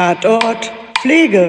Tatort 0.00 0.72
Pflege. 1.02 1.46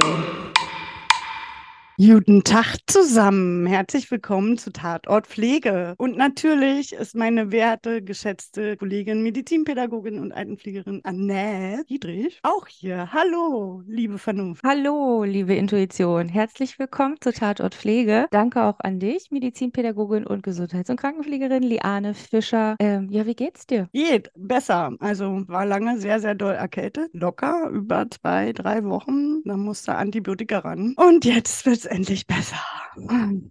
Guten 2.04 2.44
Tag 2.44 2.78
zusammen. 2.88 3.68
Herzlich 3.68 4.10
willkommen 4.10 4.58
zu 4.58 4.72
Tatort 4.72 5.28
Pflege. 5.28 5.94
Und 6.00 6.18
natürlich 6.18 6.94
ist 6.94 7.16
meine 7.16 7.52
werte, 7.52 8.02
geschätzte 8.02 8.76
Kollegin, 8.76 9.22
Medizinpädagogin 9.22 10.18
und 10.18 10.32
Altenpflegerin 10.32 11.02
Annette 11.04 11.84
Friedrich 11.86 12.40
auch 12.42 12.66
hier. 12.66 13.14
Hallo, 13.14 13.84
liebe 13.86 14.18
Vernunft. 14.18 14.64
Hallo, 14.66 15.24
liebe 15.26 15.54
Intuition. 15.54 16.28
Herzlich 16.28 16.80
willkommen 16.80 17.18
zu 17.22 17.34
Tatort 17.34 17.76
Pflege. 17.76 18.26
Danke 18.32 18.64
auch 18.64 18.80
an 18.80 18.98
dich, 19.00 19.30
Medizinpädagogin 19.30 20.26
und 20.26 20.42
Gesundheits- 20.42 20.90
und 20.90 21.00
Krankenpflegerin 21.00 21.62
Liane 21.62 22.16
Fischer. 22.16 22.78
Ähm, 22.80 23.10
ja, 23.12 23.28
wie 23.28 23.36
geht's 23.36 23.68
dir? 23.68 23.90
Geht 23.94 24.32
besser. 24.36 24.96
Also 25.02 25.44
war 25.48 25.68
lange 25.68 26.00
sehr, 26.00 26.20
sehr 26.20 26.34
doll 26.34 26.56
erkältet. 26.56 27.12
Locker 27.14 27.70
über 27.70 28.10
zwei, 28.10 28.54
drei 28.54 28.84
Wochen. 28.86 29.44
Da 29.46 29.56
musste 29.56 29.94
Antibiotika 29.94 30.58
ran. 30.58 30.96
Und 30.98 31.26
jetzt 31.26 31.68
wird's 31.68 31.91
endlich 31.92 32.26
besser. 32.28 32.58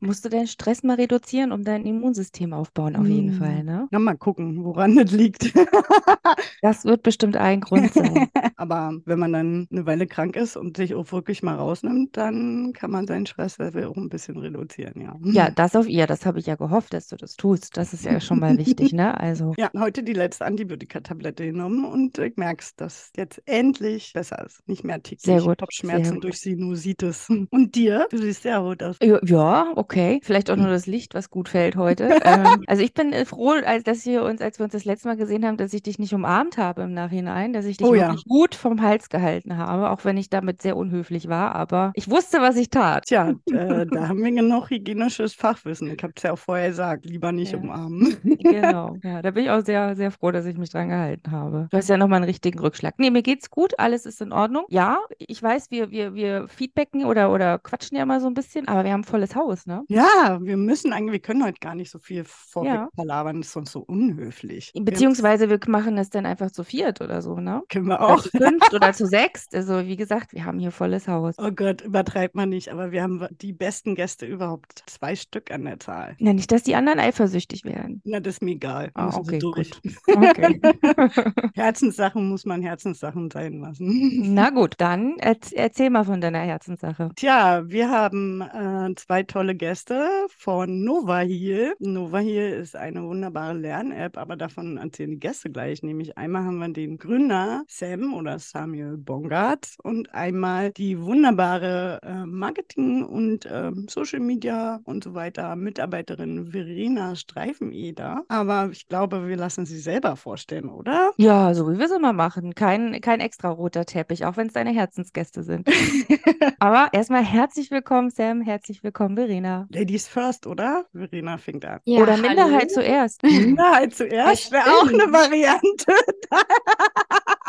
Musst 0.00 0.24
du 0.24 0.28
deinen 0.28 0.46
Stress 0.46 0.82
mal 0.82 0.96
reduzieren, 0.96 1.52
um 1.52 1.64
dein 1.64 1.86
Immunsystem 1.86 2.52
aufbauen, 2.52 2.94
auf 2.96 3.06
jeden 3.06 3.32
Fall, 3.32 3.60
Hm. 3.60 3.64
ne? 3.66 3.88
Na, 3.90 3.98
mal 3.98 4.16
gucken, 4.16 4.62
woran 4.64 4.96
das 4.96 5.10
liegt. 5.12 5.52
Das 6.62 6.84
wird 6.84 7.02
bestimmt 7.02 7.36
ein 7.36 7.60
Grund 7.62 7.92
sein. 7.94 8.28
Aber 8.56 8.92
wenn 9.06 9.18
man 9.18 9.32
dann 9.32 9.66
eine 9.70 9.86
Weile 9.86 10.06
krank 10.06 10.36
ist 10.36 10.56
und 10.56 10.76
sich 10.76 10.94
auch 10.94 11.10
wirklich 11.10 11.42
mal 11.42 11.54
rausnimmt, 11.54 12.16
dann 12.18 12.72
kann 12.74 12.90
man 12.90 13.06
seinen 13.06 13.24
Stresslevel 13.26 13.86
auch 13.86 13.96
ein 13.96 14.10
bisschen 14.10 14.36
reduzieren, 14.36 15.00
ja. 15.00 15.16
Ja, 15.24 15.50
das 15.50 15.74
auf 15.74 15.88
ihr, 15.88 16.06
das 16.06 16.26
habe 16.26 16.38
ich 16.38 16.46
ja 16.46 16.56
gehofft, 16.56 16.92
dass 16.92 17.08
du 17.08 17.16
das 17.16 17.36
tust. 17.36 17.76
Das 17.78 17.94
ist 17.94 18.04
ja 18.04 18.20
schon 18.20 18.40
mal 18.40 18.58
wichtig, 18.58 18.92
ne? 18.92 19.18
Also, 19.18 19.54
Ja, 19.58 19.70
heute 19.78 20.02
die 20.02 20.12
letzte 20.12 20.44
Antibiotikatablette 20.44 21.46
genommen 21.46 21.84
und 21.86 22.18
ich 22.18 22.36
merke 22.36 22.62
es, 22.62 22.74
dass 22.76 23.04
es 23.04 23.10
jetzt 23.16 23.42
endlich 23.46 24.12
besser 24.12 24.44
ist. 24.44 24.66
Nicht 24.68 24.84
mehr 24.84 25.02
täglich 25.02 25.22
Sehr 25.22 25.36
gut, 25.36 25.44
sehr 25.46 25.56
Kopfschmerzen 25.56 26.20
durch 26.20 26.40
Sinusitis. 26.40 27.28
Und 27.50 27.74
dir? 27.74 28.06
Du 28.10 28.18
siehst 28.32 28.42
sehr 28.42 28.58
rot 28.58 28.82
aus. 28.82 28.96
ja, 29.00 29.72
okay. 29.76 30.20
Vielleicht 30.22 30.50
auch 30.50 30.56
nur 30.56 30.68
das 30.68 30.86
Licht, 30.86 31.14
was 31.14 31.30
gut 31.30 31.48
fällt 31.48 31.76
heute. 31.76 32.08
ähm, 32.24 32.64
also 32.66 32.82
ich 32.82 32.94
bin 32.94 33.12
äh, 33.12 33.24
froh, 33.24 33.50
als 33.64 33.84
dass 33.84 34.04
wir 34.06 34.22
uns, 34.24 34.40
als 34.40 34.58
wir 34.58 34.64
uns 34.64 34.72
das 34.72 34.84
letzte 34.84 35.08
Mal 35.08 35.16
gesehen 35.16 35.44
haben, 35.44 35.56
dass 35.56 35.72
ich 35.72 35.82
dich 35.82 35.98
nicht 35.98 36.14
umarmt 36.14 36.58
habe 36.58 36.82
im 36.82 36.92
Nachhinein, 36.94 37.52
dass 37.52 37.64
ich 37.64 37.76
dich 37.76 37.86
Oh 37.86 37.94
ja. 37.94 38.14
gut 38.28 38.54
vom 38.54 38.82
Hals 38.82 39.08
gehalten 39.08 39.56
habe, 39.56 39.90
auch 39.90 40.04
wenn 40.04 40.16
ich 40.16 40.30
damit 40.30 40.62
sehr 40.62 40.76
unhöflich 40.76 41.28
war. 41.28 41.54
Aber 41.54 41.92
ich 41.94 42.10
wusste, 42.10 42.40
was 42.40 42.56
ich 42.56 42.70
tat. 42.70 43.04
Tja, 43.06 43.30
äh, 43.52 43.86
da 43.86 44.08
haben 44.08 44.22
wir 44.22 44.30
genug 44.32 44.70
hygienisches 44.70 45.34
Fachwissen. 45.34 45.90
Ich 45.90 46.02
habe 46.02 46.12
es 46.16 46.22
ja 46.22 46.32
auch 46.32 46.38
vorher 46.38 46.68
gesagt, 46.68 47.06
lieber 47.06 47.32
nicht 47.32 47.52
Ja. 47.52 47.58
umarmen. 47.58 48.16
Genau, 48.50 48.96
ja, 49.02 49.22
da 49.22 49.30
bin 49.30 49.44
ich 49.44 49.50
auch 49.50 49.64
sehr, 49.64 49.94
sehr 49.96 50.10
froh, 50.10 50.30
dass 50.30 50.44
ich 50.46 50.56
mich 50.56 50.70
dran 50.70 50.88
gehalten 50.88 51.30
habe. 51.30 51.68
Du 51.70 51.76
hast 51.76 51.88
ja 51.88 51.96
nochmal 51.96 52.16
einen 52.16 52.24
richtigen 52.24 52.58
Rückschlag. 52.58 52.94
Nee, 52.98 53.10
mir 53.10 53.22
geht's 53.22 53.50
gut, 53.50 53.78
alles 53.78 54.06
ist 54.06 54.20
in 54.20 54.32
Ordnung. 54.32 54.64
Ja, 54.68 54.98
ich 55.18 55.42
weiß, 55.42 55.70
wir, 55.70 55.90
wir, 55.90 56.14
wir 56.14 56.48
feedbacken 56.48 57.04
oder, 57.04 57.32
oder 57.32 57.58
quatschen 57.58 57.96
ja 57.96 58.06
mal 58.06 58.19
so 58.20 58.26
ein 58.26 58.34
bisschen, 58.34 58.68
aber 58.68 58.84
wir 58.84 58.92
haben 58.92 59.04
volles 59.04 59.34
Haus, 59.34 59.66
ne? 59.66 59.82
Ja, 59.88 60.38
wir 60.40 60.56
müssen 60.56 60.92
eigentlich, 60.92 61.12
wir 61.12 61.20
können 61.20 61.44
heute 61.44 61.58
gar 61.60 61.74
nicht 61.74 61.90
so 61.90 61.98
viel 61.98 62.24
vorweg 62.24 62.70
Ja. 62.70 62.88
das 62.96 63.36
ist 63.48 63.56
uns 63.56 63.72
so 63.72 63.80
unhöflich. 63.80 64.72
Beziehungsweise 64.74 65.48
wir 65.50 65.58
machen 65.66 65.96
das 65.96 66.10
dann 66.10 66.26
einfach 66.26 66.50
zu 66.50 66.64
viert 66.64 67.00
oder 67.00 67.22
so, 67.22 67.36
ne? 67.36 67.62
können 67.68 67.86
wir 67.86 67.96
Oder 68.00 68.08
auch. 68.14 68.22
zu 68.22 68.30
fünft 68.30 68.72
oder 68.74 68.92
zu 68.92 69.06
sechst. 69.06 69.54
Also 69.54 69.86
wie 69.86 69.96
gesagt, 69.96 70.32
wir 70.32 70.44
haben 70.44 70.58
hier 70.58 70.70
volles 70.72 71.08
Haus. 71.08 71.34
Oh 71.38 71.50
Gott, 71.50 71.80
übertreibt 71.82 72.34
man 72.34 72.48
nicht, 72.48 72.68
aber 72.70 72.92
wir 72.92 73.02
haben 73.02 73.26
die 73.40 73.52
besten 73.52 73.94
Gäste 73.94 74.26
überhaupt. 74.26 74.82
Zwei 74.86 75.16
Stück 75.16 75.50
an 75.50 75.64
der 75.64 75.78
Zahl. 75.80 76.16
Ja, 76.18 76.32
nicht, 76.32 76.50
dass 76.52 76.62
die 76.62 76.74
anderen 76.74 76.98
eifersüchtig 76.98 77.64
werden. 77.64 78.00
Na, 78.04 78.20
das 78.20 78.34
ist 78.34 78.42
mir 78.42 78.52
egal. 78.52 78.90
Ah, 78.94 79.10
okay, 79.16 79.38
gut. 79.38 79.80
Okay. 80.06 80.60
Herzenssachen 81.54 82.28
muss 82.28 82.44
man 82.44 82.62
Herzenssachen 82.62 83.30
sein 83.30 83.60
lassen. 83.60 84.34
Na 84.34 84.50
gut, 84.50 84.74
dann 84.78 85.16
erz 85.18 85.52
erzähl 85.52 85.90
mal 85.90 86.04
von 86.04 86.20
deiner 86.20 86.40
Herzenssache. 86.40 87.10
Tja, 87.16 87.62
wir 87.66 87.90
haben 87.90 87.99
äh, 88.06 88.94
zwei 88.96 89.22
tolle 89.22 89.54
Gäste 89.54 90.08
von 90.28 90.82
Nova 90.84 91.18
Heal. 91.18 91.74
Nova 91.78 92.18
Heal 92.18 92.52
ist 92.52 92.74
eine 92.74 93.02
wunderbare 93.02 93.54
Lern-App, 93.54 94.16
aber 94.16 94.36
davon 94.36 94.78
erzählen 94.78 95.10
die 95.10 95.20
Gäste 95.20 95.50
gleich. 95.50 95.82
Nämlich 95.82 96.16
einmal 96.16 96.44
haben 96.44 96.58
wir 96.58 96.68
den 96.68 96.96
Gründer 96.96 97.64
Sam 97.68 98.14
oder 98.14 98.38
Samuel 98.38 98.96
Bongard 98.96 99.76
und 99.82 100.14
einmal 100.14 100.70
die 100.70 101.00
wunderbare 101.00 102.00
äh, 102.02 102.24
Marketing- 102.24 103.04
und 103.04 103.46
ähm, 103.50 103.86
Social 103.88 104.20
Media 104.20 104.80
und 104.84 105.04
so 105.04 105.14
weiter 105.14 105.54
Mitarbeiterin 105.56 106.52
Verena 106.52 107.16
Streifeneder. 107.16 108.24
Aber 108.28 108.70
ich 108.72 108.88
glaube, 108.88 109.28
wir 109.28 109.36
lassen 109.36 109.66
sie 109.66 109.78
selber 109.78 110.16
vorstellen, 110.16 110.70
oder? 110.70 111.12
Ja, 111.18 111.52
so 111.54 111.70
wie 111.70 111.78
wir 111.78 111.86
es 111.86 111.92
immer 111.92 112.14
machen. 112.14 112.54
Kein, 112.54 113.00
kein 113.00 113.20
extra 113.20 113.50
roter 113.50 113.84
Teppich, 113.84 114.24
auch 114.24 114.36
wenn 114.36 114.46
es 114.46 114.54
deine 114.54 114.70
Herzensgäste 114.70 115.42
sind. 115.42 115.68
Aber 116.58 116.88
erstmal 116.92 117.24
herzlich 117.24 117.70
willkommen, 117.70 117.89
Sam. 117.90 118.40
Herzlich 118.40 118.84
willkommen, 118.84 119.16
Verena. 119.16 119.66
Ladies 119.68 120.06
first, 120.06 120.46
oder? 120.46 120.86
Verena 120.92 121.38
fängt 121.38 121.64
an. 121.64 121.80
Ja, 121.84 122.00
Oder 122.00 122.12
hallo. 122.12 122.22
Minderheit 122.22 122.70
zuerst. 122.70 123.20
Minderheit 123.24 123.94
zuerst 123.96 124.52
wäre 124.52 124.64
auch 124.64 124.86
eine. 124.88 125.12
Variante. 125.12 125.92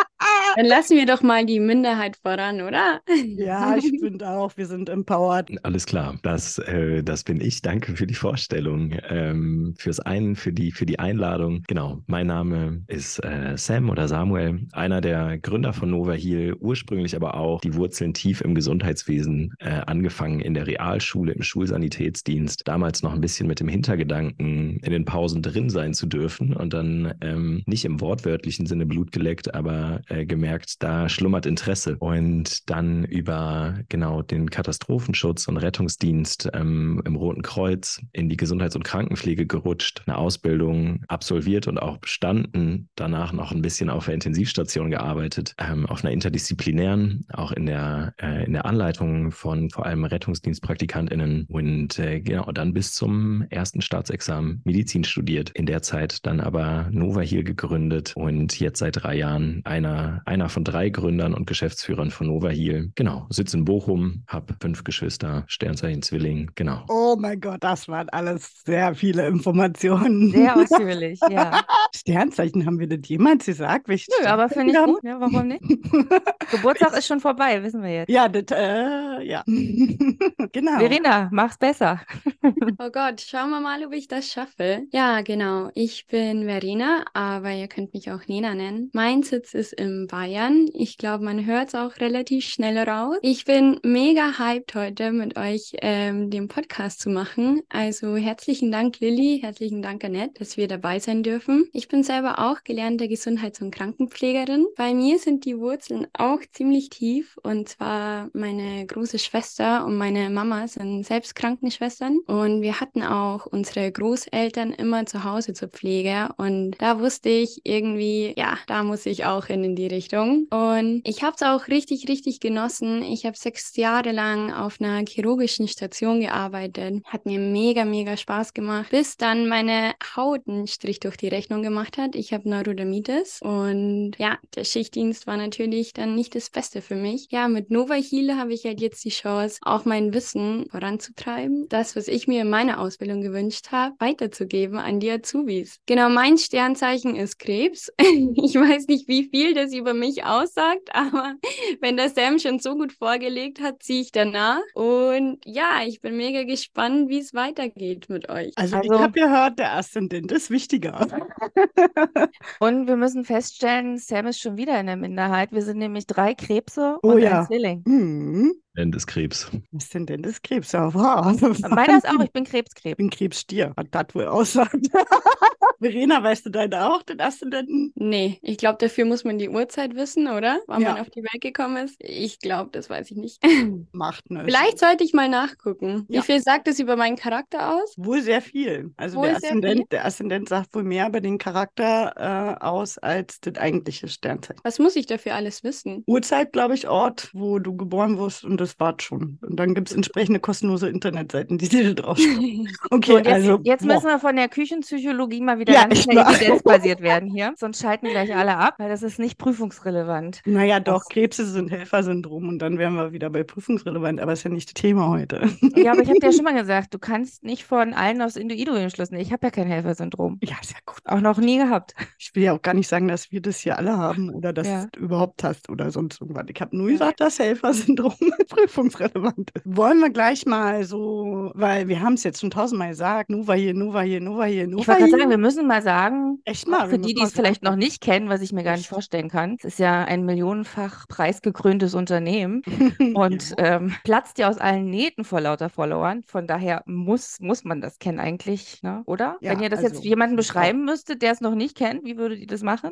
Dann 0.55 0.65
lassen 0.65 0.97
wir 0.97 1.05
doch 1.05 1.21
mal 1.21 1.45
die 1.45 1.59
Minderheit 1.59 2.17
voran, 2.17 2.61
oder? 2.61 3.01
Ja, 3.37 3.75
ich 3.75 3.89
finde 3.99 4.27
auch, 4.29 4.55
wir 4.57 4.65
sind 4.65 4.89
empowered. 4.89 5.49
Alles 5.63 5.85
klar, 5.85 6.17
das, 6.23 6.57
äh, 6.59 7.03
das 7.03 7.23
bin 7.23 7.41
ich. 7.41 7.61
Danke 7.61 7.95
für 7.95 8.07
die 8.07 8.13
Vorstellung, 8.13 8.95
ähm, 9.09 9.73
fürs 9.77 9.99
einen, 9.99 10.35
für 10.35 10.53
die, 10.53 10.71
für 10.71 10.85
die 10.85 10.99
Einladung. 10.99 11.63
Genau, 11.67 12.01
mein 12.07 12.27
Name 12.27 12.83
ist 12.87 13.23
äh, 13.23 13.57
Sam 13.57 13.89
oder 13.89 14.07
Samuel, 14.07 14.67
einer 14.71 15.01
der 15.01 15.37
Gründer 15.37 15.73
von 15.73 15.89
Nova 15.89 16.13
Heal, 16.13 16.55
ursprünglich 16.59 17.15
aber 17.15 17.35
auch 17.35 17.61
die 17.61 17.75
Wurzeln 17.75 18.13
tief 18.13 18.41
im 18.41 18.55
Gesundheitswesen, 18.55 19.53
äh, 19.59 19.81
angefangen 19.85 20.39
in 20.39 20.53
der 20.53 20.67
Realschule, 20.67 21.33
im 21.33 21.43
Schulsanitätsdienst, 21.43 22.67
damals 22.67 23.03
noch 23.03 23.13
ein 23.13 23.21
bisschen 23.21 23.47
mit 23.47 23.59
dem 23.59 23.67
Hintergedanken, 23.67 24.77
in 24.77 24.91
den 24.91 25.05
Pausen 25.05 25.41
drin 25.41 25.69
sein 25.69 25.93
zu 25.93 26.07
dürfen 26.07 26.53
und 26.53 26.73
dann 26.73 27.13
ähm, 27.21 27.63
nicht 27.65 27.85
im 27.85 28.01
wortwörtlichen 28.01 28.65
Sinne 28.65 28.85
Blut 28.85 29.11
geleckt, 29.11 29.53
aber 29.53 30.01
äh, 30.09 30.25
gemerkt, 30.31 30.81
da 30.81 31.09
schlummert 31.09 31.45
Interesse. 31.45 31.97
Und 31.99 32.69
dann 32.69 33.03
über 33.03 33.75
genau 33.89 34.21
den 34.21 34.49
Katastrophenschutz 34.49 35.49
und 35.49 35.57
Rettungsdienst 35.57 36.49
ähm, 36.53 37.01
im 37.05 37.15
Roten 37.17 37.41
Kreuz 37.41 38.01
in 38.13 38.29
die 38.29 38.37
Gesundheits- 38.37 38.77
und 38.77 38.83
Krankenpflege 38.83 39.45
gerutscht, 39.45 40.03
eine 40.07 40.17
Ausbildung 40.17 41.03
absolviert 41.09 41.67
und 41.67 41.77
auch 41.77 41.97
bestanden, 41.97 42.89
danach 42.95 43.33
noch 43.33 43.51
ein 43.51 43.61
bisschen 43.61 43.89
auf 43.89 44.05
der 44.05 44.13
Intensivstation 44.13 44.89
gearbeitet, 44.89 45.53
ähm, 45.57 45.85
auf 45.85 46.03
einer 46.03 46.13
interdisziplinären, 46.13 47.25
auch 47.33 47.51
in 47.51 47.65
der, 47.65 48.13
äh, 48.17 48.45
in 48.45 48.53
der 48.53 48.65
Anleitung 48.65 49.31
von 49.31 49.69
vor 49.69 49.85
allem 49.85 50.05
RettungsdienstpraktikantInnen 50.05 51.45
und 51.49 51.99
äh, 51.99 52.21
genau, 52.21 52.49
dann 52.53 52.71
bis 52.73 52.93
zum 52.93 53.43
ersten 53.49 53.81
Staatsexamen 53.81 54.61
Medizin 54.63 55.03
studiert. 55.03 55.49
In 55.49 55.65
der 55.65 55.81
Zeit 55.81 56.25
dann 56.25 56.39
aber 56.39 56.87
Nova 56.91 57.19
Heal 57.19 57.43
gegründet 57.43 58.13
und 58.15 58.57
jetzt 58.61 58.79
seit 58.79 59.03
drei 59.03 59.17
Jahren 59.17 59.61
einer, 59.65 60.20
einer 60.25 60.49
von 60.49 60.63
drei 60.63 60.89
Gründern 60.89 61.33
und 61.33 61.47
Geschäftsführern 61.47 62.11
von 62.11 62.27
Nova 62.27 62.49
Heal. 62.49 62.91
Genau, 62.95 63.27
sitze 63.29 63.57
in 63.57 63.65
Bochum, 63.65 64.23
habe 64.27 64.55
fünf 64.61 64.83
Geschwister, 64.83 65.43
Sternzeichen 65.47 66.01
Zwilling, 66.01 66.51
genau. 66.55 66.85
Oh 66.89 67.15
mein 67.19 67.39
Gott, 67.39 67.57
das 67.61 67.87
waren 67.87 68.09
alles 68.09 68.61
sehr 68.65 68.95
viele 68.95 69.27
Informationen. 69.27 70.31
Sehr 70.31 70.55
ausführlich, 70.57 71.19
ja. 71.29 71.61
Sternzeichen, 71.95 72.65
haben 72.65 72.79
wir 72.79 72.87
das 72.87 73.07
jemals 73.07 73.45
gesagt? 73.45 73.87
Welche 73.87 74.11
Nö, 74.21 74.27
aber 74.27 74.49
finde 74.49 74.73
ich 74.73 74.85
gut, 74.85 75.03
ne? 75.03 75.15
Warum 75.19 75.47
nicht? 75.47 75.61
Geburtstag 76.51 76.97
ist 76.97 77.07
schon 77.07 77.19
vorbei, 77.19 77.61
wissen 77.63 77.81
wir 77.81 77.93
jetzt. 77.93 78.09
Ja, 78.09 78.27
das, 78.27 78.45
äh, 78.51 79.23
ja. 79.23 79.43
genau. 79.45 80.79
Verena, 80.79 81.29
mach's 81.31 81.57
besser. 81.57 82.01
Oh 82.43 82.89
Gott, 82.91 83.21
schauen 83.21 83.51
wir 83.51 83.59
mal, 83.59 83.85
ob 83.85 83.93
ich 83.93 84.07
das 84.07 84.27
schaffe. 84.27 84.83
Ja, 84.91 85.21
genau. 85.21 85.69
Ich 85.75 86.07
bin 86.07 86.45
Verena, 86.45 87.05
aber 87.13 87.51
ihr 87.51 87.67
könnt 87.67 87.93
mich 87.93 88.09
auch 88.11 88.27
Nina 88.27 88.55
nennen. 88.55 88.89
Mein 88.93 89.21
Sitz 89.21 89.53
ist 89.53 89.73
in 89.73 90.07
Bayern. 90.07 90.67
Ich 90.73 90.97
glaube, 90.97 91.23
man 91.23 91.45
hört 91.45 91.69
es 91.69 91.75
auch 91.75 91.97
relativ 91.99 92.45
schnell 92.45 92.77
raus. 92.77 93.17
Ich 93.21 93.45
bin 93.45 93.79
mega 93.83 94.39
hyped 94.39 94.73
heute 94.73 95.11
mit 95.11 95.37
euch 95.37 95.73
ähm, 95.81 96.31
den 96.31 96.47
Podcast 96.47 96.99
zu 97.01 97.09
machen. 97.09 97.61
Also 97.69 98.15
herzlichen 98.15 98.71
Dank, 98.71 98.99
Lilly. 98.99 99.39
Herzlichen 99.41 99.81
Dank, 99.83 100.03
Annette, 100.03 100.39
dass 100.39 100.57
wir 100.57 100.67
dabei 100.67 100.99
sein 100.99 101.21
dürfen. 101.21 101.69
Ich 101.73 101.87
bin 101.87 102.03
selber 102.03 102.39
auch 102.39 102.63
gelernte 102.63 103.07
Gesundheits- 103.07 103.61
und 103.61 103.71
Krankenpflegerin. 103.73 104.65
Bei 104.75 104.93
mir 104.93 105.19
sind 105.19 105.45
die 105.45 105.59
Wurzeln 105.59 106.07
auch 106.13 106.39
ziemlich 106.51 106.89
tief 106.89 107.37
und 107.43 107.69
zwar 107.69 108.29
meine 108.33 108.85
große 108.87 109.19
Schwester 109.19 109.85
und 109.85 109.97
meine 109.97 110.29
Mama 110.29 110.67
sind 110.67 111.05
selbst 111.05 111.35
Krankenschwestern 111.35 112.19
Und 112.31 112.61
wir 112.61 112.79
hatten 112.79 113.03
auch 113.03 113.45
unsere 113.45 113.91
Großeltern 113.91 114.71
immer 114.71 115.05
zu 115.05 115.25
Hause 115.25 115.51
zur 115.51 115.67
Pflege. 115.67 116.29
Und 116.37 116.75
da 116.79 117.01
wusste 117.01 117.27
ich 117.27 117.59
irgendwie, 117.65 118.33
ja, 118.37 118.57
da 118.67 118.83
muss 118.83 119.05
ich 119.05 119.25
auch 119.25 119.47
hin 119.47 119.65
in 119.65 119.75
die 119.75 119.87
Richtung. 119.87 120.47
Und 120.49 121.01
ich 121.03 121.23
habe 121.23 121.35
es 121.35 121.41
auch 121.41 121.67
richtig, 121.67 122.07
richtig 122.07 122.39
genossen. 122.39 123.03
Ich 123.03 123.25
habe 123.25 123.35
sechs 123.35 123.75
Jahre 123.75 124.13
lang 124.13 124.53
auf 124.53 124.79
einer 124.79 125.05
chirurgischen 125.05 125.67
Station 125.67 126.21
gearbeitet. 126.21 127.03
Hat 127.03 127.25
mir 127.25 127.37
mega, 127.37 127.83
mega 127.83 128.15
Spaß 128.15 128.53
gemacht, 128.53 128.91
bis 128.91 129.17
dann 129.17 129.49
meine 129.49 129.93
Haut 130.15 130.47
einen 130.47 130.67
Strich 130.67 131.01
durch 131.01 131.17
die 131.17 131.27
Rechnung 131.27 131.61
gemacht 131.63 131.97
hat. 131.97 132.15
Ich 132.15 132.31
habe 132.31 132.47
Neurodermitis 132.47 133.41
und 133.41 134.13
ja, 134.17 134.37
der 134.55 134.63
Schichtdienst 134.63 135.27
war 135.27 135.35
natürlich 135.35 135.91
dann 135.91 136.15
nicht 136.15 136.33
das 136.33 136.49
Beste 136.49 136.81
für 136.81 136.95
mich. 136.95 137.27
Ja, 137.29 137.49
mit 137.49 137.71
Nova 137.71 137.95
Heal 137.95 138.37
habe 138.37 138.53
ich 138.53 138.63
halt 138.63 138.79
jetzt 138.79 139.03
die 139.03 139.09
Chance, 139.09 139.59
auch 139.63 139.83
mein 139.83 140.13
Wissen 140.13 140.67
voranzutreiben. 140.71 141.67
Das, 141.67 141.97
was 141.97 142.07
ich 142.07 142.20
mir 142.27 142.41
in 142.41 142.49
meiner 142.49 142.79
Ausbildung 142.79 143.21
gewünscht 143.21 143.71
habe, 143.71 143.95
weiterzugeben 143.99 144.77
an 144.77 144.99
die 144.99 145.11
Azubis. 145.11 145.77
Genau, 145.85 146.09
mein 146.09 146.37
Sternzeichen 146.37 147.15
ist 147.15 147.39
Krebs. 147.39 147.91
ich 147.99 148.55
weiß 148.55 148.87
nicht, 148.87 149.07
wie 149.07 149.29
viel 149.29 149.53
das 149.53 149.73
über 149.73 149.93
mich 149.93 150.23
aussagt, 150.25 150.89
aber 150.93 151.35
wenn 151.81 151.97
der 151.97 152.09
Sam 152.09 152.39
schon 152.39 152.59
so 152.59 152.75
gut 152.75 152.93
vorgelegt 152.93 153.61
hat, 153.61 153.83
ziehe 153.83 154.01
ich 154.01 154.11
danach. 154.11 154.61
Und 154.73 155.39
ja, 155.45 155.81
ich 155.85 156.01
bin 156.01 156.17
mega 156.17 156.43
gespannt, 156.43 157.09
wie 157.09 157.19
es 157.19 157.33
weitergeht 157.33 158.09
mit 158.09 158.29
euch. 158.29 158.51
Also, 158.55 158.77
Also- 158.77 158.93
ich 158.93 158.99
habe 158.99 159.13
gehört, 159.13 159.59
der 159.59 159.73
Aszendent 159.77 160.31
ist 160.31 160.49
wichtiger. 160.49 161.07
Und 162.59 162.87
wir 162.87 162.95
müssen 162.95 163.23
feststellen, 163.25 163.97
Sam 163.97 164.27
ist 164.27 164.39
schon 164.39 164.57
wieder 164.57 164.79
in 164.79 164.87
der 164.87 164.95
Minderheit. 164.95 165.51
Wir 165.51 165.61
sind 165.61 165.77
nämlich 165.77 166.05
drei 166.07 166.33
Krebse 166.33 166.97
Oh 167.03 167.09
und 167.11 167.21
ja. 167.21 167.39
ein 167.41 167.45
Zwilling. 167.47 167.83
hm. 167.85 168.53
Nennt 168.73 168.95
es 168.95 169.05
Krebs. 169.05 169.51
Aszendent 169.75 170.25
ist 170.25 170.43
Krebs, 170.43 170.71
ja, 170.71 170.93
wow. 170.93 171.25
Meiner 171.69 171.97
ist 171.97 172.07
auch, 172.07 172.21
ich 172.23 172.31
bin 172.31 172.43
Ich 172.43 172.49
Krebskrebs. 172.51 172.95
bin 172.97 173.09
Krebsstier, 173.09 173.73
was 173.75 173.85
das 173.91 174.05
wohl 174.15 174.27
aussagt. 174.27 174.75
Verena, 175.81 176.21
weißt 176.21 176.45
du 176.45 176.51
deinen 176.51 176.75
auch, 176.75 177.01
den 177.01 177.19
Aszendenten? 177.19 177.91
Nee, 177.95 178.37
ich 178.43 178.57
glaube, 178.57 178.77
dafür 178.79 179.03
muss 179.05 179.23
man 179.23 179.39
die 179.39 179.49
Uhrzeit 179.49 179.95
wissen, 179.95 180.27
oder? 180.27 180.59
Wann 180.67 180.81
Ja. 180.83 180.91
man 180.93 181.01
auf 181.01 181.09
die 181.09 181.21
Welt 181.23 181.41
gekommen 181.41 181.77
ist. 181.85 181.95
Ich 181.99 182.39
glaube, 182.39 182.69
das 182.71 182.87
weiß 182.89 183.09
ich 183.11 183.17
nicht. 183.17 183.41
Macht 183.91 184.29
nichts. 184.29 184.45
Vielleicht 184.45 184.77
sollte 184.79 185.03
ich 185.03 185.13
mal 185.13 185.27
nachgucken. 185.27 186.05
Ja. 186.07 186.21
Wie 186.21 186.25
viel 186.25 186.39
sagt 186.41 186.67
es 186.67 186.79
über 186.79 186.95
meinen 186.95 187.15
Charakter 187.15 187.73
aus? 187.75 187.95
Wohl 187.97 188.21
sehr 188.21 188.41
viel. 188.41 188.91
Also 188.95 189.17
Wohl 189.17 189.27
der 189.29 189.37
Aszendent, 189.37 189.77
viel? 189.79 189.85
der 189.89 190.05
Aszendent 190.05 190.49
sagt 190.49 190.73
wohl 190.75 190.83
mehr 190.83 191.07
über 191.07 191.19
den 191.19 191.39
Charakter 191.39 192.13
äh, 192.59 192.63
aus 192.63 192.99
als 192.99 193.39
das 193.41 193.55
eigentliche 193.57 194.07
Sternzeichen. 194.07 194.61
Was 194.63 194.77
muss 194.77 194.95
ich 194.95 195.07
dafür 195.07 195.33
alles 195.33 195.63
wissen? 195.63 196.03
Uhrzeit, 196.05 196.53
glaube 196.53 196.75
ich, 196.75 196.87
Ort, 196.87 197.31
wo 197.33 197.57
du 197.57 197.75
geboren 197.75 198.19
wirst 198.19 198.43
und 198.45 198.61
das 198.61 198.70
war's 198.79 199.03
schon. 199.03 199.37
Und 199.41 199.59
dann 199.59 199.73
gibt 199.75 199.89
es 199.89 199.95
entsprechende 199.95 200.39
kostenlose 200.39 200.87
Internetseiten, 200.89 201.57
die 201.57 201.69
dir 201.69 201.93
drauf 201.95 202.17
Okay, 202.91 203.11
So, 203.11 203.17
jetzt, 203.17 203.27
also 203.27 203.59
jetzt 203.63 203.87
boah. 203.87 203.93
müssen 203.93 204.07
wir 204.07 204.19
von 204.19 204.35
der 204.35 204.47
Küchenpsychologie 204.49 205.41
mal 205.41 205.59
wieder 205.59 205.73
Ja, 205.73 205.83
ganz 205.85 206.03
schnell 206.03 206.17
evidenzbasiert 206.17 207.01
werden 207.01 207.29
hier. 207.29 207.53
Sonst 207.57 207.81
schalten 207.81 208.07
gleich 208.07 208.35
alle 208.35 208.57
ab, 208.57 208.75
weil 208.77 208.89
das 208.89 209.03
ist 209.03 209.19
nicht 209.19 209.37
prüfungsrelevant. 209.37 210.41
Naja, 210.45 210.79
doch, 210.79 211.05
Krebse 211.09 211.45
sind 211.45 211.69
Helfersyndrom 211.71 212.47
und 212.49 212.59
dann 212.59 212.77
wären 212.77 212.95
wir 212.95 213.11
wieder 213.11 213.29
bei 213.29 213.43
prüfungsrelevant, 213.43 214.19
aber 214.19 214.33
ist 214.33 214.43
ja 214.43 214.49
nicht 214.49 214.69
das 214.69 214.73
Thema 214.81 215.07
heute. 215.09 215.49
Ja, 215.75 215.91
aber 215.93 216.01
ich 216.01 216.09
habe 216.09 216.19
dir 216.19 216.27
ja 216.27 216.31
schon 216.33 216.43
mal 216.43 216.53
gesagt, 216.53 216.93
du 216.93 216.99
kannst 216.99 217.43
nicht 217.43 217.63
von 217.63 217.93
allen 217.93 218.21
aufs 218.21 218.35
Individuum 218.35 218.89
schließen. 218.89 219.17
Ich 219.17 219.31
habe 219.31 219.47
ja 219.47 219.51
kein 219.51 219.67
Helfersyndrom. 219.67 220.39
Ja, 220.43 220.55
sehr 220.63 220.79
gut. 220.85 220.99
Auch 221.05 221.21
noch 221.21 221.37
nie 221.37 221.57
gehabt. 221.57 221.93
Ich 222.19 222.33
will 222.35 222.43
ja 222.43 222.53
auch 222.53 222.61
gar 222.61 222.73
nicht 222.73 222.87
sagen, 222.87 223.07
dass 223.07 223.31
wir 223.31 223.41
das 223.41 223.59
hier 223.59 223.77
alle 223.77 223.97
haben 223.97 224.29
oder 224.29 224.53
dass 224.53 224.67
Ja. 224.67 224.87
du 224.91 224.99
überhaupt 224.99 225.43
hast 225.43 225.69
oder 225.69 225.91
sonst 225.91 226.21
irgendwas. 226.21 226.45
Ich 226.49 226.61
habe 226.61 226.75
nur 226.77 226.87
gesagt, 226.89 227.19
dass 227.21 227.39
Helfersyndrom 227.39 228.13
prüfungsrelevant 228.51 229.51
ist. 229.53 229.63
Wollen 229.65 229.99
wir 229.99 230.09
gleich 230.09 230.45
mal 230.45 230.83
so, 230.83 231.51
weil 231.55 231.87
wir 231.87 232.01
haben 232.01 232.13
es 232.13 232.23
jetzt 232.23 232.41
schon 232.41 232.51
tausendmal 232.51 232.89
gesagt, 232.89 233.29
Nova 233.29 233.53
hier, 233.53 233.73
Nova 233.73 234.01
hier, 234.01 234.21
Nova 234.21 234.43
hier, 234.43 234.67
Nova 234.67 234.81
Ich 234.81 234.87
wollte 234.87 235.01
gerade 235.01 235.11
sagen, 235.11 235.29
wir 235.29 235.37
müssen 235.37 235.67
mal 235.67 235.81
sagen, 235.81 236.39
Echt 236.45 236.67
mal, 236.67 236.89
für 236.89 236.99
die, 236.99 237.13
die 237.13 237.23
es 237.23 237.31
vielleicht 237.31 237.63
noch 237.63 237.75
nicht 237.75 238.01
kennen, 238.01 238.29
was 238.29 238.41
ich 238.41 238.51
mir 238.51 238.63
gar 238.63 238.75
nicht 238.75 238.89
vorstellen 238.89 239.29
kann. 239.29 239.55
Es 239.59 239.65
ist 239.65 239.79
ja 239.79 240.03
ein 240.03 240.25
millionenfach 240.25 241.07
preisgekröntes 241.07 241.95
Unternehmen 241.95 242.61
und 243.15 243.53
ähm, 243.57 243.95
platzt 244.03 244.37
ja 244.37 244.49
aus 244.49 244.57
allen 244.57 244.89
Nähten 244.89 245.23
vor 245.23 245.41
lauter 245.41 245.69
Followern. 245.69 246.23
Von 246.27 246.45
daher 246.45 246.83
muss, 246.85 247.39
muss 247.39 247.63
man 247.63 247.79
das 247.79 247.99
kennen 247.99 248.19
eigentlich, 248.19 248.83
ne? 248.83 249.01
oder? 249.05 249.37
Ja, 249.41 249.51
Wenn 249.51 249.61
ihr 249.61 249.69
das 249.69 249.81
jetzt 249.81 249.97
also, 249.97 250.07
jemanden 250.07 250.35
ja. 250.35 250.37
beschreiben 250.37 250.83
müsstet, 250.83 251.21
der 251.21 251.31
es 251.31 251.41
noch 251.41 251.55
nicht 251.55 251.77
kennt, 251.77 252.03
wie 252.03 252.17
würdet 252.17 252.39
ihr 252.39 252.47
das 252.47 252.63
machen? 252.63 252.91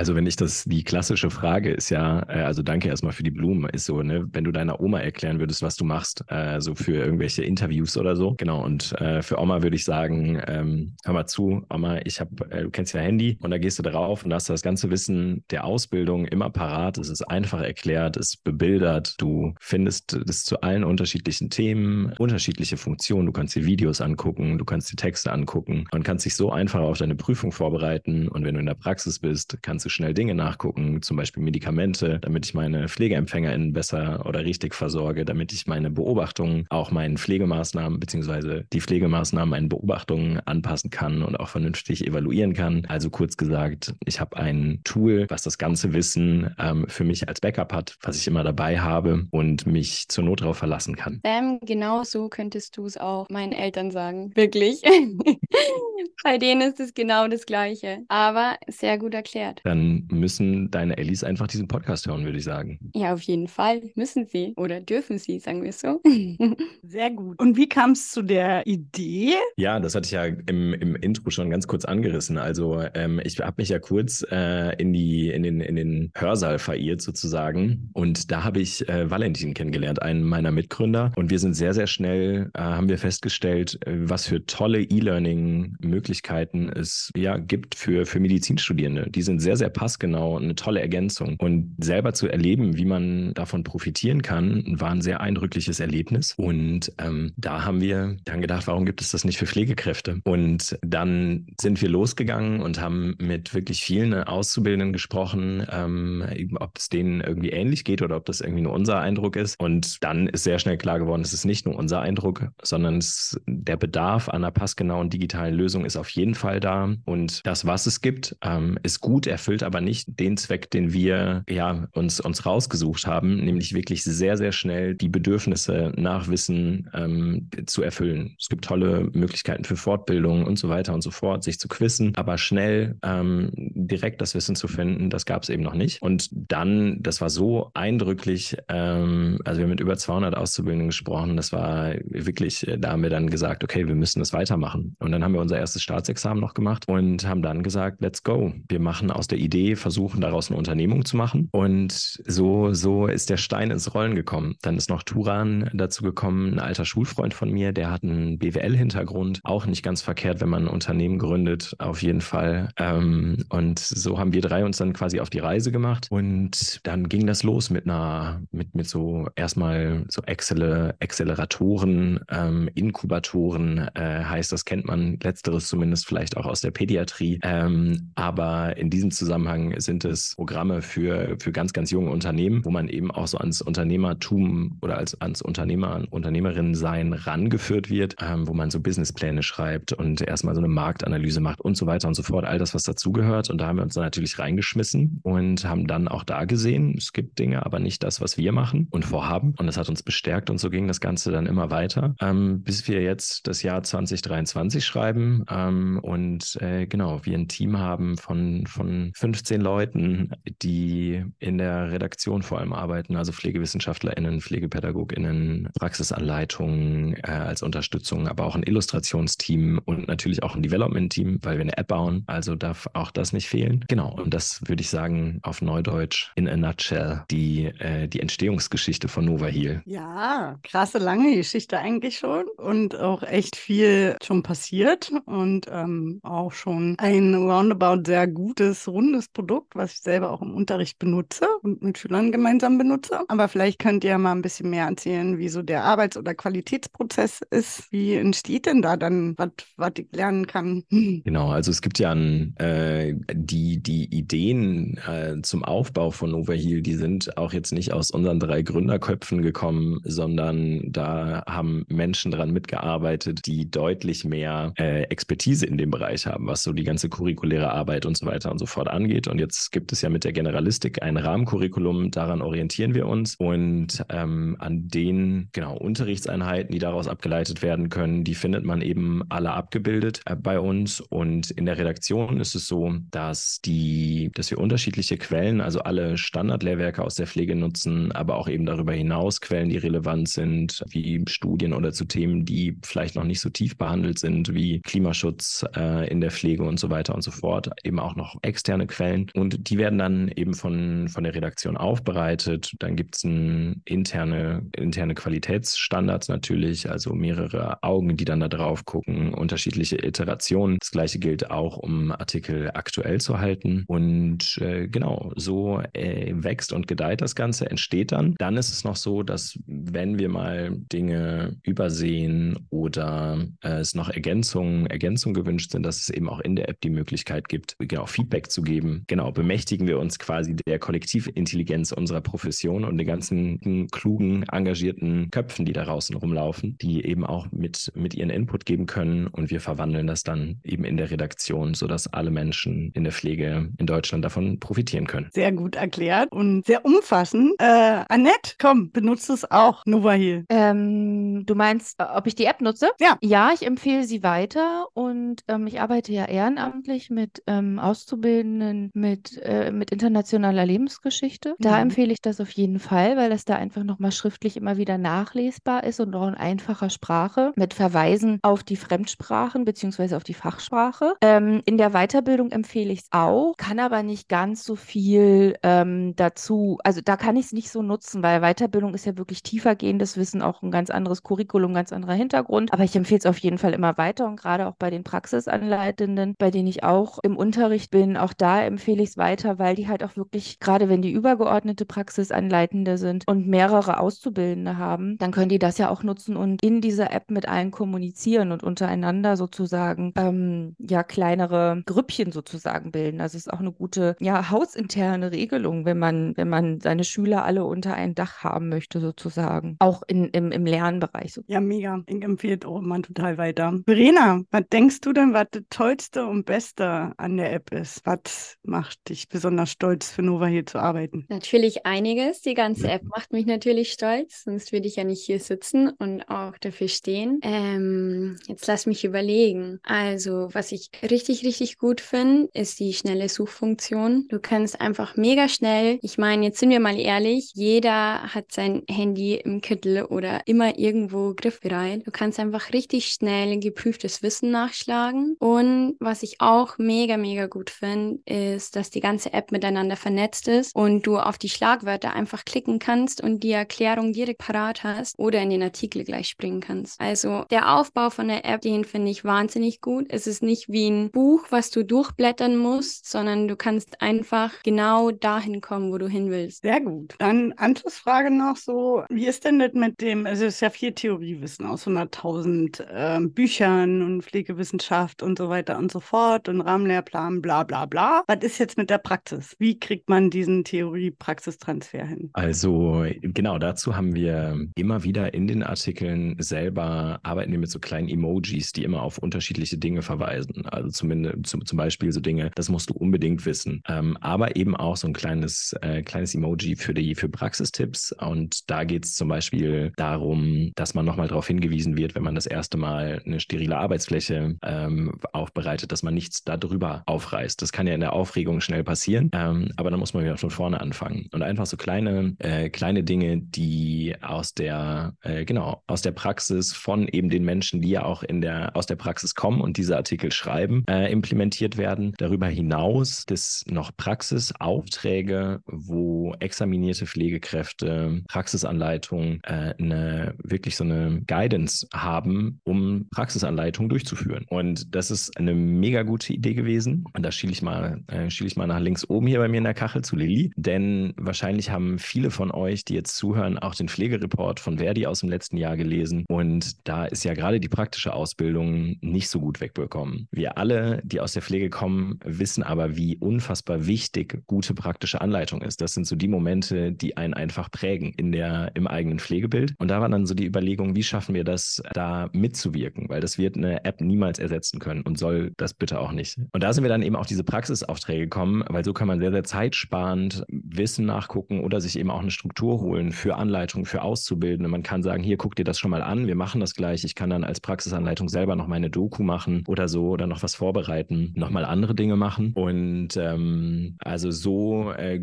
Also 0.00 0.14
wenn 0.14 0.26
ich 0.26 0.36
das, 0.36 0.64
die 0.64 0.82
klassische 0.82 1.28
Frage 1.28 1.70
ist 1.70 1.90
ja, 1.90 2.20
äh, 2.20 2.40
also 2.40 2.62
danke 2.62 2.88
erstmal 2.88 3.12
für 3.12 3.22
die 3.22 3.30
Blumen, 3.30 3.68
ist 3.68 3.84
so, 3.84 4.02
ne, 4.02 4.26
wenn 4.32 4.44
du 4.44 4.50
deiner 4.50 4.80
Oma 4.80 4.98
erklären 4.98 5.40
würdest, 5.40 5.60
was 5.60 5.76
du 5.76 5.84
machst, 5.84 6.24
äh, 6.28 6.58
so 6.58 6.74
für 6.74 6.94
irgendwelche 6.94 7.42
Interviews 7.42 7.98
oder 7.98 8.16
so. 8.16 8.32
Genau, 8.38 8.64
und 8.64 8.98
äh, 8.98 9.20
für 9.20 9.38
Oma 9.38 9.62
würde 9.62 9.76
ich 9.76 9.84
sagen, 9.84 10.40
ähm, 10.46 10.96
hör 11.04 11.12
mal 11.12 11.26
zu, 11.26 11.66
Oma, 11.68 11.98
ich 12.06 12.18
habe, 12.18 12.30
äh, 12.50 12.62
du 12.62 12.70
kennst 12.70 12.94
ja 12.94 13.02
Handy 13.02 13.36
und 13.42 13.50
da 13.50 13.58
gehst 13.58 13.78
du 13.78 13.82
drauf 13.82 14.24
und 14.24 14.32
hast 14.32 14.48
das 14.48 14.62
ganze 14.62 14.88
Wissen 14.88 15.44
der 15.50 15.64
Ausbildung 15.64 16.24
immer 16.24 16.48
parat. 16.48 16.96
Es 16.96 17.10
ist 17.10 17.20
einfach 17.20 17.60
erklärt, 17.60 18.16
es 18.16 18.36
ist 18.36 18.42
bebildert. 18.42 19.20
Du 19.20 19.52
findest 19.60 20.18
das 20.24 20.44
zu 20.44 20.62
allen 20.62 20.82
unterschiedlichen 20.82 21.50
Themen, 21.50 22.14
unterschiedliche 22.18 22.78
Funktionen. 22.78 23.26
Du 23.26 23.32
kannst 23.32 23.54
dir 23.54 23.66
Videos 23.66 24.00
angucken, 24.00 24.56
du 24.56 24.64
kannst 24.64 24.90
dir 24.90 24.96
Texte 24.96 25.30
angucken 25.30 25.84
und 25.90 26.04
kannst 26.04 26.24
dich 26.24 26.36
so 26.36 26.50
einfach 26.50 26.80
auf 26.80 26.96
deine 26.96 27.16
Prüfung 27.16 27.52
vorbereiten. 27.52 28.28
Und 28.28 28.46
wenn 28.46 28.54
du 28.54 28.60
in 28.60 28.66
der 28.66 28.72
Praxis 28.72 29.18
bist, 29.18 29.58
kannst 29.60 29.84
du 29.84 29.89
schnell 29.90 30.14
Dinge 30.14 30.34
nachgucken, 30.34 31.02
zum 31.02 31.16
Beispiel 31.16 31.42
Medikamente, 31.42 32.18
damit 32.20 32.46
ich 32.46 32.54
meine 32.54 32.88
PflegeempfängerInnen 32.88 33.72
besser 33.72 34.24
oder 34.26 34.44
richtig 34.44 34.74
versorge, 34.74 35.24
damit 35.24 35.52
ich 35.52 35.66
meine 35.66 35.90
Beobachtungen 35.90 36.66
auch 36.70 36.90
meinen 36.90 37.18
Pflegemaßnahmen 37.18 38.00
beziehungsweise 38.00 38.64
die 38.72 38.80
Pflegemaßnahmen 38.80 39.50
meinen 39.50 39.68
Beobachtungen 39.68 40.40
anpassen 40.46 40.90
kann 40.90 41.22
und 41.22 41.38
auch 41.38 41.48
vernünftig 41.48 42.06
evaluieren 42.06 42.54
kann. 42.54 42.86
Also 42.88 43.10
kurz 43.10 43.36
gesagt, 43.36 43.94
ich 44.04 44.20
habe 44.20 44.36
ein 44.36 44.80
Tool, 44.84 45.26
was 45.28 45.42
das 45.42 45.58
ganze 45.58 45.92
Wissen 45.92 46.54
ähm, 46.58 46.86
für 46.88 47.04
mich 47.04 47.28
als 47.28 47.40
Backup 47.40 47.72
hat, 47.72 47.96
was 48.02 48.16
ich 48.16 48.26
immer 48.26 48.44
dabei 48.44 48.80
habe 48.80 49.26
und 49.30 49.66
mich 49.66 50.08
zur 50.08 50.24
Not 50.24 50.40
darauf 50.40 50.58
verlassen 50.58 50.96
kann. 50.96 51.20
Sam, 51.24 51.58
genau 51.60 52.04
so 52.04 52.28
könntest 52.28 52.76
du 52.76 52.86
es 52.86 52.96
auch 52.96 53.28
meinen 53.28 53.52
Eltern 53.52 53.90
sagen. 53.90 54.32
Wirklich. 54.34 54.82
Bei 56.24 56.38
denen 56.38 56.60
ist 56.62 56.80
es 56.80 56.94
genau 56.94 57.28
das 57.28 57.46
Gleiche. 57.46 58.04
Aber 58.08 58.56
sehr 58.68 58.98
gut 58.98 59.14
erklärt. 59.14 59.60
Dann 59.64 59.79
müssen 59.80 60.70
deine 60.70 60.96
Ellis 60.96 61.24
einfach 61.24 61.46
diesen 61.46 61.68
Podcast 61.68 62.06
hören, 62.06 62.24
würde 62.24 62.38
ich 62.38 62.44
sagen. 62.44 62.78
Ja, 62.94 63.14
auf 63.14 63.22
jeden 63.22 63.48
Fall. 63.48 63.82
Müssen 63.94 64.26
sie. 64.26 64.54
Oder 64.56 64.80
dürfen 64.80 65.18
sie, 65.18 65.38
sagen 65.38 65.62
wir 65.62 65.70
es 65.70 65.80
so. 65.80 66.00
Sehr 66.82 67.10
gut. 67.10 67.40
Und 67.40 67.56
wie 67.56 67.68
kam 67.68 67.92
es 67.92 68.10
zu 68.10 68.22
der 68.22 68.66
Idee? 68.66 69.34
Ja, 69.56 69.80
das 69.80 69.94
hatte 69.94 70.06
ich 70.06 70.12
ja 70.12 70.24
im, 70.24 70.74
im 70.74 70.96
Intro 70.96 71.30
schon 71.30 71.50
ganz 71.50 71.66
kurz 71.66 71.84
angerissen. 71.84 72.38
Also 72.38 72.82
ähm, 72.94 73.20
ich 73.24 73.38
habe 73.40 73.54
mich 73.58 73.68
ja 73.68 73.78
kurz 73.78 74.24
äh, 74.30 74.74
in, 74.76 74.92
die, 74.92 75.30
in, 75.30 75.42
den, 75.42 75.60
in 75.60 75.76
den 75.76 76.10
Hörsaal 76.14 76.58
verirrt 76.58 77.02
sozusagen. 77.02 77.90
Und 77.92 78.30
da 78.30 78.44
habe 78.44 78.60
ich 78.60 78.88
äh, 78.88 79.10
Valentin 79.10 79.54
kennengelernt, 79.54 80.02
einen 80.02 80.22
meiner 80.22 80.50
Mitgründer. 80.50 81.12
Und 81.16 81.30
wir 81.30 81.38
sind 81.38 81.54
sehr, 81.54 81.74
sehr 81.74 81.86
schnell, 81.86 82.50
äh, 82.54 82.60
haben 82.60 82.88
wir 82.88 82.98
festgestellt, 82.98 83.78
äh, 83.86 83.92
was 83.96 84.26
für 84.26 84.44
tolle 84.46 84.82
E-Learning-Möglichkeiten 84.82 86.68
es 86.68 87.10
ja 87.16 87.36
gibt 87.38 87.74
für, 87.74 88.06
für 88.06 88.20
Medizinstudierende. 88.20 89.10
Die 89.10 89.22
sind 89.22 89.40
sehr, 89.40 89.56
sehr 89.56 89.69
passgenau 89.70 90.36
und 90.36 90.44
eine 90.44 90.54
tolle 90.54 90.80
Ergänzung. 90.80 91.36
Und 91.38 91.74
selber 91.78 92.12
zu 92.12 92.28
erleben, 92.28 92.76
wie 92.76 92.84
man 92.84 93.34
davon 93.34 93.64
profitieren 93.64 94.22
kann, 94.22 94.64
war 94.78 94.90
ein 94.90 95.02
sehr 95.02 95.20
eindrückliches 95.20 95.80
Erlebnis. 95.80 96.34
Und 96.36 96.92
ähm, 96.98 97.32
da 97.36 97.64
haben 97.64 97.80
wir 97.80 98.16
dann 98.24 98.40
gedacht, 98.40 98.66
warum 98.66 98.84
gibt 98.84 99.00
es 99.00 99.10
das 99.10 99.24
nicht 99.24 99.38
für 99.38 99.46
Pflegekräfte? 99.46 100.20
Und 100.24 100.78
dann 100.82 101.46
sind 101.60 101.80
wir 101.82 101.88
losgegangen 101.88 102.60
und 102.60 102.80
haben 102.80 103.16
mit 103.18 103.54
wirklich 103.54 103.82
vielen 103.82 104.14
Auszubildenden 104.14 104.92
gesprochen, 104.92 105.66
ähm, 105.70 106.24
ob 106.58 106.78
es 106.78 106.88
denen 106.88 107.20
irgendwie 107.20 107.50
ähnlich 107.50 107.84
geht 107.84 108.02
oder 108.02 108.16
ob 108.16 108.26
das 108.26 108.40
irgendwie 108.40 108.62
nur 108.62 108.72
unser 108.72 109.00
Eindruck 109.00 109.36
ist. 109.36 109.58
Und 109.58 110.02
dann 110.02 110.26
ist 110.28 110.44
sehr 110.44 110.58
schnell 110.58 110.78
klar 110.78 110.98
geworden, 110.98 111.22
es 111.22 111.32
ist 111.32 111.44
nicht 111.44 111.66
nur 111.66 111.76
unser 111.76 112.00
Eindruck, 112.00 112.48
sondern 112.62 112.98
es, 112.98 113.40
der 113.46 113.76
Bedarf 113.76 114.28
an 114.28 114.44
einer 114.44 114.50
passgenauen 114.50 115.10
digitalen 115.10 115.54
Lösung 115.54 115.84
ist 115.84 115.96
auf 115.96 116.08
jeden 116.10 116.34
Fall 116.34 116.60
da. 116.60 116.94
Und 117.04 117.46
das, 117.46 117.66
was 117.66 117.86
es 117.86 118.00
gibt, 118.00 118.36
ähm, 118.42 118.78
ist 118.82 119.00
gut, 119.00 119.26
erfüllt 119.26 119.59
aber 119.62 119.80
nicht 119.80 120.20
den 120.20 120.36
Zweck, 120.36 120.70
den 120.70 120.92
wir 120.92 121.44
ja 121.48 121.88
uns, 121.92 122.20
uns 122.20 122.46
rausgesucht 122.46 123.06
haben, 123.06 123.36
nämlich 123.36 123.74
wirklich 123.74 124.04
sehr, 124.04 124.36
sehr 124.36 124.52
schnell 124.52 124.94
die 124.94 125.08
Bedürfnisse 125.08 125.92
nach 125.96 126.28
Wissen 126.28 126.88
ähm, 126.94 127.48
zu 127.66 127.82
erfüllen. 127.82 128.36
Es 128.38 128.48
gibt 128.48 128.64
tolle 128.64 129.08
Möglichkeiten 129.12 129.64
für 129.64 129.76
Fortbildung 129.76 130.44
und 130.44 130.58
so 130.58 130.68
weiter 130.68 130.94
und 130.94 131.02
so 131.02 131.10
fort, 131.10 131.44
sich 131.44 131.58
zu 131.58 131.68
quizzen, 131.68 132.14
aber 132.16 132.38
schnell 132.38 132.96
ähm, 133.02 133.50
direkt 133.54 134.20
das 134.20 134.34
Wissen 134.34 134.56
zu 134.56 134.68
finden, 134.68 135.10
das 135.10 135.26
gab 135.26 135.42
es 135.42 135.48
eben 135.48 135.62
noch 135.62 135.74
nicht. 135.74 136.02
Und 136.02 136.28
dann, 136.32 137.02
das 137.02 137.20
war 137.20 137.30
so 137.30 137.70
eindrücklich, 137.74 138.56
ähm, 138.68 139.38
also 139.44 139.58
wir 139.58 139.64
haben 139.64 139.70
mit 139.70 139.80
über 139.80 139.96
200 139.96 140.36
Auszubildenden 140.36 140.88
gesprochen, 140.88 141.36
das 141.36 141.52
war 141.52 141.94
wirklich, 142.04 142.66
äh, 142.66 142.78
da 142.78 142.92
haben 142.92 143.02
wir 143.02 143.10
dann 143.10 143.30
gesagt, 143.30 143.64
okay, 143.64 143.86
wir 143.86 143.94
müssen 143.94 144.20
das 144.20 144.32
weitermachen. 144.32 144.96
Und 144.98 145.12
dann 145.12 145.24
haben 145.24 145.32
wir 145.32 145.40
unser 145.40 145.58
erstes 145.58 145.82
Staatsexamen 145.82 146.40
noch 146.40 146.54
gemacht 146.54 146.88
und 146.88 147.26
haben 147.26 147.42
dann 147.42 147.62
gesagt, 147.62 148.00
let's 148.00 148.22
go. 148.22 148.52
Wir 148.68 148.80
machen 148.80 149.10
aus 149.10 149.28
der 149.28 149.38
Idee 149.38 149.49
Idee 149.50 149.74
versuchen, 149.74 150.20
daraus 150.20 150.48
eine 150.48 150.58
Unternehmung 150.58 151.04
zu 151.04 151.16
machen. 151.16 151.48
Und 151.50 151.92
so, 151.92 152.72
so 152.72 153.06
ist 153.06 153.30
der 153.30 153.36
Stein 153.36 153.72
ins 153.72 153.94
Rollen 153.94 154.14
gekommen. 154.14 154.54
Dann 154.62 154.76
ist 154.76 154.88
noch 154.88 155.02
Turan 155.02 155.68
dazu 155.74 156.04
gekommen, 156.04 156.54
ein 156.54 156.58
alter 156.60 156.84
Schulfreund 156.84 157.34
von 157.34 157.50
mir, 157.50 157.72
der 157.72 157.90
hat 157.90 158.04
einen 158.04 158.38
BWL-Hintergrund. 158.38 159.40
Auch 159.42 159.66
nicht 159.66 159.82
ganz 159.82 160.02
verkehrt, 160.02 160.40
wenn 160.40 160.48
man 160.48 160.64
ein 160.66 160.68
Unternehmen 160.68 161.18
gründet, 161.18 161.74
auf 161.78 162.02
jeden 162.02 162.20
Fall. 162.20 162.68
Ähm, 162.76 163.44
und 163.48 163.80
so 163.80 164.18
haben 164.18 164.32
wir 164.32 164.40
drei 164.40 164.64
uns 164.64 164.76
dann 164.76 164.92
quasi 164.92 165.18
auf 165.18 165.30
die 165.30 165.40
Reise 165.40 165.72
gemacht. 165.72 166.06
Und 166.10 166.80
dann 166.84 167.08
ging 167.08 167.26
das 167.26 167.42
los 167.42 167.70
mit 167.70 167.86
einer, 167.86 168.42
mit, 168.52 168.76
mit 168.76 168.88
so 168.88 169.26
erstmal 169.34 170.04
so 170.08 170.22
Excel 170.22 170.94
Acceleratoren, 171.00 172.20
ähm, 172.30 172.68
Inkubatoren, 172.74 173.88
äh, 173.94 174.24
heißt 174.24 174.52
das, 174.52 174.64
kennt 174.64 174.86
man 174.86 175.18
letzteres 175.20 175.66
zumindest 175.66 176.06
vielleicht 176.06 176.36
auch 176.36 176.46
aus 176.46 176.60
der 176.60 176.70
Pädiatrie. 176.70 177.40
Ähm, 177.42 178.12
aber 178.14 178.76
in 178.76 178.90
diesem 178.90 179.10
Zusammenhang 179.10 179.39
sind 179.78 180.04
es 180.04 180.34
Programme 180.36 180.82
für, 180.82 181.36
für 181.38 181.52
ganz, 181.52 181.72
ganz 181.72 181.90
junge 181.90 182.10
Unternehmen, 182.10 182.64
wo 182.64 182.70
man 182.70 182.88
eben 182.88 183.10
auch 183.10 183.26
so 183.26 183.38
ans 183.38 183.62
Unternehmertum 183.62 184.78
oder 184.82 184.98
als 184.98 185.20
ans 185.20 185.42
Unternehmer, 185.42 186.04
Unternehmerin 186.10 186.74
sein 186.74 187.12
rangeführt 187.12 187.90
wird, 187.90 188.16
ähm, 188.20 188.46
wo 188.48 188.54
man 188.54 188.70
so 188.70 188.80
Businesspläne 188.80 189.42
schreibt 189.42 189.92
und 189.92 190.20
erstmal 190.20 190.54
so 190.54 190.60
eine 190.60 190.68
Marktanalyse 190.68 191.40
macht 191.40 191.60
und 191.60 191.76
so 191.76 191.86
weiter 191.86 192.08
und 192.08 192.14
so 192.14 192.22
fort. 192.22 192.44
All 192.44 192.58
das, 192.58 192.74
was 192.74 192.82
dazugehört. 192.82 193.50
Und 193.50 193.60
da 193.60 193.66
haben 193.66 193.76
wir 193.76 193.82
uns 193.82 193.94
dann 193.94 194.04
natürlich 194.04 194.38
reingeschmissen 194.38 195.20
und 195.22 195.64
haben 195.64 195.86
dann 195.86 196.08
auch 196.08 196.24
da 196.24 196.44
gesehen, 196.44 196.94
es 196.96 197.12
gibt 197.12 197.38
Dinge, 197.38 197.64
aber 197.64 197.78
nicht 197.78 198.02
das, 198.02 198.20
was 198.20 198.36
wir 198.36 198.52
machen 198.52 198.88
und 198.90 199.04
vorhaben. 199.04 199.54
Und 199.58 199.66
das 199.66 199.76
hat 199.76 199.88
uns 199.88 200.02
bestärkt 200.02 200.50
und 200.50 200.58
so 200.58 200.70
ging 200.70 200.86
das 200.86 201.00
Ganze 201.00 201.30
dann 201.30 201.46
immer 201.46 201.70
weiter, 201.70 202.14
ähm, 202.20 202.62
bis 202.62 202.86
wir 202.88 203.02
jetzt 203.02 203.46
das 203.46 203.62
Jahr 203.62 203.82
2023 203.82 204.84
schreiben 204.84 205.44
ähm, 205.50 205.98
und 206.02 206.56
äh, 206.60 206.86
genau, 206.86 207.24
wir 207.24 207.36
ein 207.36 207.48
Team 207.48 207.78
haben 207.78 208.16
von, 208.16 208.66
von 208.66 209.12
15 209.20 209.60
Leuten, 209.60 210.30
die 210.62 211.22
in 211.38 211.58
der 211.58 211.92
Redaktion 211.92 212.42
vor 212.42 212.58
allem 212.58 212.72
arbeiten, 212.72 213.16
also 213.16 213.32
PflegewissenschaftlerInnen, 213.32 214.40
PflegepädagogInnen, 214.40 215.68
Praxisanleitungen 215.78 217.16
äh, 217.16 217.30
als 217.30 217.62
Unterstützung, 217.62 218.28
aber 218.28 218.46
auch 218.46 218.56
ein 218.56 218.62
Illustrationsteam 218.62 219.78
und 219.84 220.08
natürlich 220.08 220.42
auch 220.42 220.56
ein 220.56 220.62
Development-Team, 220.62 221.40
weil 221.42 221.58
wir 221.58 221.62
eine 221.62 221.76
App 221.76 221.88
bauen. 221.88 222.24
Also 222.28 222.54
darf 222.54 222.88
auch 222.94 223.10
das 223.10 223.34
nicht 223.34 223.46
fehlen. 223.48 223.84
Genau, 223.88 224.14
und 224.14 224.32
das 224.32 224.62
würde 224.66 224.80
ich 224.80 224.88
sagen, 224.88 225.40
auf 225.42 225.60
Neudeutsch 225.60 226.32
in 226.34 226.48
a 226.48 226.56
nutshell, 226.56 227.24
die, 227.30 227.66
äh, 227.78 228.08
die 228.08 228.20
Entstehungsgeschichte 228.20 229.08
von 229.08 229.26
Nova 229.26 229.46
Heal. 229.46 229.82
Ja, 229.84 230.58
krasse 230.62 230.96
lange 230.96 231.36
Geschichte 231.36 231.78
eigentlich 231.78 232.18
schon 232.18 232.46
und 232.56 232.98
auch 232.98 233.22
echt 233.22 233.56
viel 233.56 234.16
schon 234.24 234.42
passiert 234.42 235.12
und 235.26 235.66
ähm, 235.70 236.20
auch 236.22 236.52
schon 236.52 236.94
ein 236.98 237.34
roundabout 237.34 238.04
sehr 238.06 238.26
gutes, 238.26 238.88
rundes 239.10 239.28
Produkt, 239.28 239.74
was 239.74 239.92
ich 239.92 240.00
selber 240.00 240.30
auch 240.30 240.40
im 240.40 240.54
Unterricht 240.54 240.98
benutze 240.98 241.44
und 241.62 241.82
mit 241.82 241.98
Schülern 241.98 242.30
gemeinsam 242.30 242.78
benutze. 242.78 243.20
Aber 243.28 243.48
vielleicht 243.48 243.80
könnt 243.80 244.04
ihr 244.04 244.16
mal 244.18 244.32
ein 244.32 244.42
bisschen 244.42 244.70
mehr 244.70 244.86
erzählen, 244.86 245.36
wie 245.38 245.48
so 245.48 245.62
der 245.62 245.82
Arbeits- 245.82 246.16
oder 246.16 246.34
Qualitätsprozess 246.34 247.40
ist. 247.50 247.90
Wie 247.90 248.14
entsteht 248.14 248.66
denn 248.66 248.82
da 248.82 248.96
dann, 248.96 249.34
was 249.76 249.92
ich 249.98 250.06
lernen 250.12 250.46
kann? 250.46 250.84
Genau, 251.24 251.50
also 251.50 251.70
es 251.70 251.82
gibt 251.82 251.98
ja 251.98 252.12
ein, 252.12 252.56
äh, 252.56 253.14
die, 253.32 253.82
die 253.82 254.04
Ideen 254.16 254.98
äh, 255.06 255.40
zum 255.42 255.64
Aufbau 255.64 256.10
von 256.10 256.34
Overheal, 256.34 256.82
die 256.82 256.94
sind 256.94 257.36
auch 257.36 257.52
jetzt 257.52 257.72
nicht 257.72 257.92
aus 257.92 258.10
unseren 258.10 258.40
drei 258.40 258.62
Gründerköpfen 258.62 259.42
gekommen, 259.42 260.00
sondern 260.04 260.80
da 260.90 261.42
haben 261.46 261.84
Menschen 261.88 262.30
dran 262.30 262.52
mitgearbeitet, 262.52 263.46
die 263.46 263.70
deutlich 263.70 264.24
mehr 264.24 264.72
äh, 264.78 265.02
Expertise 265.04 265.66
in 265.66 265.78
dem 265.78 265.90
Bereich 265.90 266.26
haben, 266.26 266.46
was 266.46 266.62
so 266.62 266.72
die 266.72 266.84
ganze 266.84 267.08
curriculäre 267.08 267.70
Arbeit 267.70 268.06
und 268.06 268.16
so 268.16 268.26
weiter 268.26 268.50
und 268.50 268.58
so 268.58 268.66
fort 268.66 268.88
angeht. 268.88 268.99
Und 269.28 269.38
jetzt 269.38 269.72
gibt 269.72 269.92
es 269.92 270.02
ja 270.02 270.10
mit 270.10 270.24
der 270.24 270.32
Generalistik 270.32 271.02
ein 271.02 271.16
Rahmencurriculum, 271.16 272.10
daran 272.10 272.42
orientieren 272.42 272.94
wir 272.94 273.06
uns 273.06 273.36
und 273.36 274.04
ähm, 274.08 274.56
an 274.58 274.88
den 274.88 275.48
genau 275.52 275.76
Unterrichtseinheiten, 275.76 276.72
die 276.72 276.78
daraus 276.78 277.08
abgeleitet 277.08 277.62
werden 277.62 277.88
können, 277.88 278.24
die 278.24 278.34
findet 278.34 278.64
man 278.64 278.82
eben 278.82 279.22
alle 279.28 279.52
abgebildet 279.52 280.20
äh, 280.26 280.36
bei 280.36 280.58
uns. 280.58 281.00
Und 281.00 281.50
in 281.50 281.66
der 281.66 281.78
Redaktion 281.78 282.40
ist 282.40 282.54
es 282.54 282.66
so, 282.66 282.94
dass 283.10 283.60
die, 283.60 284.30
dass 284.34 284.50
wir 284.50 284.58
unterschiedliche 284.58 285.16
Quellen, 285.16 285.60
also 285.60 285.80
alle 285.80 286.18
Standardlehrwerke 286.18 287.02
aus 287.02 287.14
der 287.14 287.26
Pflege 287.26 287.56
nutzen, 287.56 288.12
aber 288.12 288.36
auch 288.36 288.48
eben 288.48 288.66
darüber 288.66 288.92
hinaus 288.92 289.40
Quellen, 289.40 289.68
die 289.68 289.78
relevant 289.78 290.28
sind, 290.28 290.82
wie 290.88 291.24
Studien 291.28 291.72
oder 291.72 291.92
zu 291.92 292.04
Themen, 292.04 292.44
die 292.44 292.76
vielleicht 292.82 293.16
noch 293.16 293.24
nicht 293.24 293.40
so 293.40 293.50
tief 293.50 293.76
behandelt 293.76 294.18
sind, 294.18 294.54
wie 294.54 294.80
Klimaschutz 294.80 295.64
äh, 295.76 296.08
in 296.10 296.20
der 296.20 296.30
Pflege 296.30 296.62
und 296.64 296.78
so 296.78 296.90
weiter 296.90 297.14
und 297.14 297.22
so 297.22 297.30
fort. 297.30 297.70
Eben 297.84 297.98
auch 297.98 298.16
noch 298.16 298.36
externe 298.42 298.86
Quellen. 298.90 299.30
Und 299.34 299.70
die 299.70 299.78
werden 299.78 299.98
dann 299.98 300.28
eben 300.28 300.54
von, 300.54 301.08
von 301.08 301.24
der 301.24 301.34
Redaktion 301.34 301.76
aufbereitet. 301.76 302.74
Dann 302.78 302.96
gibt 302.96 303.16
es 303.16 303.24
interne, 303.24 304.66
interne 304.76 305.14
Qualitätsstandards 305.14 306.28
natürlich, 306.28 306.90
also 306.90 307.14
mehrere 307.14 307.82
Augen, 307.82 308.16
die 308.16 308.24
dann 308.24 308.40
da 308.40 308.48
drauf 308.48 308.84
gucken, 308.84 309.32
unterschiedliche 309.34 309.96
Iterationen. 310.04 310.78
Das 310.80 310.90
gleiche 310.90 311.18
gilt 311.18 311.50
auch, 311.50 311.76
um 311.78 312.12
Artikel 312.12 312.70
aktuell 312.74 313.20
zu 313.20 313.38
halten. 313.38 313.84
Und 313.86 314.58
äh, 314.60 314.88
genau, 314.88 315.32
so 315.36 315.80
äh, 315.92 316.32
wächst 316.34 316.72
und 316.72 316.86
gedeiht 316.86 317.20
das 317.20 317.34
Ganze, 317.34 317.70
entsteht 317.70 318.12
dann. 318.12 318.34
Dann 318.38 318.56
ist 318.56 318.70
es 318.70 318.84
noch 318.84 318.96
so, 318.96 319.22
dass 319.22 319.58
wenn 319.66 320.18
wir 320.18 320.28
mal 320.28 320.70
Dinge 320.92 321.56
übersehen 321.62 322.66
oder 322.70 323.46
äh, 323.62 323.80
es 323.80 323.94
noch 323.94 324.08
Ergänzungen, 324.08 324.86
Ergänzungen 324.86 325.34
gewünscht 325.34 325.70
sind, 325.72 325.84
dass 325.84 326.00
es 326.00 326.08
eben 326.10 326.28
auch 326.28 326.40
in 326.40 326.56
der 326.56 326.68
App 326.68 326.80
die 326.80 326.90
Möglichkeit 326.90 327.48
gibt, 327.48 327.76
genau 327.78 328.06
Feedback 328.06 328.50
zu 328.50 328.62
geben. 328.62 328.79
Genau, 329.06 329.32
bemächtigen 329.32 329.86
wir 329.86 329.98
uns 329.98 330.18
quasi 330.18 330.56
der 330.56 330.78
Kollektivintelligenz 330.78 331.92
unserer 331.92 332.20
Profession 332.20 332.84
und 332.84 332.98
den 332.98 333.06
ganzen 333.06 333.88
klugen, 333.90 334.44
engagierten 334.50 335.30
Köpfen, 335.30 335.64
die 335.64 335.72
da 335.72 335.84
draußen 335.84 336.16
rumlaufen, 336.16 336.76
die 336.80 337.04
eben 337.04 337.24
auch 337.24 337.46
mit, 337.50 337.92
mit 337.94 338.14
ihren 338.14 338.30
Input 338.30 338.64
geben 338.64 338.86
können 338.86 339.26
und 339.26 339.50
wir 339.50 339.60
verwandeln 339.60 340.06
das 340.06 340.22
dann 340.22 340.60
eben 340.64 340.84
in 340.84 340.96
der 340.96 341.10
Redaktion, 341.10 341.74
sodass 341.74 342.12
alle 342.12 342.30
Menschen 342.30 342.90
in 342.94 343.04
der 343.04 343.12
Pflege 343.12 343.70
in 343.78 343.86
Deutschland 343.86 344.24
davon 344.24 344.60
profitieren 344.60 345.06
können. 345.06 345.28
Sehr 345.32 345.52
gut 345.52 345.76
erklärt 345.76 346.32
und 346.32 346.66
sehr 346.66 346.84
umfassend. 346.84 347.54
Äh, 347.58 348.04
Annette, 348.08 348.54
komm, 348.60 348.90
benutzt 348.92 349.30
es 349.30 349.50
auch, 349.50 349.84
Nova 349.86 350.12
Heal. 350.12 350.44
Ähm, 350.48 351.44
du 351.46 351.54
meinst, 351.54 351.98
äh, 352.00 352.04
ob 352.14 352.26
ich 352.26 352.34
die 352.34 352.44
App 352.44 352.60
nutze? 352.60 352.90
Ja. 353.00 353.18
Ja, 353.22 353.50
ich 353.54 353.66
empfehle 353.66 354.04
sie 354.04 354.22
weiter 354.22 354.86
und 354.94 355.42
ähm, 355.48 355.66
ich 355.66 355.80
arbeite 355.80 356.12
ja 356.12 356.26
ehrenamtlich 356.26 357.10
mit 357.10 357.42
ähm, 357.46 357.78
Auszubildenden 357.78 358.69
mit, 358.94 359.36
äh, 359.42 359.70
mit 359.70 359.90
internationaler 359.90 360.64
Lebensgeschichte. 360.66 361.54
Da 361.60 361.76
Mhm. 361.76 361.82
empfehle 361.82 362.12
ich 362.12 362.20
das 362.22 362.40
auf 362.40 362.50
jeden 362.50 362.78
Fall, 362.78 363.16
weil 363.16 363.30
das 363.30 363.44
da 363.44 363.56
einfach 363.56 363.84
nochmal 363.84 364.12
schriftlich 364.12 364.56
immer 364.56 364.76
wieder 364.76 364.98
nachlesbar 364.98 365.84
ist 365.84 366.00
und 366.00 366.14
auch 366.14 366.28
in 366.28 366.34
einfacher 366.34 366.90
Sprache 366.90 367.52
mit 367.56 367.74
Verweisen 367.74 368.38
auf 368.42 368.62
die 368.64 368.76
Fremdsprachen 368.76 369.64
beziehungsweise 369.64 370.16
auf 370.16 370.24
die 370.24 370.34
Fachsprache. 370.34 371.14
Ähm, 371.22 371.62
in 371.66 371.78
der 371.78 371.90
Weiterbildung 371.90 372.50
empfehle 372.50 372.92
ich 372.92 373.00
es 373.00 373.08
auch, 373.10 373.54
kann 373.56 373.78
aber 373.78 374.02
nicht 374.02 374.28
ganz 374.28 374.64
so 374.64 374.76
viel 374.76 375.54
ähm, 375.62 376.14
dazu, 376.16 376.78
also 376.84 377.00
da 377.04 377.16
kann 377.16 377.36
ich 377.36 377.46
es 377.46 377.52
nicht 377.52 377.70
so 377.70 377.82
nutzen, 377.82 378.22
weil 378.22 378.40
Weiterbildung 378.40 378.94
ist 378.94 379.06
ja 379.06 379.16
wirklich 379.18 379.42
tiefergehendes 379.42 380.16
Wissen, 380.16 380.42
auch 380.42 380.62
ein 380.62 380.70
ganz 380.70 380.90
anderes 380.90 381.22
Curriculum, 381.22 381.74
ganz 381.74 381.92
anderer 381.92 382.14
Hintergrund. 382.14 382.72
Aber 382.72 382.84
ich 382.84 382.94
empfehle 382.96 383.18
es 383.20 383.26
auf 383.26 383.38
jeden 383.38 383.58
Fall 383.58 383.72
immer 383.74 383.96
weiter 383.98 384.26
und 384.26 384.36
gerade 384.40 384.66
auch 384.66 384.74
bei 384.78 384.90
den 384.90 385.04
Praxisanleitenden, 385.04 386.34
bei 386.38 386.50
denen 386.50 386.68
ich 386.68 386.84
auch 386.84 387.18
im 387.22 387.36
Unterricht 387.36 387.90
bin, 387.90 388.16
auch 388.16 388.32
da 388.32 388.59
empfehle 388.62 389.02
ich 389.02 389.10
es 389.10 389.16
weiter, 389.16 389.58
weil 389.58 389.74
die 389.74 389.88
halt 389.88 390.02
auch 390.02 390.16
wirklich, 390.16 390.60
gerade 390.60 390.88
wenn 390.88 391.02
die 391.02 391.12
übergeordnete 391.12 391.84
Praxisanleitende 391.84 392.98
sind 392.98 393.24
und 393.26 393.46
mehrere 393.46 394.00
Auszubildende 394.00 394.76
haben, 394.76 395.16
dann 395.18 395.32
können 395.32 395.48
die 395.48 395.58
das 395.58 395.78
ja 395.78 395.90
auch 395.90 396.02
nutzen 396.02 396.36
und 396.36 396.62
in 396.62 396.80
dieser 396.80 397.12
App 397.12 397.30
mit 397.30 397.48
allen 397.48 397.70
kommunizieren 397.70 398.52
und 398.52 398.62
untereinander 398.62 399.36
sozusagen 399.36 400.12
ähm, 400.16 400.74
ja 400.78 401.02
kleinere 401.02 401.82
Grüppchen 401.86 402.32
sozusagen 402.32 402.92
bilden. 402.92 403.20
Also 403.20 403.36
es 403.36 403.46
ist 403.46 403.52
auch 403.52 403.60
eine 403.60 403.72
gute 403.72 404.16
ja 404.20 404.50
hausinterne 404.50 405.32
Regelung, 405.32 405.84
wenn 405.84 405.98
man 405.98 406.36
wenn 406.36 406.48
man 406.48 406.80
seine 406.80 407.04
Schüler 407.04 407.44
alle 407.44 407.64
unter 407.64 407.94
ein 407.94 408.14
Dach 408.14 408.42
haben 408.44 408.68
möchte 408.68 409.00
sozusagen, 409.00 409.76
auch 409.78 410.02
in, 410.06 410.26
im, 410.28 410.52
im 410.52 410.66
Lernbereich. 410.66 411.34
So. 411.34 411.42
Ja, 411.46 411.60
mega. 411.60 412.02
Ich 412.06 412.22
empfehle 412.22 412.58
auch 412.66 412.78
immer 412.78 413.00
total 413.02 413.38
weiter. 413.38 413.78
Verena, 413.86 414.42
was 414.50 414.64
denkst 414.72 415.00
du 415.00 415.12
denn, 415.12 415.32
was 415.32 415.46
das 415.50 415.62
Tollste 415.70 416.26
und 416.26 416.46
Beste 416.46 417.12
an 417.16 417.36
der 417.36 417.52
App 417.52 417.72
ist? 417.72 418.00
Was 418.04 418.49
macht 418.62 419.08
dich 419.08 419.28
besonders 419.28 419.70
stolz, 419.70 420.10
für 420.10 420.22
Nova 420.22 420.46
hier 420.46 420.66
zu 420.66 420.78
arbeiten? 420.78 421.26
Natürlich 421.28 421.86
einiges. 421.86 422.42
Die 422.42 422.54
ganze 422.54 422.90
App 422.90 423.02
macht 423.04 423.32
mich 423.32 423.46
natürlich 423.46 423.92
stolz, 423.92 424.44
sonst 424.44 424.72
würde 424.72 424.86
ich 424.86 424.96
ja 424.96 425.04
nicht 425.04 425.24
hier 425.24 425.40
sitzen 425.40 425.90
und 425.90 426.22
auch 426.28 426.56
dafür 426.58 426.88
stehen. 426.88 427.40
Ähm, 427.42 428.36
jetzt 428.46 428.66
lass 428.66 428.86
mich 428.86 429.04
überlegen. 429.04 429.80
Also, 429.82 430.48
was 430.52 430.72
ich 430.72 430.90
richtig, 431.02 431.44
richtig 431.44 431.78
gut 431.78 432.00
finde, 432.00 432.48
ist 432.54 432.80
die 432.80 432.92
schnelle 432.92 433.28
Suchfunktion. 433.28 434.26
Du 434.28 434.38
kannst 434.40 434.80
einfach 434.80 435.16
mega 435.16 435.48
schnell, 435.48 435.98
ich 436.02 436.18
meine, 436.18 436.46
jetzt 436.46 436.58
sind 436.58 436.70
wir 436.70 436.80
mal 436.80 436.98
ehrlich, 436.98 437.52
jeder 437.54 438.22
hat 438.34 438.52
sein 438.52 438.82
Handy 438.88 439.34
im 439.36 439.60
Kittel 439.60 440.04
oder 440.04 440.46
immer 440.46 440.78
irgendwo 440.78 441.34
griffbereit. 441.34 442.06
Du 442.06 442.10
kannst 442.10 442.38
einfach 442.40 442.72
richtig 442.72 443.06
schnell 443.08 443.58
geprüftes 443.58 444.22
Wissen 444.22 444.50
nachschlagen. 444.50 445.36
Und 445.38 445.96
was 446.00 446.22
ich 446.22 446.40
auch 446.40 446.78
mega, 446.78 447.16
mega 447.16 447.46
gut 447.46 447.70
finde, 447.70 448.20
ist, 448.40 448.76
dass 448.76 448.90
die 448.90 449.00
ganze 449.00 449.32
App 449.32 449.52
miteinander 449.52 449.96
vernetzt 449.96 450.48
ist 450.48 450.74
und 450.74 451.06
du 451.06 451.18
auf 451.18 451.38
die 451.38 451.48
Schlagwörter 451.48 452.12
einfach 452.14 452.44
klicken 452.44 452.78
kannst 452.78 453.22
und 453.22 453.42
die 453.42 453.52
Erklärung 453.52 454.12
direkt 454.12 454.38
parat 454.38 454.82
hast 454.84 455.18
oder 455.18 455.40
in 455.40 455.50
den 455.50 455.62
Artikel 455.62 456.04
gleich 456.04 456.28
springen 456.28 456.60
kannst. 456.60 457.00
Also 457.00 457.44
der 457.50 457.74
Aufbau 457.74 458.10
von 458.10 458.28
der 458.28 458.44
App, 458.44 458.62
den 458.62 458.84
finde 458.84 459.10
ich 459.10 459.24
wahnsinnig 459.24 459.80
gut. 459.80 460.06
Es 460.08 460.26
ist 460.26 460.42
nicht 460.42 460.68
wie 460.68 460.88
ein 460.88 461.10
Buch, 461.10 461.46
was 461.50 461.70
du 461.70 461.84
durchblättern 461.84 462.56
musst, 462.56 463.10
sondern 463.10 463.48
du 463.48 463.56
kannst 463.56 464.02
einfach 464.02 464.52
genau 464.62 465.10
dahin 465.10 465.60
kommen, 465.60 465.92
wo 465.92 465.98
du 465.98 466.08
hin 466.08 466.30
willst. 466.30 466.62
Sehr 466.62 466.80
gut. 466.80 467.14
Dann 467.18 467.52
Anschlussfrage 467.52 468.30
noch 468.30 468.56
so, 468.56 469.04
wie 469.08 469.26
ist 469.26 469.44
denn 469.44 469.58
das 469.58 469.72
mit 469.72 470.00
dem, 470.00 470.26
also 470.26 470.44
es 470.46 470.54
ist 470.54 470.60
ja 470.60 470.70
viel 470.70 470.92
Theoriewissen 470.92 471.66
aus 471.66 471.86
100.000 471.86 472.82
äh, 472.82 473.26
Büchern 473.26 474.02
und 474.02 474.22
Pflegewissenschaft 474.22 475.22
und 475.22 475.38
so 475.38 475.48
weiter 475.48 475.78
und 475.78 475.90
so 475.92 476.00
fort 476.00 476.48
und 476.48 476.60
Rahmenlehrplan, 476.60 477.42
bla 477.42 477.64
bla 477.64 477.86
bla. 477.86 478.19
Was 478.26 478.42
ist 478.42 478.58
jetzt 478.58 478.78
mit 478.78 478.90
der 478.90 478.98
Praxis? 478.98 479.56
Wie 479.58 479.78
kriegt 479.78 480.08
man 480.08 480.30
diesen 480.30 480.64
Theorie-Praxistransfer 480.64 482.06
hin? 482.06 482.30
Also 482.32 483.06
genau 483.20 483.58
dazu 483.58 483.96
haben 483.96 484.14
wir 484.14 484.66
immer 484.74 485.04
wieder 485.04 485.34
in 485.34 485.46
den 485.46 485.62
Artikeln 485.62 486.36
selber 486.38 487.20
arbeiten 487.22 487.52
wir 487.52 487.58
mit 487.58 487.70
so 487.70 487.78
kleinen 487.78 488.08
Emojis, 488.08 488.72
die 488.72 488.84
immer 488.84 489.02
auf 489.02 489.18
unterschiedliche 489.18 489.78
Dinge 489.78 490.02
verweisen. 490.02 490.66
Also 490.66 490.90
zumindest 490.90 491.46
zum, 491.46 491.64
zum 491.64 491.76
Beispiel 491.76 492.12
so 492.12 492.20
Dinge, 492.20 492.50
das 492.54 492.68
musst 492.68 492.90
du 492.90 492.94
unbedingt 492.94 493.44
wissen. 493.46 493.82
Ähm, 493.88 494.16
aber 494.20 494.56
eben 494.56 494.76
auch 494.76 494.96
so 494.96 495.06
ein 495.06 495.12
kleines, 495.12 495.74
äh, 495.80 496.02
kleines 496.02 496.34
Emoji 496.34 496.76
für 496.76 496.94
die 496.94 497.14
für 497.14 497.28
Praxistipps. 497.28 498.12
Und 498.12 498.70
da 498.70 498.84
geht 498.84 499.04
es 499.04 499.14
zum 499.14 499.28
Beispiel 499.28 499.92
darum, 499.96 500.72
dass 500.74 500.94
man 500.94 501.04
nochmal 501.04 501.28
darauf 501.28 501.46
hingewiesen 501.46 501.96
wird, 501.96 502.14
wenn 502.14 502.22
man 502.22 502.34
das 502.34 502.46
erste 502.46 502.76
Mal 502.76 503.22
eine 503.24 503.40
sterile 503.40 503.78
Arbeitsfläche 503.78 504.56
ähm, 504.62 505.18
aufbereitet, 505.32 505.92
dass 505.92 506.02
man 506.02 506.14
nichts 506.14 506.44
darüber 506.44 507.02
aufreißt. 507.06 507.60
Das 507.62 507.72
kann 507.72 507.86
ja 507.86 507.94
in 507.94 508.00
der 508.00 508.09
Aufregung 508.12 508.60
schnell 508.60 508.84
passieren, 508.84 509.30
ähm, 509.32 509.70
aber 509.76 509.90
dann 509.90 510.00
muss 510.00 510.14
man 510.14 510.24
wieder 510.24 510.36
von 510.36 510.50
vorne 510.50 510.80
anfangen. 510.80 511.28
Und 511.32 511.42
einfach 511.42 511.66
so 511.66 511.76
kleine, 511.76 512.34
äh, 512.38 512.68
kleine 512.70 513.02
Dinge, 513.02 513.38
die 513.38 514.14
aus 514.20 514.54
der, 514.54 515.14
äh, 515.22 515.44
genau, 515.44 515.82
aus 515.86 516.02
der 516.02 516.12
Praxis 516.12 516.72
von 516.72 517.08
eben 517.08 517.30
den 517.30 517.44
Menschen, 517.44 517.80
die 517.80 517.90
ja 517.90 518.04
auch 518.04 518.22
in 518.22 518.40
der, 518.40 518.76
aus 518.76 518.86
der 518.86 518.96
Praxis 518.96 519.34
kommen 519.34 519.60
und 519.60 519.76
diese 519.76 519.96
Artikel 519.96 520.32
schreiben, 520.32 520.84
äh, 520.88 521.10
implementiert 521.10 521.76
werden. 521.76 522.14
Darüber 522.18 522.46
hinaus 522.46 523.24
das 523.26 523.64
noch 523.68 523.96
Praxisaufträge, 523.96 525.60
wo 525.66 526.34
examinierte 526.40 527.06
Pflegekräfte, 527.06 528.22
Praxisanleitungen 528.28 529.40
äh, 529.44 529.74
eine, 529.78 530.34
wirklich 530.42 530.76
so 530.76 530.84
eine 530.84 531.22
Guidance 531.26 531.86
haben, 531.92 532.60
um 532.64 533.06
Praxisanleitungen 533.10 533.88
durchzuführen. 533.88 534.46
Und 534.48 534.94
das 534.94 535.10
ist 535.10 535.36
eine 535.36 535.54
mega 535.54 536.02
gute 536.02 536.32
Idee 536.32 536.54
gewesen. 536.54 537.04
Und 537.14 537.22
da 537.22 537.32
schiele 537.32 537.52
ich 537.52 537.62
mal, 537.62 537.99
äh, 538.08 538.30
schiele 538.30 538.48
ich 538.48 538.56
mal 538.56 538.66
nach 538.66 538.80
links 538.80 539.08
oben 539.08 539.26
hier 539.26 539.38
bei 539.38 539.48
mir 539.48 539.58
in 539.58 539.64
der 539.64 539.74
Kachel 539.74 540.02
zu 540.02 540.16
Lilly. 540.16 540.52
Denn 540.56 541.14
wahrscheinlich 541.16 541.70
haben 541.70 541.98
viele 541.98 542.30
von 542.30 542.50
euch, 542.50 542.84
die 542.84 542.94
jetzt 542.94 543.16
zuhören, 543.16 543.58
auch 543.58 543.74
den 543.74 543.88
Pflegereport 543.88 544.60
von 544.60 544.78
Verdi 544.78 545.06
aus 545.06 545.20
dem 545.20 545.28
letzten 545.28 545.56
Jahr 545.56 545.76
gelesen. 545.76 546.24
Und 546.28 546.88
da 546.88 547.06
ist 547.06 547.24
ja 547.24 547.34
gerade 547.34 547.60
die 547.60 547.68
praktische 547.68 548.12
Ausbildung 548.12 548.96
nicht 549.00 549.28
so 549.28 549.40
gut 549.40 549.60
wegbekommen. 549.60 550.28
Wir 550.30 550.58
alle, 550.58 551.00
die 551.04 551.20
aus 551.20 551.32
der 551.32 551.42
Pflege 551.42 551.70
kommen, 551.70 552.18
wissen 552.24 552.62
aber, 552.62 552.96
wie 552.96 553.16
unfassbar 553.16 553.86
wichtig 553.86 554.42
gute 554.46 554.74
praktische 554.74 555.20
Anleitung 555.20 555.62
ist. 555.62 555.80
Das 555.80 555.94
sind 555.94 556.06
so 556.06 556.16
die 556.16 556.28
Momente, 556.28 556.92
die 556.92 557.16
einen 557.16 557.34
einfach 557.34 557.70
prägen 557.70 558.12
in 558.16 558.32
der, 558.32 558.72
im 558.74 558.86
eigenen 558.86 559.18
Pflegebild. 559.18 559.74
Und 559.78 559.88
da 559.88 560.00
war 560.00 560.08
dann 560.08 560.26
so 560.26 560.34
die 560.34 560.46
Überlegung, 560.46 560.94
wie 560.94 561.02
schaffen 561.02 561.34
wir 561.34 561.44
das, 561.44 561.82
da 561.92 562.28
mitzuwirken? 562.32 563.08
Weil 563.08 563.20
das 563.20 563.38
wird 563.38 563.56
eine 563.56 563.84
App 563.84 564.00
niemals 564.00 564.38
ersetzen 564.38 564.78
können 564.78 565.02
und 565.02 565.18
soll 565.18 565.52
das 565.56 565.74
bitte 565.74 566.00
auch 566.00 566.12
nicht. 566.12 566.38
Und 566.52 566.62
da 566.62 566.72
sind 566.72 566.84
wir 566.84 566.88
dann 566.88 567.02
eben 567.02 567.16
auf 567.16 567.26
diese 567.26 567.44
Praxisaufträge 567.90 568.24
gekommen, 568.24 568.64
weil 568.68 568.84
so 568.84 568.92
kann 568.92 569.08
man 569.08 569.18
sehr, 569.18 569.32
sehr 569.32 569.44
zeitsparend 569.44 570.44
Wissen 570.48 571.06
nachgucken 571.06 571.60
oder 571.60 571.80
sich 571.80 571.98
eben 571.98 572.10
auch 572.10 572.20
eine 572.20 572.30
Struktur 572.30 572.80
holen 572.80 573.12
für 573.12 573.36
Anleitungen, 573.36 573.84
für 573.84 574.02
Auszubildende. 574.02 574.68
Man 574.68 574.82
kann 574.82 575.02
sagen, 575.02 575.22
hier 575.22 575.36
guck 575.36 575.56
dir 575.56 575.64
das 575.64 575.78
schon 575.78 575.90
mal 575.90 576.02
an, 576.02 576.26
wir 576.26 576.36
machen 576.36 576.60
das 576.60 576.74
gleich. 576.74 577.04
Ich 577.04 577.14
kann 577.14 577.30
dann 577.30 577.44
als 577.44 577.60
Praxisanleitung 577.60 578.28
selber 578.28 578.56
noch 578.56 578.66
meine 578.66 578.90
Doku 578.90 579.22
machen 579.22 579.64
oder 579.66 579.88
so 579.88 580.10
oder 580.10 580.26
noch 580.26 580.42
was 580.42 580.54
vorbereiten, 580.54 581.32
nochmal 581.34 581.64
andere 581.64 581.94
Dinge 581.94 582.16
machen. 582.16 582.52
Und 582.54 583.16
ähm, 583.16 583.96
also 583.98 584.30
so 584.30 584.92
äh, 584.92 585.20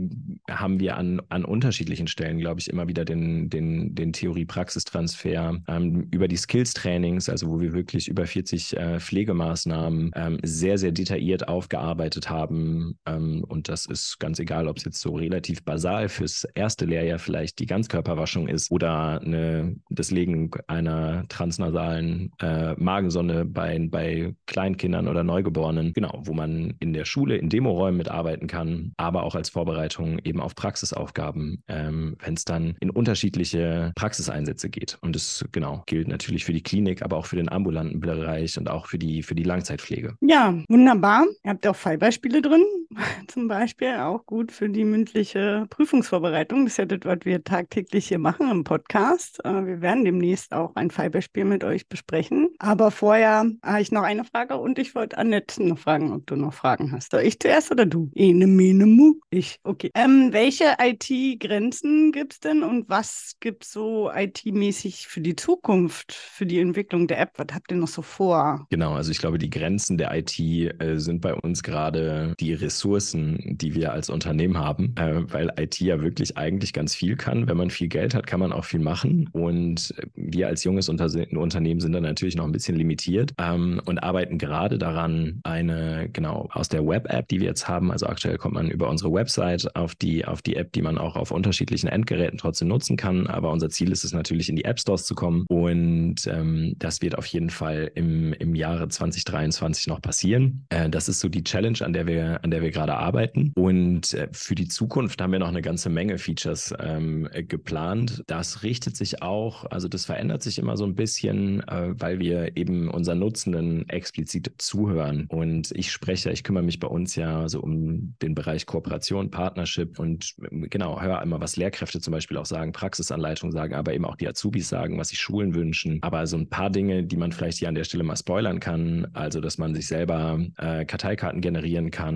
haben 0.50 0.80
wir 0.80 0.98
an, 0.98 1.22
an 1.30 1.46
unterschiedlichen 1.46 2.08
Stellen, 2.08 2.38
glaube 2.38 2.60
ich, 2.60 2.70
immer 2.70 2.88
wieder 2.88 3.06
den, 3.06 3.50
den, 3.50 3.96
den 3.96 4.14
Theorie-Praxistransfer 4.14 5.58
ähm, 5.68 6.08
über 6.12 6.28
die 6.28 6.38
Skills-Trainings, 6.38 7.30
also 7.30 7.50
wo 7.50 7.60
wir 7.60 7.74
wirklich 7.74 8.08
über 8.08 8.26
40 8.26 8.78
äh, 8.78 9.00
Pflegemaßnahmen 9.00 10.12
ähm, 10.16 10.40
sehr, 10.44 10.78
sehr 10.78 10.92
detailliert 10.92 11.48
aufgearbeitet 11.48 12.30
haben. 12.30 12.57
Ähm, 13.06 13.44
und 13.48 13.70
das 13.70 13.86
ist 13.86 14.20
ganz 14.20 14.40
egal, 14.40 14.68
ob 14.68 14.78
es 14.78 14.86
jetzt 14.86 15.02
so 15.02 15.16
relativ 15.16 15.64
basal 15.64 16.10
fürs 16.10 16.46
erste 16.56 16.86
Lehrjahr 16.86 17.20
vielleicht 17.20 17.60
die 17.60 17.66
Ganzkörperwaschung 17.66 18.48
ist 18.48 18.72
oder 18.72 19.22
eine, 19.22 19.76
das 19.90 20.12
Legen 20.12 20.52
einer 20.68 21.28
transnasalen 21.30 22.32
äh, 22.40 22.74
Magensonne 22.76 23.46
bei, 23.46 23.78
bei 23.90 24.34
Kleinkindern 24.46 25.08
oder 25.08 25.24
Neugeborenen. 25.24 25.94
Genau, 25.94 26.22
wo 26.24 26.34
man 26.34 26.74
in 26.80 26.94
der 26.94 27.06
Schule 27.06 27.38
in 27.38 27.50
Demoräumen 27.50 27.98
mitarbeiten 27.98 28.48
kann, 28.48 28.94
aber 28.98 29.24
auch 29.24 29.36
als 29.36 29.50
Vorbereitung 29.50 30.20
eben 30.24 30.40
auf 30.40 30.56
Praxisaufgaben, 30.56 31.64
ähm, 31.68 32.16
wenn 32.20 32.34
es 32.34 32.46
dann 32.46 32.76
in 32.80 32.90
unterschiedliche 32.90 33.92
Praxiseinsätze 33.96 34.70
geht. 34.70 34.98
Und 35.02 35.16
das 35.16 35.46
genau 35.52 35.84
gilt 35.86 36.08
natürlich 36.08 36.46
für 36.46 36.54
die 36.54 36.64
Klinik, 36.64 37.02
aber 37.02 37.18
auch 37.18 37.26
für 37.26 37.36
den 37.36 37.50
ambulanten 37.50 38.00
Bereich 38.00 38.58
und 38.58 38.70
auch 38.70 38.88
für 38.88 38.98
die, 38.98 39.24
für 39.24 39.36
die 39.36 39.44
Langzeitpflege. 39.44 40.16
Ja, 40.22 40.54
wunderbar. 40.70 41.26
Ihr 41.44 41.52
habt 41.52 41.68
auch 41.68 41.76
Fallbeispiele 41.76 42.42
drin, 42.48 42.66
zum 43.28 43.48
Beispiel 43.48 43.96
auch 43.98 44.26
gut 44.26 44.52
für 44.52 44.70
die 44.70 44.86
mündliche 44.86 45.66
Prüfungsvorbereitung. 45.70 46.66
Das 46.66 46.74
ist 46.74 46.78
ja 46.78 46.86
das, 46.86 47.00
was 47.04 47.20
wir 47.24 47.44
tagtäglich 47.44 48.08
hier 48.08 48.20
machen 48.20 48.50
im 48.50 48.64
Podcast. 48.64 49.44
Äh, 49.44 49.66
wir 49.66 49.82
werden 49.82 50.06
demnächst 50.06 50.54
auch 50.54 50.76
ein 50.76 50.92
Fallbeispiel 50.92 51.46
mit 51.46 51.64
euch 51.64 51.88
besprechen. 51.88 52.50
Aber 52.60 52.92
vorher 52.92 53.46
habe 53.64 53.82
ich 53.82 53.92
noch 53.92 54.04
eine 54.04 54.24
Frage 54.24 54.58
und 54.58 54.80
ich 54.80 54.96
wollte 54.96 55.18
Annette 55.18 55.64
noch 55.64 55.78
fragen, 55.78 56.14
ob 56.14 56.26
du 56.28 56.36
noch 56.36 56.54
Fragen 56.54 56.92
hast. 56.92 57.12
Soll 57.12 57.22
ich 57.22 57.40
zuerst 57.40 57.72
oder 57.72 57.86
du? 57.86 58.12
Ene, 58.16 58.48
mene, 58.48 58.86
mu. 58.86 59.16
Ich. 59.30 59.60
Okay. 59.64 59.92
Ähm, 59.94 60.30
welche 60.32 60.76
IT-Grenzen 60.80 62.12
gibt 62.12 62.34
es 62.34 62.40
denn 62.40 62.64
und 62.64 62.90
was 62.90 63.36
gibt 63.40 63.64
es 63.64 63.72
so 63.72 64.10
IT-mäßig 64.14 65.08
für 65.08 65.22
die 65.22 65.36
Zukunft, 65.36 66.14
für 66.14 66.46
die 66.46 66.60
Entwicklung 66.60 67.08
der 67.08 67.20
App? 67.20 67.34
Was 67.38 67.48
habt 67.54 67.72
ihr 67.72 67.78
noch 67.78 67.88
so 67.88 68.02
vor? 68.02 68.66
Genau, 68.70 68.94
also 68.94 69.12
ich 69.12 69.20
glaube, 69.20 69.38
die 69.38 69.50
Grenzen 69.50 69.98
der 69.98 70.16
IT 70.16 70.40
äh, 70.40 70.98
sind 70.98 71.22
bei 71.22 71.34
uns 71.34 71.64
gerade 71.64 72.34
die 72.40 72.54
Ressourcen, 72.54 73.58
die 73.58 73.74
wir 73.76 73.94
als 73.94 74.10
Unternehmen 74.10 74.58
haben, 74.58 74.96
äh, 74.96 75.22
weil 75.32 75.52
IT 75.58 75.80
ja 75.80 76.02
wirklich 76.02 76.38
eigentlich 76.38 76.74
ganz 76.74 76.96
viel 76.96 77.16
kann. 77.16 77.48
Wenn 77.48 77.58
man 77.58 77.70
viel 77.70 77.88
Geld 77.88 78.14
hat, 78.14 78.28
kann 78.28 78.40
man 78.40 78.54
auch 78.54 78.66
viel 78.66 78.80
machen. 78.80 79.30
Und 79.32 79.94
wir 80.16 80.48
als 80.48 80.64
junges 80.64 80.90
Unter 80.90 81.08
Unternehmen 81.38 81.80
sind 81.80 81.94
dann 81.94 82.04
natürlich 82.04 82.36
noch 82.36 82.46
ein 82.46 82.52
bisschen 82.52 82.76
limitiert 82.76 83.34
ähm, 83.38 83.82
und 83.86 84.00
arbeiten 84.00 84.38
gerade 84.38 84.78
daran, 84.78 85.40
eine, 85.44 86.10
genau, 86.12 86.50
aus 86.52 86.70
der 86.70 86.86
Web-App, 86.86 87.28
die 87.28 87.40
wir 87.40 87.48
jetzt 87.48 87.68
haben, 87.68 87.92
also 87.92 88.08
aktuell 88.08 88.38
kommt 88.38 88.54
man 88.54 88.70
über 88.70 88.90
unsere 88.90 89.12
Website 89.12 89.76
auf 89.76 89.96
die, 89.96 90.26
auf 90.26 90.42
die 90.42 90.56
App, 90.56 90.72
die 90.74 90.82
man 90.82 90.98
auch 90.98 91.16
auf 91.16 91.32
unterschiedlichen 91.32 91.88
Endgeräten 91.88 92.38
trotzdem 92.38 92.68
nutzen 92.68 92.98
kann. 92.98 93.28
Aber 93.28 93.52
unser 93.52 93.70
Ziel 93.70 93.92
ist 93.92 94.04
es 94.04 94.14
natürlich, 94.14 94.50
in 94.50 94.56
die 94.56 94.66
App 94.66 94.80
Stores 94.80 95.06
zu 95.06 95.16
kommen. 95.16 95.46
Und 95.48 96.28
ähm, 96.28 96.76
das 96.78 97.02
wird 97.02 97.18
auf 97.18 97.26
jeden 97.28 97.50
Fall 97.50 97.92
im, 97.96 98.34
im 98.34 98.56
Jahre 98.56 98.88
2023 98.88 99.88
noch 99.88 100.02
passieren. 100.02 100.66
Äh, 100.70 100.90
das 100.90 101.10
ist 101.10 101.20
so 101.20 101.30
die 101.30 101.44
Challenge, 101.44 101.80
an 101.82 101.94
der 101.94 102.08
wir, 102.08 102.27
an 102.42 102.52
der 102.52 102.62
wir 102.62 102.72
gerade 102.72 102.96
arbeiten. 102.96 103.52
Und 103.56 104.14
äh, 104.14 104.28
für 104.32 104.56
die 104.56 104.68
Zukunft 104.68 105.22
haben 105.22 105.32
wir 105.32 105.40
noch 105.40 105.48
eine 105.48 105.62
ganze 105.62 105.90
Menge 105.90 106.18
Features 106.18 106.74
ähm, 106.80 107.28
geplant. 107.48 108.24
Das 108.28 108.64
richtet 108.64 108.96
sich 108.96 109.22
auch, 109.22 109.66
also 109.72 109.88
das 109.88 110.06
verändert 110.06 110.42
sich 110.42 110.60
immer 110.60 110.78
so 110.78 110.86
ein 110.86 110.96
bisschen, 110.96 111.68
äh, 111.68 111.94
weil 111.98 112.20
wir 112.20 112.58
eben 112.58 112.90
unseren 112.90 113.20
Nutzenden 113.20 113.88
explizit 113.90 114.52
zuhören. 114.58 115.26
Und 115.30 115.72
ich 115.72 115.92
spreche, 115.92 116.32
ich 116.32 116.44
kümmere 116.44 116.64
mich 116.64 116.80
bei 116.80 116.88
uns 116.88 117.16
ja 117.16 117.48
so 117.50 117.62
um 117.62 118.16
den 118.22 118.36
Bereich 118.36 118.66
Kooperation, 118.66 119.32
Partnership 119.32 120.00
und 120.00 120.36
genau, 120.52 121.02
höre 121.02 121.22
immer, 121.22 121.40
was 121.40 121.56
Lehrkräfte 121.56 122.00
zum 122.00 122.12
Beispiel 122.12 122.38
auch 122.38 122.46
sagen, 122.46 122.72
Praxisanleitungen 122.72 123.52
sagen, 123.52 123.76
aber 123.76 123.94
eben 123.94 124.06
auch 124.06 124.16
die 124.16 124.28
Azubis 124.28 124.70
sagen, 124.70 124.98
was 124.98 125.10
sich 125.10 125.20
Schulen 125.20 125.56
wünschen. 125.56 126.00
Aber 126.02 126.26
so 126.28 126.38
ein 126.38 126.50
paar 126.50 126.70
Dinge, 126.70 127.04
die 127.04 127.18
man 127.18 127.32
vielleicht 127.32 127.60
hier 127.60 127.70
an 127.70 127.76
der 127.76 127.84
Stelle 127.84 128.04
mal 128.04 128.16
spoilern 128.16 128.60
kann, 128.60 129.08
also 129.14 129.42
dass 129.42 129.58
man 129.58 129.76
sich 129.76 129.88
selber 129.88 130.40
äh, 130.58 130.86
Karteikarten 130.86 131.42
generieren 131.42 131.92
kann 131.92 132.07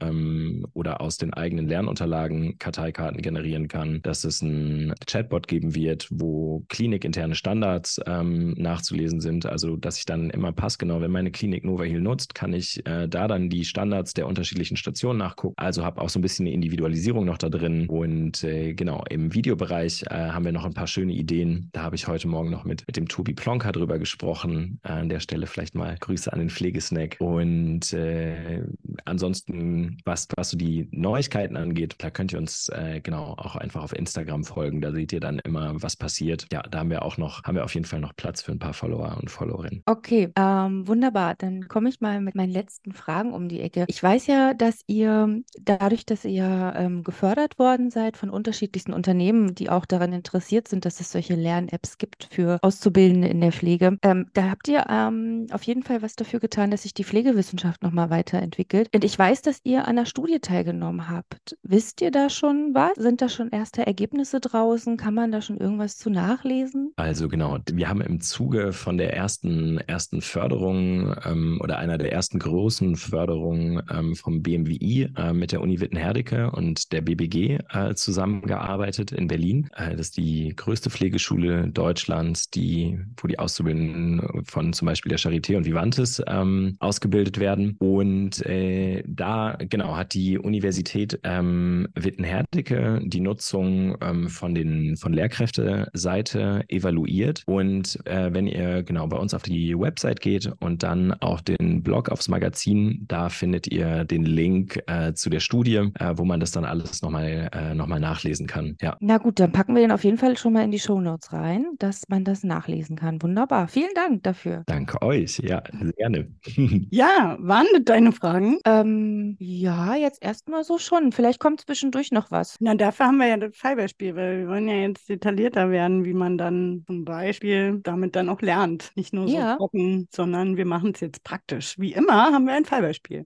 ähm, 0.00 0.66
oder 0.74 1.00
aus 1.00 1.18
den 1.18 1.32
eigenen 1.32 1.68
Lernunterlagen 1.68 2.58
Karteikarten 2.58 3.22
generieren 3.22 3.68
kann, 3.68 4.02
dass 4.02 4.24
es 4.24 4.42
ein 4.42 4.94
Chatbot 5.06 5.48
geben 5.48 5.74
wird, 5.74 6.08
wo 6.10 6.64
klinikinterne 6.68 7.34
Standards 7.34 8.00
ähm, 8.06 8.54
nachzulesen 8.56 9.20
sind. 9.20 9.46
Also, 9.46 9.76
dass 9.76 9.98
ich 9.98 10.06
dann 10.06 10.30
immer 10.30 10.52
passgenau, 10.52 11.00
wenn 11.00 11.10
meine 11.10 11.30
Klinik 11.30 11.64
NovaHeal 11.64 12.00
nutzt, 12.00 12.34
kann 12.34 12.52
ich 12.52 12.84
äh, 12.86 13.08
da 13.08 13.28
dann 13.28 13.48
die 13.48 13.64
Standards 13.64 14.14
der 14.14 14.26
unterschiedlichen 14.26 14.76
Stationen 14.76 15.18
nachgucken. 15.18 15.54
Also 15.56 15.84
habe 15.84 16.00
auch 16.00 16.08
so 16.08 16.18
ein 16.18 16.22
bisschen 16.22 16.46
eine 16.46 16.54
Individualisierung 16.54 17.24
noch 17.24 17.38
da 17.38 17.48
drin. 17.48 17.86
Und 17.88 18.44
äh, 18.44 18.74
genau, 18.74 19.04
im 19.08 19.34
Videobereich 19.34 20.04
äh, 20.10 20.14
haben 20.14 20.44
wir 20.44 20.52
noch 20.52 20.64
ein 20.64 20.74
paar 20.74 20.86
schöne 20.86 21.12
Ideen. 21.12 21.70
Da 21.72 21.82
habe 21.82 21.96
ich 21.96 22.08
heute 22.08 22.28
Morgen 22.28 22.50
noch 22.50 22.64
mit, 22.64 22.86
mit 22.86 22.96
dem 22.96 23.08
Tobi 23.08 23.34
Plonka 23.34 23.72
drüber 23.72 23.98
gesprochen. 23.98 24.80
an 24.82 25.08
der 25.08 25.20
Stelle 25.20 25.46
vielleicht 25.46 25.74
mal 25.74 25.96
Grüße 25.98 26.32
an 26.32 26.38
den 26.38 26.50
Pflegesnack. 26.50 27.16
Und 27.20 27.92
äh, 27.92 28.62
ansonsten 29.04 29.39
ansonsten, 29.40 29.98
was, 30.04 30.28
was 30.36 30.50
so 30.50 30.56
die 30.56 30.88
Neuigkeiten 30.90 31.56
angeht, 31.56 31.96
da 31.98 32.10
könnt 32.10 32.32
ihr 32.32 32.38
uns 32.38 32.68
äh, 32.68 33.00
genau 33.02 33.34
auch 33.36 33.56
einfach 33.56 33.82
auf 33.82 33.94
Instagram 33.94 34.44
folgen. 34.44 34.80
Da 34.80 34.92
seht 34.92 35.12
ihr 35.12 35.20
dann 35.20 35.38
immer, 35.40 35.82
was 35.82 35.96
passiert. 35.96 36.46
Ja, 36.52 36.62
da 36.62 36.80
haben 36.80 36.90
wir 36.90 37.02
auch 37.02 37.16
noch, 37.16 37.44
haben 37.44 37.54
wir 37.54 37.64
auf 37.64 37.74
jeden 37.74 37.86
Fall 37.86 38.00
noch 38.00 38.14
Platz 38.16 38.42
für 38.42 38.52
ein 38.52 38.58
paar 38.58 38.74
Follower 38.74 39.16
und 39.18 39.30
Followerinnen. 39.30 39.82
Okay, 39.86 40.30
ähm, 40.36 40.86
wunderbar. 40.86 41.34
Dann 41.36 41.68
komme 41.68 41.88
ich 41.88 42.00
mal 42.00 42.20
mit 42.20 42.34
meinen 42.34 42.52
letzten 42.52 42.92
Fragen 42.92 43.32
um 43.32 43.48
die 43.48 43.60
Ecke. 43.60 43.84
Ich 43.88 44.02
weiß 44.02 44.26
ja, 44.26 44.54
dass 44.54 44.82
ihr 44.86 45.42
dadurch, 45.60 46.06
dass 46.06 46.24
ihr 46.24 46.72
ähm, 46.76 47.04
gefördert 47.04 47.58
worden 47.58 47.90
seid 47.90 48.16
von 48.16 48.30
unterschiedlichsten 48.30 48.92
Unternehmen, 48.92 49.54
die 49.54 49.70
auch 49.70 49.86
daran 49.86 50.12
interessiert 50.12 50.68
sind, 50.68 50.84
dass 50.84 51.00
es 51.00 51.12
solche 51.12 51.34
Lern-Apps 51.34 51.98
gibt 51.98 52.28
für 52.30 52.58
Auszubildende 52.62 53.28
in 53.28 53.40
der 53.40 53.52
Pflege, 53.52 53.98
ähm, 54.02 54.26
da 54.34 54.50
habt 54.50 54.68
ihr 54.68 54.84
ähm, 54.88 55.46
auf 55.52 55.62
jeden 55.64 55.82
Fall 55.82 56.02
was 56.02 56.16
dafür 56.16 56.40
getan, 56.40 56.70
dass 56.70 56.82
sich 56.82 56.94
die 56.94 57.04
Pflegewissenschaft 57.04 57.82
nochmal 57.82 58.10
weiterentwickelt. 58.10 58.88
Und 58.94 59.04
ich 59.04 59.18
weiß, 59.18 59.29
dass 59.46 59.60
ihr 59.64 59.86
an 59.86 59.96
der 59.96 60.06
Studie 60.06 60.40
teilgenommen 60.40 61.08
habt. 61.08 61.56
Wisst 61.62 62.00
ihr 62.00 62.10
da 62.10 62.28
schon 62.28 62.74
was? 62.74 62.96
Sind 62.96 63.22
da 63.22 63.28
schon 63.28 63.50
erste 63.50 63.86
Ergebnisse 63.86 64.40
draußen? 64.40 64.96
Kann 64.96 65.14
man 65.14 65.30
da 65.30 65.40
schon 65.40 65.58
irgendwas 65.58 65.96
zu 65.96 66.10
nachlesen? 66.10 66.92
Also 66.96 67.28
genau, 67.28 67.58
wir 67.72 67.88
haben 67.88 68.00
im 68.00 68.20
Zuge 68.20 68.72
von 68.72 68.98
der 68.98 69.14
ersten, 69.14 69.78
ersten 69.78 70.20
Förderung 70.20 71.14
ähm, 71.24 71.60
oder 71.62 71.78
einer 71.78 71.96
der 71.96 72.12
ersten 72.12 72.40
großen 72.40 72.96
Förderungen 72.96 73.82
ähm, 73.90 74.16
vom 74.16 74.42
BMWI 74.42 75.12
äh, 75.16 75.32
mit 75.32 75.52
der 75.52 75.60
Uni 75.60 75.80
Wittenherdecke 75.80 76.50
und 76.50 76.92
der 76.92 77.02
BBG 77.02 77.58
äh, 77.72 77.94
zusammengearbeitet 77.94 79.12
in 79.12 79.28
Berlin. 79.28 79.70
Äh, 79.76 79.92
das 79.92 80.08
ist 80.08 80.16
die 80.16 80.54
größte 80.56 80.90
Pflegeschule 80.90 81.68
Deutschlands, 81.68 82.50
die, 82.50 82.98
wo 83.16 83.28
die 83.28 83.38
Auszubildenden 83.38 84.44
von 84.44 84.72
zum 84.72 84.86
Beispiel 84.86 85.10
der 85.10 85.18
Charité 85.18 85.56
und 85.56 85.66
Vivantes 85.66 86.22
ähm, 86.26 86.76
ausgebildet 86.80 87.38
werden. 87.38 87.76
Und 87.78 88.44
äh, 88.46 89.04
da, 89.20 89.56
genau, 89.58 89.96
hat 89.96 90.14
die 90.14 90.38
Universität 90.38 91.20
ähm, 91.24 91.88
Wittenherdecke 91.94 93.00
die 93.04 93.20
Nutzung 93.20 93.96
ähm, 94.00 94.28
von 94.28 94.54
den 94.54 94.96
von 94.96 95.12
Lehrkräfteseite 95.12 96.64
evaluiert. 96.68 97.42
Und 97.46 97.98
äh, 98.06 98.32
wenn 98.32 98.46
ihr 98.46 98.82
genau 98.82 99.06
bei 99.08 99.18
uns 99.18 99.34
auf 99.34 99.42
die 99.42 99.78
Website 99.78 100.20
geht 100.20 100.50
und 100.60 100.82
dann 100.82 101.12
auch 101.20 101.42
den 101.42 101.82
Blog 101.82 102.08
aufs 102.08 102.28
Magazin, 102.28 103.04
da 103.08 103.28
findet 103.28 103.66
ihr 103.66 104.04
den 104.04 104.24
Link 104.24 104.82
äh, 104.86 105.12
zu 105.12 105.28
der 105.28 105.40
Studie, 105.40 105.90
äh, 105.98 106.14
wo 106.14 106.24
man 106.24 106.40
das 106.40 106.52
dann 106.52 106.64
alles 106.64 107.02
nochmal 107.02 107.50
äh, 107.52 107.74
noch 107.74 107.90
nachlesen 107.90 108.46
kann. 108.46 108.76
Ja. 108.80 108.96
Na 109.00 109.18
gut, 109.18 109.38
dann 109.38 109.52
packen 109.52 109.74
wir 109.74 109.82
den 109.82 109.92
auf 109.92 110.04
jeden 110.04 110.16
Fall 110.16 110.38
schon 110.38 110.54
mal 110.54 110.64
in 110.64 110.70
die 110.70 110.78
Show 110.78 111.00
Notes 111.00 111.32
rein, 111.32 111.66
dass 111.78 112.04
man 112.08 112.24
das 112.24 112.44
nachlesen 112.44 112.96
kann. 112.96 113.20
Wunderbar. 113.20 113.68
Vielen 113.68 113.92
Dank 113.94 114.22
dafür. 114.22 114.62
Danke 114.66 115.02
euch. 115.02 115.40
Ja, 115.40 115.62
gerne. 115.96 116.28
ja, 116.90 117.36
waren 117.40 117.66
das 117.74 117.84
deine 117.84 118.12
Fragen? 118.12 118.58
Ähm, 118.64 119.09
ja, 119.38 119.94
jetzt 119.94 120.22
erstmal 120.22 120.64
so 120.64 120.78
schon. 120.78 121.12
Vielleicht 121.12 121.40
kommt 121.40 121.60
zwischendurch 121.60 122.12
noch 122.12 122.30
was. 122.30 122.56
Na, 122.60 122.74
dafür 122.74 123.06
haben 123.06 123.18
wir 123.18 123.26
ja 123.26 123.36
das 123.36 123.56
Fallbeispiel, 123.56 124.16
weil 124.16 124.40
wir 124.40 124.48
wollen 124.48 124.68
ja 124.68 124.74
jetzt 124.76 125.08
detaillierter 125.08 125.70
werden, 125.70 126.04
wie 126.04 126.14
man 126.14 126.38
dann 126.38 126.84
zum 126.86 127.04
Beispiel 127.04 127.80
damit 127.82 128.16
dann 128.16 128.28
auch 128.28 128.40
lernt. 128.42 128.92
Nicht 128.94 129.12
nur 129.12 129.28
so 129.28 129.36
Ja. 129.36 129.56
trocken, 129.56 130.08
sondern 130.10 130.56
wir 130.56 130.66
machen 130.66 130.92
es 130.94 131.00
jetzt 131.00 131.24
praktisch. 131.24 131.78
Wie 131.78 131.92
immer 131.92 132.32
haben 132.32 132.46
wir 132.46 132.54
ein 132.54 132.64
Fallbeispiel. 132.64 133.26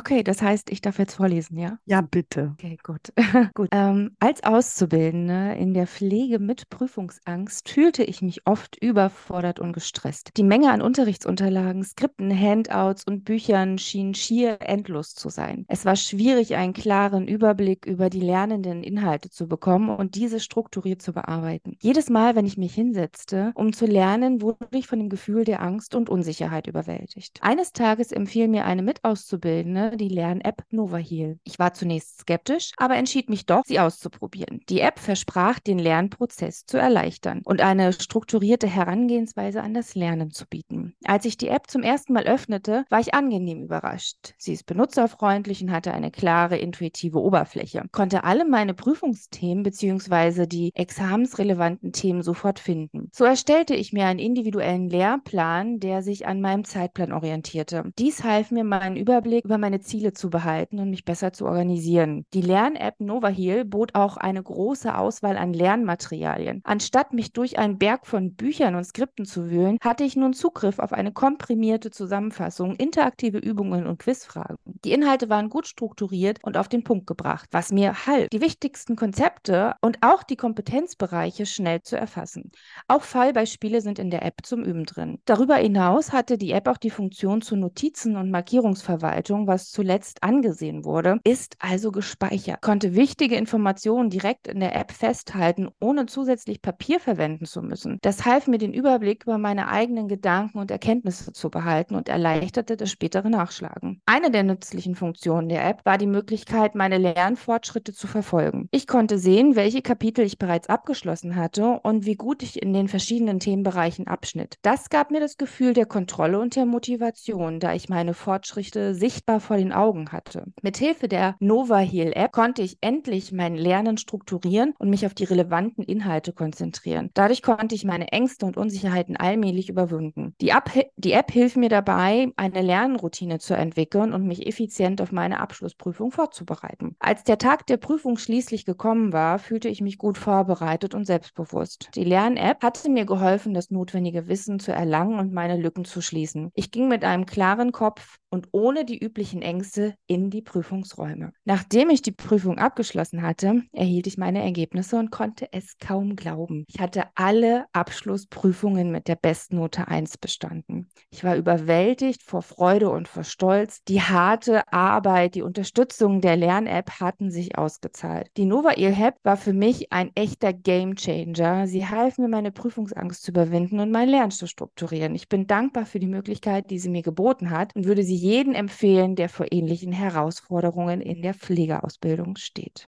Okay, 0.00 0.22
das 0.22 0.40
heißt, 0.40 0.70
ich 0.70 0.80
darf 0.80 0.98
jetzt 0.98 1.16
vorlesen, 1.16 1.58
ja? 1.58 1.78
Ja, 1.84 2.00
bitte. 2.00 2.52
Okay, 2.54 2.78
gut. 2.82 3.12
gut. 3.54 3.68
Ähm, 3.70 4.16
als 4.18 4.42
Auszubildende 4.42 5.52
in 5.58 5.74
der 5.74 5.86
Pflege 5.86 6.38
mit 6.38 6.70
Prüfungsangst 6.70 7.68
fühlte 7.68 8.02
ich 8.02 8.22
mich 8.22 8.46
oft 8.46 8.82
überfordert 8.82 9.60
und 9.60 9.74
gestresst. 9.74 10.30
Die 10.38 10.42
Menge 10.42 10.70
an 10.70 10.80
Unterrichtsunterlagen, 10.80 11.84
Skripten, 11.84 12.30
Handouts 12.30 13.04
und 13.04 13.24
Büchern 13.24 13.76
schien 13.76 14.14
schier 14.14 14.56
endlos 14.60 15.14
zu 15.14 15.28
sein. 15.28 15.66
Es 15.68 15.84
war 15.84 15.96
schwierig, 15.96 16.56
einen 16.56 16.72
klaren 16.72 17.28
Überblick 17.28 17.84
über 17.84 18.08
die 18.08 18.20
lernenden 18.20 18.82
Inhalte 18.82 19.28
zu 19.28 19.48
bekommen 19.48 19.90
und 19.90 20.14
diese 20.14 20.40
strukturiert 20.40 21.02
zu 21.02 21.12
bearbeiten. 21.12 21.76
Jedes 21.82 22.08
Mal, 22.08 22.36
wenn 22.36 22.46
ich 22.46 22.56
mich 22.56 22.72
hinsetzte, 22.72 23.52
um 23.54 23.74
zu 23.74 23.84
lernen, 23.84 24.40
wurde 24.40 24.66
ich 24.72 24.86
von 24.86 24.98
dem 24.98 25.10
Gefühl 25.10 25.44
der 25.44 25.60
Angst 25.60 25.94
und 25.94 26.08
Unsicherheit 26.08 26.68
überwältigt. 26.68 27.38
Eines 27.42 27.74
Tages 27.74 28.12
empfiel 28.12 28.48
mir 28.48 28.64
eine 28.64 28.80
Mitauszubildende 28.80 29.89
die 29.96 30.08
Lern-App 30.08 30.64
NovaHeal. 30.70 31.38
Ich 31.44 31.58
war 31.58 31.74
zunächst 31.74 32.20
skeptisch, 32.20 32.72
aber 32.76 32.96
entschied 32.96 33.28
mich 33.28 33.46
doch, 33.46 33.62
sie 33.66 33.80
auszuprobieren. 33.80 34.60
Die 34.68 34.80
App 34.80 34.98
versprach, 34.98 35.58
den 35.58 35.78
Lernprozess 35.78 36.64
zu 36.66 36.78
erleichtern 36.78 37.42
und 37.44 37.60
eine 37.60 37.92
strukturierte 37.92 38.66
Herangehensweise 38.66 39.62
an 39.62 39.74
das 39.74 39.94
Lernen 39.94 40.30
zu 40.30 40.46
bieten. 40.46 40.94
Als 41.04 41.24
ich 41.24 41.36
die 41.36 41.48
App 41.48 41.70
zum 41.70 41.82
ersten 41.82 42.12
Mal 42.12 42.24
öffnete, 42.24 42.84
war 42.90 43.00
ich 43.00 43.14
angenehm 43.14 43.62
überrascht. 43.62 44.34
Sie 44.38 44.52
ist 44.52 44.66
benutzerfreundlich 44.66 45.62
und 45.62 45.72
hatte 45.72 45.92
eine 45.92 46.10
klare, 46.10 46.56
intuitive 46.56 47.20
Oberfläche, 47.20 47.84
konnte 47.92 48.24
alle 48.24 48.44
meine 48.44 48.74
Prüfungsthemen 48.74 49.62
bzw. 49.62 50.46
die 50.46 50.72
examensrelevanten 50.74 51.92
Themen 51.92 52.22
sofort 52.22 52.58
finden. 52.58 53.10
So 53.12 53.24
erstellte 53.24 53.74
ich 53.74 53.92
mir 53.92 54.06
einen 54.06 54.18
individuellen 54.18 54.88
Lehrplan, 54.88 55.80
der 55.80 56.02
sich 56.02 56.26
an 56.26 56.40
meinem 56.40 56.64
Zeitplan 56.64 57.12
orientierte. 57.12 57.92
Dies 57.98 58.24
half 58.24 58.50
mir, 58.50 58.64
meinen 58.64 58.96
Überblick 58.96 59.44
über 59.44 59.58
meine 59.58 59.79
Ziele 59.80 60.12
zu 60.12 60.30
behalten 60.30 60.78
und 60.78 60.90
mich 60.90 61.04
besser 61.04 61.32
zu 61.32 61.46
organisieren. 61.46 62.26
Die 62.34 62.42
Lern-App 62.42 63.00
NovaHeal 63.00 63.64
bot 63.64 63.94
auch 63.94 64.16
eine 64.16 64.42
große 64.42 64.96
Auswahl 64.96 65.36
an 65.36 65.52
Lernmaterialien. 65.52 66.60
Anstatt 66.64 67.12
mich 67.12 67.32
durch 67.32 67.58
einen 67.58 67.78
Berg 67.78 68.06
von 68.06 68.34
Büchern 68.34 68.74
und 68.74 68.84
Skripten 68.84 69.24
zu 69.24 69.50
wühlen, 69.50 69.78
hatte 69.80 70.04
ich 70.04 70.16
nun 70.16 70.32
Zugriff 70.32 70.78
auf 70.78 70.92
eine 70.92 71.12
komprimierte 71.12 71.90
Zusammenfassung, 71.90 72.76
interaktive 72.76 73.38
Übungen 73.38 73.86
und 73.86 73.98
Quizfragen. 73.98 74.56
Die 74.84 74.92
Inhalte 74.92 75.28
waren 75.28 75.50
gut 75.50 75.66
strukturiert 75.66 76.38
und 76.42 76.56
auf 76.56 76.68
den 76.68 76.84
Punkt 76.84 77.06
gebracht, 77.06 77.48
was 77.52 77.72
mir 77.72 78.06
half, 78.06 78.28
die 78.28 78.40
wichtigsten 78.40 78.96
Konzepte 78.96 79.74
und 79.80 79.98
auch 80.02 80.22
die 80.22 80.36
Kompetenzbereiche 80.36 81.46
schnell 81.46 81.82
zu 81.82 81.96
erfassen. 81.96 82.50
Auch 82.88 83.02
Fallbeispiele 83.02 83.80
sind 83.80 83.98
in 83.98 84.10
der 84.10 84.24
App 84.24 84.38
zum 84.42 84.62
Üben 84.62 84.84
drin. 84.84 85.18
Darüber 85.24 85.56
hinaus 85.56 86.12
hatte 86.12 86.38
die 86.38 86.52
App 86.52 86.68
auch 86.68 86.78
die 86.78 86.90
Funktion 86.90 87.42
zur 87.42 87.58
Notizen- 87.58 88.16
und 88.16 88.30
Markierungsverwaltung, 88.30 89.46
was 89.46 89.59
zuletzt 89.66 90.22
angesehen 90.22 90.84
wurde, 90.84 91.18
ist 91.24 91.56
also 91.58 91.92
gespeichert, 91.92 92.62
konnte 92.62 92.94
wichtige 92.94 93.36
Informationen 93.36 94.10
direkt 94.10 94.48
in 94.48 94.60
der 94.60 94.74
App 94.74 94.92
festhalten, 94.92 95.68
ohne 95.80 96.06
zusätzlich 96.06 96.62
Papier 96.62 97.00
verwenden 97.00 97.44
zu 97.44 97.62
müssen. 97.62 97.98
Das 98.02 98.24
half 98.24 98.46
mir, 98.46 98.58
den 98.58 98.72
Überblick 98.72 99.24
über 99.24 99.38
meine 99.38 99.68
eigenen 99.68 100.08
Gedanken 100.08 100.58
und 100.58 100.70
Erkenntnisse 100.70 101.32
zu 101.32 101.50
behalten 101.50 101.94
und 101.94 102.08
erleichterte 102.08 102.76
das 102.76 102.90
spätere 102.90 103.28
Nachschlagen. 103.28 104.00
Eine 104.06 104.30
der 104.30 104.42
nützlichen 104.42 104.94
Funktionen 104.94 105.48
der 105.48 105.66
App 105.66 105.84
war 105.84 105.98
die 105.98 106.06
Möglichkeit, 106.06 106.74
meine 106.74 106.98
Lernfortschritte 106.98 107.92
zu 107.92 108.06
verfolgen. 108.06 108.68
Ich 108.70 108.86
konnte 108.86 109.18
sehen, 109.18 109.56
welche 109.56 109.82
Kapitel 109.82 110.24
ich 110.24 110.38
bereits 110.38 110.68
abgeschlossen 110.68 111.36
hatte 111.36 111.80
und 111.82 112.06
wie 112.06 112.16
gut 112.16 112.42
ich 112.42 112.62
in 112.62 112.72
den 112.72 112.88
verschiedenen 112.88 113.40
Themenbereichen 113.40 114.06
abschnitt. 114.06 114.58
Das 114.62 114.90
gab 114.90 115.10
mir 115.10 115.20
das 115.20 115.36
Gefühl 115.36 115.72
der 115.72 115.86
Kontrolle 115.86 116.38
und 116.38 116.56
der 116.56 116.66
Motivation, 116.66 117.60
da 117.60 117.74
ich 117.74 117.88
meine 117.88 118.14
Fortschritte 118.14 118.94
sichtbar 118.94 119.40
vor 119.50 119.56
den 119.56 119.72
Augen 119.72 120.12
hatte. 120.12 120.44
Mithilfe 120.62 121.08
der 121.08 121.34
NovaHeal 121.40 122.12
App 122.14 122.30
konnte 122.30 122.62
ich 122.62 122.78
endlich 122.82 123.32
mein 123.32 123.56
Lernen 123.56 123.96
strukturieren 123.96 124.74
und 124.78 124.90
mich 124.90 125.06
auf 125.06 125.12
die 125.12 125.24
relevanten 125.24 125.82
Inhalte 125.82 126.32
konzentrieren. 126.32 127.10
Dadurch 127.14 127.42
konnte 127.42 127.74
ich 127.74 127.84
meine 127.84 128.12
Ängste 128.12 128.46
und 128.46 128.56
Unsicherheiten 128.56 129.16
allmählich 129.16 129.68
überwinden. 129.68 130.36
Die, 130.40 130.52
die 130.98 131.10
App 131.10 131.32
hilft 131.32 131.56
mir 131.56 131.68
dabei, 131.68 132.28
eine 132.36 132.62
Lernroutine 132.62 133.40
zu 133.40 133.54
entwickeln 133.54 134.12
und 134.12 134.24
mich 134.24 134.46
effizient 134.46 135.02
auf 135.02 135.10
meine 135.10 135.40
Abschlussprüfung 135.40 136.12
vorzubereiten. 136.12 136.94
Als 137.00 137.24
der 137.24 137.38
Tag 137.38 137.66
der 137.66 137.78
Prüfung 137.78 138.18
schließlich 138.18 138.64
gekommen 138.64 139.12
war, 139.12 139.40
fühlte 139.40 139.68
ich 139.68 139.80
mich 139.80 139.98
gut 139.98 140.16
vorbereitet 140.16 140.94
und 140.94 141.06
selbstbewusst. 141.06 141.88
Die 141.96 142.04
Lern-App 142.04 142.62
hatte 142.62 142.88
mir 142.88 143.04
geholfen, 143.04 143.52
das 143.52 143.72
notwendige 143.72 144.28
Wissen 144.28 144.60
zu 144.60 144.70
erlangen 144.70 145.18
und 145.18 145.32
meine 145.32 145.56
Lücken 145.56 145.84
zu 145.84 146.00
schließen. 146.00 146.52
Ich 146.54 146.70
ging 146.70 146.86
mit 146.86 147.02
einem 147.02 147.26
klaren 147.26 147.72
Kopf 147.72 148.19
und 148.30 148.48
ohne 148.52 148.84
die 148.84 148.98
üblichen 148.98 149.42
Ängste 149.42 149.94
in 150.06 150.30
die 150.30 150.42
Prüfungsräume. 150.42 151.32
Nachdem 151.44 151.90
ich 151.90 152.02
die 152.02 152.12
Prüfung 152.12 152.58
abgeschlossen 152.58 153.22
hatte, 153.22 153.62
erhielt 153.72 154.06
ich 154.06 154.18
meine 154.18 154.42
Ergebnisse 154.42 154.96
und 154.96 155.10
konnte 155.10 155.52
es 155.52 155.78
kaum 155.78 156.16
glauben. 156.16 156.64
Ich 156.68 156.80
hatte 156.80 157.04
alle 157.14 157.66
Abschlussprüfungen 157.72 158.90
mit 158.90 159.08
der 159.08 159.16
Bestnote 159.16 159.88
1 159.88 160.18
bestanden. 160.18 160.90
Ich 161.10 161.24
war 161.24 161.36
überwältigt 161.36 162.22
vor 162.22 162.42
Freude 162.42 162.90
und 162.90 163.08
vor 163.08 163.24
Stolz. 163.24 163.82
Die 163.84 164.00
harte 164.00 164.72
Arbeit, 164.72 165.34
die 165.34 165.42
Unterstützung 165.42 166.20
der 166.20 166.36
Lern-App 166.36 167.00
hatten 167.00 167.30
sich 167.30 167.58
ausgezahlt. 167.58 168.28
Die 168.36 168.44
Nova 168.46 168.72
App 168.72 169.16
war 169.22 169.36
für 169.36 169.52
mich 169.52 169.92
ein 169.92 170.10
echter 170.14 170.52
Gamechanger. 170.52 171.66
Sie 171.66 171.86
half 171.86 172.18
mir, 172.18 172.28
meine 172.28 172.52
Prüfungsangst 172.52 173.22
zu 173.22 173.32
überwinden 173.32 173.80
und 173.80 173.90
mein 173.90 174.08
Lernen 174.08 174.30
zu 174.30 174.46
strukturieren. 174.46 175.14
Ich 175.14 175.28
bin 175.28 175.46
dankbar 175.46 175.86
für 175.86 175.98
die 175.98 176.06
Möglichkeit, 176.06 176.70
die 176.70 176.78
sie 176.78 176.88
mir 176.88 177.02
geboten 177.02 177.50
hat 177.50 177.74
und 177.74 177.86
würde 177.86 178.02
sie 178.02 178.19
jedem 178.20 178.54
empfehlen, 178.54 179.16
der 179.16 179.28
vor 179.28 179.46
ähnlichen 179.50 179.92
Herausforderungen 179.92 181.00
in 181.00 181.22
der 181.22 181.34
Pflegeausbildung 181.34 182.36
steht. 182.36 182.86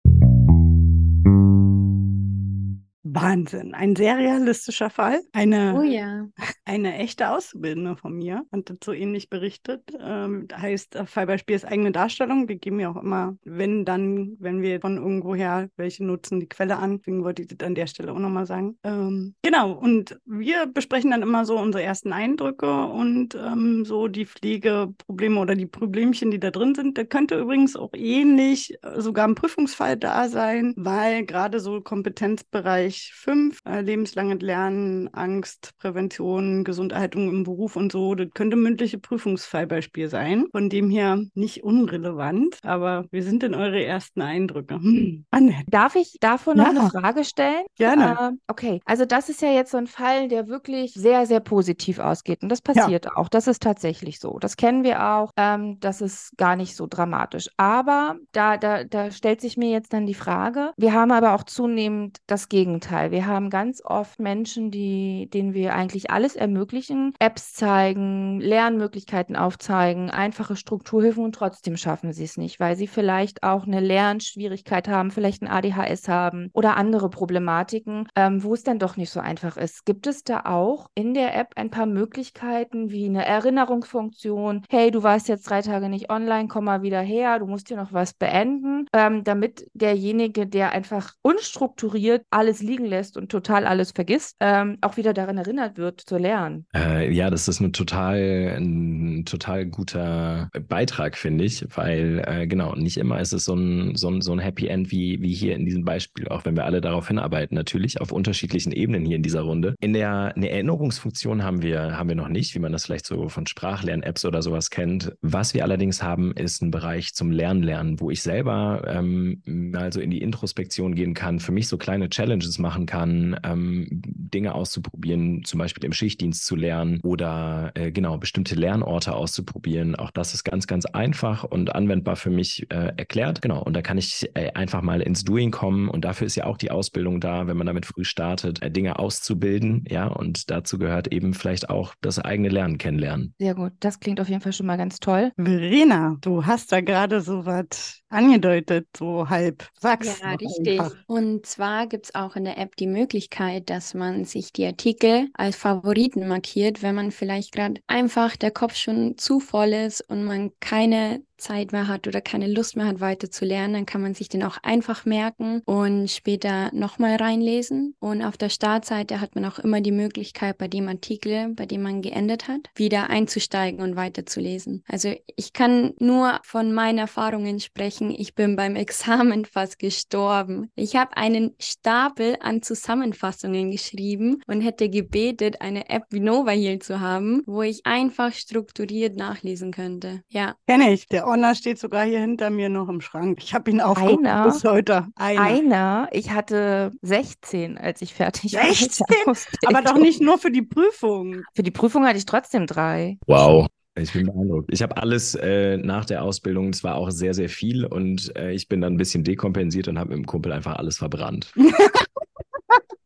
Wahnsinn. 3.16 3.74
Ein 3.74 3.96
sehr 3.96 4.18
realistischer 4.18 4.90
Fall. 4.90 5.22
Eine, 5.32 5.76
Oh 5.78 5.84
ja. 5.84 6.28
eine 6.66 6.98
echte 6.98 7.30
Auszubildende 7.30 7.96
von 7.96 8.14
mir 8.14 8.44
hat 8.52 8.70
dazu 8.70 8.92
ähnlich 8.92 9.30
berichtet. 9.30 9.82
Ähm, 10.00 10.48
heißt, 10.54 10.96
äh, 10.96 11.06
Fallbeispiel 11.06 11.56
ist 11.56 11.66
eigene 11.66 11.92
Darstellung. 11.92 12.50
Wir 12.50 12.58
geben 12.58 12.80
ja 12.80 12.90
auch 12.92 13.02
immer, 13.02 13.38
wenn 13.44 13.86
dann, 13.86 14.36
wenn 14.40 14.62
wir 14.62 14.82
von 14.82 14.98
irgendwoher 14.98 15.70
welche 15.78 16.04
nutzen, 16.04 16.40
die 16.40 16.50
Quelle 16.50 16.78
an. 16.78 16.98
Deswegen 16.98 17.24
wollte 17.24 17.44
ich 17.44 17.48
das 17.48 17.66
an 17.66 17.76
der 17.76 17.88
Stelle 17.88 18.12
auch 18.12 18.20
nochmal 18.20 18.46
sagen. 18.46 18.78
Ähm, 18.84 19.36
genau, 19.42 19.72
und 19.72 20.20
wir 20.26 20.66
besprechen 20.68 21.12
dann 21.12 21.22
immer 21.22 21.46
so 21.46 21.58
unsere 21.58 21.84
ersten 21.84 22.12
Eindrücke 22.12 22.86
und 22.86 23.36
ähm, 23.36 23.86
so 23.86 24.08
die 24.08 24.26
Pflegeprobleme 24.26 25.40
oder 25.40 25.56
die 25.56 25.66
Problemchen, 25.66 26.32
die 26.32 26.40
da 26.40 26.52
drin 26.52 26.76
sind. 26.76 26.98
Da 26.98 27.06
könnte 27.06 27.40
übrigens 27.40 27.76
auch 27.78 27.92
ähnlich 27.94 28.76
äh, 28.82 29.00
sogar 29.00 29.28
ein 29.28 29.36
Prüfungsfall 29.36 29.96
da 29.96 30.28
sein, 30.28 30.74
weil 30.76 31.26
gerade 31.26 31.60
so 31.62 31.80
Kompetenzbereich 31.80 33.05
5, 33.14 33.60
äh, 33.66 33.82
lebenslanges 33.82 34.42
Lernen, 34.42 35.08
Angst, 35.14 35.72
Prävention, 35.80 36.64
Gesunderhaltung 36.64 37.30
im 37.30 37.44
Beruf 37.44 37.76
und 37.76 37.92
so, 37.92 38.16
das 38.16 38.28
könnte 38.34 38.56
mündliche 38.56 38.98
Prüfungsfallbeispiel 39.00 40.10
sein. 40.10 40.46
Von 40.52 40.70
dem 40.70 40.90
her 40.90 41.20
nicht 41.34 41.64
unrelevant, 41.64 42.58
aber 42.64 43.06
wir 43.12 43.24
sind 43.24 43.44
in 43.44 43.54
eure 43.54 43.84
ersten 43.84 44.22
Eindrücke. 44.22 44.76
Hm. 44.76 45.26
Annette, 45.32 45.64
Darf 45.70 45.96
ich 45.96 46.18
davor 46.20 46.56
noch 46.56 46.66
Ja. 46.66 46.70
eine 46.72 46.90
Frage 46.90 47.24
stellen? 47.24 47.64
gerne. 47.78 48.32
Äh, 48.34 48.38
okay, 48.48 48.80
also 48.86 49.06
das 49.06 49.30
ist 49.30 49.42
ja 49.42 49.50
jetzt 49.52 49.72
so 49.72 49.78
ein 49.78 49.88
Fall, 49.88 50.28
der 50.28 50.48
wirklich 50.48 50.94
sehr, 50.94 51.26
sehr 51.26 51.40
positiv 51.40 52.00
ausgeht. 52.00 52.42
Und 52.44 52.50
das 52.50 52.62
passiert 52.62 53.12
auch. 53.16 53.30
Das 53.30 53.48
ist 53.48 53.62
tatsächlich 53.62 54.20
so. 54.20 54.38
Das 54.40 54.58
kennen 54.58 54.84
wir 54.84 55.04
auch. 55.06 55.32
Ähm, 55.38 55.78
das 55.80 56.02
ist 56.02 56.32
gar 56.38 56.56
nicht 56.56 56.76
so 56.76 56.88
dramatisch. 56.90 57.50
Aber 57.58 58.16
da, 58.32 58.58
da, 58.58 58.84
da 58.84 59.12
stellt 59.12 59.42
sich 59.42 59.58
mir 59.58 59.70
jetzt 59.72 59.94
dann 59.94 60.06
die 60.06 60.14
Frage, 60.14 60.72
wir 60.78 60.94
haben 60.94 61.12
aber 61.12 61.34
auch 61.34 61.44
zunehmend 61.44 62.18
das 62.28 62.50
Gegenteil. 62.50 62.95
Wir 62.96 63.26
haben 63.26 63.50
ganz 63.50 63.82
oft 63.84 64.20
Menschen, 64.20 64.72
die, 64.72 65.30
denen 65.34 65.54
wir 65.54 65.76
eigentlich 65.76 66.10
alles 66.12 66.36
ermöglichen, 66.36 67.14
Apps 67.20 67.54
zeigen, 67.54 68.40
Lernmöglichkeiten 68.40 69.36
aufzeigen, 69.36 70.10
einfache 70.10 70.56
Strukturhilfen 70.56 71.24
und 71.24 71.36
trotzdem 71.36 71.78
schaffen 71.78 72.14
sie 72.14 72.24
es 72.24 72.38
nicht, 72.38 72.60
weil 72.60 72.76
sie 72.76 72.88
vielleicht 72.88 73.44
auch 73.44 73.66
eine 73.66 73.80
Lernschwierigkeit 73.80 74.88
haben, 74.88 75.12
vielleicht 75.12 75.42
ein 75.42 75.48
ADHS 75.48 76.08
haben 76.08 76.50
oder 76.54 76.78
andere 76.78 77.10
Problematiken, 77.10 78.08
ähm, 78.16 78.44
wo 78.44 78.54
es 78.54 78.64
dann 78.64 78.80
doch 78.80 78.98
nicht 78.98 79.10
so 79.10 79.20
einfach 79.20 79.58
ist. 79.58 79.86
Gibt 79.86 80.08
es 80.08 80.24
da 80.24 80.42
auch 80.46 80.90
in 80.96 81.14
der 81.14 81.36
App 81.38 81.54
ein 81.56 81.70
paar 81.70 81.86
Möglichkeiten 81.86 82.90
wie 82.92 83.06
eine 83.06 83.26
Erinnerungsfunktion? 83.26 84.64
Hey, 84.70 84.92
du 84.92 85.04
warst 85.04 85.28
jetzt 85.28 85.50
drei 85.50 85.62
Tage 85.62 85.90
nicht 85.90 86.10
online, 86.10 86.48
komm 86.48 86.66
mal 86.66 86.82
wieder 86.82 87.02
her, 87.02 87.40
du 87.40 87.46
musst 87.46 87.68
hier 87.68 87.78
noch 87.78 87.94
was 87.94 88.14
beenden, 88.14 88.88
ähm, 88.94 89.24
damit 89.24 89.68
derjenige, 89.74 90.48
der 90.48 90.72
einfach 90.72 91.14
unstrukturiert 91.22 92.26
alles 92.30 92.62
liegen 92.62 92.85
lässt 92.86 93.18
und 93.18 93.30
total 93.30 93.66
alles 93.66 93.92
vergisst, 93.92 94.36
ähm, 94.40 94.78
auch 94.82 94.98
wieder 94.98 95.14
daran 95.14 95.38
erinnert 95.38 95.78
wird 95.78 96.02
zu 96.02 96.18
lernen. 96.18 96.66
Äh, 96.76 97.12
ja, 97.14 97.30
das 97.30 97.48
ist 97.48 97.60
eine 97.60 97.72
total, 97.72 98.56
ein 98.58 99.26
total 99.26 99.66
guter 99.66 100.50
Beitrag, 100.68 101.18
finde 101.18 101.44
ich, 101.44 101.66
weil 101.76 102.24
äh, 102.26 102.48
genau, 102.48 102.76
nicht 102.76 102.98
immer 102.98 103.20
ist 103.20 103.34
es 103.34 103.46
so 103.46 103.56
ein, 103.56 103.96
so 103.96 104.10
ein, 104.10 104.22
so 104.22 104.34
ein 104.34 104.40
Happy 104.40 104.68
End 104.68 104.92
wie, 104.92 105.22
wie 105.22 105.34
hier 105.34 105.56
in 105.56 105.66
diesem 105.66 105.86
Beispiel, 105.86 106.28
auch 106.28 106.46
wenn 106.46 106.56
wir 106.56 106.66
alle 106.66 106.82
darauf 106.82 107.08
hinarbeiten, 107.08 107.56
natürlich 107.56 108.02
auf 108.02 108.12
unterschiedlichen 108.12 108.72
Ebenen 108.72 109.06
hier 109.06 109.16
in 109.16 109.24
dieser 109.24 109.42
Runde. 109.42 109.76
In 109.82 109.94
der 109.94 110.34
eine 110.36 110.50
Erinnerungsfunktion 110.50 111.44
haben 111.44 111.62
wir, 111.62 111.98
haben 111.98 112.10
wir 112.10 112.16
noch 112.16 112.30
nicht, 112.30 112.56
wie 112.56 112.60
man 112.60 112.72
das 112.72 112.86
vielleicht 112.86 113.06
so 113.06 113.30
von 113.30 113.48
Sprachlern-Apps 113.48 114.26
oder 114.26 114.42
sowas 114.42 114.70
kennt. 114.70 115.14
Was 115.22 115.54
wir 115.54 115.64
allerdings 115.64 116.02
haben, 116.04 116.34
ist 116.34 116.62
ein 116.62 116.72
Bereich 116.72 117.14
zum 117.14 117.32
Lernen 117.32 117.64
lernen, 117.64 118.00
wo 118.00 118.10
ich 118.12 118.22
selber 118.22 118.84
ähm, 118.88 119.42
mal 119.46 119.92
so 119.92 120.00
in 120.00 120.12
die 120.12 120.22
Introspektion 120.22 120.96
gehen 120.96 121.14
kann, 121.14 121.40
für 121.40 121.52
mich 121.52 121.68
so 121.68 121.78
kleine 121.78 122.10
Challenges 122.10 122.60
machen 122.66 122.88
kann, 122.88 123.40
ähm, 123.44 123.88
Dinge 123.92 124.56
auszuprobieren, 124.56 125.44
zum 125.46 125.60
Beispiel 125.60 125.86
im 125.86 125.94
Schichtdienst 125.94 126.46
zu 126.46 126.56
lernen 126.56 127.00
oder 127.04 127.72
äh, 127.76 127.92
genau 127.92 128.18
bestimmte 128.18 128.56
Lernorte 128.56 129.14
auszuprobieren. 129.14 129.96
Auch 129.96 130.10
das 130.10 130.34
ist 130.34 130.44
ganz, 130.44 130.66
ganz 130.66 130.86
einfach 130.88 131.44
und 131.44 131.76
anwendbar 131.76 132.16
für 132.16 132.32
mich 132.32 132.66
äh, 132.72 132.94
erklärt. 132.98 133.44
Genau, 133.44 133.62
und 133.62 133.74
da 133.74 133.84
kann 133.84 134.00
ich 134.00 134.28
äh, 134.34 134.52
einfach 134.54 134.82
mal 134.82 135.02
ins 135.02 135.24
Doing 135.24 135.52
kommen 135.52 135.90
und 135.90 136.04
dafür 136.06 136.26
ist 136.26 136.36
ja 136.36 136.46
auch 136.46 136.58
die 136.58 136.72
Ausbildung 136.72 137.20
da, 137.22 137.46
wenn 137.46 137.56
man 137.56 137.68
damit 137.68 137.86
früh 137.86 138.04
startet, 138.04 138.64
äh, 138.64 138.72
Dinge 138.72 138.98
auszubilden. 138.98 139.86
Ja, 139.88 140.08
und 140.08 140.50
dazu 140.50 140.80
gehört 140.80 141.14
eben 141.14 141.36
vielleicht 141.36 141.70
auch 141.70 141.94
das 142.02 142.18
eigene 142.18 142.50
Lernen 142.50 142.80
kennenlernen. 142.80 143.36
Sehr 143.38 143.54
gut, 143.54 143.74
das 143.80 144.00
klingt 144.00 144.20
auf 144.20 144.28
jeden 144.28 144.42
Fall 144.42 144.54
schon 144.54 144.66
mal 144.66 144.78
ganz 144.78 145.00
toll. 145.00 145.32
Verena, 145.38 146.18
du 146.22 146.46
hast 146.46 146.72
da 146.72 146.82
gerade 146.82 147.22
so 147.22 147.46
was 147.46 148.02
angedeutet, 148.10 148.88
so 148.98 149.30
halb. 149.30 149.68
Sag's 149.80 150.20
Ja, 150.20 150.32
richtig. 150.32 150.80
einfach. 150.80 150.96
Und 151.08 151.46
zwar 151.46 151.88
gibt 151.88 152.06
es 152.06 152.16
auch 152.16 152.36
in 152.36 152.46
der 152.46 152.55
App 152.56 152.76
die 152.76 152.88
Möglichkeit, 152.88 153.70
dass 153.70 153.94
man 153.94 154.26
sich 154.26 154.54
die 154.54 154.66
Artikel 154.66 155.30
als 155.34 155.56
Favoriten 155.56 156.28
markiert, 156.28 156.82
wenn 156.82 156.96
man 156.96 157.12
vielleicht 157.12 157.52
gerade 157.54 157.82
einfach 157.88 158.36
der 158.36 158.52
Kopf 158.52 158.76
schon 158.76 159.18
zu 159.18 159.40
voll 159.40 159.74
ist 159.74 160.02
und 160.02 160.24
man 160.24 160.52
keine 160.60 161.22
Zeit 161.38 161.72
mehr 161.72 161.88
hat 161.88 162.08
oder 162.08 162.22
keine 162.22 162.48
Lust 162.48 162.76
mehr 162.76 162.86
hat, 162.86 163.00
weiter 163.00 163.30
zu 163.30 163.46
lernen, 163.46 163.74
dann 163.74 163.86
kann 163.86 164.02
man 164.02 164.14
sich 164.14 164.30
den 164.30 164.44
auch 164.44 164.58
einfach 164.64 165.06
merken 165.06 165.62
und 165.66 166.10
später 166.10 166.72
nochmal 166.74 167.16
reinlesen. 167.16 167.96
Und 168.00 168.24
auf 168.24 168.38
der 168.38 168.50
Startseite 168.50 169.22
hat 169.22 169.36
man 169.36 169.46
auch 169.46 169.60
immer 169.60 169.82
die 169.82 169.92
Möglichkeit, 169.92 170.58
bei 170.58 170.68
dem 170.68 170.88
Artikel, 170.88 171.54
bei 171.54 171.66
dem 171.66 171.82
man 171.82 172.02
geendet 172.02 172.48
hat, 172.48 172.62
wieder 172.76 173.10
einzusteigen 173.10 173.82
und 173.82 173.96
weiterzulesen. 173.96 174.84
Also 174.88 175.14
ich 175.36 175.54
kann 175.54 175.94
nur 176.00 176.40
von 176.44 176.74
meinen 176.74 177.00
Erfahrungen 177.00 177.60
sprechen. 177.60 178.12
Ich 178.12 178.36
bin 178.36 178.56
beim 178.56 178.76
Examen 178.86 179.46
fast 179.46 179.80
gestorben. 179.80 180.72
Ich 180.76 180.96
habe 180.96 181.18
einen 181.18 181.56
Stapel 181.60 182.38
an 182.40 182.62
Zusammenfassungen 182.62 183.72
geschrieben 183.72 184.42
und 184.48 184.62
hätte 184.62 184.90
gebetet, 184.90 185.62
eine 185.62 185.90
App 185.90 186.04
wie 186.10 186.20
Nova 186.20 186.52
Heal 186.52 186.80
zu 186.80 187.00
haben, 187.00 187.42
wo 187.46 187.62
ich 187.62 187.86
einfach 187.86 188.34
strukturiert 188.34 189.16
nachlesen 189.16 189.72
könnte. 189.72 190.22
Ja. 190.30 190.56
Kenn 190.68 190.82
ich. 190.82 191.08
Der 191.08 191.25
Honor 191.26 191.56
steht 191.56 191.80
sogar 191.80 192.06
hier 192.06 192.20
hinter 192.20 192.50
mir 192.50 192.70
noch 192.70 192.88
im 192.90 193.02
Schrank. 193.02 193.40
Ich 193.42 193.54
habe 193.54 193.72
ihn 193.72 193.82
aufgehoben 193.82 194.26
Einer? 194.26 194.46
bis 194.46 194.64
heute. 194.64 195.08
Einer. 195.16 195.42
Einer, 195.42 196.10
ich 196.12 196.32
hatte 196.32 196.92
16, 197.02 197.78
als 197.78 198.02
ich 198.02 198.14
fertig 198.14 198.54
war. 198.54 198.62
mit 198.64 198.80
der 198.80 199.34
16? 199.36 199.68
Aber 199.68 199.82
doch 199.82 199.98
nicht 199.98 200.22
nur 200.22 200.38
für 200.38 200.52
die 200.52 200.62
Prüfung. 200.62 201.44
Für 201.54 201.64
die 201.64 201.72
Prüfung 201.72 202.06
hatte 202.06 202.18
ich 202.18 202.26
trotzdem 202.26 202.68
drei. 202.68 203.18
Wow. 203.28 203.68
Ich 203.98 204.12
bin 204.12 204.26
beeindruckt. 204.26 204.70
Ich 204.74 204.82
habe 204.82 204.98
alles 204.98 205.36
äh, 205.36 205.78
nach 205.78 206.04
der 206.04 206.22
Ausbildung, 206.22 206.70
es 206.70 206.84
war 206.84 206.96
auch 206.96 207.12
sehr, 207.12 207.34
sehr 207.34 207.48
viel 207.48 207.86
und 207.86 208.36
äh, 208.36 208.52
ich 208.52 208.68
bin 208.68 208.82
dann 208.82 208.96
ein 208.96 208.98
bisschen 208.98 209.24
dekompensiert 209.24 209.88
und 209.88 209.98
habe 209.98 210.10
mit 210.10 210.18
dem 210.18 210.26
Kumpel 210.26 210.52
einfach 210.52 210.76
alles 210.76 210.98
verbrannt. 210.98 211.54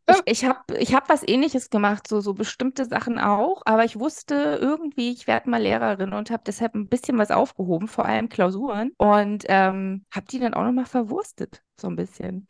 Ich, 0.09 0.21
ich 0.25 0.45
habe 0.45 0.77
ich 0.77 0.93
hab 0.93 1.09
was 1.09 1.27
Ähnliches 1.27 1.69
gemacht, 1.69 2.07
so, 2.07 2.21
so 2.21 2.33
bestimmte 2.33 2.85
Sachen 2.85 3.19
auch, 3.19 3.61
aber 3.65 3.85
ich 3.85 3.99
wusste 3.99 4.57
irgendwie, 4.61 5.11
ich 5.11 5.27
werde 5.27 5.49
mal 5.49 5.61
Lehrerin 5.61 6.13
und 6.13 6.31
habe 6.31 6.43
deshalb 6.45 6.75
ein 6.75 6.87
bisschen 6.87 7.17
was 7.17 7.31
aufgehoben, 7.31 7.87
vor 7.87 8.05
allem 8.05 8.29
Klausuren. 8.29 8.91
Und 8.97 9.45
ähm, 9.47 10.05
habe 10.11 10.25
die 10.27 10.39
dann 10.39 10.53
auch 10.53 10.63
nochmal 10.63 10.85
verwurstet, 10.85 11.63
so 11.79 11.87
ein 11.87 11.95
bisschen. 11.95 12.47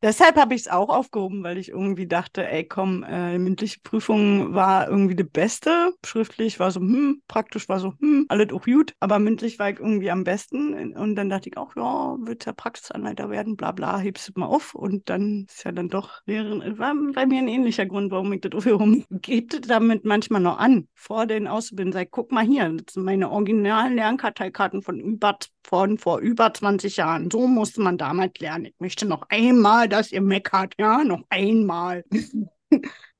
Deshalb 0.00 0.36
habe 0.36 0.54
ich 0.54 0.62
es 0.62 0.68
auch 0.68 0.90
aufgehoben, 0.90 1.42
weil 1.42 1.58
ich 1.58 1.70
irgendwie 1.70 2.06
dachte, 2.06 2.46
ey, 2.48 2.64
komm, 2.64 3.02
äh, 3.02 3.36
mündliche 3.36 3.80
Prüfung 3.82 4.54
war 4.54 4.88
irgendwie 4.88 5.16
die 5.16 5.24
beste. 5.24 5.92
Schriftlich 6.06 6.60
war 6.60 6.70
so, 6.70 6.78
hm, 6.78 7.22
praktisch 7.26 7.68
war 7.68 7.80
so, 7.80 7.94
hm, 7.98 8.26
alles 8.28 8.52
auch 8.52 8.64
gut, 8.64 8.94
aber 9.00 9.18
mündlich 9.18 9.58
war 9.58 9.70
ich 9.70 9.80
irgendwie 9.80 10.10
am 10.12 10.22
besten. 10.22 10.96
Und 10.96 11.16
dann 11.16 11.28
dachte 11.28 11.48
ich 11.48 11.56
auch, 11.56 11.74
ja, 11.74 12.16
willst 12.20 12.46
ja 12.46 12.52
Praxisanleiter 12.52 13.28
werden, 13.28 13.56
bla 13.56 13.72
bla, 13.72 13.98
hebst 13.98 14.28
du 14.28 14.40
mal 14.40 14.46
auf. 14.46 14.74
Und 14.74 15.08
dann 15.10 15.46
ist 15.48 15.64
ja 15.64 15.72
dann 15.72 15.88
doch 15.88 16.20
Lehrerin, 16.26 16.78
war 16.78 16.94
bei 17.12 17.26
mir 17.26 17.38
ein 17.38 17.48
ähnlicher 17.48 17.86
Grund, 17.86 18.12
warum 18.12 18.32
ich 18.32 18.40
das 18.40 18.52
aufgehoben 18.52 19.04
Geht 19.10 19.68
damit 19.68 20.04
manchmal 20.04 20.40
noch 20.40 20.58
an, 20.58 20.86
vor 20.94 21.26
den 21.26 21.48
Ausbildungen, 21.48 21.92
sag, 21.92 22.10
guck 22.12 22.30
mal 22.30 22.44
hier, 22.44 22.68
das 22.70 22.94
sind 22.94 23.04
meine 23.04 23.30
originalen 23.30 23.96
Lernkarteikarten 23.96 24.82
von 24.82 25.00
über, 25.00 25.36
von 25.64 25.98
vor 25.98 26.20
über 26.20 26.54
20 26.54 26.96
Jahren. 26.98 27.30
So 27.30 27.46
musste 27.48 27.80
man 27.80 27.98
damals 27.98 28.38
lernen. 28.38 28.67
Ich 28.68 28.80
möchte 28.80 29.06
noch 29.06 29.22
einmal, 29.30 29.88
dass 29.88 30.12
ihr 30.12 30.20
meckert, 30.20 30.74
ja, 30.78 31.04
noch 31.04 31.22
einmal. 31.30 32.04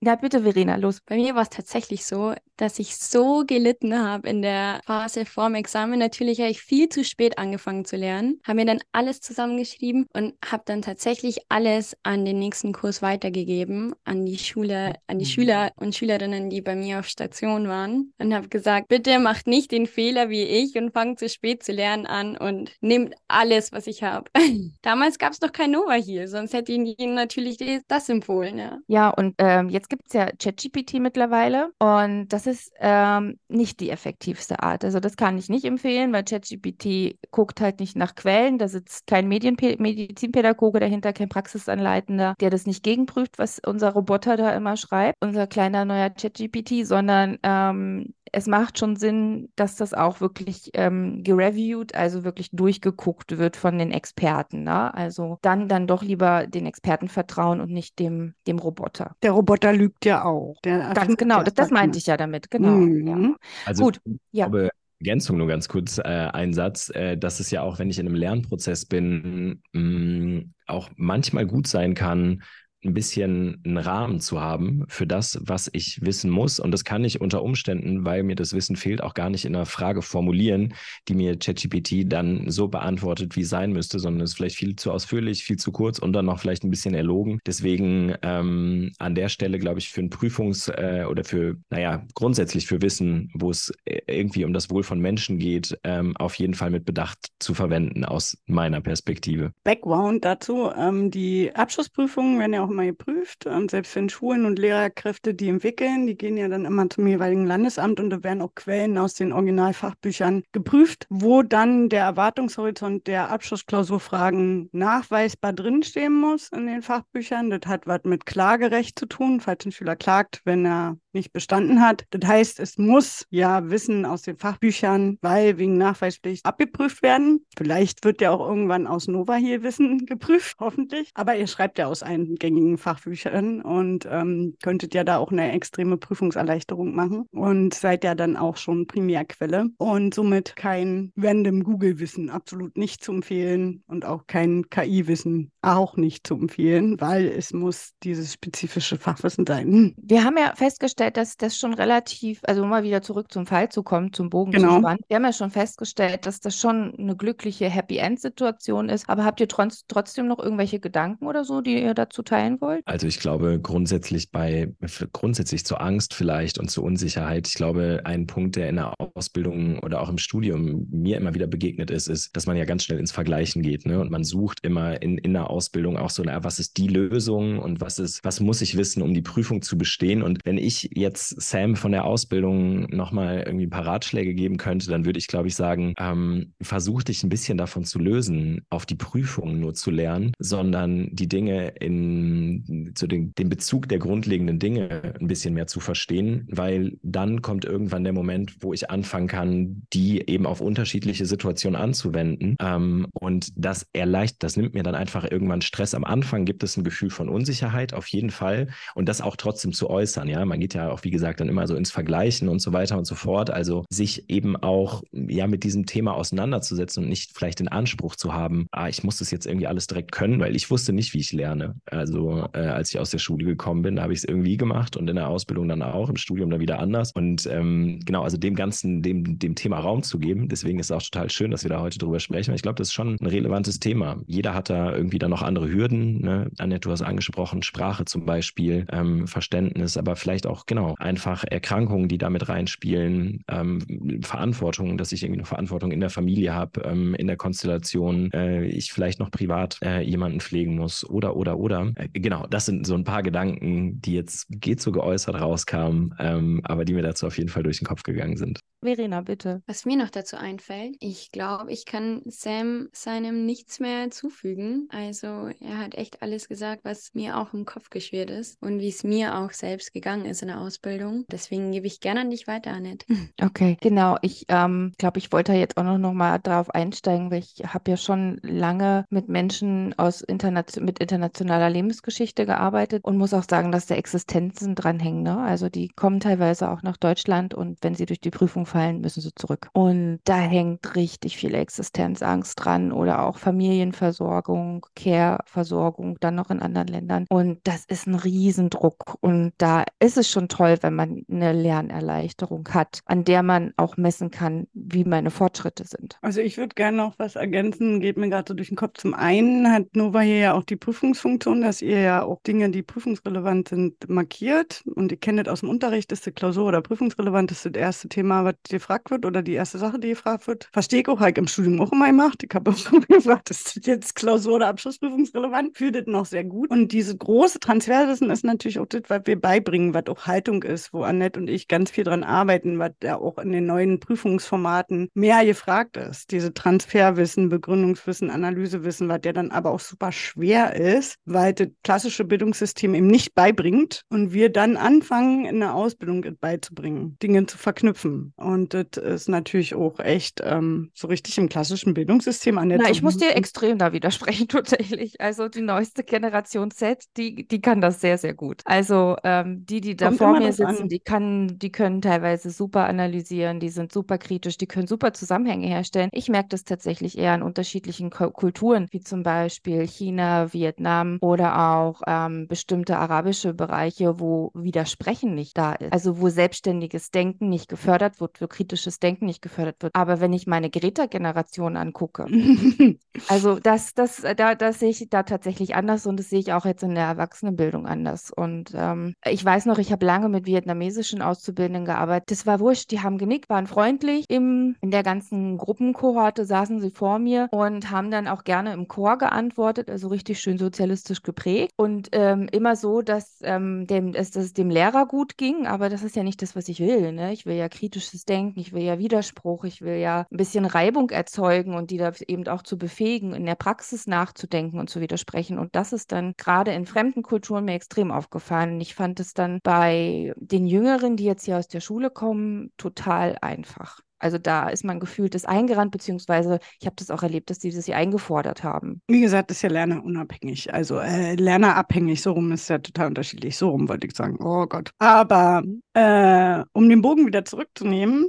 Ja, 0.01 0.15
bitte, 0.15 0.43
Verena, 0.43 0.77
los. 0.77 1.01
Bei 1.01 1.17
mir 1.17 1.35
war 1.35 1.43
es 1.43 1.49
tatsächlich 1.49 2.05
so, 2.05 2.35
dass 2.59 2.79
ich 2.79 2.97
so 2.97 3.45
gelitten 3.47 3.99
habe 3.99 4.29
in 4.29 4.43
der 4.43 4.81
Phase 4.85 5.25
vorm 5.25 5.55
Examen. 5.55 5.99
Natürlich 5.99 6.41
habe 6.41 6.51
ich 6.51 6.61
viel 6.61 6.89
zu 6.89 7.05
spät 7.05 7.39
angefangen 7.39 7.85
zu 7.85 7.97
lernen, 7.97 8.41
habe 8.47 8.57
mir 8.57 8.67
dann 8.67 8.81
alles 8.93 9.21
zusammengeschrieben 9.21 10.07
und 10.13 10.35
habe 10.45 10.65
dann 10.67 10.83
tatsächlich 10.83 11.39
alles 11.49 11.97
an 12.03 12.25
den 12.25 12.39
nächsten 12.39 12.73
Kurs 12.73 13.01
weitergegeben, 13.01 13.95
an 14.05 14.27
die 14.27 14.39
Schule, 14.39 14.95
an 15.07 15.19
die 15.19 15.27
Schüler 15.27 15.71
und 15.77 15.95
Schülerinnen, 15.95 16.51
die 16.51 16.61
bei 16.61 16.75
mir 16.75 16.99
auf 16.99 17.07
Station 17.07 17.69
waren 17.69 18.13
und 18.19 18.35
habe 18.35 18.49
gesagt, 18.49 18.89
bitte 18.89 19.19
macht 19.21 19.47
nicht 19.47 19.71
den 19.71 19.87
Fehler 19.87 20.29
wie 20.29 20.43
ich 20.43 20.77
und 20.77 20.93
fangt 20.93 21.19
zu 21.19 21.29
spät 21.29 21.63
zu 21.63 21.73
lernen 21.73 22.07
an 22.07 22.37
und 22.37 22.73
nehmt 22.81 23.15
alles, 23.29 23.73
was 23.73 23.87
ich 23.87 24.03
habe. 24.03 24.31
Damals 24.83 25.19
gab 25.19 25.33
es 25.33 25.41
noch 25.41 25.53
kein 25.53 25.71
Nova 25.71 25.95
hier, 25.95 26.27
sonst 26.27 26.53
hätte 26.53 26.73
ich 26.73 26.99
Ihnen 26.99 27.15
natürlich 27.15 27.59
das 27.87 28.09
empfohlen, 28.09 28.59
ja. 28.59 28.79
Ja, 28.89 29.11
und 29.11 29.35
ähm, 29.39 29.69
jetzt 29.69 29.89
gibt 29.89 30.07
es 30.09 30.13
ja 30.15 30.27
ChatGPT 30.27 30.95
mittlerweile 30.95 31.71
und 31.79 32.29
das 32.29 32.48
ist 32.49 32.73
ähm, 32.81 33.39
nicht 33.49 33.81
die 33.81 33.91
effektivste 33.91 34.63
Art. 34.63 34.85
Also 34.85 34.99
das 35.01 35.17
kann 35.17 35.39
ich 35.39 35.49
nicht 35.49 35.65
empfehlen, 35.65 36.13
weil 36.13 36.25
ChatGPT 36.25 37.19
guckt 37.31 37.61
halt 37.61 37.81
nicht 37.81 37.97
nach 37.97 38.15
Quellen. 38.15 38.59
Da 38.59 38.69
sitzt 38.69 39.07
kein 39.07 39.29
Medienpä 39.29 39.77
Medizinpädagoge 39.79 40.81
dahinter, 40.81 41.13
kein 41.13 41.29
Praxisanleitender, 41.29 42.35
der 42.41 42.51
das 42.51 42.67
nicht 42.67 42.83
gegenprüft, 42.83 43.39
was 43.39 43.61
unser 43.65 43.91
Roboter 43.91 44.37
da 44.37 44.53
immer 44.55 44.77
schreibt, 44.77 45.17
unser 45.23 45.47
kleiner 45.47 45.85
neuer 45.85 46.11
ChatGPT, 46.11 46.87
sondern 46.87 47.39
ähm, 47.43 48.15
es 48.33 48.47
macht 48.47 48.79
schon 48.79 48.97
Sinn, 48.97 49.49
dass 49.57 49.77
das 49.77 49.95
auch 49.95 50.21
wirklich 50.21 50.71
ähm, 50.75 51.23
gereviewt, 51.23 51.95
also 51.95 52.25
wirklich 52.25 52.51
durchgeguckt 52.53 53.39
wird 53.39 53.57
von 53.57 53.79
den 53.79 53.91
Experten. 53.91 54.65
Ne? 54.65 54.93
Also 54.95 55.39
dann, 55.43 55.69
dann 55.69 55.87
doch 55.87 56.03
lieber 56.03 56.47
den 56.47 56.67
Experten 56.67 57.09
vertrauen 57.09 57.61
und 57.61 57.71
nicht 57.71 57.99
dem, 57.99 58.35
dem 58.47 58.59
Roboter. 58.59 59.15
Der 59.23 59.33
Roboter 59.33 59.73
lügt 59.73 60.05
ja 60.05 60.25
auch. 60.25 60.57
ganz 60.63 61.17
genau, 61.17 61.43
das, 61.43 61.55
das 61.55 61.71
meinte 61.71 61.99
ich 61.99 62.07
ja 62.07 62.17
damit, 62.17 62.38
genau. 62.51 62.77
Mhm. 62.77 63.07
Ja. 63.07 63.37
Also 63.65 63.85
Gut, 63.85 64.01
ja. 64.33 64.47
glaube, 64.47 64.71
Ergänzung 65.01 65.39
nur 65.39 65.47
ganz 65.47 65.69
kurz, 65.69 65.99
äh, 65.99 66.03
ein 66.03 66.53
Satz, 66.53 66.91
äh, 66.91 67.17
dass 67.17 67.41
es 67.41 67.51
ja 67.51 67.63
auch, 67.63 67.79
wenn 67.79 67.91
ich 67.91 67.99
in 67.99 68.07
einem 68.07 68.17
Lernprozess 68.17 68.85
bin, 68.85 69.63
mh, 69.73 69.81
mm, 69.81 70.55
auch 70.67 70.91
manchmal 70.97 71.47
gut 71.47 71.67
sein 71.67 71.95
kann, 71.95 72.43
ein 72.85 72.95
bisschen 72.95 73.61
einen 73.65 73.79
Rahmen 73.79 74.21
zu 74.21 74.41
haben 74.41 74.85
für 74.89 75.07
das, 75.07 75.39
was 75.43 75.69
ich 75.73 76.01
wissen 76.03 76.31
muss. 76.31 76.61
Und 76.61 76.71
das 76.71 76.85
kann 76.85 77.05
ich 77.05 77.21
unter 77.21 77.43
Umständen, 77.43 78.05
weil 78.05 78.23
mir 78.23 78.37
das 78.37 78.53
Wissen 78.53 78.77
fehlt, 78.77 79.03
auch 79.03 79.15
gar 79.15 79.31
nicht 79.31 79.45
in 79.45 79.57
einer 79.57 79.67
Frage 79.67 80.03
formulieren, 80.03 80.75
die 81.09 81.15
mir 81.15 81.37
ChatGPT 81.37 82.05
dann 82.07 82.51
so 82.51 82.69
beantwortet, 82.69 83.37
wie 83.37 83.43
es 83.43 83.49
sein 83.49 83.73
müsste, 83.73 83.99
sondern 83.99 84.23
es 84.23 84.31
ist 84.31 84.37
vielleicht 84.37 84.57
viel 84.57 84.77
zu 84.77 84.93
ausführlich, 84.93 85.45
viel 85.45 85.57
zu 85.57 85.73
kurz 85.73 85.99
und 85.99 86.13
dann 86.13 86.27
noch 86.27 86.39
vielleicht 86.39 86.65
ein 86.65 86.71
bisschen 86.71 86.95
erlogen. 86.95 87.41
Deswegen 87.47 88.15
ähm, 88.23 88.93
an 88.99 89.15
der 89.15 89.29
Stelle, 89.29 89.59
glaube 89.59 89.81
ich, 89.81 89.91
für 89.91 90.01
ein 90.01 90.11
Prüfungs- 90.11 90.71
äh, 90.71 91.05
oder 91.05 91.25
für, 91.25 91.57
naja, 91.71 92.07
grundsätzlich 92.15 92.67
für 92.67 92.81
Wissen, 92.81 93.31
wo 93.35 93.51
es 93.51 93.73
äh, 93.85 94.01
irgendwie 94.07 94.45
um 94.45 94.53
das 94.53 94.71
Wohl 94.71 94.85
von 94.85 95.01
Menschen 95.01 95.39
geht, 95.39 95.77
ähm, 95.83 96.17
auf 96.17 96.35
jeden 96.35 96.55
Fall 96.55 96.71
mit 96.71 96.85
Bedacht 96.85 97.19
zu 97.41 97.55
verwenden 97.55 98.05
aus 98.05 98.39
meiner 98.47 98.81
Perspektive. 98.81 99.53
Background 99.65 100.25
dazu, 100.25 100.71
ähm, 100.77 101.11
die 101.11 101.55
Abschlussprüfungen 101.55 102.39
werden 102.39 102.55
ja 102.55 102.63
auch 102.63 102.68
immer 102.69 102.85
geprüft. 102.85 103.47
Und 103.47 103.71
selbst 103.71 103.95
wenn 103.97 104.09
Schulen 104.09 104.45
und 104.45 104.59
Lehrerkräfte 104.59 105.35
die 105.35 105.49
entwickeln, 105.49 106.07
die 106.07 106.17
gehen 106.17 106.37
ja 106.37 106.49
dann 106.49 106.65
immer 106.65 106.89
zum 106.91 107.07
jeweiligen 107.07 107.47
Landesamt 107.47 108.01
und 108.01 108.11
da 108.11 108.23
werden 108.23 108.43
auch 108.43 108.55
Quellen 108.55 108.99
aus 108.99 109.15
den 109.15 109.33
Originalfachbüchern 109.33 110.43
geprüft, 110.53 111.07
wo 111.11 111.43
dann 111.43 111.89
der 111.89 112.05
Erwartungshorizont 112.05 113.07
der 113.07 113.31
Abschlussklausurfragen 113.31 114.69
nachweisbar 114.73 115.53
drinstehen 115.53 116.15
muss 116.15 116.49
in 116.51 116.67
den 116.67 116.83
Fachbüchern. 116.83 117.51
Das 117.51 117.61
hat 117.67 117.87
was 117.87 118.01
mit 118.05 118.27
Klagerecht 118.27 118.99
zu 118.99 119.07
tun, 119.07 119.41
falls 119.41 119.65
ein 119.67 119.73
Schüler 119.73 119.97
klagt, 119.97 120.41
wenn 120.45 120.65
er 120.67 120.97
nicht 121.19 121.33
bestanden 121.33 121.83
hat. 121.83 122.05
Das 122.11 122.29
heißt, 122.29 122.61
es 122.61 122.79
muss 122.79 123.27
ja 123.31 123.69
Wissen 123.71 124.07
aus 124.07 124.23
den 124.23 124.37
Fachbüchern, 124.37 125.19
weil 125.21 125.59
wegen 125.59 125.77
Nachweispflicht 125.77 126.47
abgeprüft 126.47 127.03
werden. 127.03 127.45
Vielleicht 127.57 128.05
wird 128.05 128.21
ja 128.21 128.31
auch 128.31 128.49
irgendwann 128.49 128.87
aus 128.87 129.09
Nova 129.09 129.35
hier 129.35 129.63
Wissen 129.63 129.99
geprüft, 130.07 130.57
hoffentlich. 130.61 131.11
Aber 131.15 131.37
ihr 131.37 131.49
schreibt 131.49 131.79
ja 131.79 131.87
aus 131.87 132.03
eingängigen 132.03 132.79
Fachbüchern 132.79 133.61
und 133.61 134.07
ähm, 134.11 134.55
könntet 134.63 134.95
ja 134.95 135.03
da 135.03 135.19
auch 135.19 135.33
eine 135.33 135.51
extreme 135.53 135.97
Prüfungserleichterung 135.97 136.95
machen 136.95 137.27
und 137.33 137.75
seid 137.75 138.05
ja 138.05 138.15
dann 138.15 138.37
auch 138.37 138.57
schon 138.57 138.87
Primärquelle 138.87 139.67
und 139.79 140.15
somit 140.15 140.55
kein 140.55 141.13
random 141.17 141.65
Google-Wissen 141.65 142.31
absolut 142.31 142.77
nicht 142.77 143.03
zu 143.03 143.13
empfehlen 143.13 143.83
und 143.89 144.05
auch 144.05 144.27
kein 144.29 144.71
KI-Wissen 144.71 145.51
auch 145.63 145.97
nicht 145.97 146.27
zu 146.27 146.35
empfehlen, 146.35 147.01
weil 147.01 147.27
es 147.27 147.53
muss 147.53 147.91
dieses 148.05 148.35
spezifische 148.35 148.99
Fachwissen 148.99 149.47
sein. 149.47 149.95
Wir 150.01 150.25
haben 150.25 150.37
ja 150.37 150.55
festgestellt, 150.55 151.08
dass 151.11 151.37
das 151.37 151.59
schon 151.59 151.75
relativ, 151.75 152.41
also 152.45 152.63
um 152.63 152.69
mal 152.69 152.83
wieder 152.83 153.03
zurück 153.03 153.33
zum 153.33 153.47
Fall 153.47 153.69
zu 153.69 153.83
kommen, 153.83 154.13
zum 154.13 154.31
Bogen 154.31 154.53
genau. 154.53 154.75
zu 154.75 154.79
spannen. 154.81 155.01
Wir 155.09 155.17
haben 155.17 155.25
ja 155.25 155.33
schon 155.33 155.51
festgestellt, 155.51 156.27
dass 156.27 156.41
das 156.41 156.57
schon 156.57 156.95
eine 156.99 157.17
glückliche 157.17 157.69
Happy 157.69 157.99
End 157.99 158.21
Situation 158.21 158.89
ist. 158.89 159.09
Aber 159.09 159.25
habt 159.25 159.41
ihr 159.41 159.49
trotz, 159.49 159.85
trotzdem 159.87 160.27
noch 160.27 160.39
irgendwelche 160.39 160.81
Gedanken 160.81 161.27
oder 161.27 161.45
so, 161.45 161.61
die 161.61 161.83
ihr 161.83 161.95
dazu 161.95 162.23
teilen 162.23 162.61
wollt? 162.61 162.83
Also 162.87 163.07
ich 163.07 163.21
glaube 163.21 163.61
grundsätzlich 163.61 164.31
bei 164.31 164.73
grundsätzlich 165.13 165.65
zur 165.65 165.81
Angst 165.81 166.15
vielleicht 166.15 166.59
und 166.59 166.71
zur 166.71 166.85
Unsicherheit. 166.85 167.49
Ich 167.49 167.55
glaube, 167.55 168.03
ein 168.05 168.27
Punkt, 168.27 168.57
der 168.57 168.69
in 168.69 168.77
der 168.77 168.95
Ausbildung 169.15 169.79
oder 169.81 170.01
auch 170.01 170.09
im 170.09 170.19
Studium 170.19 170.87
mir 170.91 171.17
immer 171.17 171.35
wieder 171.35 171.47
begegnet 171.47 171.91
ist, 171.91 172.09
ist, 172.09 172.37
dass 172.37 172.47
man 172.47 172.57
ja 172.57 172.65
ganz 172.65 172.85
schnell 172.85 172.99
ins 172.99 173.13
Vergleichen 173.13 173.63
geht. 173.63 173.87
Ne? 173.87 174.01
Und 174.01 174.11
man 174.11 174.25
sucht 174.25 174.61
immer 174.63 175.01
in, 175.03 175.19
in 175.19 175.33
der 175.33 175.51
Ausbildung 175.51 175.97
auch 175.97 176.11
so, 176.11 176.23
na, 176.25 176.45
was 176.45 176.59
ist 176.59 176.77
die 176.77 176.89
Lösung 176.89 177.59
und 177.59 177.81
was 177.81 177.99
ist, 177.99 178.21
was 178.25 178.41
muss 178.41 178.61
ich 178.61 178.77
wissen, 178.77 179.03
um 179.03 179.15
die 179.15 179.23
Prüfung 179.23 179.63
zu 179.63 179.79
bestehen? 179.79 180.23
Und 180.23 180.41
wenn 180.45 180.59
ich 180.59 180.88
jetzt 180.93 181.41
Sam 181.41 181.77
von 181.77 181.93
der 181.93 182.05
Ausbildung 182.05 182.89
nochmal 182.91 183.45
irgendwie 183.47 183.67
ein 183.67 183.71
paar 183.71 183.87
Ratschläge 183.87 184.35
geben 184.35 184.57
könnte, 184.57 184.91
dann 184.91 185.05
würde 185.05 185.19
ich, 185.19 185.27
glaube 185.27 185.49
ich, 185.49 185.55
sagen, 185.55 185.95
ähm, 185.99 186.53
versuch 186.61 187.03
dich 187.03 187.23
ein 187.23 187.29
bisschen 187.29 187.59
davon 187.59 187.85
zu 187.85 187.99
lösen, 187.99 188.63
auf 188.71 188.87
die 188.87 188.95
Prüfung 188.95 189.61
nur 189.61 189.75
zu 189.75 189.91
lernen, 189.91 190.33
sondern 190.39 191.09
die 191.13 191.29
Dinge 191.29 191.69
in 191.81 192.93
zu 192.95 193.07
den, 193.07 193.35
den 193.35 193.49
Bezug 193.49 193.89
der 193.89 193.99
grundlegenden 193.99 194.59
Dinge 194.59 195.15
ein 195.21 195.27
bisschen 195.27 195.55
mehr 195.55 195.67
zu 195.67 195.81
verstehen, 195.81 196.47
weil 196.51 196.99
dann 197.03 197.43
kommt 197.43 197.65
irgendwann 197.65 198.05
der 198.05 198.13
Moment, 198.13 198.57
wo 198.61 198.73
ich 198.73 198.91
anfangen 198.91 199.29
kann, 199.29 199.83
die 199.93 200.29
eben 200.29 200.47
auf 200.47 200.61
unterschiedliche 200.61 201.27
Situationen 201.27 201.81
anzuwenden. 201.81 202.57
Ähm, 202.61 203.07
und 203.13 203.51
das 203.57 203.87
erleichtert, 203.93 204.43
das 204.43 204.57
nimmt 204.57 204.75
mir 204.75 204.83
dann 204.83 204.95
einfach 204.95 205.29
irgendwann 205.31 205.63
Stress. 205.63 205.95
Am 205.95 206.05
Anfang 206.05 206.45
gibt 206.45 206.63
es 206.63 206.77
ein 206.77 206.85
Gefühl 206.85 207.11
von 207.11 207.29
Unsicherheit, 207.29 207.95
auf 207.95 208.07
jeden 208.09 208.31
Fall. 208.31 208.69
Und 208.95 209.09
das 209.09 209.21
auch 209.21 209.37
trotzdem 209.37 209.73
zu 209.73 209.91
äußern. 209.91 210.29
Ja, 210.29 210.45
man 210.45 210.61
geht 210.61 210.75
ja 210.75 210.78
auch, 210.87 211.05
wie 211.05 211.11
gesagt, 211.11 211.41
dann 211.41 211.49
immer 211.49 211.67
so 211.67 211.75
ins 211.75 211.91
Vergleichen 211.91 212.49
und 212.49 212.61
so 212.61 212.73
weiter 212.73 212.97
und 212.97 213.07
so 213.07 213.15
fort. 213.15 213.51
Also 213.51 213.85
sich 213.91 214.29
eben 214.31 214.57
auch 214.57 215.03
ja 215.13 215.47
mit 215.47 215.65
diesem 215.65 215.87
Thema 215.87 216.15
auseinanderzusetzen 216.15 217.05
und 217.05 217.09
nicht 217.09 217.33
vielleicht 217.35 217.61
den 217.61 217.69
Anspruch 217.69 218.17
zu 218.17 218.33
haben, 218.33 218.67
ah, 218.73 218.89
ich 218.89 219.03
muss 219.05 219.19
das 219.19 219.31
jetzt 219.31 219.47
irgendwie 219.47 219.67
alles 219.67 219.87
direkt 219.87 220.13
können, 220.13 220.41
weil 220.41 220.57
ich 220.57 220.71
wusste 220.71 220.93
nicht, 220.93 221.15
wie 221.15 221.19
ich 221.19 221.33
lerne. 221.33 221.75
Also 221.87 222.49
äh, 222.53 222.61
als 222.61 222.91
ich 222.91 222.99
aus 222.99 223.11
der 223.11 223.19
Schule 223.19 223.45
gekommen 223.45 223.83
bin, 223.83 224.01
habe 224.01 224.13
ich 224.13 224.21
es 224.21 224.25
irgendwie 224.25 224.57
gemacht 224.57 224.97
und 224.97 225.09
in 225.09 225.17
der 225.17 225.29
Ausbildung 225.29 225.69
dann 225.69 225.83
auch, 225.83 226.09
im 226.09 226.17
Studium 226.17 226.51
dann 226.51 226.61
wieder 226.61 226.79
anders. 226.79 227.13
Und 227.13 227.47
ähm, 227.47 228.01
genau, 228.05 228.23
also 228.23 228.37
dem 228.37 228.55
Ganzen, 228.55 229.03
dem, 229.03 229.39
dem 229.39 229.55
Thema 229.55 229.79
Raum 229.79 230.03
zu 230.03 230.19
geben. 230.19 230.49
Deswegen 230.49 230.79
ist 230.79 230.87
es 230.87 230.93
auch 230.93 231.03
total 231.03 231.31
schön, 231.31 231.51
dass 231.51 231.63
wir 231.63 231.71
da 231.71 231.81
heute 231.81 231.99
drüber 231.99 232.21
sprechen. 232.21 232.55
Ich 232.55 232.63
glaube, 232.63 232.77
das 232.77 232.89
ist 232.89 232.95
schon 232.95 233.17
ein 233.21 233.27
relevantes 233.27 233.81
Thema. 233.81 234.21
Jeder 234.27 234.55
hat 234.55 234.71
da 234.71 234.95
irgendwie 234.95 235.19
dann 235.19 235.31
noch 235.31 235.43
andere 235.43 235.71
Hürden. 235.71 236.21
Ne? 236.21 236.51
Annette, 236.59 236.89
du 236.89 236.91
hast 236.91 237.03
angesprochen, 237.03 237.63
Sprache 237.63 238.05
zum 238.05 238.25
Beispiel, 238.25 238.87
ähm, 238.93 239.27
Verständnis, 239.27 239.97
aber 239.97 240.17
vielleicht 240.17 240.47
auch, 240.47 240.67
genau, 240.69 240.95
einfach 240.99 241.43
Erkrankungen, 241.43 242.07
die 242.07 242.19
damit 242.19 242.49
reinspielen, 242.49 243.43
ähm, 243.49 244.21
Verantwortung, 244.23 244.97
dass 244.97 245.11
ich 245.11 245.25
irgendwie 245.25 245.41
eine 245.41 245.47
Verantwortung 245.47 245.91
in 245.91 245.99
der 245.99 246.11
Familie 246.11 246.55
habe, 246.55 246.83
ähm, 246.85 247.15
in 247.15 247.27
der 247.27 247.37
Konstellation, 247.37 248.31
äh, 248.33 248.65
ich 248.67 248.93
vielleicht 248.93 249.19
noch 249.19 249.33
privat 249.33 249.79
äh, 249.83 250.03
jemanden 250.03 250.41
pflegen 250.41 250.77
muss 250.77 251.09
oder, 251.09 251.35
oder, 251.35 251.59
oder. 251.59 251.91
Äh, 251.97 252.09
genau, 252.13 252.47
das 252.47 252.67
sind 252.67 252.87
so 252.87 252.95
ein 252.95 253.05
paar 253.05 253.25
Gedanken, 253.25 254.01
die 254.01 254.15
jetzt 254.15 254.47
geht 254.51 254.81
so 254.81 254.93
geäußert 254.93 255.41
rauskamen, 255.41 256.15
ähm, 256.21 256.61
aber 256.63 256.85
die 256.85 256.93
mir 256.93 257.03
dazu 257.03 257.27
auf 257.27 257.39
jeden 257.39 257.49
Fall 257.49 257.65
durch 257.65 257.79
den 257.79 257.87
Kopf 257.87 258.05
gegangen 258.05 258.37
sind. 258.37 258.61
Verena, 258.81 259.23
bitte. 259.23 259.63
Was 259.67 259.85
mir 259.85 259.97
noch 259.97 260.11
dazu 260.11 260.37
einfällt, 260.37 260.97
ich 261.01 261.33
glaube, 261.33 261.73
ich 261.73 261.85
kann 261.85 262.23
Sam 262.27 262.89
seinem 262.93 263.45
nichts 263.45 263.81
mehr 263.81 264.11
zufügen. 264.11 264.89
Also 264.91 265.51
er 265.61 265.79
hat 265.79 265.97
echt 265.97 266.23
alles 266.23 266.49
gesagt, 266.49 266.85
was 266.85 267.13
mir 267.13 267.39
auch 267.39 267.55
im 267.55 267.65
Kopf 267.65 267.91
geschwirrt 267.91 268.31
ist 268.31 268.57
und 268.63 268.79
wie 268.79 268.89
es 268.89 269.03
mir 269.03 269.37
auch 269.37 269.51
selbst 269.51 269.93
gegangen 269.93 270.27
ist 270.27 270.43
in 270.43 270.49
der 270.49 270.61
Ausbildung. 270.61 271.25
Deswegen 271.31 271.73
gebe 271.73 271.89
ich 271.89 272.01
gerne 272.01 272.21
an 272.21 272.31
dich 272.31 272.47
weiter, 272.47 272.71
Annette. 272.71 273.07
Okay, 273.41 273.77
genau. 273.81 274.17
Ich 274.23 274.47
ähm, 274.49 274.93
glaube, 274.99 275.19
ich 275.19 275.33
wollte 275.33 275.53
jetzt 275.53 275.77
auch 275.77 275.85
noch, 275.85 275.99
noch 275.99 276.13
mal 276.13 276.39
darauf 276.39 276.71
einsteigen, 276.71 277.31
weil 277.31 277.39
ich 277.39 277.65
habe 277.67 277.91
ja 277.91 277.97
schon 277.97 278.39
lange 278.43 279.07
mit 279.11 279.29
Menschen 279.29 279.97
aus 279.99 280.21
Interna 280.21 280.65
mit 280.81 280.99
internationaler 280.99 281.71
Lebensgeschichte 281.71 282.47
gearbeitet 282.47 283.05
und 283.05 283.17
muss 283.17 283.33
auch 283.33 283.45
sagen, 283.49 283.73
dass 283.73 283.87
da 283.87 283.95
Existenzen 283.95 284.75
dranhängen. 284.75 285.23
Ne? 285.23 285.39
Also 285.39 285.69
die 285.69 285.89
kommen 285.89 286.21
teilweise 286.21 286.71
auch 286.71 286.83
nach 286.83 286.97
Deutschland 286.97 287.55
und 287.55 287.79
wenn 287.83 287.95
sie 287.95 288.07
durch 288.07 288.21
die 288.21 288.31
Prüfung 288.31 288.67
fallen, 288.69 289.01
müssen 289.01 289.21
sie 289.21 289.35
zurück. 289.35 289.69
Und 289.73 290.21
da 290.25 290.39
hängt 290.39 290.95
richtig 290.95 291.37
viel 291.37 291.55
Existenzangst 291.55 292.55
dran 292.63 292.93
oder 292.93 293.25
auch 293.25 293.39
Familienversorgung, 293.39 294.87
Care-Versorgung, 294.95 296.19
dann 296.21 296.35
noch 296.35 296.51
in 296.51 296.61
anderen 296.61 296.89
Ländern. 296.89 297.27
Und 297.29 297.61
das 297.65 297.85
ist 297.87 298.07
ein 298.07 298.15
Riesendruck. 298.15 299.17
Und 299.21 299.53
da 299.59 299.85
ist 299.99 300.17
es 300.17 300.31
schon 300.31 300.49
toll, 300.49 300.77
wenn 300.83 300.95
man 300.95 301.25
eine 301.31 301.53
Lernerleichterung 301.53 302.69
hat, 302.71 303.01
an 303.07 303.25
der 303.25 303.43
man 303.43 303.73
auch 303.77 303.97
messen 303.97 304.31
kann, 304.31 304.67
wie 304.75 305.05
meine 305.05 305.31
Fortschritte 305.31 305.85
sind. 305.85 306.19
Also 306.23 306.41
ich 306.41 306.59
würde 306.59 306.75
gerne 306.75 306.97
noch 306.97 307.19
was 307.19 307.37
ergänzen, 307.37 308.01
geht 308.01 308.17
mir 308.17 308.29
gerade 308.29 308.45
so 308.49 308.55
durch 308.55 308.69
den 308.69 308.77
Kopf. 308.77 308.99
Zum 308.99 309.15
einen 309.15 309.73
hat 309.73 309.95
Nova 309.95 310.21
hier 310.21 310.39
ja 310.39 310.55
auch 310.55 310.65
die 310.65 310.77
Prüfungsfunktion, 310.77 311.63
dass 311.63 311.83
ihr 311.83 312.01
ja 312.01 312.23
auch 312.23 312.43
Dinge, 312.43 312.71
die 312.71 312.83
prüfungsrelevant 312.83 313.69
sind, 313.69 314.09
markiert. 314.09 314.83
Und 314.95 315.13
ihr 315.13 315.19
kennt 315.19 315.49
aus 315.49 315.61
dem 315.61 315.69
Unterricht, 315.69 316.13
ist 316.13 316.27
die 316.27 316.33
Klausur 316.33 316.67
oder 316.67 316.83
prüfungsrelevant, 316.83 317.51
ist 317.51 317.65
das 317.65 317.73
erste 317.73 318.09
Thema, 318.09 318.45
was 318.45 318.55
gefragt 318.69 319.11
wird 319.11 319.25
oder 319.25 319.43
die 319.43 319.55
erste 319.55 319.79
Sache, 319.79 319.99
die 319.99 320.11
gefragt 320.11 320.47
wird, 320.47 320.69
verstehe 320.73 321.01
ich 321.01 321.09
auch, 321.09 321.21
habe 321.21 321.31
ich 321.31 321.39
im 321.39 321.47
Studium 321.47 321.81
auch 321.81 321.93
immer 321.93 322.07
gemacht. 322.07 322.43
Ich 322.43 322.55
habe 322.55 322.71
auch 322.71 322.77
gefragt, 323.09 323.51
ist 323.51 323.77
das 323.77 323.87
jetzt 323.87 324.15
Klausur- 324.15 324.57
oder 324.57 324.69
Abschlussprüfungsrelevant? 324.69 325.77
Fühlt 325.77 325.95
das 325.95 326.07
noch 326.07 326.27
sehr 326.27 326.45
gut. 326.45 326.71
Und 326.71 326.93
diese 326.93 327.17
große 327.17 327.61
Transferwissen 327.61 328.31
ist 328.31 328.45
natürlich 328.45 328.79
auch 328.79 328.87
das, 328.87 329.03
was 329.09 329.23
wir 329.25 329.41
beibringen, 329.41 329.95
was 329.95 330.07
auch 330.09 330.27
Haltung 330.27 330.63
ist, 330.63 330.93
wo 330.93 331.03
Annette 331.03 331.39
und 331.39 331.49
ich 331.49 331.69
ganz 331.69 331.91
viel 331.91 332.05
dran 332.05 332.25
arbeiten, 332.25 332.79
was 332.79 332.93
ja 333.03 333.19
auch 333.19 333.39
in 333.39 333.53
den 333.53 333.67
neuen 333.67 334.01
Prüfungsformaten 334.01 335.09
mehr 335.15 335.45
gefragt 335.45 335.97
ist. 335.97 336.31
Diese 336.31 336.53
Transferwissen, 336.53 337.49
Begründungswissen, 337.49 338.31
Analysewissen, 338.31 339.09
was 339.09 339.21
ja 339.25 339.33
dann 339.33 339.51
aber 339.51 339.71
auch 339.71 339.81
super 339.81 340.13
schwer 340.13 340.75
ist, 340.75 341.17
weil 341.25 341.53
das 341.55 341.69
klassische 341.85 342.25
Bildungssystem 342.25 342.95
eben 342.95 343.07
nicht 343.07 343.35
beibringt 343.35 344.03
und 344.09 344.33
wir 344.33 344.51
dann 344.51 344.77
anfangen, 344.77 345.45
in 345.45 345.61
der 345.61 345.75
Ausbildung 345.75 346.25
beizubringen, 346.41 347.17
Dinge 347.23 347.47
zu 347.47 347.59
verknüpfen. 347.59 348.33
Und 348.49 348.73
das 348.73 348.97
ist 348.97 349.29
natürlich 349.29 349.75
auch 349.75 349.99
echt 349.99 350.41
ähm, 350.43 350.91
so 350.95 351.07
richtig 351.07 351.37
im 351.37 351.51
klassischen 351.51 351.93
Bildungssystem 351.93 352.57
an 352.57 352.71
der 352.71 352.79
Na, 352.79 352.89
ich 352.89 353.03
muss 353.03 353.19
dir 353.19 353.37
extrem 353.37 353.77
da 353.77 353.93
widersprechen, 353.93 354.49
tatsächlich. 354.49 355.21
Also 355.21 355.49
die 355.49 355.61
neueste 355.61 356.03
Generation 356.03 356.71
Z, 356.71 357.05
die, 357.19 357.47
die 357.47 357.61
kann 357.61 357.83
das 357.83 358.01
sehr, 358.01 358.17
sehr 358.17 358.33
gut. 358.33 358.63
Also 358.65 359.17
ähm, 359.23 359.67
die, 359.67 359.83
die 359.83 359.97
da 359.97 360.07
Kommt 360.07 360.19
vor 360.19 360.39
mir 360.39 360.55
sitzen, 360.55 360.85
an. 360.85 360.89
die 360.89 360.99
kann, 360.99 361.59
die 361.59 361.71
können 361.71 362.01
teilweise 362.01 362.49
super 362.49 362.87
analysieren, 362.87 363.61
die 363.61 363.69
sind 363.69 363.93
super 363.93 364.17
kritisch, 364.17 364.57
die 364.57 364.67
können 364.67 364.87
super 364.87 365.13
Zusammenhänge 365.13 365.67
herstellen. 365.67 366.09
Ich 366.13 366.31
merke 366.31 366.49
das 366.49 366.65
tatsächlich 366.65 367.19
eher 367.19 367.33
an 367.33 367.43
unterschiedlichen 367.43 368.09
Ko 368.09 368.31
Kulturen, 368.31 368.87
wie 368.93 369.01
zum 369.01 369.25
Beispiel 369.25 369.87
China, 369.87 370.55
Vietnam 370.55 371.19
oder 371.21 371.71
auch 371.77 372.01
ähm, 372.07 372.49
bestimmte 372.49 372.97
arabische 372.97 373.53
Bereiche, 373.53 374.19
wo 374.21 374.53
Widersprechen 374.55 375.35
nicht 375.35 375.59
da 375.59 375.75
ist. 375.75 375.93
Also 375.93 376.19
wo 376.19 376.31
selbstständiges 376.31 377.11
Denken 377.11 377.51
nicht 377.51 377.69
gefördert 377.69 378.23
wird, 378.23 378.38
wo 378.41 378.47
kritisches 378.47 378.99
Denken 378.99 379.27
nicht 379.27 379.43
gefördert 379.43 379.83
wird. 379.83 379.95
Aber 379.95 380.21
wenn 380.21 380.33
ich 380.33 380.47
meine 380.47 380.71
Greta-Generation 380.71 381.77
angucke, 381.77 382.27
also 383.29 383.59
das, 383.59 383.95
das, 383.95 384.23
da, 384.37 384.55
das 384.55 384.79
sehe 384.79 384.91
ich 384.91 385.09
da 385.09 385.23
tatsächlich 385.23 385.75
anders 385.75 386.07
und 386.07 386.19
das 386.19 386.31
sehe 386.31 386.41
ich 386.41 386.53
auch 386.53 386.65
jetzt 386.65 386.83
in 386.83 386.95
der 386.95 387.05
Erwachsenenbildung 387.05 387.87
anders. 387.87 388.31
Und 388.31 388.73
ähm, 388.75 389.15
ich 389.25 389.45
weiß 389.45 389.67
noch, 389.67 389.79
ich 389.79 389.93
habe 389.93 390.07
lange 390.07 390.29
mit 390.29 390.47
vietnamesischen 390.47 391.23
Auszubildenden 391.23 391.85
gearbeitet. 391.85 392.31
Das 392.31 392.47
war 392.47 392.61
wurscht, 392.61 392.91
die 392.91 393.01
haben 393.01 393.19
genickt, 393.19 393.49
waren 393.49 393.67
freundlich. 393.67 394.25
Im, 394.29 394.77
in 394.81 394.91
der 394.91 395.03
ganzen 395.03 395.59
Gruppenkohorte 395.59 396.45
saßen 396.45 396.81
sie 396.81 396.91
vor 396.91 397.19
mir 397.19 397.49
und 397.51 397.91
haben 397.91 398.11
dann 398.11 398.29
auch 398.29 398.45
gerne 398.45 398.73
im 398.73 398.89
Chor 398.89 399.19
geantwortet, 399.19 399.91
also 399.91 400.09
richtig 400.09 400.41
schön 400.41 400.59
sozialistisch 400.59 401.23
geprägt. 401.23 401.73
Und 401.77 402.09
ähm, 402.13 402.49
immer 402.53 402.77
so, 402.77 403.03
dass, 403.03 403.39
ähm, 403.43 403.87
dem, 403.87 404.13
dass, 404.13 404.31
dass 404.31 404.45
es 404.45 404.53
dem 404.53 404.71
Lehrer 404.71 405.07
gut 405.07 405.37
ging, 405.37 405.67
aber 405.67 405.89
das 405.89 406.03
ist 406.03 406.17
ja 406.17 406.23
nicht 406.23 406.43
das, 406.43 406.57
was 406.57 406.69
ich 406.69 406.81
will. 406.81 407.13
Ne? 407.13 407.33
Ich 407.33 407.47
will 407.47 407.57
ja 407.57 407.69
kritisches 407.69 408.25
Denken, 408.29 408.61
ich 408.61 408.73
will 408.73 408.83
ja 408.83 408.99
Widerspruch, 408.99 409.65
ich 409.65 409.83
will 409.83 409.97
ja 409.97 410.27
ein 410.31 410.37
bisschen 410.37 410.65
Reibung 410.65 411.11
erzeugen 411.11 411.75
und 411.75 411.91
die 411.91 411.99
da 411.99 412.13
eben 412.27 412.47
auch 412.49 412.63
zu 412.63 412.79
befähigen, 412.79 413.33
in 413.35 413.47
der 413.47 413.55
Praxis 413.55 414.07
nachzudenken 414.07 414.79
und 414.79 414.91
zu 414.91 415.01
widersprechen. 415.01 415.59
Und 415.59 415.75
das 415.75 415.93
ist 415.93 416.13
dann 416.13 416.35
gerade 416.37 416.73
in 416.73 416.87
fremden 416.87 417.23
Kulturen 417.23 417.65
mir 417.65 417.75
extrem 417.75 418.11
aufgefallen. 418.11 418.75
Und 418.75 418.81
ich 418.81 418.95
fand 418.95 419.21
es 419.21 419.35
dann 419.35 419.61
bei 419.63 420.33
den 420.37 420.67
Jüngeren, 420.67 421.17
die 421.17 421.25
jetzt 421.25 421.45
hier 421.45 421.59
aus 421.59 421.69
der 421.69 421.81
Schule 421.81 422.11
kommen, 422.11 422.71
total 422.77 423.37
einfach. 423.41 424.01
Also 424.19 424.39
da 424.39 424.69
ist 424.69 424.85
man 424.85 425.01
gefühlt 425.01 425.35
das 425.35 425.45
eingerannt, 425.45 425.93
beziehungsweise 425.93 426.59
ich 426.81 426.87
habe 426.87 426.97
das 426.97 427.11
auch 427.11 427.23
erlebt, 427.23 427.51
dass 427.51 427.59
die 427.59 427.71
das 427.71 427.87
hier 427.87 427.97
eingefordert 427.97 428.63
haben. 428.63 429.03
Wie 429.09 429.21
gesagt, 429.21 429.51
ist 429.51 429.63
ja 429.63 429.69
lernerunabhängig, 429.69 430.73
also 430.73 430.99
äh, 430.99 431.35
lernerabhängig, 431.35 432.23
so 432.23 432.33
rum 432.33 432.53
ist 432.53 432.69
ja 432.69 432.79
total 432.79 433.09
unterschiedlich, 433.09 433.57
so 433.57 433.71
rum 433.71 433.89
wollte 433.89 434.07
ich 434.07 434.17
sagen, 434.17 434.39
oh 434.41 434.67
Gott. 434.67 434.91
Aber 434.99 435.63
äh, 435.95 436.65
um 436.73 436.89
den 436.89 437.03
Bogen 437.03 437.27
wieder 437.27 437.45
zurückzunehmen, 437.45 438.29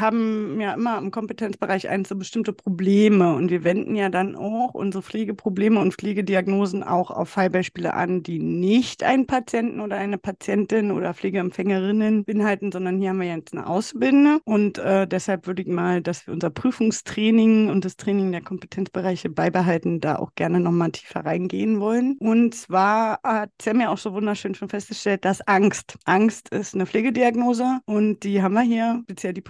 haben 0.00 0.60
ja 0.60 0.74
immer 0.74 0.98
im 0.98 1.10
Kompetenzbereich 1.10 1.88
eins 1.88 2.08
so 2.08 2.16
bestimmte 2.16 2.52
Probleme 2.52 3.34
und 3.34 3.50
wir 3.50 3.64
wenden 3.64 3.94
ja 3.96 4.08
dann 4.08 4.36
auch 4.36 4.74
unsere 4.74 5.02
Pflegeprobleme 5.02 5.80
und 5.80 5.94
Pflegediagnosen 5.94 6.82
auch 6.82 7.10
auf 7.10 7.30
Fallbeispiele 7.30 7.94
an, 7.94 8.22
die 8.22 8.38
nicht 8.38 9.02
einen 9.02 9.26
Patienten 9.26 9.80
oder 9.80 9.96
eine 9.96 10.18
Patientin 10.18 10.90
oder 10.90 11.14
Pflegeempfängerinnen 11.14 12.24
beinhalten, 12.24 12.72
sondern 12.72 12.98
hier 12.98 13.10
haben 13.10 13.20
wir 13.20 13.28
jetzt 13.28 13.52
eine 13.52 13.66
Auszubildende 13.66 14.40
und 14.44 14.78
äh, 14.78 15.06
deshalb 15.06 15.46
würde 15.46 15.62
ich 15.62 15.68
mal, 15.68 16.02
dass 16.02 16.26
wir 16.26 16.34
unser 16.34 16.50
Prüfungstraining 16.50 17.70
und 17.70 17.84
das 17.84 17.96
Training 17.96 18.32
der 18.32 18.42
Kompetenzbereiche 18.42 19.28
beibehalten, 19.28 20.00
da 20.00 20.16
auch 20.16 20.34
gerne 20.34 20.60
nochmal 20.60 20.90
tiefer 20.92 21.24
reingehen 21.24 21.80
wollen. 21.80 22.16
Und 22.18 22.54
zwar 22.54 23.20
hat 23.22 23.50
Sam 23.60 23.80
ja 23.80 23.90
auch 23.90 23.98
so 23.98 24.12
wunderschön 24.12 24.54
schon 24.54 24.68
festgestellt, 24.68 25.24
dass 25.24 25.40
Angst. 25.46 25.98
Angst 26.04 26.48
ist 26.50 26.74
eine 26.74 26.86
Pflegediagnose 26.86 27.80
und 27.86 28.24
die 28.24 28.42
haben 28.42 28.54
wir 28.54 28.62
hier, 28.62 29.00
speziell 29.04 29.32
die 29.32 29.40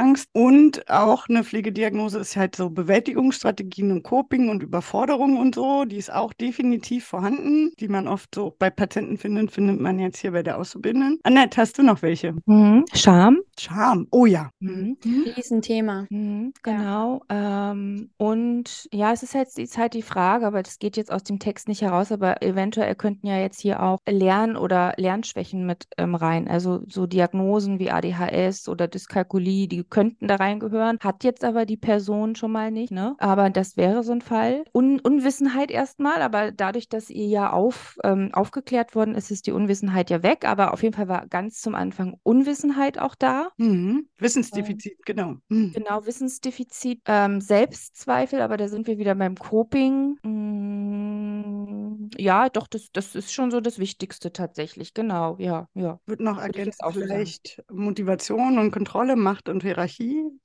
Prüfungsangst. 0.00 0.28
Und 0.32 0.88
auch 0.88 1.28
eine 1.28 1.44
Pflegediagnose 1.44 2.18
ist 2.18 2.36
halt 2.36 2.56
so 2.56 2.70
Bewältigungsstrategien 2.70 3.92
und 3.92 4.02
Coping 4.02 4.48
und 4.48 4.62
Überforderung 4.62 5.36
und 5.36 5.54
so. 5.54 5.84
Die 5.84 5.96
ist 5.96 6.12
auch 6.12 6.32
definitiv 6.32 7.04
vorhanden, 7.04 7.72
die 7.78 7.88
man 7.88 8.08
oft 8.08 8.34
so 8.34 8.54
bei 8.58 8.70
Patienten 8.70 9.18
findet, 9.18 9.50
findet 9.52 9.80
man 9.80 9.98
jetzt 9.98 10.18
hier 10.18 10.32
bei 10.32 10.42
der 10.42 10.58
Auszubildenden. 10.58 11.18
Annette, 11.22 11.60
hast 11.60 11.78
du 11.78 11.82
noch 11.82 12.02
welche? 12.02 12.34
Mhm. 12.46 12.84
Scham. 12.94 13.40
Scham. 13.58 14.06
Oh 14.10 14.26
ja. 14.26 14.50
Mhm. 14.60 14.96
Riesenthema. 15.36 16.06
Mhm, 16.10 16.52
genau. 16.62 17.22
Ähm, 17.28 18.10
und 18.16 18.88
ja, 18.92 19.12
es 19.12 19.22
ist 19.22 19.34
jetzt 19.34 19.58
die 19.58 19.66
Zeit 19.66 19.94
die 19.94 20.02
Frage, 20.02 20.46
aber 20.46 20.62
das 20.62 20.78
geht 20.78 20.96
jetzt 20.96 21.12
aus 21.12 21.24
dem 21.24 21.38
Text 21.38 21.68
nicht 21.68 21.82
heraus, 21.82 22.12
aber 22.12 22.42
eventuell 22.42 22.94
könnten 22.94 23.26
ja 23.26 23.38
jetzt 23.38 23.60
hier 23.60 23.82
auch 23.82 23.98
Lern- 24.08 24.56
oder 24.56 24.94
Lernschwächen 24.96 25.66
mit 25.66 25.86
ähm, 25.98 26.14
rein. 26.14 26.48
Also 26.48 26.82
so 26.88 27.06
Diagnosen 27.06 27.78
wie 27.78 27.90
ADHS 27.90 28.68
oder 28.68 28.88
Dyskalkulie, 28.88 29.68
die 29.68 29.84
könnten 29.90 30.28
da 30.28 30.36
reingehören. 30.36 30.98
Hat 31.00 31.24
jetzt 31.24 31.44
aber 31.44 31.66
die 31.66 31.76
Person 31.76 32.36
schon 32.36 32.52
mal 32.52 32.70
nicht, 32.70 32.90
ne? 32.90 33.16
Aber 33.18 33.50
das 33.50 33.76
wäre 33.76 34.02
so 34.02 34.12
ein 34.12 34.20
Fall. 34.20 34.64
Un 34.74 35.00
Unwissenheit 35.00 35.70
erstmal, 35.70 36.22
aber 36.22 36.52
dadurch, 36.52 36.88
dass 36.88 37.10
ihr 37.10 37.26
ja 37.26 37.52
auf, 37.52 37.98
ähm, 38.04 38.30
aufgeklärt 38.32 38.94
worden 38.94 39.14
ist, 39.14 39.30
ist 39.30 39.46
die 39.46 39.52
Unwissenheit 39.52 40.10
ja 40.10 40.22
weg. 40.22 40.44
Aber 40.46 40.72
auf 40.72 40.82
jeden 40.82 40.94
Fall 40.94 41.08
war 41.08 41.26
ganz 41.26 41.60
zum 41.60 41.74
Anfang 41.74 42.16
Unwissenheit 42.22 42.98
auch 42.98 43.14
da. 43.14 43.48
Mhm. 43.58 44.08
Wissensdefizit, 44.18 45.04
genau. 45.04 45.36
Mhm. 45.48 45.72
Genau, 45.72 46.06
Wissensdefizit, 46.06 47.02
ähm, 47.06 47.40
Selbstzweifel, 47.40 48.40
aber 48.40 48.56
da 48.56 48.68
sind 48.68 48.86
wir 48.86 48.98
wieder 48.98 49.14
beim 49.14 49.34
Coping. 49.34 50.18
Mm, 50.22 52.10
ja, 52.16 52.48
doch, 52.48 52.66
das, 52.66 52.92
das 52.92 53.14
ist 53.14 53.32
schon 53.32 53.50
so 53.50 53.60
das 53.60 53.78
Wichtigste 53.78 54.32
tatsächlich. 54.32 54.94
Genau, 54.94 55.36
ja, 55.38 55.68
ja. 55.74 55.98
Wird 56.06 56.20
noch 56.20 56.38
ergänzt 56.38 56.82
vielleicht 56.92 57.62
Motivation 57.70 58.58
und 58.58 58.70
Kontrolle, 58.70 59.16
Macht 59.16 59.48
und 59.48 59.62
Hierarchie. 59.62 59.79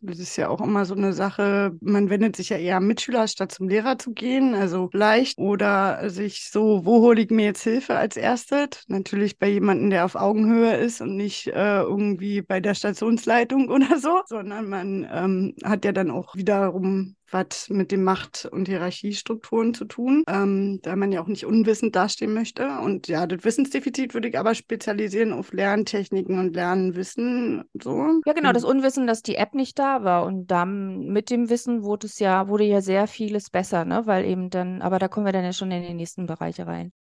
Das 0.01 0.19
ist 0.19 0.35
ja 0.37 0.49
auch 0.49 0.61
immer 0.61 0.85
so 0.85 0.95
eine 0.95 1.13
Sache. 1.13 1.71
Man 1.81 2.09
wendet 2.09 2.35
sich 2.35 2.49
ja 2.49 2.57
eher 2.57 2.77
am 2.77 2.87
Mitschüler, 2.87 3.27
statt 3.27 3.51
zum 3.51 3.67
Lehrer 3.67 3.97
zu 3.97 4.13
gehen. 4.13 4.53
Also 4.53 4.89
leicht 4.93 5.37
oder 5.37 6.09
sich 6.09 6.49
so, 6.51 6.85
wo 6.85 7.01
hole 7.01 7.21
ich 7.21 7.29
mir 7.29 7.45
jetzt 7.45 7.63
Hilfe 7.63 7.95
als 7.95 8.17
erstes? 8.17 8.83
Natürlich 8.87 9.37
bei 9.39 9.49
jemandem, 9.49 9.89
der 9.89 10.05
auf 10.05 10.15
Augenhöhe 10.15 10.75
ist 10.77 11.01
und 11.01 11.15
nicht 11.15 11.47
äh, 11.47 11.81
irgendwie 11.81 12.41
bei 12.41 12.59
der 12.59 12.75
Stationsleitung 12.75 13.69
oder 13.71 13.99
so, 13.99 14.21
sondern 14.27 14.69
man 14.69 15.07
ähm, 15.11 15.55
hat 15.63 15.85
ja 15.85 15.91
dann 15.91 16.11
auch 16.11 16.35
wiederum 16.35 17.15
was 17.31 17.69
mit 17.69 17.91
den 17.91 18.03
Macht- 18.03 18.47
und 18.51 18.67
Hierarchiestrukturen 18.67 19.73
zu 19.73 19.85
tun, 19.85 20.23
ähm, 20.27 20.79
da 20.83 20.95
man 20.95 21.11
ja 21.11 21.21
auch 21.21 21.27
nicht 21.27 21.45
unwissend 21.45 21.95
dastehen 21.95 22.33
möchte. 22.33 22.67
Und 22.83 23.07
ja, 23.07 23.27
das 23.27 23.43
Wissensdefizit 23.43 24.13
würde 24.13 24.27
ich 24.29 24.37
aber 24.37 24.55
spezialisieren 24.55 25.33
auf 25.33 25.51
Lerntechniken 25.51 26.39
und 26.39 26.55
Lernwissen. 26.55 27.63
So. 27.81 28.21
Ja, 28.25 28.33
genau, 28.33 28.51
das 28.51 28.63
Unwissen, 28.63 29.07
dass 29.07 29.21
die 29.21 29.35
App 29.35 29.53
nicht 29.53 29.77
da 29.79 30.03
war. 30.03 30.25
Und 30.25 30.47
dann 30.47 31.07
mit 31.07 31.29
dem 31.29 31.49
Wissen 31.49 31.83
wurde 31.83 32.07
es 32.07 32.19
ja, 32.19 32.47
wurde 32.47 32.65
ja 32.65 32.81
sehr 32.81 33.07
vieles 33.07 33.49
besser, 33.49 33.85
ne? 33.85 34.03
Weil 34.05 34.25
eben 34.25 34.49
dann, 34.49 34.81
aber 34.81 34.99
da 34.99 35.07
kommen 35.07 35.25
wir 35.25 35.33
dann 35.33 35.43
ja 35.45 35.53
schon 35.53 35.71
in 35.71 35.83
die 35.83 35.93
nächsten 35.93 36.25
Bereiche 36.27 36.67
rein. 36.67 36.91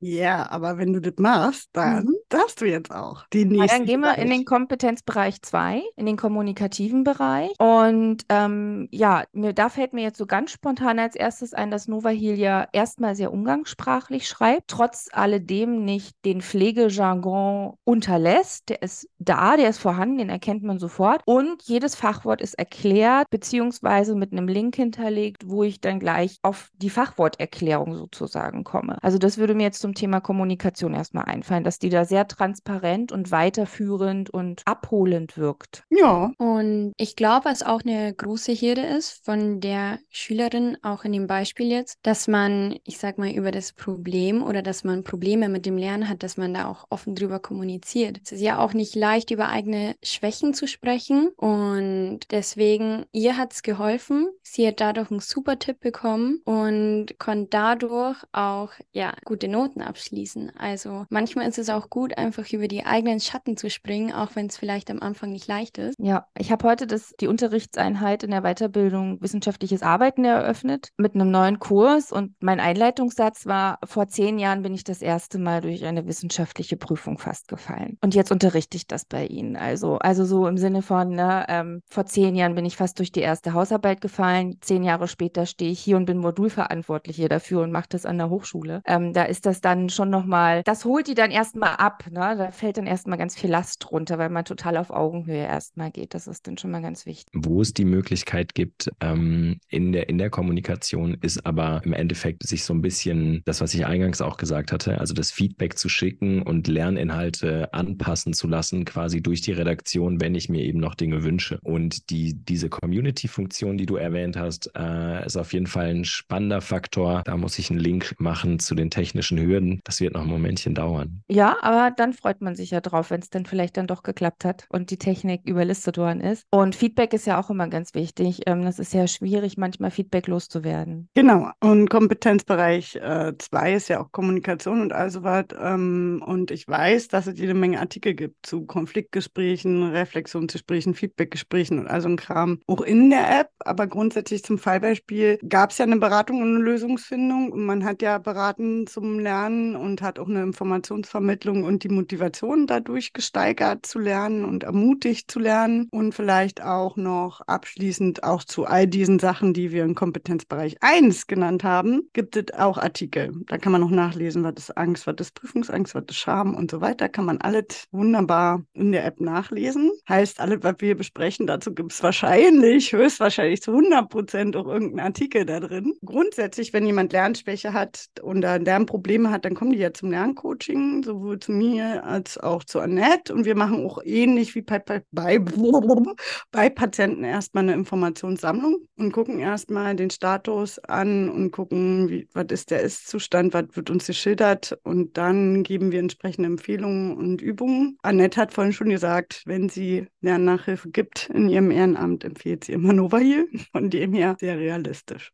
Ja, 0.00 0.48
aber 0.50 0.78
wenn 0.78 0.92
du 0.92 1.00
das 1.00 1.14
machst, 1.18 1.70
dann 1.72 2.04
Mhm. 2.04 2.17
Darfst 2.28 2.60
du 2.60 2.66
jetzt 2.66 2.90
auch 2.92 3.26
den 3.28 3.50
Ja, 3.54 3.62
nächsten 3.62 3.66
dann 3.66 3.86
gehen 3.86 4.00
wir 4.00 4.18
in 4.18 4.30
den 4.30 4.44
Bereich. 4.44 4.46
Kompetenzbereich 4.46 5.42
2, 5.42 5.82
in 5.96 6.06
den 6.06 6.16
kommunikativen 6.16 7.02
Bereich. 7.04 7.50
Und 7.58 8.24
ähm, 8.28 8.88
ja, 8.92 9.24
mir, 9.32 9.52
da 9.52 9.68
fällt 9.68 9.92
mir 9.94 10.02
jetzt 10.02 10.18
so 10.18 10.26
ganz 10.26 10.52
spontan 10.52 10.98
als 11.00 11.16
erstes 11.16 11.54
ein, 11.54 11.70
dass 11.70 11.88
Nova 11.88 12.10
Heal 12.10 12.38
ja 12.38 12.68
erstmal 12.72 13.16
sehr 13.16 13.32
umgangssprachlich 13.32 14.28
schreibt, 14.28 14.68
trotz 14.68 15.08
alledem 15.12 15.84
nicht 15.84 16.16
den 16.24 16.40
Pflegejargon 16.40 17.74
unterlässt. 17.84 18.68
Der 18.68 18.82
ist 18.82 19.08
da, 19.18 19.56
der 19.56 19.68
ist 19.68 19.78
vorhanden, 19.78 20.18
den 20.18 20.30
erkennt 20.30 20.62
man 20.62 20.78
sofort. 20.78 21.22
Und 21.26 21.62
jedes 21.64 21.94
Fachwort 21.94 22.40
ist 22.40 22.54
erklärt, 22.54 23.28
beziehungsweise 23.30 24.14
mit 24.14 24.32
einem 24.32 24.48
Link 24.48 24.76
hinterlegt, 24.76 25.48
wo 25.48 25.62
ich 25.62 25.80
dann 25.80 26.00
gleich 26.00 26.38
auf 26.42 26.70
die 26.74 26.90
Fachworterklärung 26.90 27.94
sozusagen 27.96 28.64
komme. 28.64 28.98
Also 29.02 29.18
das 29.18 29.38
würde 29.38 29.54
mir 29.54 29.64
jetzt 29.64 29.80
zum 29.80 29.94
Thema 29.94 30.20
Kommunikation 30.20 30.94
erstmal 30.94 31.24
einfallen, 31.24 31.64
dass 31.64 31.78
die 31.78 31.88
da 31.88 32.04
sehr 32.04 32.28
transparent 32.28 33.12
und 33.12 33.30
weiterführend 33.30 34.30
und 34.30 34.62
abholend 34.66 35.36
wirkt. 35.36 35.84
Ja. 35.90 36.30
Und 36.38 36.92
ich 36.96 37.16
glaube, 37.16 37.46
was 37.46 37.62
auch 37.62 37.80
eine 37.84 38.14
große 38.14 38.52
Hürde 38.52 38.82
ist 38.82 39.24
von 39.24 39.60
der 39.60 39.98
Schülerin, 40.10 40.76
auch 40.82 41.04
in 41.04 41.12
dem 41.12 41.26
Beispiel 41.26 41.66
jetzt, 41.66 41.98
dass 42.02 42.28
man, 42.28 42.76
ich 42.84 42.98
sag 42.98 43.18
mal, 43.18 43.30
über 43.30 43.50
das 43.50 43.72
Problem 43.72 44.42
oder 44.42 44.62
dass 44.62 44.84
man 44.84 45.04
Probleme 45.04 45.48
mit 45.48 45.66
dem 45.66 45.76
Lernen 45.76 46.08
hat, 46.08 46.22
dass 46.22 46.36
man 46.36 46.54
da 46.54 46.66
auch 46.68 46.84
offen 46.90 47.14
drüber 47.14 47.40
kommuniziert. 47.40 48.20
Es 48.22 48.32
ist 48.32 48.40
ja 48.40 48.58
auch 48.58 48.74
nicht 48.74 48.94
leicht, 48.94 49.07
über 49.30 49.48
eigene 49.48 49.96
Schwächen 50.02 50.54
zu 50.54 50.66
sprechen. 50.66 51.28
Und 51.36 52.20
deswegen, 52.30 53.06
ihr 53.12 53.36
hat 53.36 53.52
es 53.52 53.62
geholfen. 53.62 54.28
Sie 54.42 54.66
hat 54.66 54.80
dadurch 54.80 55.10
einen 55.10 55.20
super 55.20 55.58
Tipp 55.58 55.80
bekommen 55.80 56.40
und 56.44 57.18
konnte 57.18 57.48
dadurch 57.50 58.16
auch, 58.32 58.70
ja, 58.92 59.14
gute 59.24 59.48
Noten 59.48 59.82
abschließen. 59.82 60.52
Also 60.56 61.06
manchmal 61.10 61.48
ist 61.48 61.58
es 61.58 61.68
auch 61.68 61.90
gut, 61.90 62.16
einfach 62.16 62.50
über 62.52 62.68
die 62.68 62.84
eigenen 62.84 63.20
Schatten 63.20 63.56
zu 63.56 63.70
springen, 63.70 64.12
auch 64.12 64.30
wenn 64.34 64.46
es 64.46 64.56
vielleicht 64.56 64.90
am 64.90 65.00
Anfang 65.00 65.30
nicht 65.30 65.46
leicht 65.46 65.78
ist. 65.78 65.94
Ja, 65.98 66.26
ich 66.36 66.50
habe 66.50 66.68
heute 66.68 66.86
das, 66.86 67.14
die 67.20 67.26
Unterrichtseinheit 67.26 68.22
in 68.22 68.30
der 68.30 68.42
Weiterbildung 68.42 69.20
Wissenschaftliches 69.20 69.82
Arbeiten 69.82 70.24
eröffnet 70.24 70.90
mit 70.96 71.14
einem 71.14 71.30
neuen 71.30 71.58
Kurs 71.58 72.12
und 72.12 72.34
mein 72.40 72.60
Einleitungssatz 72.60 73.46
war, 73.46 73.78
vor 73.84 74.08
zehn 74.08 74.38
Jahren 74.38 74.62
bin 74.62 74.74
ich 74.74 74.84
das 74.84 75.02
erste 75.02 75.38
Mal 75.38 75.60
durch 75.60 75.84
eine 75.84 76.06
wissenschaftliche 76.06 76.76
Prüfung 76.76 77.18
fast 77.18 77.48
gefallen. 77.48 77.98
Und 78.02 78.14
jetzt 78.14 78.30
unterrichte 78.32 78.76
ich 78.76 78.86
das 78.86 78.97
bei 79.04 79.26
Ihnen. 79.26 79.56
Also, 79.56 79.98
also 79.98 80.24
so 80.24 80.46
im 80.46 80.58
Sinne 80.58 80.82
von, 80.82 81.10
ne, 81.10 81.44
ähm, 81.48 81.82
vor 81.88 82.06
zehn 82.06 82.34
Jahren 82.34 82.54
bin 82.54 82.64
ich 82.64 82.76
fast 82.76 82.98
durch 82.98 83.12
die 83.12 83.20
erste 83.20 83.52
Hausarbeit 83.52 84.00
gefallen, 84.00 84.58
zehn 84.60 84.82
Jahre 84.82 85.08
später 85.08 85.46
stehe 85.46 85.70
ich 85.70 85.80
hier 85.80 85.96
und 85.96 86.06
bin 86.06 86.18
Modulverantwortliche 86.18 87.28
dafür 87.28 87.62
und 87.62 87.72
mache 87.72 87.88
das 87.90 88.06
an 88.06 88.18
der 88.18 88.30
Hochschule. 88.30 88.82
Ähm, 88.86 89.12
da 89.12 89.24
ist 89.24 89.46
das 89.46 89.60
dann 89.60 89.88
schon 89.88 90.10
nochmal, 90.10 90.62
das 90.64 90.84
holt 90.84 91.06
die 91.06 91.14
dann 91.14 91.30
erstmal 91.30 91.76
ab, 91.76 92.04
ne? 92.10 92.34
Da 92.36 92.50
fällt 92.50 92.78
dann 92.78 92.86
erstmal 92.86 93.18
ganz 93.18 93.36
viel 93.38 93.50
Last 93.50 93.90
runter, 93.90 94.18
weil 94.18 94.30
man 94.30 94.44
total 94.44 94.76
auf 94.76 94.90
Augenhöhe 94.90 95.44
erstmal 95.44 95.90
geht. 95.90 96.14
Das 96.14 96.26
ist 96.26 96.46
dann 96.46 96.58
schon 96.58 96.70
mal 96.70 96.82
ganz 96.82 97.06
wichtig. 97.06 97.28
Wo 97.34 97.60
es 97.60 97.74
die 97.74 97.84
Möglichkeit 97.84 98.54
gibt, 98.54 98.90
ähm, 99.00 99.58
in, 99.68 99.92
der, 99.92 100.08
in 100.08 100.18
der 100.18 100.30
Kommunikation 100.30 101.16
ist 101.20 101.44
aber 101.46 101.80
im 101.84 101.92
Endeffekt 101.92 102.46
sich 102.46 102.64
so 102.64 102.74
ein 102.74 102.82
bisschen 102.82 103.42
das, 103.44 103.60
was 103.60 103.74
ich 103.74 103.86
eingangs 103.86 104.20
auch 104.20 104.36
gesagt 104.36 104.72
hatte, 104.72 104.98
also 104.98 105.14
das 105.14 105.30
Feedback 105.30 105.78
zu 105.78 105.88
schicken 105.88 106.42
und 106.42 106.68
Lerninhalte 106.68 107.72
anpassen 107.72 108.32
zu 108.32 108.46
lassen, 108.46 108.84
quasi 108.88 109.22
durch 109.22 109.40
die 109.42 109.52
Redaktion, 109.52 110.20
wenn 110.20 110.34
ich 110.34 110.48
mir 110.48 110.62
eben 110.62 110.80
noch 110.80 110.94
Dinge 110.94 111.22
wünsche. 111.22 111.60
Und 111.62 112.10
die, 112.10 112.34
diese 112.34 112.68
Community-Funktion, 112.68 113.78
die 113.78 113.86
du 113.86 113.96
erwähnt 113.96 114.36
hast, 114.36 114.70
äh, 114.76 115.24
ist 115.24 115.36
auf 115.36 115.52
jeden 115.52 115.66
Fall 115.66 115.88
ein 115.88 116.04
spannender 116.04 116.60
Faktor. 116.60 117.22
Da 117.24 117.36
muss 117.36 117.58
ich 117.58 117.70
einen 117.70 117.78
Link 117.78 118.14
machen 118.18 118.58
zu 118.58 118.74
den 118.74 118.90
technischen 118.90 119.38
Hürden. 119.38 119.80
Das 119.84 120.00
wird 120.00 120.14
noch 120.14 120.22
ein 120.22 120.28
Momentchen 120.28 120.74
dauern. 120.74 121.22
Ja, 121.28 121.56
aber 121.62 121.94
dann 121.94 122.12
freut 122.12 122.40
man 122.40 122.56
sich 122.56 122.70
ja 122.70 122.80
drauf, 122.80 123.10
wenn 123.10 123.20
es 123.20 123.30
dann 123.30 123.46
vielleicht 123.46 123.76
dann 123.76 123.86
doch 123.86 124.02
geklappt 124.02 124.44
hat 124.44 124.66
und 124.70 124.90
die 124.90 124.98
Technik 124.98 125.42
überlistet 125.46 125.98
worden 125.98 126.20
ist. 126.20 126.44
Und 126.50 126.74
Feedback 126.74 127.12
ist 127.12 127.26
ja 127.26 127.40
auch 127.40 127.50
immer 127.50 127.68
ganz 127.68 127.94
wichtig. 127.94 128.40
Ähm, 128.46 128.62
das 128.62 128.78
ist 128.78 128.94
ja 128.94 129.06
schwierig, 129.06 129.56
manchmal 129.58 129.90
Feedback 129.90 130.26
loszuwerden. 130.26 131.08
Genau. 131.14 131.50
Und 131.60 131.90
Kompetenzbereich 131.90 132.92
2 132.92 133.38
äh, 133.70 133.76
ist 133.76 133.88
ja 133.88 134.00
auch 134.00 134.12
Kommunikation 134.12 134.80
und 134.80 134.92
also 134.92 135.22
was. 135.22 135.46
Ähm, 135.60 136.22
und 136.24 136.50
ich 136.50 136.66
weiß, 136.66 137.08
dass 137.08 137.26
es 137.26 137.38
jede 137.38 137.54
Menge 137.54 137.80
Artikel 137.80 138.14
gibt 138.14 138.46
zu 138.46 138.64
Konfliktgesprächen, 138.78 139.90
Reflexionsgesprächen, 139.90 140.94
Feedbackgesprächen 140.94 141.80
und 141.80 141.88
also 141.88 142.08
ein 142.08 142.16
Kram. 142.16 142.60
Auch 142.68 142.80
in 142.80 143.10
der 143.10 143.40
App, 143.40 143.50
aber 143.58 143.88
grundsätzlich 143.88 144.44
zum 144.44 144.56
Fallbeispiel 144.56 145.38
gab 145.48 145.72
es 145.72 145.78
ja 145.78 145.84
eine 145.84 145.96
Beratung 145.96 146.40
und 146.42 146.54
eine 146.54 146.64
Lösungsfindung. 146.64 147.50
Und 147.50 147.66
man 147.66 147.84
hat 147.84 148.02
ja 148.02 148.18
beraten 148.18 148.86
zum 148.86 149.18
Lernen 149.18 149.74
und 149.74 150.00
hat 150.00 150.20
auch 150.20 150.28
eine 150.28 150.44
Informationsvermittlung 150.44 151.64
und 151.64 151.82
die 151.82 151.88
Motivation 151.88 152.68
dadurch 152.68 153.12
gesteigert 153.12 153.84
zu 153.84 153.98
lernen 153.98 154.44
und 154.44 154.62
ermutigt 154.62 155.28
zu 155.28 155.40
lernen. 155.40 155.88
Und 155.90 156.14
vielleicht 156.14 156.62
auch 156.62 156.96
noch 156.96 157.40
abschließend 157.40 158.22
auch 158.22 158.44
zu 158.44 158.64
all 158.64 158.86
diesen 158.86 159.18
Sachen, 159.18 159.54
die 159.54 159.72
wir 159.72 159.82
im 159.82 159.96
Kompetenzbereich 159.96 160.76
1 160.82 161.26
genannt 161.26 161.64
haben, 161.64 162.08
gibt 162.12 162.36
es 162.36 162.54
auch 162.54 162.78
Artikel. 162.78 163.32
Da 163.46 163.58
kann 163.58 163.72
man 163.72 163.80
noch 163.80 163.90
nachlesen, 163.90 164.44
was 164.44 164.54
ist 164.56 164.76
Angst, 164.76 165.08
was 165.08 165.16
ist 165.18 165.34
Prüfungsangst, 165.34 165.96
was 165.96 166.04
ist 166.08 166.16
Scham 166.16 166.54
und 166.54 166.70
so 166.70 166.80
weiter. 166.80 167.08
Kann 167.08 167.24
man 167.24 167.40
alles 167.40 167.88
wunderbar 167.90 168.62
in 168.74 168.92
der 168.92 169.04
App 169.04 169.20
nachlesen. 169.20 169.90
Heißt, 170.08 170.40
alles, 170.40 170.58
was 170.62 170.76
wir 170.78 170.96
besprechen, 170.96 171.46
dazu 171.46 171.74
gibt 171.74 171.92
es 171.92 172.02
wahrscheinlich, 172.02 172.92
höchstwahrscheinlich 172.92 173.62
zu 173.62 173.72
100 173.72 174.08
Prozent 174.08 174.56
auch 174.56 174.66
irgendeinen 174.66 175.06
Artikel 175.06 175.44
da 175.44 175.60
drin. 175.60 175.94
Grundsätzlich, 176.04 176.72
wenn 176.72 176.86
jemand 176.86 177.12
Lernschwäche 177.12 177.72
hat 177.72 178.06
und 178.22 178.42
Lernprobleme 178.42 179.30
hat, 179.30 179.44
dann 179.44 179.54
kommen 179.54 179.72
die 179.72 179.78
ja 179.78 179.92
zum 179.92 180.10
Lerncoaching, 180.10 181.02
sowohl 181.02 181.38
zu 181.38 181.52
mir 181.52 182.04
als 182.04 182.38
auch 182.38 182.64
zu 182.64 182.80
Annette. 182.80 183.34
Und 183.34 183.44
wir 183.44 183.56
machen 183.56 183.84
auch 183.84 183.98
ähnlich 184.04 184.54
wie 184.54 184.62
bei, 184.62 184.78
bei, 184.78 185.02
bei, 185.10 185.38
bei 186.50 186.70
Patienten 186.70 187.24
erstmal 187.24 187.64
eine 187.64 187.74
Informationssammlung 187.74 188.76
und 188.96 189.12
gucken 189.12 189.38
erstmal 189.38 189.96
den 189.96 190.10
Status 190.10 190.78
an 190.80 191.28
und 191.28 191.50
gucken, 191.50 192.08
wie, 192.08 192.28
was 192.32 192.46
ist 192.50 192.70
der 192.70 192.80
Ist-Zustand, 192.80 193.54
was 193.54 193.64
wird 193.72 193.90
uns 193.90 194.06
geschildert 194.06 194.78
und 194.82 195.16
dann 195.16 195.62
geben 195.62 195.92
wir 195.92 196.00
entsprechende 196.00 196.48
Empfehlungen 196.48 197.16
und 197.16 197.40
Übungen. 197.40 197.98
Annette 198.02 198.40
hat 198.40 198.52
vorhin 198.58 198.72
schon 198.72 198.88
gesagt, 198.88 199.44
wenn 199.46 199.68
sie 199.68 200.08
Lernnachhilfe 200.20 200.90
gibt 200.90 201.30
in 201.30 201.48
ihrem 201.48 201.70
Ehrenamt, 201.70 202.24
empfiehlt 202.24 202.64
sie 202.64 202.72
immer 202.72 202.92
Nova 202.92 203.18
hier. 203.18 203.46
Von 203.70 203.88
dem 203.88 204.12
her 204.14 204.36
sehr 204.40 204.58
realistisch. 204.58 205.30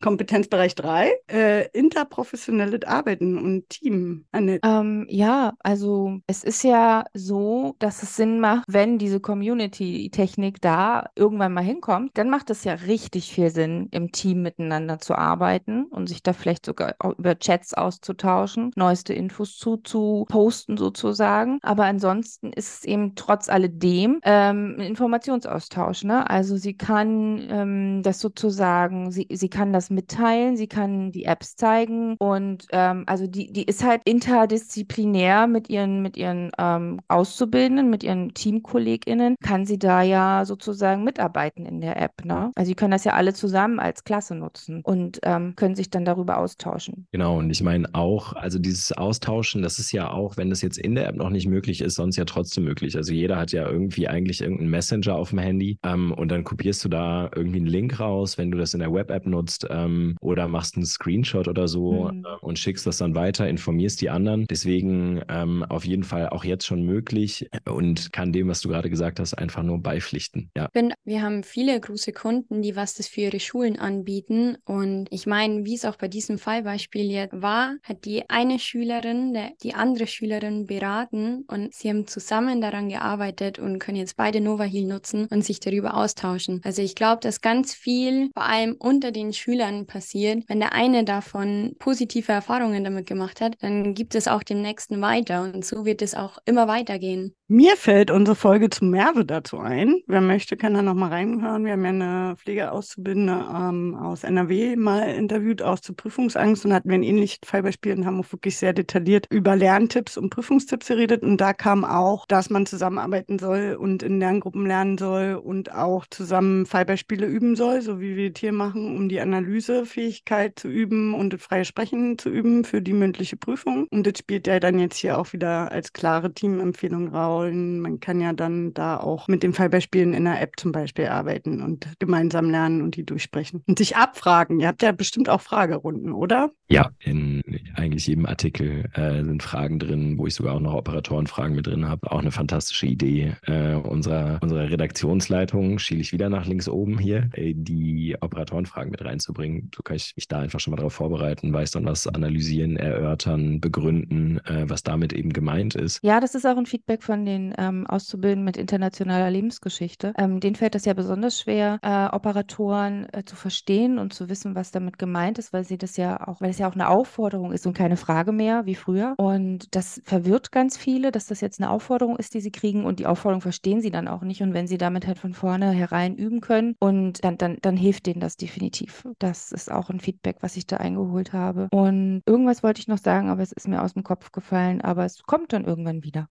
Kompetenzbereich 0.00 0.74
3, 0.76 1.12
äh, 1.30 1.68
interprofessionelles 1.72 2.84
Arbeiten 2.84 3.36
und 3.38 3.68
Team. 3.68 4.26
Ähm, 4.32 5.06
ja, 5.08 5.54
also 5.60 6.20
es 6.26 6.44
ist 6.44 6.62
ja 6.62 7.04
so, 7.14 7.74
dass 7.80 8.02
es 8.02 8.16
Sinn 8.16 8.38
macht, 8.38 8.64
wenn 8.68 8.98
diese 8.98 9.20
Community-Technik 9.20 10.60
da 10.60 11.06
irgendwann 11.16 11.52
mal 11.52 11.64
hinkommt, 11.64 12.12
dann 12.14 12.30
macht 12.30 12.50
es 12.50 12.64
ja 12.64 12.74
richtig 12.74 13.32
viel 13.32 13.50
Sinn, 13.50 13.88
im 13.90 14.12
Team 14.12 14.42
miteinander 14.42 14.98
zu 14.98 15.16
arbeiten 15.16 15.84
und 15.86 16.08
sich 16.08 16.22
da 16.22 16.32
vielleicht 16.32 16.66
sogar 16.66 16.94
über 17.18 17.38
Chats 17.38 17.74
auszutauschen, 17.74 18.70
neueste 18.76 19.14
Infos 19.14 19.56
zu, 19.56 19.78
zu 19.78 20.26
posten 20.28 20.76
sozusagen. 20.76 21.58
Aber 21.62 21.84
ansonsten 21.84 22.52
ist 22.52 22.78
es 22.78 22.84
eben 22.84 23.16
trotz 23.16 23.48
alledem 23.48 24.20
ähm, 24.22 24.76
ein 24.78 24.86
Informationsaustausch. 24.86 26.04
Ne? 26.04 26.28
Also 26.28 26.56
sie 26.56 26.76
kann 26.76 27.46
ähm, 27.50 28.02
das 28.02 28.20
sozusagen, 28.20 29.10
sie, 29.10 29.26
sie 29.30 29.48
kann 29.48 29.72
das 29.72 29.87
mitteilen, 29.90 30.56
sie 30.56 30.66
kann 30.66 31.12
die 31.12 31.24
Apps 31.24 31.56
zeigen 31.56 32.16
und 32.18 32.66
ähm, 32.72 33.04
also 33.06 33.26
die, 33.26 33.52
die 33.52 33.64
ist 33.64 33.84
halt 33.84 34.02
interdisziplinär 34.04 35.46
mit 35.46 35.68
ihren, 35.68 36.02
mit 36.02 36.16
ihren 36.16 36.50
ähm, 36.58 37.00
Auszubildenden, 37.08 37.90
mit 37.90 38.02
ihren 38.02 38.34
TeamkollegInnen, 38.34 39.36
kann 39.42 39.66
sie 39.66 39.78
da 39.78 40.02
ja 40.02 40.44
sozusagen 40.44 41.04
mitarbeiten 41.04 41.66
in 41.66 41.80
der 41.80 42.00
App. 42.00 42.24
Ne? 42.24 42.52
Also 42.54 42.68
sie 42.68 42.74
können 42.74 42.90
das 42.90 43.04
ja 43.04 43.12
alle 43.12 43.34
zusammen 43.34 43.78
als 43.80 44.04
Klasse 44.04 44.34
nutzen 44.34 44.82
und 44.82 45.18
ähm, 45.22 45.54
können 45.56 45.74
sich 45.74 45.90
dann 45.90 46.04
darüber 46.04 46.38
austauschen. 46.38 47.06
Genau, 47.12 47.38
und 47.38 47.50
ich 47.50 47.62
meine 47.62 47.88
auch, 47.94 48.32
also 48.34 48.58
dieses 48.58 48.92
Austauschen, 48.92 49.62
das 49.62 49.78
ist 49.78 49.92
ja 49.92 50.10
auch, 50.10 50.36
wenn 50.36 50.50
das 50.50 50.62
jetzt 50.62 50.78
in 50.78 50.94
der 50.94 51.08
App 51.08 51.16
noch 51.16 51.30
nicht 51.30 51.46
möglich 51.46 51.80
ist, 51.80 51.94
sonst 51.94 52.16
ja 52.16 52.24
trotzdem 52.24 52.64
möglich. 52.64 52.96
Also 52.96 53.12
jeder 53.12 53.36
hat 53.36 53.52
ja 53.52 53.68
irgendwie 53.68 54.08
eigentlich 54.08 54.40
irgendeinen 54.40 54.70
Messenger 54.70 55.14
auf 55.16 55.30
dem 55.30 55.38
Handy 55.38 55.78
ähm, 55.84 56.12
und 56.12 56.28
dann 56.28 56.44
kopierst 56.44 56.84
du 56.84 56.88
da 56.88 57.30
irgendwie 57.34 57.58
einen 57.58 57.66
Link 57.66 58.00
raus, 58.00 58.38
wenn 58.38 58.50
du 58.50 58.58
das 58.58 58.74
in 58.74 58.80
der 58.80 58.92
Web-App 58.92 59.26
nutzt 59.26 59.66
ähm, 59.84 60.16
oder 60.20 60.48
machst 60.48 60.76
einen 60.76 60.86
Screenshot 60.86 61.48
oder 61.48 61.68
so 61.68 62.10
mhm. 62.10 62.24
äh, 62.24 62.28
und 62.40 62.58
schickst 62.58 62.86
das 62.86 62.98
dann 62.98 63.14
weiter, 63.14 63.48
informierst 63.48 64.00
die 64.00 64.10
anderen. 64.10 64.46
Deswegen 64.50 65.22
ähm, 65.28 65.64
auf 65.64 65.84
jeden 65.84 66.04
Fall 66.04 66.28
auch 66.30 66.44
jetzt 66.44 66.66
schon 66.66 66.82
möglich 66.82 67.48
und 67.68 68.12
kann 68.12 68.32
dem, 68.32 68.48
was 68.48 68.60
du 68.60 68.68
gerade 68.68 68.90
gesagt 68.90 69.20
hast, 69.20 69.34
einfach 69.34 69.62
nur 69.62 69.78
beipflichten. 69.78 70.50
Ja. 70.56 70.68
Wir 71.04 71.22
haben 71.22 71.42
viele 71.42 71.78
große 71.80 72.12
Kunden, 72.12 72.62
die 72.62 72.76
was 72.76 72.94
das 72.94 73.08
für 73.08 73.22
ihre 73.22 73.40
Schulen 73.40 73.78
anbieten 73.78 74.56
und 74.64 75.08
ich 75.10 75.26
meine, 75.26 75.64
wie 75.64 75.74
es 75.74 75.84
auch 75.84 75.96
bei 75.96 76.08
diesem 76.08 76.38
Fallbeispiel 76.38 77.10
jetzt 77.10 77.40
war, 77.40 77.76
hat 77.82 78.04
die 78.04 78.28
eine 78.28 78.58
Schülerin 78.58 79.32
der, 79.32 79.50
die 79.62 79.74
andere 79.74 80.06
Schülerin 80.06 80.66
beraten 80.66 81.44
und 81.48 81.74
sie 81.74 81.88
haben 81.88 82.06
zusammen 82.06 82.60
daran 82.60 82.88
gearbeitet 82.88 83.58
und 83.58 83.78
können 83.78 83.98
jetzt 83.98 84.16
beide 84.16 84.40
Nova 84.40 84.64
Heal 84.64 84.86
nutzen 84.86 85.26
und 85.30 85.44
sich 85.44 85.60
darüber 85.60 85.94
austauschen. 85.94 86.60
Also 86.64 86.82
ich 86.82 86.94
glaube, 86.94 87.20
dass 87.20 87.40
ganz 87.40 87.74
viel 87.74 88.30
vor 88.34 88.44
allem 88.44 88.76
unter 88.78 89.12
den 89.12 89.32
Schülern 89.32 89.67
dann 89.68 89.86
passiert, 89.86 90.48
wenn 90.48 90.60
der 90.60 90.72
eine 90.72 91.04
davon 91.04 91.74
positive 91.78 92.32
Erfahrungen 92.32 92.84
damit 92.84 93.06
gemacht 93.06 93.40
hat, 93.40 93.56
dann 93.62 93.94
gibt 93.94 94.14
es 94.14 94.28
auch 94.28 94.42
dem 94.42 94.62
nächsten 94.62 95.00
weiter 95.00 95.42
und 95.42 95.64
so 95.64 95.84
wird 95.84 96.02
es 96.02 96.14
auch 96.14 96.38
immer 96.46 96.68
weitergehen. 96.68 97.34
Mir 97.50 97.76
fällt 97.78 98.10
unsere 98.10 98.36
Folge 98.36 98.68
zu 98.68 98.84
Merve 98.84 99.24
dazu 99.24 99.58
ein. 99.58 100.02
Wer 100.06 100.20
möchte, 100.20 100.58
kann 100.58 100.74
da 100.74 100.82
noch 100.82 100.92
mal 100.92 101.08
reinhören. 101.08 101.64
Wir 101.64 101.72
haben 101.72 101.82
ja 101.82 101.88
eine 101.88 102.36
Pflegeauszubildende 102.36 103.32
ähm, 103.32 103.94
aus 103.94 104.22
NRW 104.22 104.76
mal 104.76 105.08
interviewt, 105.14 105.62
aus 105.62 105.80
zur 105.80 105.96
Prüfungsangst 105.96 106.66
und 106.66 106.74
hatten 106.74 106.90
wir 106.90 106.96
ein 106.96 107.02
ähnliches 107.02 107.38
Fallbeispiel 107.46 107.96
und 107.96 108.04
haben 108.04 108.20
auch 108.20 108.30
wirklich 108.32 108.58
sehr 108.58 108.74
detailliert 108.74 109.28
über 109.30 109.56
Lerntipps 109.56 110.18
und 110.18 110.28
Prüfungstipps 110.28 110.88
geredet. 110.88 111.22
Und 111.22 111.38
da 111.38 111.54
kam 111.54 111.86
auch, 111.86 112.26
dass 112.26 112.50
man 112.50 112.66
zusammenarbeiten 112.66 113.38
soll 113.38 113.78
und 113.80 114.02
in 114.02 114.18
Lerngruppen 114.20 114.66
lernen 114.66 114.98
soll 114.98 115.40
und 115.42 115.72
auch 115.72 116.04
zusammen 116.10 116.66
Fallbeispiele 116.66 117.24
üben 117.24 117.56
soll, 117.56 117.80
so 117.80 117.98
wie 117.98 118.14
wir 118.14 118.30
es 118.30 118.38
hier 118.38 118.52
machen, 118.52 118.94
um 118.94 119.08
die 119.08 119.20
Analysefähigkeit 119.20 120.58
zu 120.58 120.68
üben 120.68 121.14
und 121.14 121.32
das 121.32 121.40
freie 121.40 121.64
Sprechen 121.64 122.18
zu 122.18 122.28
üben 122.28 122.64
für 122.64 122.82
die 122.82 122.92
mündliche 122.92 123.38
Prüfung. 123.38 123.86
Und 123.88 124.06
das 124.06 124.18
spielt 124.18 124.46
ja 124.46 124.60
dann 124.60 124.78
jetzt 124.78 124.98
hier 124.98 125.16
auch 125.18 125.32
wieder 125.32 125.72
als 125.72 125.94
klare 125.94 126.34
Teamempfehlung 126.34 127.08
raus. 127.08 127.37
Man 127.46 128.00
kann 128.00 128.20
ja 128.20 128.32
dann 128.32 128.74
da 128.74 128.98
auch 128.98 129.28
mit 129.28 129.42
den 129.42 129.52
Fallbeispielen 129.52 130.14
in 130.14 130.24
der 130.24 130.40
App 130.40 130.54
zum 130.56 130.72
Beispiel 130.72 131.06
arbeiten 131.06 131.62
und 131.62 131.88
gemeinsam 131.98 132.50
lernen 132.50 132.82
und 132.82 132.96
die 132.96 133.04
durchsprechen 133.04 133.62
und 133.66 133.78
sich 133.78 133.96
abfragen. 133.96 134.60
Ihr 134.60 134.68
habt 134.68 134.82
ja 134.82 134.92
bestimmt 134.92 135.28
auch 135.28 135.40
Fragerunden, 135.40 136.12
oder? 136.12 136.50
Ja, 136.70 136.90
in 137.00 137.42
eigentlich 137.76 138.06
jedem 138.06 138.26
Artikel 138.26 138.84
äh, 138.92 139.24
sind 139.24 139.42
Fragen 139.42 139.78
drin, 139.78 140.18
wo 140.18 140.26
ich 140.26 140.34
sogar 140.34 140.54
auch 140.54 140.60
noch 140.60 140.74
Operatorenfragen 140.74 141.56
mit 141.56 141.66
drin 141.66 141.88
habe. 141.88 142.10
Auch 142.10 142.20
eine 142.20 142.30
fantastische 142.30 142.86
Idee 142.86 143.36
äh, 143.46 143.74
unserer, 143.74 144.38
unserer 144.42 144.70
Redaktionsleitung, 144.70 145.78
schiele 145.78 146.00
ich 146.00 146.12
wieder 146.12 146.28
nach 146.28 146.46
links 146.46 146.68
oben 146.68 146.98
hier, 146.98 147.30
äh, 147.32 147.54
die 147.56 148.16
Operatorenfragen 148.20 148.90
mit 148.90 149.04
reinzubringen. 149.04 149.70
So 149.74 149.82
kann 149.82 149.96
ich 149.96 150.12
mich 150.16 150.28
da 150.28 150.40
einfach 150.40 150.60
schon 150.60 150.72
mal 150.72 150.76
darauf 150.76 150.94
vorbereiten, 150.94 151.52
weiß 151.52 151.70
dann 151.70 151.86
was 151.86 152.06
analysieren, 152.06 152.76
erörtern, 152.76 153.60
begründen, 153.60 154.38
äh, 154.44 154.68
was 154.68 154.82
damit 154.82 155.12
eben 155.12 155.32
gemeint 155.32 155.74
ist. 155.74 156.00
Ja, 156.02 156.20
das 156.20 156.34
ist 156.34 156.46
auch 156.46 156.56
ein 156.56 156.66
Feedback 156.66 157.02
von 157.02 157.24
den 157.28 157.54
ähm, 157.58 157.86
Auszubildenden 157.86 158.44
mit 158.44 158.56
internationaler 158.56 159.30
Lebensgeschichte. 159.30 160.12
Ähm, 160.16 160.40
denen 160.40 160.56
fällt 160.56 160.74
das 160.74 160.84
ja 160.84 160.94
besonders 160.94 161.38
schwer, 161.38 161.78
äh, 161.82 162.14
Operatoren 162.14 163.06
äh, 163.12 163.24
zu 163.24 163.36
verstehen 163.36 163.98
und 163.98 164.12
zu 164.12 164.28
wissen, 164.28 164.54
was 164.54 164.70
damit 164.70 164.98
gemeint 164.98 165.38
ist, 165.38 165.52
weil 165.52 165.64
sie 165.64 165.78
das 165.78 165.96
ja 165.96 166.26
auch, 166.26 166.40
weil 166.40 166.50
es 166.50 166.58
ja 166.58 166.68
auch 166.68 166.74
eine 166.74 166.88
Aufforderung 166.88 167.52
ist 167.52 167.66
und 167.66 167.76
keine 167.76 167.96
Frage 167.96 168.32
mehr 168.32 168.66
wie 168.66 168.74
früher. 168.74 169.14
Und 169.18 169.74
das 169.74 170.00
verwirrt 170.04 170.52
ganz 170.52 170.76
viele, 170.76 171.12
dass 171.12 171.26
das 171.26 171.40
jetzt 171.40 171.60
eine 171.60 171.70
Aufforderung 171.70 172.16
ist, 172.16 172.34
die 172.34 172.40
sie 172.40 172.50
kriegen 172.50 172.84
und 172.84 172.98
die 172.98 173.06
Aufforderung 173.06 173.42
verstehen 173.42 173.80
sie 173.80 173.90
dann 173.90 174.08
auch 174.08 174.22
nicht. 174.22 174.42
Und 174.42 174.54
wenn 174.54 174.66
sie 174.66 174.78
damit 174.78 175.06
halt 175.06 175.18
von 175.18 175.34
vorne 175.34 175.70
herein 175.70 176.16
üben 176.16 176.40
können 176.40 176.74
und 176.80 177.22
dann, 177.24 177.36
dann, 177.36 177.58
dann 177.60 177.76
hilft 177.76 178.06
denen 178.06 178.20
das 178.20 178.36
definitiv. 178.36 179.04
Das 179.18 179.52
ist 179.52 179.70
auch 179.70 179.90
ein 179.90 180.00
Feedback, 180.00 180.38
was 180.40 180.56
ich 180.56 180.66
da 180.66 180.78
eingeholt 180.78 181.32
habe. 181.32 181.68
Und 181.72 182.22
irgendwas 182.26 182.62
wollte 182.62 182.80
ich 182.80 182.88
noch 182.88 182.98
sagen, 182.98 183.28
aber 183.28 183.42
es 183.42 183.52
ist 183.52 183.68
mir 183.68 183.82
aus 183.82 183.94
dem 183.94 184.02
Kopf 184.02 184.32
gefallen, 184.32 184.80
aber 184.80 185.04
es 185.04 185.22
kommt 185.22 185.52
dann 185.52 185.64
irgendwann 185.64 186.02
wieder. 186.02 186.28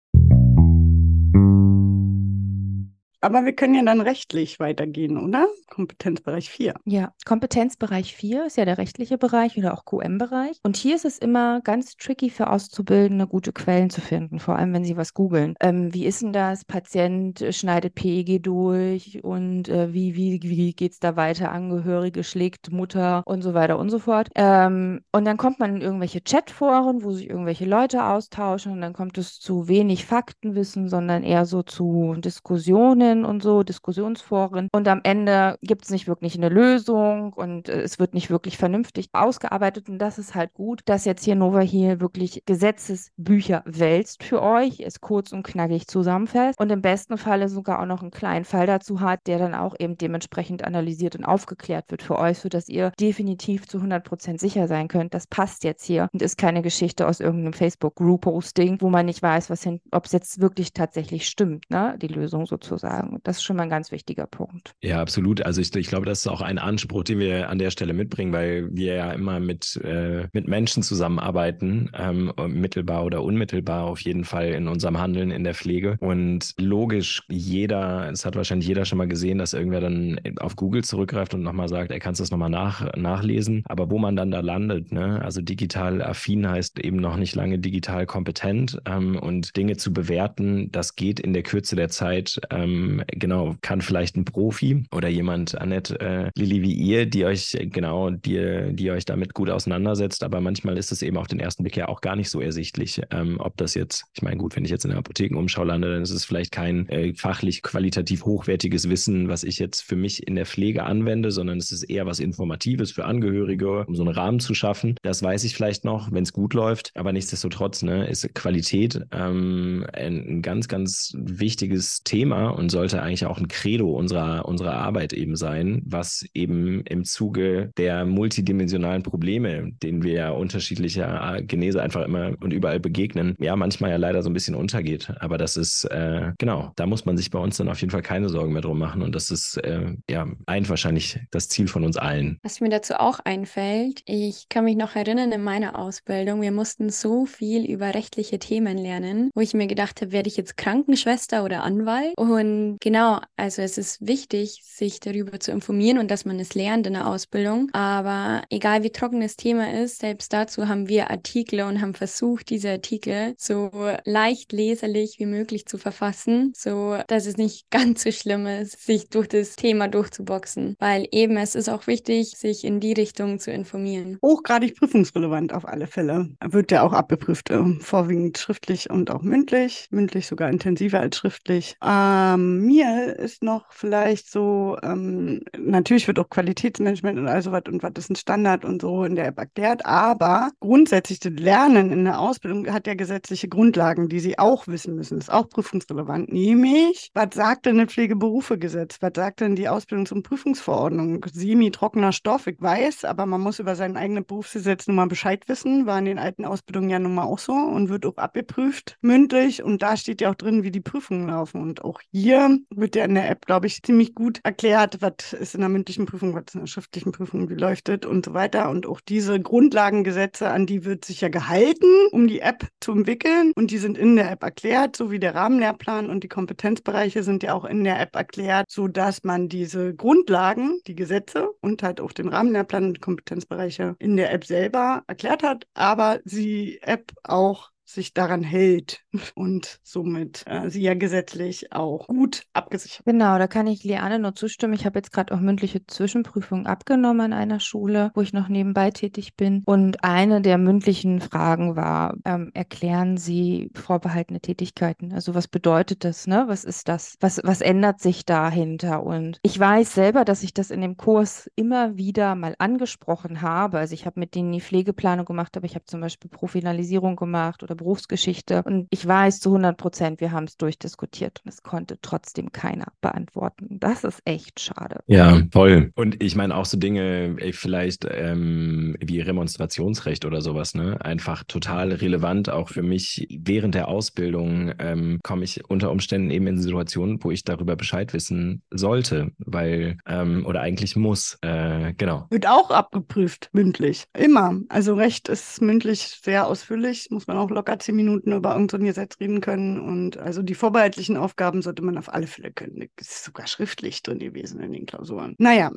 Aber 3.23 3.45
wir 3.45 3.53
können 3.53 3.77
ja 3.77 3.85
dann 3.85 4.01
rechtlich 4.01 4.59
weitergehen, 4.59 5.17
oder? 5.17 5.47
Kompetenzbereich 5.71 6.51
4. 6.51 6.75
Ja, 6.85 7.13
Kompetenzbereich 7.25 8.17
4 8.17 8.47
ist 8.47 8.57
ja 8.57 8.65
der 8.65 8.79
rechtliche 8.79 9.17
Bereich 9.17 9.57
oder 9.57 9.75
auch 9.75 9.85
QM-Bereich. 9.85 10.59
Und 10.65 10.77
hier 10.77 10.97
ist 10.97 11.05
es 11.05 11.19
immer 11.19 11.61
ganz 11.61 11.97
tricky 11.97 12.31
für 12.31 12.51
Auszubildende, 12.51 13.29
gute 13.29 13.53
Quellen 13.53 13.91
zu 13.91 14.01
finden, 14.01 14.41
vor 14.41 14.57
allem 14.57 14.75
wenn 14.75 14.85
sie 14.85 14.97
was 14.97 15.15
googeln. 15.15 15.55
Ähm, 15.61 15.95
wie 15.95 16.05
ist 16.05 16.23
denn 16.23 16.33
das? 16.33 16.65
Patient 16.65 17.45
schneidet 17.51 17.95
PEG 17.95 18.43
durch 18.43 19.23
und 19.23 19.69
äh, 19.69 19.93
wie, 19.93 20.17
wie, 20.17 20.41
wie 20.43 20.73
geht 20.73 20.93
es 20.93 20.99
da 20.99 21.15
weiter? 21.15 21.53
Angehörige 21.53 22.25
schlägt 22.25 22.73
Mutter 22.73 23.23
und 23.25 23.43
so 23.43 23.55
weiter 23.55 23.79
und 23.79 23.91
so 23.91 24.01
fort. 24.01 24.31
Ähm, 24.35 25.01
und 25.13 25.25
dann 25.25 25.37
kommt 25.37 25.61
man 25.61 25.77
in 25.77 25.81
irgendwelche 25.81 26.23
Chatforen, 26.23 27.05
wo 27.05 27.13
sich 27.13 27.31
irgendwelche 27.31 27.67
Leute 27.67 28.05
austauschen 28.05 28.73
und 28.73 28.81
dann 28.81 28.93
kommt 28.93 29.17
es 29.17 29.39
zu 29.39 29.69
wenig 29.69 30.07
Faktenwissen, 30.07 30.89
sondern 30.89 31.23
eher 31.23 31.47
so 31.47 31.63
zu 31.63 32.17
Diskussionen 32.19 33.12
Foren 33.13 33.25
und 33.25 33.43
so, 33.43 33.63
Diskussionsforen. 33.63 34.69
Und 34.73 34.89
am 34.89 35.01
Ende 35.05 35.59
gibt 35.63 35.85
es 35.85 35.91
nicht 35.91 36.09
wirklich 36.09 36.37
eine 36.37 36.49
Lösung 36.49 37.33
und 37.33 37.69
äh, 37.69 37.83
es 37.83 37.99
wird 37.99 38.15
nicht 38.15 38.31
wirklich 38.31 38.57
vernünftig 38.57 39.09
ausgearbeitet. 39.13 39.89
Und 39.89 39.99
das 39.99 40.19
ist 40.19 40.35
halt 40.35 40.55
gut, 40.55 40.81
dass 40.87 41.05
jetzt 41.05 41.25
hier 41.25 41.35
Nova 41.35 41.61
hier 41.61 42.01
wirklich 42.01 42.43
Gesetzesbücher 42.47 43.63
wälzt 43.67 44.23
für 44.23 44.43
euch, 44.43 44.81
es 44.81 45.01
kurz 45.01 45.33
und 45.33 45.43
knackig 45.43 45.87
zusammenfasst 45.87 46.59
und 46.59 46.71
im 46.71 46.83
besten 46.83 47.19
Falle 47.19 47.49
sogar 47.49 47.81
auch 47.81 47.87
noch 47.87 48.03
einen 48.03 48.11
kleinen 48.11 48.45
Fall 48.45 48.67
dazu 48.67 49.01
hat, 49.01 49.21
der 49.27 49.39
dann 49.39 49.55
auch 49.55 49.75
eben 49.79 49.97
dementsprechend 49.99 50.65
analysiert 50.65 51.17
und 51.17 51.25
aufgeklärt 51.25 51.91
wird 51.91 52.03
für 52.03 52.19
euch, 52.19 52.39
sodass 52.39 52.69
ihr 52.69 52.93
definitiv 52.99 53.69
zu 53.69 53.79
100% 53.79 54.41
sicher 54.41 54.69
sein 54.69 54.89
könnt, 54.89 55.15
das 55.15 55.27
passt 55.27 55.65
jetzt 55.65 55.85
hier 55.85 56.09
und 56.13 56.23
ist 56.23 56.39
keine 56.39 56.63
Geschichte 56.63 57.07
aus 57.07 57.21
irgendeinem 57.21 57.53
Facebook-Group-Posting, 57.53 58.81
wo 58.81 58.89
man 58.89 59.07
nicht 59.07 59.23
weiß, 59.23 59.51
ob 59.91 60.05
es 60.07 60.13
jetzt 60.13 60.41
wirklich 60.41 60.73
tatsächlich 60.73 61.27
stimmt, 61.27 61.71
ne? 61.71 61.97
die 62.01 62.09
Lösung 62.09 62.47
sozusagen 62.47 63.02
sagen. 63.03 63.21
Das 63.25 63.39
ist 63.39 63.43
schon 63.43 63.57
mal 63.57 63.65
ein 63.65 63.71
ganz 63.71 63.93
wichtiger 63.93 64.27
Punkt. 64.27 64.75
Ja, 64.83 65.01
absolut. 65.01 65.43
Also 65.43 65.61
ich, 65.61 65.75
ich 65.75 65.89
glaube, 65.89 66.07
das 66.07 66.21
ist 66.21 66.27
auch 66.27 66.41
ein 66.41 66.59
Anspruch, 66.59 67.05
den 67.05 67.19
wir 67.19 67.49
an 67.49 67.59
der 67.59 67.71
Stelle 67.71 67.93
mitbringen, 67.93 68.33
weil 68.33 68.69
wir 68.73 68.95
ja 68.95 69.13
immer 69.13 69.41
mit, 69.41 69.77
äh, 69.85 70.29
mit 70.33 70.49
Menschen 70.49 70.83
zusammenarbeiten, 70.83 71.91
ähm, 71.95 72.33
mittelbar 72.49 73.05
oder 73.05 73.23
unmittelbar 73.23 73.85
auf 73.85 74.01
jeden 74.01 74.25
Fall 74.25 74.49
in 74.49 74.69
unserem 74.69 74.99
Handeln 74.99 75.31
in 75.31 75.45
der 75.45 75.55
Pflege. 75.55 75.97
Und 76.01 76.55
logisch, 76.59 77.23
jeder, 77.29 78.11
es 78.11 78.25
hat 78.25 78.37
wahrscheinlich 78.37 78.69
jeder 78.69 78.85
schon 78.85 78.99
mal 78.99 79.09
gesehen, 79.09 79.39
dass 79.39 79.53
irgendwer 79.53 79.81
dann 79.81 80.21
auf 80.39 80.57
Google 80.57 80.85
zurückgreift 80.85 81.35
und 81.35 81.43
nochmal 81.43 81.69
sagt, 81.69 81.91
er 81.91 81.99
kann 81.99 82.15
das 82.15 82.31
nochmal 82.31 82.51
nach, 82.51 82.95
nachlesen. 82.95 83.63
Aber 83.67 83.91
wo 83.91 83.99
man 83.99 84.17
dann 84.17 84.31
da 84.31 84.41
landet, 84.41 84.93
ne? 84.93 85.21
also 85.23 85.41
digital 85.41 86.03
affin 86.03 86.49
heißt 86.49 86.79
eben 86.81 86.99
noch 86.99 87.17
nicht 87.17 87.35
lange 87.35 87.59
digital 87.59 88.07
kompetent 88.07 88.79
ähm, 88.85 89.17
und 89.17 89.57
Dinge 89.57 89.77
zu 89.77 89.93
bewerten, 89.93 90.71
das 90.71 90.95
geht 90.95 91.21
in 91.21 91.33
der 91.33 91.43
Kürze 91.43 91.75
der 91.75 91.89
Zeit 91.89 92.39
ähm, 92.51 92.92
genau, 93.07 93.57
kann 93.63 93.81
vielleicht 93.81 94.17
ein 94.17 94.25
Profi 94.25 94.85
oder 94.93 95.09
jemand, 95.09 95.61
Annette, 95.61 95.99
äh, 96.01 96.31
Lilly 96.37 96.63
wie 96.63 96.73
ihr, 96.73 97.07
die 97.07 97.25
euch, 97.25 97.57
genau, 97.73 98.11
die, 98.11 98.71
die 98.73 98.91
euch 98.91 99.05
damit 99.05 99.35
gut 99.35 99.51
auseinandersetzt, 99.51 100.25
aber 100.25 100.41
manchmal 100.41 100.79
ist 100.79 100.93
es 100.93 101.03
eben 101.03 101.17
auf 101.17 101.27
den 101.27 101.41
ersten 101.41 101.63
Blick 101.63 101.77
ja 101.77 101.89
auch 101.89 102.01
gar 102.01 102.17
nicht 102.17 102.31
so 102.31 102.41
ersichtlich, 102.41 103.01
ähm, 103.11 103.37
ob 103.39 103.57
das 103.57 103.75
jetzt, 103.75 104.05
ich 104.15 104.23
meine, 104.23 104.37
gut, 104.37 104.57
wenn 104.57 104.65
ich 104.65 104.71
jetzt 104.71 104.85
in 104.85 104.91
der 104.91 104.99
Apothekenumschau 104.99 105.65
lande, 105.65 105.93
dann 105.93 106.03
ist 106.03 106.11
es 106.11 106.25
vielleicht 106.25 106.53
kein 106.53 106.89
äh, 106.89 107.15
fachlich 107.15 107.63
qualitativ 107.63 108.25
hochwertiges 108.25 108.89
Wissen, 108.89 109.29
was 109.29 109.45
ich 109.45 109.59
jetzt 109.59 109.83
für 109.83 109.97
mich 109.97 110.27
in 110.27 110.35
der 110.35 110.47
Pflege 110.47 110.85
anwende, 110.85 111.31
sondern 111.31 111.59
es 111.59 111.73
ist 111.73 111.85
eher 111.85 112.07
was 112.07 112.21
Informatives 112.21 112.93
für 112.93 113.05
Angehörige, 113.05 113.85
um 113.87 113.95
so 113.95 114.03
einen 114.03 114.15
Rahmen 114.15 114.41
zu 114.41 114.55
schaffen. 114.55 114.97
Das 115.03 115.23
weiß 115.23 115.45
ich 115.45 115.55
vielleicht 115.55 115.85
noch, 115.85 116.13
wenn 116.13 116.23
es 116.23 116.33
gut 116.33 116.55
läuft, 116.55 116.93
aber 116.95 117.13
nichtsdestotrotz 117.13 117.83
ne, 117.83 118.07
ist 118.07 118.35
Qualität 118.35 119.01
ähm, 119.13 119.87
ein, 119.93 120.27
ein 120.29 120.43
ganz, 120.43 120.69
ganz 120.69 121.15
wichtiges 121.17 122.03
Thema 122.05 122.49
und 122.49 122.71
soll 122.71 122.82
sollte 122.83 123.03
eigentlich 123.03 123.27
auch 123.27 123.39
ein 123.39 123.47
Credo 123.47 123.93
unserer, 123.93 124.47
unserer 124.47 124.75
Arbeit 124.75 125.13
eben 125.13 125.37
sein, 125.37 125.83
was 125.85 126.27
eben 126.35 126.81
im 126.83 127.05
Zuge 127.05 127.71
der 127.77 128.05
multidimensionalen 128.05 129.05
Probleme, 129.05 129.71
denen 129.83 130.03
wir 130.03 130.13
ja 130.13 130.31
unterschiedlicher 130.31 131.43
Genese 131.43 131.81
einfach 131.81 132.05
immer 132.05 132.33
und 132.41 132.53
überall 132.53 132.81
begegnen, 132.81 133.37
ja 133.39 133.55
manchmal 133.55 133.91
ja 133.91 133.97
leider 133.97 134.23
so 134.23 134.31
ein 134.31 134.33
bisschen 134.33 134.57
untergeht. 134.57 135.13
Aber 135.21 135.39
das 135.39 135.57
ist, 135.57 135.85
äh, 135.85 136.33
genau, 136.39 136.73
da 136.75 136.87
muss 136.87 137.05
man 137.05 137.17
sich 137.17 137.31
bei 137.31 137.39
uns 137.39 137.57
dann 137.57 137.69
auf 137.69 137.81
jeden 137.81 137.93
Fall 137.93 138.03
keine 138.03 138.29
Sorgen 138.29 138.53
mehr 138.53 138.63
drum 138.63 138.81
machen. 138.81 139.03
Und 139.03 139.15
das 139.15 139.31
ist 139.31 139.59
äh, 139.59 139.95
ja 140.11 140.27
ein 140.47 140.69
wahrscheinlich 140.69 141.21
das 141.31 141.49
Ziel 141.49 141.69
von 141.69 141.85
uns 141.85 141.97
allen. 141.97 142.39
Was 142.43 142.61
mir 142.61 142.71
dazu 142.71 142.95
auch 142.95 143.21
einfällt, 143.21 144.03
ich 144.07 144.49
kann 144.49 144.65
mich 144.65 144.77
noch 144.77 144.97
erinnern 144.97 145.31
in 145.31 145.45
meiner 145.45 145.79
Ausbildung, 145.79 146.43
wir 146.43 146.53
mussten 146.53 146.91
so 146.91 147.27
viel 147.27 147.65
über 147.65 147.95
rechtliche 147.95 148.41
Themen 148.41 148.77
lernen, 148.77 149.31
wo 149.35 149.41
ich 149.41 149.55
mir 149.55 149.69
gedacht 149.69 150.01
habe, 150.01 150.11
werde 150.11 150.29
ich 150.29 150.37
jetzt 150.37 150.57
Krankenschwester 150.57 151.45
oder 151.45 151.63
Anwalt? 151.63 152.15
Und 152.17 152.72
genau, 152.81 153.21
also 153.37 153.63
es 153.63 153.79
ist 153.79 154.07
wichtig, 154.07 154.61
sich 154.63 155.01
darüber 155.01 155.39
zu 155.41 155.53
informieren 155.53 155.99
und 155.99 156.11
dass 156.11 156.25
man 156.25 156.39
es 156.41 156.55
lernt 156.55 156.87
in 156.87 156.95
der 156.95 157.07
Ausbildung. 157.07 157.69
Aber 157.73 158.43
egal 158.51 158.83
wie 158.83 158.91
trocken 158.91 159.21
das 159.21 159.37
Thema 159.37 159.73
ist, 159.73 160.01
selbst 160.01 160.33
dazu 160.33 160.69
haben 160.69 160.89
wir 160.89 161.11
Artikel 161.11 161.61
und 161.63 161.81
haben 161.81 161.95
versucht, 161.95 162.51
diese 162.51 162.71
Artikel 162.71 163.35
so 163.39 163.71
leicht 164.05 164.53
leserlich 164.53 165.17
wie 165.19 165.27
möglich 165.27 165.67
zu 165.67 165.79
verfassen, 165.79 166.53
so 166.57 166.97
dass 167.07 167.27
es 167.27 167.37
nicht 167.37 167.67
ganz 167.71 168.03
so 168.03 168.11
schlimm 168.11 168.47
ist, 168.47 168.85
sich 168.85 169.09
durch 169.09 169.29
das 169.29 169.57
Thema 169.57 169.89
durchzuboxen. 169.89 170.77
Weil 170.79 171.07
eben 171.13 171.37
es 171.37 171.55
ist 171.55 171.69
auch 171.69 171.87
wichtig, 171.87 172.37
sich 172.37 172.65
in 172.65 172.81
die 172.81 172.93
Richtung 172.93 173.39
zu 173.39 173.51
informieren. 173.51 174.19
Hochgradig 174.23 174.77
prüfungsrelevant 174.77 175.53
auf 175.53 175.67
alle 175.67 175.87
Fälle. 175.87 176.31
Wird 176.45 176.71
ja 176.71 176.83
auch 176.83 176.93
abgeprüft, 176.93 177.51
äh, 177.51 177.63
vorwiegend 177.81 178.39
schriftlich 178.39 178.91
und 178.91 179.11
auch 179.11 179.23
mündlich. 179.23 179.89
Mündlich 179.91 180.27
sogar 180.27 180.51
intensiver 180.51 181.01
als 181.01 181.17
schriftlich. 181.17 181.77
Ähm, 181.85 182.52
mir 182.61 183.17
ist 183.17 183.43
noch 183.43 183.73
vielleicht 183.73 184.31
so, 184.31 184.77
ähm, 184.83 185.43
natürlich 185.59 186.07
wird 186.07 186.19
auch 186.19 186.29
Qualitätsmanagement 186.29 187.19
und 187.19 187.29
all 187.29 187.43
sowas 187.43 187.63
und 187.69 187.83
was 187.83 187.93
ist 187.97 188.11
ein 188.11 188.17
Standard 188.17 188.65
und 188.65 188.83
so 188.83 189.05
in 189.05 189.17
der 189.17 189.27
App 189.27 189.39
erklärt, 189.39 189.85
aber 189.87 190.51
grundsätzlich 190.61 191.21
das 191.21 191.33
Lernen 191.33 191.91
in 191.91 192.05
der 192.05 192.21
Ausbildung 192.21 192.73
hat 192.73 192.87
ja 192.87 192.95
gesetzliche 192.95 193.49
Grundlagen, 193.49 194.09
die 194.09 194.21
sie 194.21 194.39
auch 194.39 194.67
wissen 194.69 194.95
müssen. 194.95 195.19
Ist 195.19 195.33
auch 195.33 195.49
prüfungsrelevant, 195.49 196.33
nämlich, 196.33 197.11
was 197.15 197.29
sagt 197.35 197.67
denn 197.67 197.79
das 197.79 197.93
Pflegeberufegesetz? 197.93 198.99
Was 199.01 199.13
sagt 199.15 199.41
denn 199.41 199.57
die 199.57 199.69
Ausbildungs- 199.69 200.13
und 200.13 200.23
Prüfungsverordnung? 200.23 201.25
Semi-trockener 201.33 202.13
Stoff, 202.13 202.47
ich 202.47 202.61
weiß, 202.61 203.05
aber 203.05 203.27
man 203.27 203.41
muss 203.41 203.59
über 203.59 203.75
sein 203.77 203.97
eigenes 203.97 204.25
Berufsgesetz 204.25 204.87
nun 204.87 204.97
mal 204.97 205.07
Bescheid 205.07 205.49
wissen, 205.49 205.87
war 205.87 205.99
in 205.99 206.05
den 206.05 206.19
alten 206.19 206.45
Ausbildungen 206.45 206.91
ja 206.91 206.99
nun 206.99 207.15
mal 207.15 207.25
auch 207.25 207.39
so 207.39 207.53
und 207.53 207.89
wird 207.89 208.07
auch 208.07 208.17
abgeprüft 208.17 208.99
mündlich 209.01 209.63
und 209.63 209.83
da 209.83 209.97
steht 209.97 210.21
ja 210.21 210.31
auch 210.31 210.35
drin, 210.35 210.63
wie 210.63 210.71
die 210.71 210.81
Prüfungen 210.81 211.29
laufen 211.29 211.61
und 211.61 211.85
auch 211.85 212.01
hier 212.11 212.42
wird 212.71 212.97
ja 212.97 213.05
in 213.05 213.15
der 213.15 213.31
App, 213.31 213.47
glaube 213.47 213.67
ich, 213.67 213.83
ziemlich 213.83 214.15
gut 214.15 214.41
erklärt, 214.45 214.99
was 215.01 215.33
ist 215.33 215.55
in 215.55 215.61
der 215.61 215.69
mündlichen 215.69 216.07
Prüfung, 216.07 216.35
was 216.35 216.55
in 216.55 216.61
der 216.61 216.67
schriftlichen 216.67 217.13
Prüfung, 217.13 217.49
das 217.49 218.07
und 218.07 218.25
so 218.25 218.35
weiter. 218.35 218.71
Und 218.71 218.87
auch 218.87 219.01
diese 219.01 219.41
Grundlagengesetze, 219.41 220.51
an 220.51 220.67
die 220.67 220.85
wird 220.85 221.05
sich 221.05 221.21
ja 221.21 221.29
gehalten, 221.29 221.87
um 222.11 222.27
die 222.27 222.41
App 222.41 222.67
zu 222.81 222.93
entwickeln. 222.93 223.53
Und 223.55 223.71
die 223.71 223.79
sind 223.79 223.99
in 223.99 224.17
der 224.17 224.31
App 224.31 224.43
erklärt, 224.43 224.97
so 224.97 225.11
wie 225.11 225.19
der 225.19 225.35
Rahmenlehrplan 225.35 226.11
und 226.11 226.25
die 226.25 226.29
Kompetenzbereiche 226.29 227.23
sind 227.23 227.43
ja 227.43 227.55
auch 227.55 227.65
in 227.65 227.85
der 227.85 228.01
App 228.01 228.15
erklärt, 228.15 228.67
sodass 228.69 229.25
man 229.25 229.49
diese 229.49 229.95
Grundlagen, 229.95 230.81
die 230.87 230.95
Gesetze 230.95 231.51
und 231.61 231.83
halt 231.83 232.01
auch 232.01 232.13
den 232.13 232.29
Rahmenlehrplan 232.29 232.85
und 232.85 232.95
die 232.95 233.01
Kompetenzbereiche 233.01 233.97
in 233.99 234.17
der 234.17 234.33
App 234.33 234.45
selber 234.45 235.03
erklärt 235.07 235.43
hat, 235.43 235.67
aber 235.75 236.21
die 236.25 236.81
App 236.83 237.13
auch 237.25 237.71
sich 237.93 238.15
daran 238.15 238.43
hält 238.43 239.01
und 239.35 239.81
somit 239.83 240.45
äh, 240.47 240.69
sie 240.71 240.83
ja 240.83 240.95
gesetzlich 240.95 241.73
auch 241.73 242.07
gut 242.07 242.45
abgesichert. 242.53 243.05
Genau, 243.05 243.39
da 243.39 243.47
kann 243.47 243.67
ich 243.67 243.85
Liane 243.85 244.19
nur 244.19 244.35
zustimmen. 244.35 244.75
Ich 244.75 244.87
habe 244.87 244.99
jetzt 244.99 245.13
gerade 245.13 245.35
auch 245.35 245.41
mündliche 245.41 245.87
Zwischenprüfungen 245.87 246.67
abgenommen 246.67 247.21
an 247.21 247.33
einer 247.33 247.61
Schule, 247.61 248.11
wo 248.15 248.21
ich 248.21 248.33
noch 248.33 248.49
nebenbei 248.49 248.91
tätig 248.91 249.37
bin. 249.37 249.63
Und 249.67 250.05
eine 250.05 250.41
der 250.41 250.59
mündlichen 250.59 251.21
Fragen 251.21 251.77
war, 251.77 252.15
ähm, 252.25 252.51
erklären 252.55 253.17
Sie 253.17 253.71
vorbehaltene 253.75 254.41
Tätigkeiten? 254.41 255.13
Also 255.13 255.35
was 255.35 255.49
bedeutet 255.49 256.05
das? 256.05 256.27
Ne? 256.27 256.45
Was 256.47 256.65
ist 256.65 256.89
das? 256.89 257.17
Was, 257.21 257.41
was 257.45 257.61
ändert 257.61 258.01
sich 258.01 258.25
dahinter? 258.25 259.03
Und 259.03 259.39
ich 259.43 259.59
weiß 259.59 259.95
selber, 259.95 260.25
dass 260.25 260.43
ich 260.43 260.55
das 260.55 260.71
in 260.71 260.81
dem 260.81 260.97
Kurs 260.97 261.51
immer 261.57 261.97
wieder 261.97 262.35
mal 262.35 262.55
angesprochen 262.59 263.43
habe. 263.43 263.79
Also 263.79 263.95
ich 263.95 264.07
habe 264.07 264.21
mit 264.21 264.35
denen 264.35 264.53
die 264.53 264.61
Pflegeplanung 264.61 265.27
gemacht, 265.27 265.57
aber 265.57 265.67
ich 265.67 265.75
habe 265.75 265.85
zum 265.85 266.01
Beispiel 266.01 266.31
Profinalisierung 266.31 267.17
gemacht 267.17 267.63
oder 267.63 267.75
Berufsgeschichte. 267.83 268.63
Und 268.63 268.87
ich 268.91 269.07
weiß 269.07 269.41
zu 269.41 269.51
100 269.51 269.77
Prozent, 269.77 270.21
wir 270.21 270.31
haben 270.31 270.45
es 270.45 270.57
durchdiskutiert 270.57 271.41
und 271.45 271.53
es 271.53 271.63
konnte 271.63 271.99
trotzdem 272.01 272.53
keiner 272.53 272.87
beantworten. 273.01 273.67
Das 273.81 274.05
ist 274.05 274.21
echt 274.25 274.61
schade. 274.61 275.01
Ja, 275.07 275.43
voll. 275.51 275.91
Und 275.97 276.23
ich 276.23 276.37
meine 276.37 276.57
auch 276.57 276.65
so 276.65 276.79
Dinge, 276.79 277.37
ey, 277.39 277.53
vielleicht 277.53 278.07
ähm, 278.09 278.97
wie 279.01 279.21
Remonstrationsrecht 279.21 280.25
oder 280.25 280.41
sowas, 280.43 280.75
ne? 280.75 281.05
Einfach 281.05 281.43
total 281.45 281.93
relevant 281.93 282.49
auch 282.49 282.69
für 282.69 282.83
mich. 282.83 283.27
Während 283.31 283.75
der 283.75 283.89
Ausbildung 283.89 284.73
ähm, 284.79 285.19
komme 285.25 285.43
ich 285.43 285.69
unter 285.69 285.91
Umständen 285.91 286.31
eben 286.31 286.47
in 286.47 286.61
Situationen, 286.61 287.19
wo 287.23 287.33
ich 287.33 287.45
darüber 287.45 287.75
Bescheid 287.75 288.13
wissen 288.13 288.63
sollte, 288.71 289.33
weil 289.39 289.99
ähm, 290.07 290.47
oder 290.47 290.61
eigentlich 290.61 290.95
muss. 290.95 291.39
Äh, 291.43 291.95
genau. 291.95 292.27
Wird 292.31 292.47
auch 292.47 292.71
abgeprüft, 292.71 293.51
mündlich. 293.53 294.05
Immer. 294.17 294.61
Also 294.69 294.95
Recht 294.95 295.29
ist 295.29 295.61
mündlich 295.61 296.21
sehr 296.23 296.47
ausführlich, 296.47 297.09
muss 297.11 297.27
man 297.27 297.37
auch 297.37 297.51
locker 297.51 297.72
zehn 297.79 297.97
Minuten 297.97 298.33
über 298.33 298.53
irgendein 298.53 298.85
Gesetz 298.85 299.19
reden 299.21 299.41
können. 299.41 299.81
Und 299.81 300.17
also 300.19 300.43
die 300.43 300.55
vorbehaltlichen 300.55 301.17
Aufgaben 301.17 301.63
sollte 301.63 301.83
man 301.83 301.99
auf 301.99 302.13
alle 302.13 302.27
Fälle 302.27 302.53
können. 302.53 302.89
Das 302.97 303.09
ist 303.09 303.25
sogar 303.25 303.47
schriftlich 303.47 304.03
drin 304.03 304.19
gewesen 304.19 304.61
in 304.61 304.73
den 304.73 304.87
Klausuren. 304.87 305.35
Naja, 305.39 305.71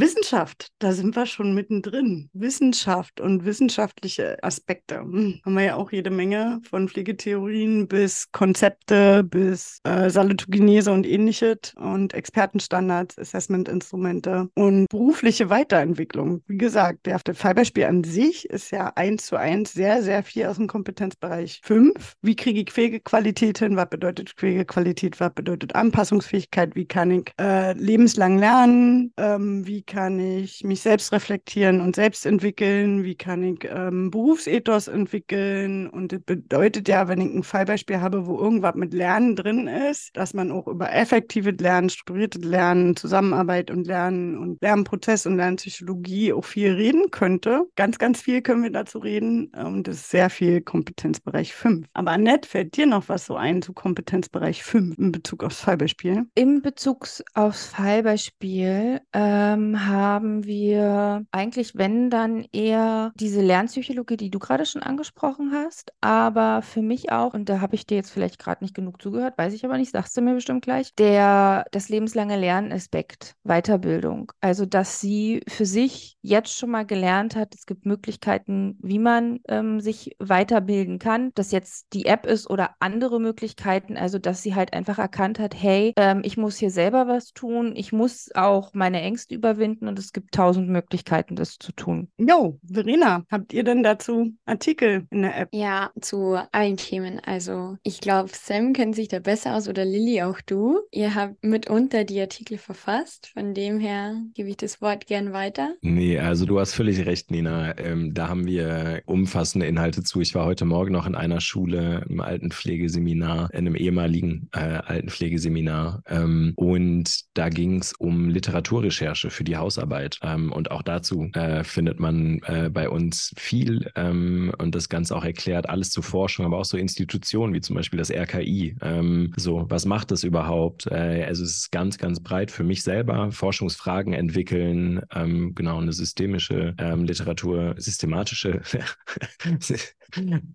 Wissenschaft, 0.00 0.68
da 0.78 0.92
sind 0.92 1.14
wir 1.14 1.26
schon 1.26 1.54
mittendrin. 1.54 2.30
Wissenschaft 2.32 3.20
und 3.20 3.44
wissenschaftliche 3.44 4.42
Aspekte. 4.42 5.00
Hm, 5.00 5.40
haben 5.44 5.54
wir 5.54 5.64
ja 5.64 5.74
auch 5.76 5.92
jede 5.92 6.10
Menge 6.10 6.60
von 6.68 6.88
Pflegetheorien 6.88 7.86
bis 7.86 8.32
Konzepte, 8.32 9.22
bis 9.24 9.80
äh, 9.84 10.08
Salutogenese 10.08 10.90
und 10.90 11.06
ähnliches 11.06 11.74
und 11.76 12.14
Expertenstandards, 12.14 13.18
Assessmentinstrumente 13.18 14.48
und 14.54 14.86
berufliche 14.88 15.50
Weiterentwicklung. 15.50 16.42
Wie 16.46 16.56
gesagt, 16.56 17.04
der 17.04 17.20
Fallbeispiel 17.34 17.84
an 17.84 18.02
sich 18.02 18.48
ist 18.48 18.70
ja 18.70 18.92
eins 18.96 19.26
zu 19.26 19.36
eins 19.36 19.72
sehr, 19.74 20.02
sehr 20.02 20.22
viel 20.22 20.46
aus 20.46 20.56
dem 20.56 20.66
Kompetenzbereich 20.66 21.60
5. 21.62 22.14
Wie 22.22 22.36
kriege 22.36 22.60
ich 22.60 22.70
Pflegequalität 22.70 23.58
hin? 23.58 23.76
Was 23.76 23.90
bedeutet 23.90 24.30
Pflegequalität? 24.30 25.20
Was 25.20 25.34
bedeutet 25.34 25.74
Anpassungsfähigkeit? 25.74 26.74
Wie 26.74 26.86
kann 26.86 27.10
ich 27.10 27.32
äh, 27.38 27.74
lebenslang 27.74 28.38
lernen? 28.38 29.12
Ähm, 29.18 29.66
wie 29.66 29.82
kann 29.90 30.20
ich 30.20 30.62
mich 30.62 30.82
selbst 30.82 31.12
reflektieren 31.12 31.80
und 31.80 31.96
selbst 31.96 32.24
entwickeln? 32.24 33.02
Wie 33.02 33.16
kann 33.16 33.42
ich 33.42 33.68
ähm, 33.68 34.12
Berufsethos 34.12 34.86
entwickeln? 34.86 35.88
Und 35.88 36.12
das 36.12 36.20
bedeutet 36.20 36.86
ja, 36.88 37.08
wenn 37.08 37.20
ich 37.20 37.34
ein 37.34 37.42
Fallbeispiel 37.42 38.00
habe, 38.00 38.26
wo 38.26 38.38
irgendwas 38.38 38.76
mit 38.76 38.94
Lernen 38.94 39.34
drin 39.34 39.66
ist, 39.66 40.16
dass 40.16 40.32
man 40.32 40.52
auch 40.52 40.68
über 40.68 40.92
effektives 40.92 41.54
Lernen, 41.58 41.90
strukturiertes 41.90 42.44
Lernen, 42.44 42.94
Zusammenarbeit 42.94 43.72
und 43.72 43.88
Lernen 43.88 44.38
und 44.38 44.62
Lernprozess 44.62 45.26
und 45.26 45.36
Lernpsychologie 45.36 46.32
auch 46.32 46.44
viel 46.44 46.72
reden 46.72 47.10
könnte. 47.10 47.64
Ganz, 47.74 47.98
ganz 47.98 48.22
viel 48.22 48.42
können 48.42 48.62
wir 48.62 48.70
dazu 48.70 49.00
reden. 49.00 49.46
Und 49.46 49.88
das 49.88 49.96
ist 49.96 50.10
sehr 50.10 50.30
viel 50.30 50.60
Kompetenzbereich 50.60 51.52
5. 51.52 51.88
Aber 51.94 52.12
Annette, 52.12 52.48
fällt 52.48 52.76
dir 52.76 52.86
noch 52.86 53.08
was 53.08 53.26
so 53.26 53.34
ein 53.34 53.60
zu 53.60 53.72
Kompetenzbereich 53.72 54.62
5 54.62 54.98
in 54.98 55.10
Bezug 55.10 55.42
aufs 55.42 55.60
Fallbeispiel? 55.60 56.26
In 56.36 56.62
Bezug 56.62 57.08
aufs 57.34 57.66
Fallbeispiel 57.66 59.00
ähm, 59.12 59.79
haben 59.86 60.44
wir 60.44 61.24
eigentlich, 61.30 61.76
wenn 61.76 62.10
dann 62.10 62.46
eher 62.52 63.12
diese 63.16 63.40
Lernpsychologie, 63.40 64.16
die 64.16 64.30
du 64.30 64.38
gerade 64.38 64.66
schon 64.66 64.82
angesprochen 64.82 65.52
hast, 65.52 65.92
aber 66.00 66.62
für 66.62 66.82
mich 66.82 67.12
auch, 67.12 67.34
und 67.34 67.48
da 67.48 67.60
habe 67.60 67.74
ich 67.74 67.86
dir 67.86 67.96
jetzt 67.96 68.10
vielleicht 68.10 68.38
gerade 68.38 68.64
nicht 68.64 68.74
genug 68.74 69.00
zugehört, 69.00 69.38
weiß 69.38 69.54
ich 69.54 69.64
aber 69.64 69.78
nicht, 69.78 69.92
sagst 69.92 70.16
du 70.16 70.20
mir 70.20 70.34
bestimmt 70.34 70.62
gleich, 70.62 70.94
der, 70.94 71.64
das 71.72 71.88
lebenslange 71.88 72.36
Lernaspekt, 72.36 73.34
Weiterbildung. 73.44 74.32
Also, 74.40 74.66
dass 74.66 75.00
sie 75.00 75.42
für 75.48 75.66
sich 75.66 76.16
jetzt 76.22 76.56
schon 76.56 76.70
mal 76.70 76.84
gelernt 76.86 77.36
hat, 77.36 77.54
es 77.54 77.66
gibt 77.66 77.86
Möglichkeiten, 77.86 78.76
wie 78.80 78.98
man 78.98 79.40
ähm, 79.48 79.80
sich 79.80 80.16
weiterbilden 80.18 80.98
kann, 80.98 81.30
dass 81.34 81.52
jetzt 81.52 81.86
die 81.92 82.06
App 82.06 82.26
ist 82.26 82.48
oder 82.50 82.74
andere 82.80 83.20
Möglichkeiten, 83.20 83.96
also 83.96 84.18
dass 84.18 84.42
sie 84.42 84.54
halt 84.54 84.72
einfach 84.72 84.98
erkannt 84.98 85.38
hat, 85.38 85.54
hey, 85.54 85.92
ähm, 85.96 86.20
ich 86.24 86.36
muss 86.36 86.56
hier 86.58 86.70
selber 86.70 87.06
was 87.08 87.32
tun, 87.32 87.74
ich 87.76 87.92
muss 87.92 88.30
auch 88.34 88.74
meine 88.74 89.00
Ängste 89.00 89.34
überwinden 89.34 89.69
und 89.80 89.98
es 89.98 90.12
gibt 90.12 90.34
tausend 90.34 90.68
Möglichkeiten, 90.68 91.36
das 91.36 91.58
zu 91.58 91.72
tun. 91.72 92.08
Jo, 92.18 92.58
Verena, 92.64 93.24
habt 93.30 93.52
ihr 93.52 93.64
denn 93.64 93.82
dazu 93.82 94.32
Artikel 94.46 95.06
in 95.10 95.22
der 95.22 95.36
App? 95.36 95.48
Ja, 95.52 95.90
zu 96.00 96.38
allen 96.52 96.76
Themen. 96.76 97.20
Also 97.20 97.76
ich 97.82 98.00
glaube, 98.00 98.30
Sam 98.32 98.72
kennt 98.72 98.94
sich 98.94 99.08
da 99.08 99.18
besser 99.18 99.56
aus 99.56 99.68
oder 99.68 99.84
Lilly 99.84 100.22
auch 100.22 100.40
du. 100.40 100.80
Ihr 100.90 101.14
habt 101.14 101.42
mitunter 101.44 102.04
die 102.04 102.20
Artikel 102.20 102.58
verfasst. 102.58 103.30
Von 103.32 103.54
dem 103.54 103.78
her 103.80 104.16
gebe 104.34 104.48
ich 104.48 104.56
das 104.56 104.80
Wort 104.80 105.06
gern 105.06 105.32
weiter. 105.32 105.74
Nee, 105.82 106.18
also 106.18 106.46
du 106.46 106.58
hast 106.58 106.74
völlig 106.74 107.04
recht, 107.06 107.30
Nina. 107.30 107.76
Ähm, 107.78 108.14
da 108.14 108.28
haben 108.28 108.46
wir 108.46 109.02
umfassende 109.06 109.66
Inhalte 109.66 110.02
zu. 110.02 110.20
Ich 110.20 110.34
war 110.34 110.46
heute 110.46 110.64
Morgen 110.64 110.92
noch 110.92 111.06
in 111.06 111.14
einer 111.14 111.40
Schule 111.40 112.04
im 112.08 112.20
Altenpflegeseminar, 112.20 113.50
in 113.52 113.58
einem 113.58 113.76
ehemaligen 113.76 114.48
äh, 114.52 114.58
Altenpflegeseminar. 114.58 116.02
Ähm, 116.06 116.52
und 116.56 117.20
da 117.34 117.48
ging 117.48 117.78
es 117.80 117.92
um 117.94 118.28
Literaturrecherche 118.28 119.30
für 119.30 119.44
die 119.44 119.49
Hausarbeit. 119.56 120.18
Ähm, 120.22 120.52
und 120.52 120.70
auch 120.70 120.82
dazu 120.82 121.30
äh, 121.34 121.64
findet 121.64 122.00
man 122.00 122.40
äh, 122.46 122.70
bei 122.70 122.88
uns 122.88 123.32
viel 123.36 123.90
ähm, 123.96 124.52
und 124.58 124.74
das 124.74 124.88
Ganze 124.88 125.16
auch 125.16 125.24
erklärt, 125.24 125.68
alles 125.68 125.90
zu 125.90 126.02
Forschung, 126.02 126.46
aber 126.46 126.58
auch 126.58 126.64
so 126.64 126.76
Institutionen 126.76 127.54
wie 127.54 127.60
zum 127.60 127.76
Beispiel 127.76 127.98
das 127.98 128.10
RKI. 128.10 128.76
Ähm, 128.82 129.32
so, 129.36 129.66
was 129.68 129.86
macht 129.86 130.10
das 130.10 130.24
überhaupt? 130.24 130.86
Äh, 130.86 131.24
also 131.24 131.42
es 131.42 131.56
ist 131.56 131.72
ganz, 131.72 131.98
ganz 131.98 132.20
breit 132.20 132.50
für 132.50 132.64
mich 132.64 132.82
selber. 132.82 133.30
Forschungsfragen 133.32 134.12
entwickeln, 134.12 135.00
ähm, 135.14 135.54
genau, 135.54 135.78
eine 135.78 135.92
systemische 135.92 136.74
ähm, 136.78 137.04
Literatur, 137.04 137.74
systematische 137.78 138.60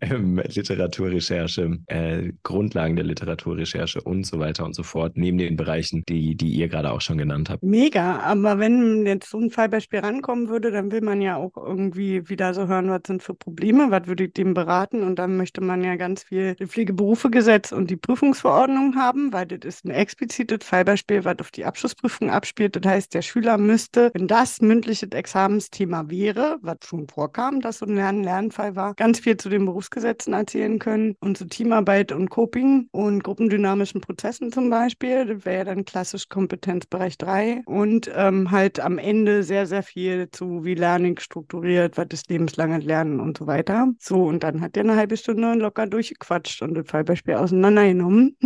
ähm, 0.01 0.41
Literaturrecherche, 0.45 1.79
äh, 1.87 2.33
Grundlagen 2.43 2.95
der 2.95 3.05
Literaturrecherche 3.05 4.01
und 4.01 4.25
so 4.25 4.39
weiter 4.39 4.65
und 4.65 4.75
so 4.75 4.83
fort, 4.83 5.17
neben 5.17 5.37
den 5.37 5.55
Bereichen, 5.55 6.03
die, 6.07 6.35
die 6.35 6.49
ihr 6.49 6.67
gerade 6.67 6.91
auch 6.91 7.01
schon 7.01 7.17
genannt 7.17 7.49
habt. 7.49 7.63
Mega, 7.63 8.19
aber 8.19 8.59
wenn 8.59 8.84
einem 8.85 9.05
jetzt 9.05 9.29
so 9.29 9.39
ein 9.39 9.51
Fallbeispiel 9.51 9.99
rankommen 9.99 10.49
würde, 10.49 10.71
dann 10.71 10.91
will 10.91 11.01
man 11.01 11.21
ja 11.21 11.35
auch 11.37 11.55
irgendwie 11.57 12.27
wieder 12.29 12.53
so 12.53 12.67
hören, 12.67 12.89
was 12.89 13.01
sind 13.07 13.23
für 13.23 13.33
Probleme, 13.33 13.91
was 13.91 14.07
würde 14.07 14.25
ich 14.25 14.33
dem 14.33 14.53
beraten 14.53 15.03
und 15.03 15.17
dann 15.17 15.37
möchte 15.37 15.61
man 15.61 15.83
ja 15.83 15.95
ganz 15.95 16.23
viel 16.23 16.55
Pflegeberufegesetz 16.55 17.71
und 17.71 17.89
die 17.89 17.97
Prüfungsverordnung 17.97 18.95
haben, 18.95 19.33
weil 19.33 19.45
das 19.45 19.59
ist 19.63 19.85
ein 19.85 19.91
explizites 19.91 20.59
Fallbeispiel, 20.63 21.25
was 21.25 21.39
auf 21.39 21.51
die 21.51 21.65
Abschlussprüfung 21.65 22.29
abspielt. 22.29 22.75
Das 22.75 22.91
heißt, 22.91 23.13
der 23.13 23.21
Schüler 23.21 23.57
müsste, 23.57 24.11
wenn 24.13 24.27
das 24.27 24.61
mündliches 24.61 25.09
Examensthema 25.09 26.09
wäre, 26.09 26.57
was 26.61 26.77
schon 26.85 27.07
vorkam, 27.07 27.61
dass 27.61 27.79
so 27.79 27.85
ein 27.85 27.95
Lernen-Lernfall 27.95 28.75
war, 28.75 28.93
ganz 28.95 29.19
viel 29.19 29.37
zu 29.37 29.49
den 29.49 29.65
Berufsgesetzen 29.65 30.33
erzählen 30.33 30.79
können 30.79 31.15
und 31.19 31.37
zu 31.37 31.45
Teamarbeit 31.45 32.11
und 32.11 32.29
Coping 32.29 32.87
und 32.91 33.23
gruppendynamischen 33.23 34.01
Prozessen 34.01 34.51
zum 34.51 34.69
Beispiel. 34.69 35.25
Das 35.25 35.45
wäre 35.45 35.57
ja 35.57 35.63
dann 35.63 35.85
klassisch 35.85 36.29
Kompetenzbereich 36.29 37.17
3 37.17 37.63
und 37.65 38.11
ähm, 38.13 38.51
halt 38.51 38.74
am 38.79 38.97
Ende 38.97 39.43
sehr, 39.43 39.65
sehr 39.65 39.83
viel 39.83 40.29
zu, 40.31 40.63
wie 40.63 40.75
Learning 40.75 41.19
strukturiert, 41.19 41.97
was 41.97 42.07
ist 42.11 42.29
lebenslanges 42.29 42.83
Lernen 42.83 43.19
und 43.19 43.37
so 43.37 43.47
weiter. 43.47 43.87
So, 43.99 44.23
und 44.23 44.43
dann 44.43 44.61
hat 44.61 44.77
er 44.77 44.83
eine 44.83 44.95
halbe 44.95 45.17
Stunde 45.17 45.53
locker 45.53 45.87
durchgequatscht 45.87 46.61
und 46.61 46.73
das 46.75 46.87
Fallbeispiel 46.87 47.35
auseinandergenommen. 47.35 48.37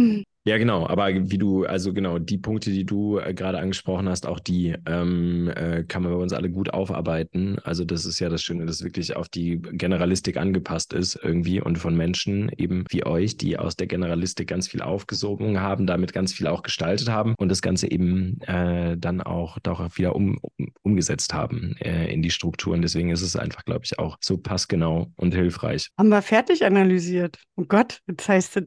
Ja, 0.50 0.58
genau. 0.58 0.88
Aber 0.88 1.10
wie 1.14 1.38
du, 1.38 1.66
also 1.66 1.94
genau, 1.94 2.18
die 2.18 2.40
Punkte, 2.40 2.72
die 2.72 2.84
du 2.84 3.20
äh, 3.20 3.36
gerade 3.36 3.60
angesprochen 3.60 4.10
hast, 4.10 4.26
auch 4.26 4.40
die 4.40 4.74
ähm, 4.88 5.48
äh, 5.56 5.84
kann 5.84 6.02
man 6.02 6.12
bei 6.12 6.18
uns 6.18 6.34
alle 6.34 6.50
gut 6.50 6.74
aufarbeiten. 6.74 7.60
Also 7.60 7.86
das 7.86 8.04
ist 8.04 8.18
ja 8.18 8.30
das 8.30 8.42
Schöne, 8.42 8.66
dass 8.66 8.84
wirklich 8.84 9.16
auf 9.16 9.30
die 9.30 9.62
Generalistik 9.62 10.38
angepasst 10.38 10.94
ist 10.94 11.20
irgendwie 11.22 11.62
und 11.62 11.78
von 11.78 11.96
Menschen 11.96 12.52
eben 12.58 12.86
wie 12.90 13.06
euch, 13.06 13.38
die 13.38 13.60
aus 13.60 13.76
der 13.76 13.86
Generalistik 13.86 14.48
ganz 14.48 14.68
viel 14.68 14.82
aufgesogen 14.82 15.62
haben, 15.62 15.86
damit 15.86 16.14
ganz 16.14 16.34
viel 16.34 16.48
auch 16.48 16.64
gestaltet 16.64 17.10
haben 17.10 17.36
und 17.38 17.50
das 17.50 17.62
Ganze 17.62 17.92
eben 17.92 18.42
äh, 18.42 18.98
dann 18.98 19.22
auch, 19.22 19.60
auch 19.68 19.98
wieder 19.98 20.16
um, 20.16 20.40
um, 20.58 20.72
umgesetzt 20.82 21.32
haben 21.32 21.76
äh, 21.80 22.12
in 22.12 22.24
die 22.24 22.32
Strukturen. 22.32 22.82
Deswegen 22.82 23.12
ist 23.12 23.22
es 23.22 23.36
einfach, 23.36 23.66
glaube 23.66 23.82
ich, 23.84 24.00
auch 24.00 24.18
so 24.20 24.40
passgenau 24.40 25.12
und 25.16 25.36
hilfreich. 25.36 25.90
Haben 25.96 26.10
wir 26.10 26.24
fertig 26.24 26.66
analysiert. 26.66 27.38
Oh 27.56 27.66
Gott, 27.68 28.00
jetzt 28.08 28.28
heißt 28.28 28.58
es 28.58 28.66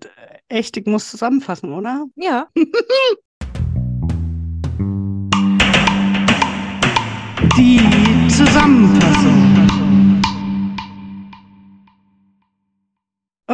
echt, 0.52 0.76
ich 0.76 0.86
muss 0.86 1.10
zusammenfassen 1.10 1.72
oder? 1.72 2.04
Ja. 2.16 2.46
Die 7.56 7.80
Zusammenfassung. 8.28 9.71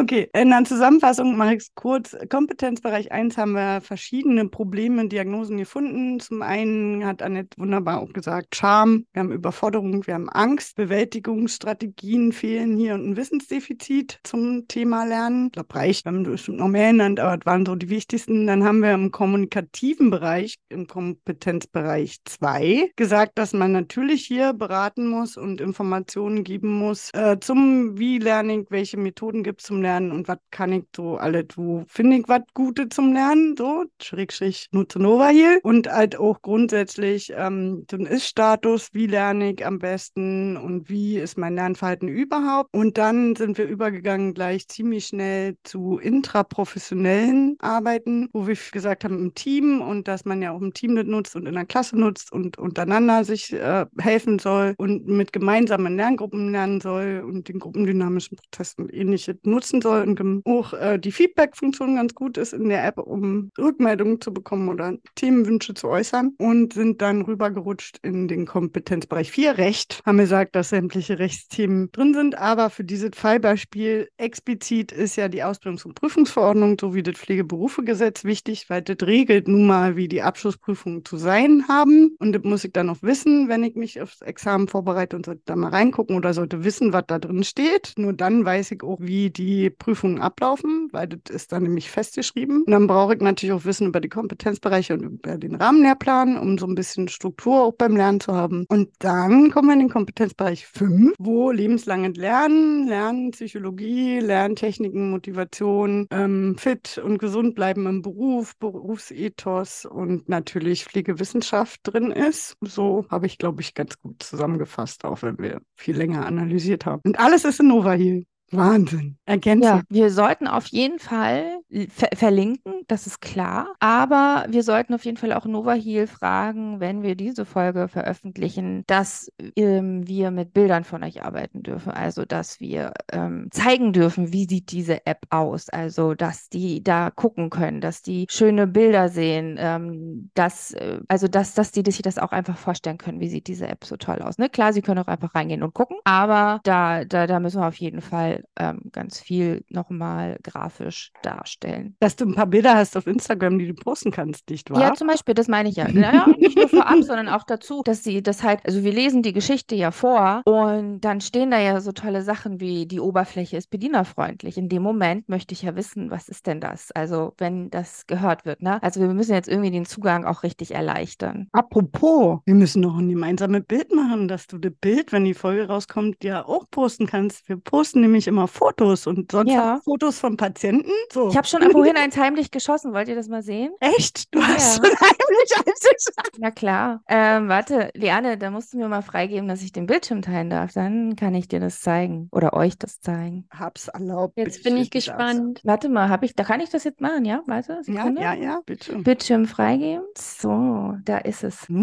Okay, 0.00 0.30
in 0.32 0.50
der 0.50 0.62
Zusammenfassung 0.62 1.36
mache 1.36 1.54
ich 1.54 1.62
es 1.62 1.74
kurz. 1.74 2.16
Kompetenzbereich 2.28 3.10
1 3.10 3.36
haben 3.36 3.54
wir 3.54 3.80
verschiedene 3.80 4.48
Probleme, 4.48 5.08
Diagnosen 5.08 5.56
gefunden. 5.56 6.20
Zum 6.20 6.42
einen 6.42 7.04
hat 7.04 7.20
Annette 7.20 7.58
wunderbar 7.58 7.98
auch 8.00 8.12
gesagt, 8.12 8.54
Scham, 8.54 9.06
wir 9.12 9.18
haben 9.18 9.32
Überforderung, 9.32 10.06
wir 10.06 10.14
haben 10.14 10.28
Angst, 10.28 10.76
Bewältigungsstrategien 10.76 12.30
fehlen 12.30 12.76
hier 12.76 12.94
und 12.94 13.08
ein 13.08 13.16
Wissensdefizit 13.16 14.20
zum 14.22 14.68
Thema 14.68 15.04
Lernen. 15.04 15.46
Ich 15.46 15.52
glaube, 15.54 15.74
reicht, 15.74 16.04
wir 16.04 16.12
haben 16.12 16.22
bestimmt 16.22 16.58
noch 16.58 16.68
mehr 16.68 16.92
genannt, 16.92 17.18
aber 17.18 17.36
das 17.36 17.46
waren 17.46 17.66
so 17.66 17.74
die 17.74 17.90
wichtigsten. 17.90 18.46
Dann 18.46 18.62
haben 18.62 18.82
wir 18.82 18.92
im 18.92 19.10
kommunikativen 19.10 20.10
Bereich, 20.10 20.58
im 20.68 20.86
Kompetenzbereich 20.86 22.18
2, 22.24 22.92
gesagt, 22.94 23.32
dass 23.36 23.52
man 23.52 23.72
natürlich 23.72 24.24
hier 24.24 24.52
beraten 24.52 25.08
muss 25.08 25.36
und 25.36 25.60
Informationen 25.60 26.44
geben 26.44 26.72
muss 26.72 27.10
äh, 27.14 27.38
zum 27.40 27.98
Wie 27.98 28.18
Learning, 28.18 28.64
welche 28.70 28.96
Methoden 28.96 29.42
gibt 29.42 29.60
es 29.60 29.66
zum 29.66 29.82
Lernen 29.82 29.87
Lernen 29.88 30.12
und 30.12 30.28
was 30.28 30.38
kann 30.50 30.72
ich 30.72 30.84
so 30.94 31.16
alles, 31.16 31.46
wo 31.56 31.84
finde 31.88 32.18
ich 32.18 32.28
was 32.28 32.42
Gutes 32.52 32.88
zum 32.90 33.12
Lernen, 33.14 33.56
so, 33.56 33.84
Schrägstrich 34.02 34.68
nutze 34.70 34.98
Nova 34.98 35.28
hier. 35.28 35.60
Und 35.62 35.90
halt 35.90 36.16
auch 36.18 36.42
grundsätzlich 36.42 37.32
ähm, 37.34 37.86
den 37.90 38.04
Ist-Status, 38.04 38.88
wie 38.92 39.06
lerne 39.06 39.52
ich 39.52 39.64
am 39.64 39.78
besten 39.78 40.56
und 40.58 40.90
wie 40.90 41.16
ist 41.16 41.38
mein 41.38 41.54
Lernverhalten 41.54 42.08
überhaupt? 42.08 42.68
Und 42.74 42.98
dann 42.98 43.34
sind 43.34 43.56
wir 43.56 43.66
übergegangen 43.66 44.34
gleich 44.34 44.68
ziemlich 44.68 45.06
schnell 45.06 45.56
zu 45.64 45.98
intraprofessionellen 45.98 47.56
Arbeiten, 47.60 48.28
wo 48.32 48.46
wir 48.46 48.56
gesagt 48.72 49.04
haben 49.04 49.18
im 49.18 49.34
Team 49.34 49.80
und 49.80 50.06
dass 50.06 50.26
man 50.26 50.42
ja 50.42 50.52
auch 50.52 50.60
im 50.60 50.74
Team 50.74 50.96
das 50.96 51.06
nutzt 51.06 51.34
und 51.34 51.46
in 51.46 51.54
der 51.54 51.64
Klasse 51.64 51.98
nutzt 51.98 52.30
und 52.30 52.58
untereinander 52.58 53.24
sich 53.24 53.52
äh, 53.54 53.86
helfen 53.98 54.38
soll 54.38 54.74
und 54.76 55.06
mit 55.06 55.32
gemeinsamen 55.32 55.96
Lerngruppen 55.96 56.52
lernen 56.52 56.80
soll 56.80 57.24
und 57.26 57.48
den 57.48 57.58
gruppendynamischen 57.58 58.36
Prozessen 58.36 58.90
ähnliches 58.90 59.36
nutzen 59.44 59.67
nutzen 59.72 59.82
soll 59.82 60.02
und 60.02 60.46
auch 60.46 60.72
äh, 60.72 60.98
die 60.98 61.12
Feedback-Funktion 61.12 61.96
ganz 61.96 62.14
gut 62.14 62.36
ist 62.36 62.52
in 62.52 62.68
der 62.68 62.84
App, 62.84 62.98
um 62.98 63.50
Rückmeldungen 63.58 64.20
zu 64.20 64.32
bekommen 64.32 64.68
oder 64.68 64.94
Themenwünsche 65.14 65.74
zu 65.74 65.88
äußern 65.88 66.34
und 66.38 66.72
sind 66.72 67.02
dann 67.02 67.22
rübergerutscht 67.22 67.98
in 68.02 68.28
den 68.28 68.46
Kompetenzbereich 68.46 69.30
4 69.30 69.58
Recht. 69.58 70.00
Haben 70.04 70.18
gesagt, 70.18 70.54
dass 70.56 70.70
sämtliche 70.70 71.18
Rechtsthemen 71.18 71.90
drin 71.92 72.14
sind, 72.14 72.36
aber 72.36 72.70
für 72.70 72.84
dieses 72.84 73.10
Fallbeispiel 73.14 74.08
explizit 74.16 74.92
ist 74.92 75.16
ja 75.16 75.28
die 75.28 75.44
Ausbildungs- 75.44 75.84
und 75.84 75.94
Prüfungsverordnung 75.94 76.76
sowie 76.80 77.02
das 77.02 77.16
Pflegeberufegesetz 77.16 78.24
wichtig, 78.24 78.70
weil 78.70 78.82
das 78.82 79.06
regelt 79.06 79.48
nun 79.48 79.66
mal, 79.66 79.96
wie 79.96 80.08
die 80.08 80.22
Abschlussprüfungen 80.22 81.04
zu 81.04 81.16
sein 81.16 81.64
haben 81.68 82.16
und 82.18 82.32
das 82.32 82.42
muss 82.42 82.64
ich 82.64 82.72
dann 82.72 82.90
auch 82.90 83.02
wissen, 83.02 83.48
wenn 83.48 83.64
ich 83.64 83.74
mich 83.74 84.00
aufs 84.00 84.20
Examen 84.22 84.68
vorbereite 84.68 85.16
und 85.16 85.26
sollte 85.26 85.42
da 85.44 85.56
mal 85.56 85.70
reingucken 85.70 86.16
oder 86.16 86.32
sollte 86.34 86.64
wissen, 86.64 86.92
was 86.92 87.04
da 87.06 87.18
drin 87.18 87.44
steht. 87.44 87.94
Nur 87.96 88.12
dann 88.12 88.44
weiß 88.44 88.72
ich 88.72 88.82
auch, 88.82 88.98
wie 89.00 89.30
die 89.30 89.57
Prüfungen 89.70 90.20
ablaufen, 90.20 90.88
weil 90.92 91.08
das 91.08 91.34
ist 91.34 91.52
dann 91.52 91.64
nämlich 91.64 91.90
festgeschrieben. 91.90 92.62
Und 92.64 92.70
dann 92.70 92.86
brauche 92.86 93.14
ich 93.14 93.20
natürlich 93.20 93.52
auch 93.52 93.64
Wissen 93.64 93.88
über 93.88 94.00
die 94.00 94.08
Kompetenzbereiche 94.08 94.94
und 94.94 95.02
über 95.02 95.36
den 95.36 95.54
Rahmenlehrplan, 95.56 96.38
um 96.38 96.58
so 96.58 96.66
ein 96.66 96.74
bisschen 96.74 97.08
Struktur 97.08 97.62
auch 97.62 97.74
beim 97.74 97.96
Lernen 97.96 98.20
zu 98.20 98.34
haben. 98.34 98.64
Und 98.68 98.90
dann 99.00 99.50
kommen 99.50 99.68
wir 99.68 99.74
in 99.74 99.80
den 99.80 99.90
Kompetenzbereich 99.90 100.66
5, 100.66 101.14
wo 101.18 101.50
lebenslanges 101.50 102.16
Lernen, 102.16 102.86
Lernen, 102.86 103.32
Psychologie, 103.32 104.20
Lerntechniken, 104.20 105.10
Motivation, 105.10 106.06
ähm, 106.10 106.56
fit 106.58 106.98
und 106.98 107.18
gesund 107.18 107.54
bleiben 107.54 107.86
im 107.86 108.02
Beruf, 108.02 108.56
Berufsethos 108.58 109.84
und 109.84 110.28
natürlich 110.28 110.84
Pflegewissenschaft 110.84 111.80
drin 111.82 112.10
ist. 112.10 112.56
So 112.60 113.06
habe 113.10 113.26
ich, 113.26 113.38
glaube 113.38 113.60
ich, 113.62 113.74
ganz 113.74 113.98
gut 113.98 114.22
zusammengefasst, 114.22 115.04
auch 115.04 115.22
wenn 115.22 115.38
wir 115.38 115.60
viel 115.76 115.96
länger 115.96 116.26
analysiert 116.26 116.86
haben. 116.86 117.02
Und 117.04 117.18
alles 117.18 117.44
ist 117.44 117.60
in 117.60 117.68
Nova 117.68 117.92
hier. 117.92 118.22
Wahnsinn. 118.50 119.18
Ergänzen. 119.26 119.62
Ja, 119.64 119.82
wir 119.88 120.10
sollten 120.10 120.46
auf 120.46 120.66
jeden 120.66 120.98
Fall 120.98 121.60
ver 121.90 122.08
verlinken, 122.14 122.82
das 122.86 123.06
ist 123.06 123.20
klar. 123.20 123.74
Aber 123.78 124.46
wir 124.48 124.62
sollten 124.62 124.94
auf 124.94 125.04
jeden 125.04 125.18
Fall 125.18 125.32
auch 125.32 125.44
Nova 125.44 125.74
Heal 125.74 126.06
fragen, 126.06 126.80
wenn 126.80 127.02
wir 127.02 127.14
diese 127.14 127.44
Folge 127.44 127.88
veröffentlichen, 127.88 128.84
dass 128.86 129.30
ähm, 129.56 130.06
wir 130.08 130.30
mit 130.30 130.54
Bildern 130.54 130.84
von 130.84 131.04
euch 131.04 131.22
arbeiten 131.22 131.62
dürfen. 131.62 131.92
Also, 131.92 132.24
dass 132.24 132.58
wir 132.60 132.94
ähm, 133.12 133.48
zeigen 133.50 133.92
dürfen, 133.92 134.32
wie 134.32 134.46
sieht 134.48 134.72
diese 134.72 135.06
App 135.06 135.26
aus. 135.28 135.68
Also, 135.68 136.14
dass 136.14 136.48
die 136.48 136.82
da 136.82 137.10
gucken 137.10 137.50
können, 137.50 137.80
dass 137.82 138.00
die 138.00 138.26
schöne 138.30 138.66
Bilder 138.66 139.10
sehen, 139.10 139.56
ähm, 139.58 140.30
dass, 140.34 140.72
äh, 140.72 141.00
also, 141.08 141.28
dass, 141.28 141.52
dass 141.54 141.70
die 141.70 141.82
sich 141.84 142.00
das 142.00 142.18
auch 142.18 142.32
einfach 142.32 142.56
vorstellen 142.56 142.98
können, 142.98 143.20
wie 143.20 143.28
sieht 143.28 143.46
diese 143.46 143.68
App 143.68 143.84
so 143.84 143.96
toll 143.96 144.22
aus. 144.22 144.38
Ne? 144.38 144.48
Klar, 144.48 144.72
sie 144.72 144.82
können 144.82 145.00
auch 145.00 145.08
einfach 145.08 145.34
reingehen 145.34 145.62
und 145.62 145.74
gucken, 145.74 145.98
aber 146.04 146.60
da, 146.64 147.04
da, 147.04 147.26
da 147.26 147.40
müssen 147.40 147.60
wir 147.60 147.68
auf 147.68 147.76
jeden 147.76 148.00
Fall 148.00 148.37
ähm, 148.56 148.82
ganz 148.92 149.20
viel 149.20 149.64
nochmal 149.68 150.38
grafisch 150.42 151.12
darstellen. 151.22 151.96
Dass 152.00 152.16
du 152.16 152.26
ein 152.26 152.34
paar 152.34 152.46
Bilder 152.46 152.74
hast 152.74 152.96
auf 152.96 153.06
Instagram, 153.06 153.58
die 153.58 153.68
du 153.68 153.74
posten 153.74 154.10
kannst, 154.10 154.48
nicht 154.50 154.70
wahr? 154.70 154.80
Ja, 154.80 154.94
zum 154.94 155.08
Beispiel, 155.08 155.34
das 155.34 155.48
meine 155.48 155.68
ich 155.68 155.76
ja. 155.76 155.88
Naja, 155.98 156.26
nicht 156.38 156.56
nur 156.56 156.68
vorab, 156.68 157.02
sondern 157.02 157.28
auch 157.28 157.44
dazu, 157.44 157.82
dass 157.84 158.04
sie 158.04 158.22
das 158.22 158.42
halt, 158.42 158.60
also 158.64 158.84
wir 158.84 158.92
lesen 158.92 159.22
die 159.22 159.32
Geschichte 159.32 159.74
ja 159.74 159.90
vor 159.90 160.42
und 160.44 161.00
dann 161.00 161.20
stehen 161.20 161.50
da 161.50 161.58
ja 161.58 161.80
so 161.80 161.92
tolle 161.92 162.22
Sachen 162.22 162.60
wie 162.60 162.86
die 162.86 163.00
Oberfläche 163.00 163.56
ist 163.56 163.70
bedienerfreundlich. 163.70 164.56
In 164.56 164.68
dem 164.68 164.82
Moment 164.82 165.28
möchte 165.28 165.54
ich 165.54 165.62
ja 165.62 165.74
wissen, 165.74 166.10
was 166.10 166.28
ist 166.28 166.46
denn 166.46 166.60
das? 166.60 166.92
Also 166.92 167.34
wenn 167.38 167.70
das 167.70 168.06
gehört 168.06 168.44
wird, 168.44 168.62
ne? 168.62 168.82
Also 168.82 169.00
wir 169.00 169.08
müssen 169.08 169.34
jetzt 169.34 169.48
irgendwie 169.48 169.70
den 169.70 169.84
Zugang 169.84 170.24
auch 170.24 170.42
richtig 170.42 170.74
erleichtern. 170.74 171.48
Apropos, 171.52 172.40
wir 172.46 172.54
müssen 172.54 172.80
noch 172.82 172.96
ein 172.98 173.08
gemeinsames 173.08 173.64
Bild 173.64 173.92
machen, 173.94 174.28
dass 174.28 174.46
du 174.46 174.58
das 174.58 174.72
Bild, 174.80 175.12
wenn 175.12 175.24
die 175.24 175.34
Folge 175.34 175.66
rauskommt, 175.66 176.22
ja 176.22 176.44
auch 176.44 176.66
posten 176.70 177.06
kannst. 177.06 177.48
Wir 177.48 177.56
posten 177.56 178.00
nämlich 178.00 178.27
immer 178.28 178.46
Fotos 178.48 179.06
und 179.06 179.32
sonst 179.32 179.50
Ja. 179.52 179.80
Fotos 179.84 180.18
von 180.20 180.36
Patienten. 180.36 180.90
So. 181.12 181.28
Ich 181.30 181.36
habe 181.36 181.46
schon 181.46 181.62
vorhin 181.72 181.96
eins 181.96 182.16
heimlich 182.16 182.50
geschossen. 182.50 182.92
Wollt 182.92 183.08
ihr 183.08 183.16
das 183.16 183.28
mal 183.28 183.42
sehen? 183.42 183.72
Echt? 183.80 184.32
Du 184.34 184.40
hast 184.42 184.78
Ja. 184.78 184.84
schon 184.84 184.96
heimlich 185.00 185.56
eins 185.56 185.80
geschaut. 185.80 186.32
Na 186.38 186.50
klar. 186.50 187.00
Ähm, 187.08 187.48
warte, 187.48 187.90
Liane, 187.94 188.38
da 188.38 188.50
musst 188.50 188.72
du 188.72 188.78
mir 188.78 188.88
mal 188.88 189.02
freigeben, 189.02 189.48
dass 189.48 189.62
ich 189.62 189.72
den 189.72 189.86
Bildschirm 189.86 190.22
teilen 190.22 190.50
darf. 190.50 190.72
Dann 190.72 191.16
kann 191.16 191.34
ich 191.34 191.48
dir 191.48 191.58
das 191.60 191.80
zeigen 191.80 192.28
oder 192.30 192.52
euch 192.52 192.78
das 192.78 193.00
zeigen. 193.00 193.48
Hab's 193.56 193.88
erlaubt. 193.88 194.34
Jetzt 194.36 194.62
bin 194.62 194.76
ich 194.76 194.90
gespannt. 194.90 195.60
Warte 195.64 195.88
mal, 195.88 196.08
habe 196.08 196.26
ich, 196.26 196.34
da 196.36 196.44
kann 196.44 196.60
ich 196.60 196.70
das 196.70 196.84
jetzt 196.84 197.00
machen, 197.00 197.24
ja? 197.24 197.42
Warte, 197.46 197.72
Ja, 197.72 197.82
Sekunde. 197.82 198.22
ja, 198.22 198.34
ja, 198.34 198.60
bitte. 198.66 198.96
Bildschirm 198.98 199.46
freigeben. 199.46 200.04
So, 200.16 200.94
da 201.04 201.18
ist 201.18 201.42
es. 201.44 201.62
Ich 201.68 201.76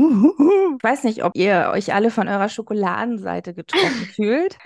weiß 0.84 1.04
nicht, 1.04 1.24
ob 1.24 1.32
ihr 1.36 1.72
euch 1.74 1.94
alle 1.94 2.12
von 2.12 2.28
eurer 2.28 2.50
Schokoladenseite 2.50 3.54
getroffen 3.54 4.06
fühlt. 4.16 4.58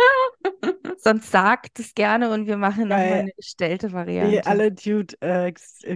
Sonst 0.97 1.31
sagt 1.31 1.68
backt 1.69 1.79
es 1.79 1.93
gerne 1.93 2.31
und 2.31 2.47
wir 2.47 2.57
machen 2.57 2.83
nochmal 2.87 3.05
eine 3.13 3.31
gestellte 3.35 3.87
Die 3.87 3.93
Variante. 3.93 4.45
alle 4.47 4.71
Dude, 4.71 5.15
äh, 5.21 5.53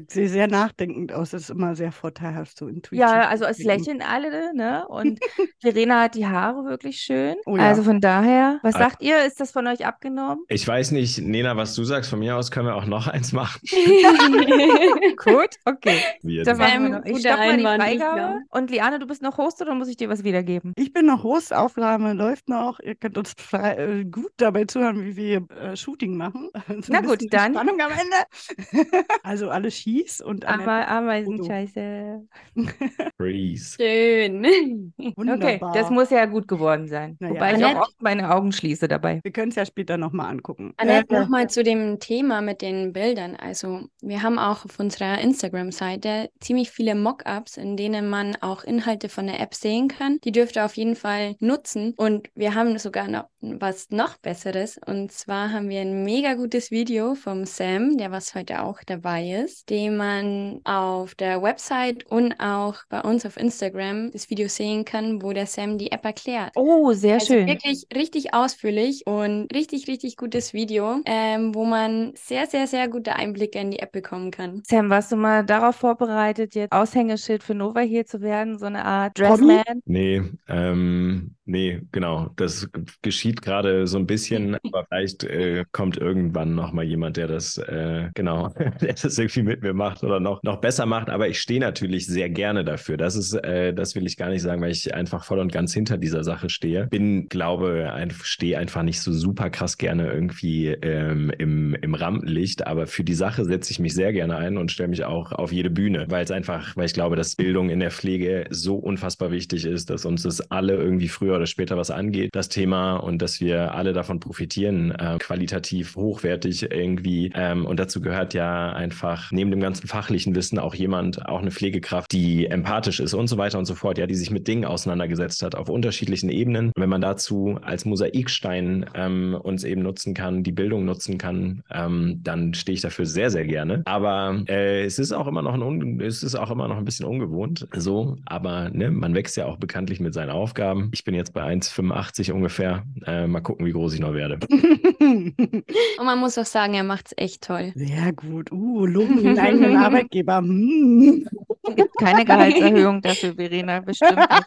sehe 0.07 0.29
sehr 0.29 0.47
nachdenkend 0.47 1.11
aus. 1.13 1.31
Das 1.31 1.43
ist 1.43 1.49
immer 1.49 1.75
sehr 1.75 1.91
vorteilhaft, 1.91 2.57
so 2.57 2.67
intuitiv. 2.67 2.99
Ja, 2.99 3.27
also 3.27 3.45
es 3.45 3.59
lächeln 3.59 4.01
alle, 4.01 4.53
ne? 4.55 4.87
Und 4.87 5.19
Verena 5.61 6.03
hat 6.03 6.15
die 6.15 6.27
Haare 6.27 6.65
wirklich 6.65 6.97
schön. 6.97 7.35
Oh 7.45 7.57
ja. 7.57 7.63
Also 7.63 7.83
von 7.83 7.99
daher, 8.01 8.59
was 8.61 8.75
Ah. 8.75 8.79
sagt 8.79 9.01
ihr? 9.01 9.25
Ist 9.25 9.39
das 9.39 9.51
von 9.51 9.65
euch 9.67 9.85
abgenommen? 9.85 10.43
Ich 10.47 10.67
weiß 10.67 10.91
nicht, 10.91 11.19
Nena, 11.21 11.57
was 11.57 11.75
du 11.75 11.83
sagst. 11.83 12.09
Von 12.09 12.19
mir 12.19 12.35
aus 12.37 12.51
können 12.51 12.67
wir 12.67 12.75
auch 12.75 12.85
noch 12.85 13.07
eins 13.07 13.31
machen. 13.33 13.59
Gut, 15.17 15.49
okay. 15.65 15.99
Wir 16.21 16.43
Dann 16.43 16.57
machen 16.57 16.71
wir 16.83 16.85
Ähm, 16.87 16.91
noch. 16.93 17.05
Ich 17.05 17.13
guter 17.13 17.29
stopp 17.33 17.61
mal 17.61 17.77
die 17.77 17.83
Freigabe. 17.83 18.19
ja. 18.19 18.39
Und 18.49 18.69
Liane, 18.71 18.99
du 18.99 19.07
bist 19.07 19.21
noch 19.21 19.37
Host 19.37 19.61
oder 19.61 19.73
muss 19.75 19.87
ich 19.87 19.97
dir 19.97 20.09
was 20.09 20.23
wiedergeben? 20.23 20.73
Ich 20.77 20.93
bin 20.93 21.05
noch 21.05 21.23
Host, 21.23 21.53
Aufnahme 21.53 22.13
läuft 22.13 22.49
noch. 22.49 22.79
Ihr 22.79 22.95
könnt 22.95 23.17
uns 23.17 23.33
frei, 23.37 23.75
äh, 23.75 24.05
gut 24.05 24.31
dabei 24.37 24.65
zuhören, 24.65 25.03
wie 25.05 25.15
wir 25.15 25.45
äh, 25.63 25.75
Shooting 25.75 26.17
machen. 26.17 26.49
So 26.83 26.91
Na 26.91 27.01
gut, 27.01 27.21
dann. 27.31 27.53
Spannung 27.53 27.79
am 27.79 27.91
Ende. 27.91 29.03
also 29.23 29.49
alles 29.49 29.75
schieß 29.77 30.21
und 30.21 30.45
Aber 30.45 30.87
Ameisenscheiße. 30.87 32.27
Freeze. 33.17 33.75
Schön. 33.79 34.93
Okay, 34.97 35.13
wunderbar. 35.15 35.73
das 35.73 35.89
muss 35.89 36.09
ja 36.09 36.25
gut 36.25 36.47
geworden 36.47 36.87
sein. 36.87 37.15
Na 37.19 37.27
ja. 37.29 37.33
Wobei 37.35 37.49
ich 37.53 37.63
Annette- 37.63 37.79
auch 37.79 37.87
oft 37.87 38.01
meine 38.01 38.33
Augen 38.33 38.51
schließe 38.51 38.87
dabei. 38.87 39.19
wir 39.23 39.31
können 39.31 39.49
es 39.49 39.55
ja 39.55 39.65
später 39.65 39.97
nochmal 39.97 40.29
angucken. 40.29 40.73
Annette, 40.77 41.15
Äh, 41.15 41.19
nochmal 41.21 41.49
zu 41.49 41.63
dem 41.63 41.99
Thema 41.99 42.41
mit 42.41 42.61
den 42.61 42.93
Bildern. 42.93 43.35
Also, 43.35 43.81
wir 44.01 44.21
haben 44.23 44.39
auch 44.39 44.65
auf 44.65 44.79
unserer 44.79 45.19
Instagram-Seite 45.19 46.29
ziemlich 46.39 46.71
viele 46.71 46.95
Mockups, 46.95 47.57
in 47.57 47.77
denen 47.77 48.09
man 48.09 48.35
auch 48.41 48.63
Inhalte 48.63 49.09
von 49.09 49.27
der 49.27 49.39
App 49.39 49.53
sehen 49.53 49.87
kann. 49.87 50.19
Die 50.23 50.31
dürft 50.31 50.55
ihr 50.55 50.65
auf 50.65 50.75
jeden 50.75 50.95
Fall 50.95 51.35
nutzen. 51.39 51.93
Und 51.97 52.29
wir 52.35 52.55
haben 52.55 52.77
sogar 52.77 53.07
noch 53.07 53.29
was 53.41 53.89
noch 53.89 54.17
Besseres. 54.17 54.79
Und 54.85 55.11
zwar 55.11 55.51
haben 55.53 55.69
wir 55.69 55.81
ein 55.81 56.03
mega 56.03 56.33
gutes 56.33 56.71
Video 56.71 57.15
vom 57.15 57.45
Sam, 57.45 57.97
der 57.97 58.11
was 58.11 58.33
heute 58.35 58.63
auch 58.63 58.79
dabei 58.85 59.43
ist, 59.45 59.69
den 59.69 59.95
man 59.95 60.59
auf 60.63 61.15
der 61.15 61.41
Website 61.41 62.05
und 62.09 62.33
auch 62.39 62.77
bei 62.89 63.01
uns 63.01 63.25
auf 63.25 63.37
Instagram 63.37 64.11
das 64.11 64.29
Video 64.29 64.47
sehen 64.47 64.83
kann, 64.83 65.21
wo 65.21 65.31
der 65.31 65.45
Sam 65.45 65.77
die 65.77 65.91
App 65.91 66.03
erklärt. 66.03 66.51
Oh, 66.55 66.91
sehr 66.93 67.15
Also 67.15 67.33
schön. 67.33 67.47
wirklich 67.47 67.85
richtig 67.95 68.33
ausführlich 68.33 69.03
und 69.05 69.53
richtig, 69.53 69.87
richtig 69.87 70.17
gutes 70.17 70.53
Video, 70.53 70.99
ähm, 71.05 71.53
wo 71.53 71.65
man 71.65 72.13
sehr, 72.15 72.47
sehr, 72.47 72.67
sehr 72.67 72.87
gute 72.87 73.15
Einblicke 73.15 73.59
in 73.59 73.71
die 73.71 73.79
App 73.79 73.91
bekommen 73.91 74.31
kann. 74.31 74.63
Sam, 74.65 74.89
warst 74.89 75.11
du 75.11 75.15
mal 75.15 75.45
darauf 75.45 75.75
vorbereitet, 75.75 76.55
jetzt 76.55 76.71
Aushängeschild 76.71 77.43
für 77.43 77.53
Nova 77.53 77.81
hier 77.81 78.05
zu 78.05 78.21
werden? 78.21 78.57
So 78.57 78.65
eine 78.65 78.83
Art? 78.83 79.17
Dressman? 79.19 79.63
Nee, 79.85 80.21
ähm, 80.47 81.35
nee, 81.45 81.81
genau. 81.91 82.29
Das 82.35 82.69
geschieht 83.01 83.41
gerade 83.41 83.87
so 83.87 83.97
ein 83.97 84.07
bisschen, 84.07 84.55
aber 84.63 84.85
vielleicht 84.85 85.23
äh, 85.23 85.65
kommt 85.71 85.97
irgendwann 85.97 86.55
noch 86.55 86.71
mal 86.71 86.83
jemand, 86.83 87.17
der 87.17 87.27
das, 87.27 87.57
äh, 87.57 88.09
genau, 88.13 88.49
der 88.81 88.93
das 88.93 89.17
irgendwie 89.17 89.43
mit 89.43 89.61
mir 89.61 89.73
macht 89.73 90.03
oder 90.03 90.19
noch, 90.19 90.41
noch 90.43 90.57
besser 90.57 90.85
macht. 90.85 91.09
Aber 91.09 91.27
ich 91.27 91.39
stehe 91.39 91.59
natürlich 91.59 92.07
sehr 92.07 92.29
gerne 92.29 92.63
dafür. 92.63 92.97
Das 92.97 93.15
ist, 93.15 93.33
äh, 93.33 93.73
das 93.73 93.95
will 93.95 94.05
ich 94.05 94.17
gar 94.17 94.29
nicht 94.29 94.41
sagen, 94.41 94.61
weil 94.61 94.71
ich 94.71 94.93
einfach 94.93 95.23
voll 95.23 95.39
und 95.39 95.51
ganz 95.51 95.73
hinter 95.73 95.97
dieser 95.97 96.23
Sache 96.23 96.49
stehe. 96.49 96.87
Bin, 96.87 97.27
glaube, 97.29 97.91
ein, 97.93 98.11
stehe 98.11 98.57
einfach 98.57 98.83
nicht 98.83 99.01
so 99.01 99.11
super 99.11 99.49
krass 99.49 99.77
gerne 99.77 100.11
irgendwie 100.11 100.67
ähm, 100.67 101.31
im, 101.37 101.75
im 101.75 101.95
Rampenlicht, 101.95 102.67
aber 102.67 102.87
für 102.87 103.03
die 103.03 103.13
Sache 103.13 103.45
setze 103.45 103.71
ich 103.71 103.79
mich 103.79 103.93
sehr 103.93 104.13
gerne 104.13 104.37
ein 104.37 104.57
und 104.57 104.71
stelle 104.71 104.89
mich 104.89 105.03
auch 105.05 105.31
auf 105.31 105.51
jede 105.51 105.69
Bühne, 105.69 106.05
weil 106.09 106.23
es 106.23 106.31
einfach, 106.31 106.75
weil 106.75 106.85
ich 106.85 106.93
glaube, 106.93 107.15
dass 107.15 107.35
Bildung 107.35 107.69
in 107.69 107.79
der 107.79 107.91
Pflege 107.91 108.45
so 108.49 108.75
unfassbar 108.75 109.31
wichtig 109.31 109.65
ist, 109.65 109.89
dass 109.89 110.05
uns 110.05 110.23
das 110.23 110.51
alle 110.51 110.75
irgendwie 110.75 111.07
früher 111.07 111.32
oder 111.35 111.45
später 111.45 111.77
was 111.77 111.91
angeht, 111.91 112.29
das 112.33 112.49
Thema 112.49 112.95
und 112.97 113.21
dass 113.21 113.39
wir 113.41 113.75
alle 113.75 113.93
davon 113.93 114.19
profitieren, 114.19 114.91
äh, 114.91 115.17
qualitativ 115.19 115.95
hochwertig 115.95 116.71
irgendwie. 116.71 117.31
Ähm, 117.35 117.65
und 117.65 117.79
dazu 117.79 118.01
gehört 118.01 118.33
ja 118.33 118.71
einfach 118.73 119.31
neben 119.31 119.51
dem 119.51 119.59
ganzen 119.59 119.87
fachlichen 119.87 120.35
Wissen 120.35 120.59
auch 120.59 120.75
jemand, 120.75 121.25
auch 121.25 121.41
eine 121.41 121.51
Pflegekraft, 121.51 122.11
die 122.11 122.47
empathisch 122.47 122.99
ist 122.99 123.13
und 123.13 123.27
so 123.27 123.37
weiter 123.37 123.59
und 123.59 123.65
so 123.65 123.75
fort, 123.75 123.97
ja, 123.97 124.07
die 124.07 124.15
sich 124.15 124.31
mit 124.31 124.47
Dingen 124.47 124.65
auseinandergesetzt 124.65 125.43
hat 125.43 125.55
auf 125.55 125.69
unterschiedlichen 125.69 126.29
Ebenen. 126.29 126.71
Wenn 126.75 126.89
man 126.89 127.01
dazu 127.01 127.57
als 127.61 127.85
Mosaikstein 127.85 128.85
ähm, 128.95 129.37
uns 129.41 129.63
eben 129.63 129.81
nutzen 129.81 130.13
kann, 130.13 130.43
die 130.43 130.51
Bildung 130.51 130.85
nutzen 130.85 131.17
kann, 131.17 131.63
ähm, 131.71 132.21
dann 132.23 132.53
stehe 132.53 132.75
ich 132.75 132.81
dafür 132.81 133.05
sehr, 133.05 133.29
sehr 133.29 133.45
gerne. 133.45 133.81
Aber 133.85 134.43
äh, 134.47 134.83
es 134.83 134.99
ist 134.99 135.11
auch 135.11 135.27
immer 135.27 135.41
noch 135.41 135.53
ein 135.53 135.99
es 136.01 136.23
ist 136.23 136.35
auch 136.35 136.51
immer 136.51 136.67
noch 136.67 136.77
ein 136.77 136.85
bisschen 136.85 137.05
ungewohnt, 137.05 137.67
so. 137.75 138.17
Aber 138.25 138.69
ne, 138.69 138.91
man 138.91 139.15
wächst 139.15 139.37
ja 139.37 139.45
auch 139.45 139.57
bekanntlich 139.57 139.99
mit 139.99 140.13
seinen 140.13 140.29
Aufgaben. 140.29 140.89
Ich 140.93 141.03
bin 141.03 141.15
jetzt 141.15 141.22
bei 141.31 141.43
1,85 141.43 142.31
ungefähr. 142.31 142.83
Äh, 143.05 143.27
mal 143.27 143.41
gucken, 143.41 143.65
wie 143.65 143.71
groß 143.71 143.93
ich 143.93 143.99
noch 143.99 144.13
werde. 144.13 144.39
Und 144.99 146.05
man 146.05 146.19
muss 146.19 146.37
auch 146.37 146.45
sagen, 146.45 146.73
er 146.73 146.83
macht 146.83 147.07
es 147.07 147.13
echt 147.17 147.43
toll. 147.43 147.71
Sehr 147.75 148.11
gut. 148.13 148.51
Uh, 148.51 148.85
loben 148.85 149.23
den 149.23 149.39
eigenen 149.39 149.77
Arbeitgeber. 149.83 150.37
Hm. 150.37 151.25
Es 151.63 151.75
gibt 151.75 151.97
keine 151.97 152.25
Gehaltserhöhung 152.25 153.01
dafür, 153.01 153.35
Verena, 153.35 153.79
bestimmt 153.79 154.17
nicht. 154.17 154.43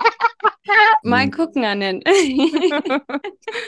Mal 1.05 1.25
Hm. 1.25 1.31
gucken, 1.31 1.65
Annen. 1.65 2.03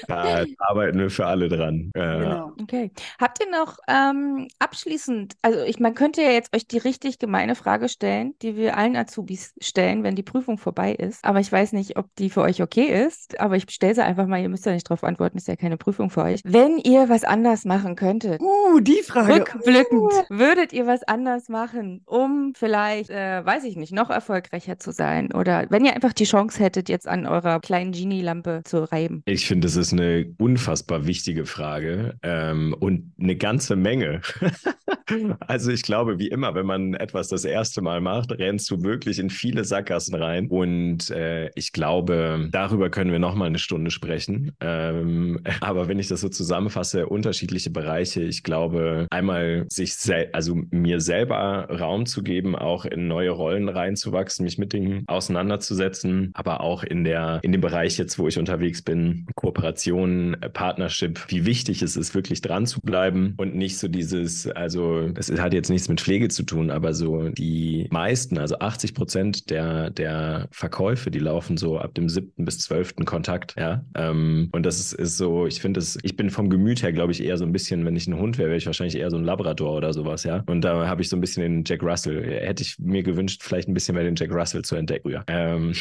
Da 0.09 0.45
arbeiten 0.59 0.99
wir 0.99 1.11
für 1.11 1.27
alle 1.27 1.49
dran. 1.49 1.91
Äh, 1.95 2.19
Genau. 2.19 2.53
Okay. 2.61 2.91
Habt 3.21 3.39
ihr 3.41 3.51
noch 3.51 3.79
ähm, 3.89 4.49
abschließend, 4.59 5.35
also 5.43 5.61
ich, 5.63 5.79
man 5.79 5.95
könnte 5.95 6.23
ja 6.23 6.31
jetzt 6.31 6.55
euch 6.55 6.67
die 6.67 6.79
richtig 6.79 7.19
gemeine 7.19 7.55
Frage 7.55 7.89
stellen, 7.89 8.35
die 8.43 8.57
wir 8.57 8.77
allen 8.77 8.97
Azubis 8.97 9.55
stellen, 9.61 10.03
wenn 10.03 10.17
die 10.17 10.23
Prüfung 10.25 10.59
vorbei 10.59 10.93
ist. 10.95 11.25
Aber 11.25 11.41
ich 11.41 11.51
weiß 11.53 11.73
nicht, 11.73 11.97
ob 11.97 12.15
die 12.17 12.31
für 12.31 12.43
euch 12.43 12.63
okay 12.63 12.89
ist. 13.07 13.41
Aber 13.41 13.57
ich 13.57 13.65
stelle 13.71 13.95
sie 13.95 14.05
einfach 14.05 14.27
mal, 14.27 14.41
ihr 14.41 14.49
müsst 14.49 14.67
ja 14.67 14.73
nicht 14.73 14.89
drauf 14.89 15.05
antworten, 15.05 15.39
ist 15.39 15.49
ja 15.49 15.57
keine 15.57 15.77
Prüfung 15.77 16.11
für 16.11 16.23
euch. 16.23 16.41
Wenn 16.45 16.79
ihr 16.79 17.09
was 17.09 17.25
anders 17.25 17.65
machen 17.65 17.97
könntet, 17.97 18.41
Uh, 18.41 18.81
die 18.81 19.03
Frage. 19.07 19.35
rückblickend, 19.35 20.13
würdet 20.29 20.73
ihr 20.73 20.87
was 20.87 21.03
anders 21.05 21.49
machen, 21.49 22.03
um 22.07 22.53
vielleicht, 22.57 23.11
äh, 23.11 23.45
weiß 23.45 23.65
ich 23.65 23.77
nicht, 23.77 23.93
noch 23.93 24.11
erfolgreicher 24.11 24.79
zu 24.79 24.93
sein? 24.93 25.33
Oder 25.33 25.67
wenn 25.71 25.85
ihr 25.85 25.95
einfach 25.95 26.13
die 26.13 26.25
Chance 26.25 26.63
hättet, 26.63 26.89
jetzt 26.89 27.07
an 27.09 27.27
eurer 27.27 27.61
kleinen 27.61 27.93
Genie-Lampe 27.93 28.63
zu 28.65 28.91
reiben? 28.91 29.23
Ich 29.27 29.47
finde, 29.47 29.67
es 29.67 29.77
ist 29.77 29.93
eine 29.93 30.27
unfassbar 30.39 31.07
wichtige 31.07 31.47
Frage 31.47 32.17
ähm, 32.23 32.75
und 32.79 33.13
eine 33.21 33.37
ganze 33.37 33.77
Menge. 33.77 34.21
also 35.41 35.71
ich 35.71 35.83
glaube, 35.83 36.19
wie 36.19 36.29
immer, 36.29 36.55
wenn 36.55 36.67
man 36.67 36.95
etwas 36.95 37.29
das 37.29 37.45
erste 37.45 37.83
Mal 37.83 38.01
macht, 38.01 38.33
rennst 38.33 38.71
du 38.71 38.83
wirklich 38.83 39.19
in 39.19 39.31
viele 39.31 39.65
Sackgassen 39.65 40.15
rein. 40.15 40.49
Und 40.49 41.11
äh, 41.11 41.51
ich 41.55 41.73
glaube, 41.73 42.49
darüber 42.51 42.88
können 42.91 43.13
wir 43.13 43.19
noch 43.19 43.35
mal 43.35 43.47
eine 43.47 43.59
Stunde 43.59 43.91
sprechen. 43.91 44.53
Ähm, 44.61 45.41
aber 45.61 45.89
wenn 45.89 45.99
ich 45.99 46.09
das 46.09 46.21
so 46.21 46.29
zusammenfasse, 46.29 47.07
unterschiedliche 47.07 47.71
Bereiche. 47.71 48.23
Ich 48.23 48.43
glaube, 48.43 49.07
einmal 49.11 49.67
sich, 49.69 49.95
sel 49.95 50.29
also 50.33 50.57
mir 50.71 51.01
selber 51.01 51.69
Raum 51.71 52.07
zu 52.07 52.23
geben, 52.23 52.57
auch 52.57 52.85
in 52.85 53.09
neue 53.09 53.31
Rollen 53.31 53.69
reinzuwachsen, 53.69 54.45
mich 54.45 54.59
mit 54.59 54.73
Dingen 54.73 55.05
auseinanderzusetzen, 55.07 56.31
aber 56.35 56.61
auch 56.61 56.83
in 56.83 57.05
der 57.05 57.41
in 57.43 57.53
dem 57.53 57.61
Bereich 57.61 57.99
jetzt, 57.99 58.19
wo 58.19 58.29
ich 58.29 58.39
unterwegs 58.39 58.83
bin, 58.83 59.27
Kooperation, 59.35 60.37
Partnership, 60.53 61.25
wie 61.29 61.47
wichtig 61.47 61.83
es 61.83 61.97
ist, 61.97 62.15
wirklich 62.15 62.41
dran 62.41 62.67
zu 62.67 62.81
bleiben 62.81 63.35
und 63.37 63.55
nicht 63.55 63.79
so 63.79 63.89
dieses, 63.89 64.47
also 64.49 65.11
es 65.15 65.31
hat 65.41 65.53
jetzt 65.53 65.71
nichts 65.71 65.89
mit 65.89 66.01
Pflege 66.01 66.29
zu 66.29 66.43
tun, 66.43 66.71
aber 66.71 66.95
so 66.95 67.29
die 67.29 67.89
meisten, 67.91 68.39
also 68.39 68.59
80 68.59 68.95
Prozent 68.95 69.51
der, 69.51 69.91
der 69.91 70.49
Verkäufe, 70.51 71.11
die 71.11 71.19
laufen 71.19 71.57
so 71.57 71.79
ab 71.79 71.95
dem 71.95 72.09
siebten 72.09 72.45
bis 72.45 72.59
zwölften 72.79 73.05
Kontakt, 73.05 73.57
ja. 73.59 73.85
Ähm, 73.97 74.51
und 74.53 74.65
das 74.65 74.79
ist, 74.79 74.93
ist 74.93 75.17
so, 75.17 75.47
ich 75.47 75.61
finde 75.61 75.81
es, 75.81 75.99
ich 76.03 76.17
bin 76.17 76.31
vom 76.31 76.49
Gemüt 76.49 76.83
her, 76.83 76.93
glaube 76.93 77.11
ich, 77.11 77.23
eher 77.23 77.37
so 77.37 77.45
ein 77.45 77.51
bisschen, 77.51 77.85
wenn 77.85 77.97
ich 77.97 78.07
ein 78.07 78.17
Hund 78.17 78.39
wäre, 78.39 78.51
wäre 78.51 78.59
ich 78.59 78.67
wahrscheinlich 78.67 78.97
eher 78.97 79.11
so 79.11 79.17
ein 79.17 79.25
Labrador 79.25 79.77
oder 79.77 79.93
sowas, 79.93 80.23
ja. 80.23 80.45
Und 80.47 80.63
da 80.63 80.87
habe 80.87 81.03
ich 81.03 81.09
so 81.09 81.17
ein 81.17 81.21
bisschen 81.21 81.43
den 81.43 81.65
Jack 81.67 81.83
Russell. 81.83 82.23
Hätte 82.23 82.63
ich 82.63 82.79
mir 82.79 83.03
gewünscht, 83.03 83.43
vielleicht 83.43 83.69
ein 83.69 83.75
bisschen 83.75 83.97
mehr 83.97 84.05
den 84.05 84.15
Jack 84.15 84.31
Russell 84.33 84.63
zu 84.63 84.77
entdecken. 84.77 85.11
Ja. 85.11 85.25
Ähm, 85.27 85.73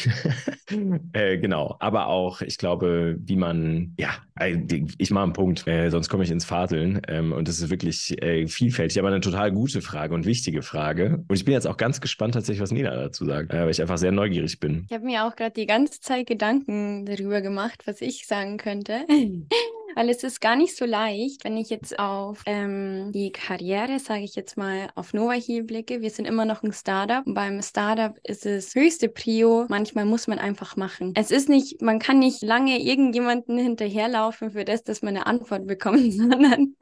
äh, 1.14 1.38
genau. 1.38 1.76
Aber 1.80 2.08
auch, 2.08 2.42
ich 2.42 2.58
glaube, 2.58 3.18
wie 3.20 3.36
man, 3.36 3.94
ja, 4.00 4.10
äh, 4.40 4.58
ich 4.98 5.12
mache 5.12 5.26
einen 5.26 5.34
Punkt, 5.34 5.68
äh, 5.68 5.90
sonst 5.90 6.10
komme 6.10 6.24
ich 6.24 6.32
ins 6.32 6.46
Fadeln. 6.46 7.02
Ähm, 7.08 7.32
und 7.32 7.48
das 7.48 7.60
ist 7.60 7.70
wirklich 7.70 8.20
äh, 8.24 8.48
vielfältig, 8.48 8.98
aber 8.98 9.10
eine 9.10 9.22
total 9.22 9.52
gute 9.52 9.82
Frage 9.82 10.16
und 10.16 10.26
wichtige 10.26 10.64
Frage. 10.64 11.24
Und 11.28 11.36
ich 11.36 11.46
bin 11.46 11.54
jetzt 11.54 11.68
auch 11.68 11.78
ganz 11.78 12.02
gespannt 12.02 12.34
tatsächlich, 12.34 12.62
was 12.62 12.72
Nina 12.72 12.96
dazu 12.96 13.26
sagt, 13.26 13.54
äh, 13.54 13.62
weil 13.62 13.70
ich 13.70 13.82
einfach 13.82 14.00
sehr 14.00 14.12
neugierig 14.12 14.60
bin. 14.60 14.86
Ich 14.90 14.96
habe 14.96 15.06
mir 15.06 15.26
auch 15.26 15.36
gerade 15.36 15.52
die 15.52 15.68
ganze 15.68 16.02
Zeit 16.02 16.26
Gedanken 16.26 16.87
darüber 17.06 17.42
gemacht, 17.42 17.86
was 17.86 18.02
ich 18.02 18.28
sagen 18.28 18.58
könnte. 18.58 19.06
Weil 19.98 20.12
es 20.12 20.22
ist 20.22 20.42
gar 20.42 20.56
nicht 20.56 20.78
so 20.78 20.86
leicht, 20.86 21.44
wenn 21.44 21.58
ich 21.58 21.72
jetzt 21.72 21.98
auf 21.98 22.44
ähm, 22.46 23.12
die 23.14 23.32
Karriere, 23.32 23.98
sage 23.98 24.22
ich 24.22 24.36
jetzt 24.36 24.56
mal, 24.56 24.90
auf 24.94 25.12
Nova 25.12 25.32
hier 25.32 25.64
blicke. 25.64 26.02
Wir 26.02 26.12
sind 26.12 26.26
immer 26.26 26.46
noch 26.46 26.62
ein 26.62 26.72
Startup. 26.72 27.24
Beim 27.26 27.64
Startup 27.64 28.16
ist 28.22 28.46
es 28.46 28.76
höchste 28.76 29.10
Prio. 29.10 29.66
Manchmal 29.70 30.06
muss 30.06 30.28
man 30.28 30.38
einfach 30.38 30.76
machen. 30.76 31.14
Es 31.16 31.32
ist 31.32 31.50
nicht, 31.50 31.82
man 31.82 31.98
kann 31.98 32.20
nicht 32.20 32.44
lange 32.44 32.80
irgendjemanden 32.80 33.58
hinterherlaufen 33.58 34.52
für 34.52 34.66
das, 34.66 34.84
dass 34.84 35.02
man 35.02 35.16
eine 35.16 35.26
Antwort 35.26 35.66
bekommt, 35.66 36.14
sondern 36.14 36.76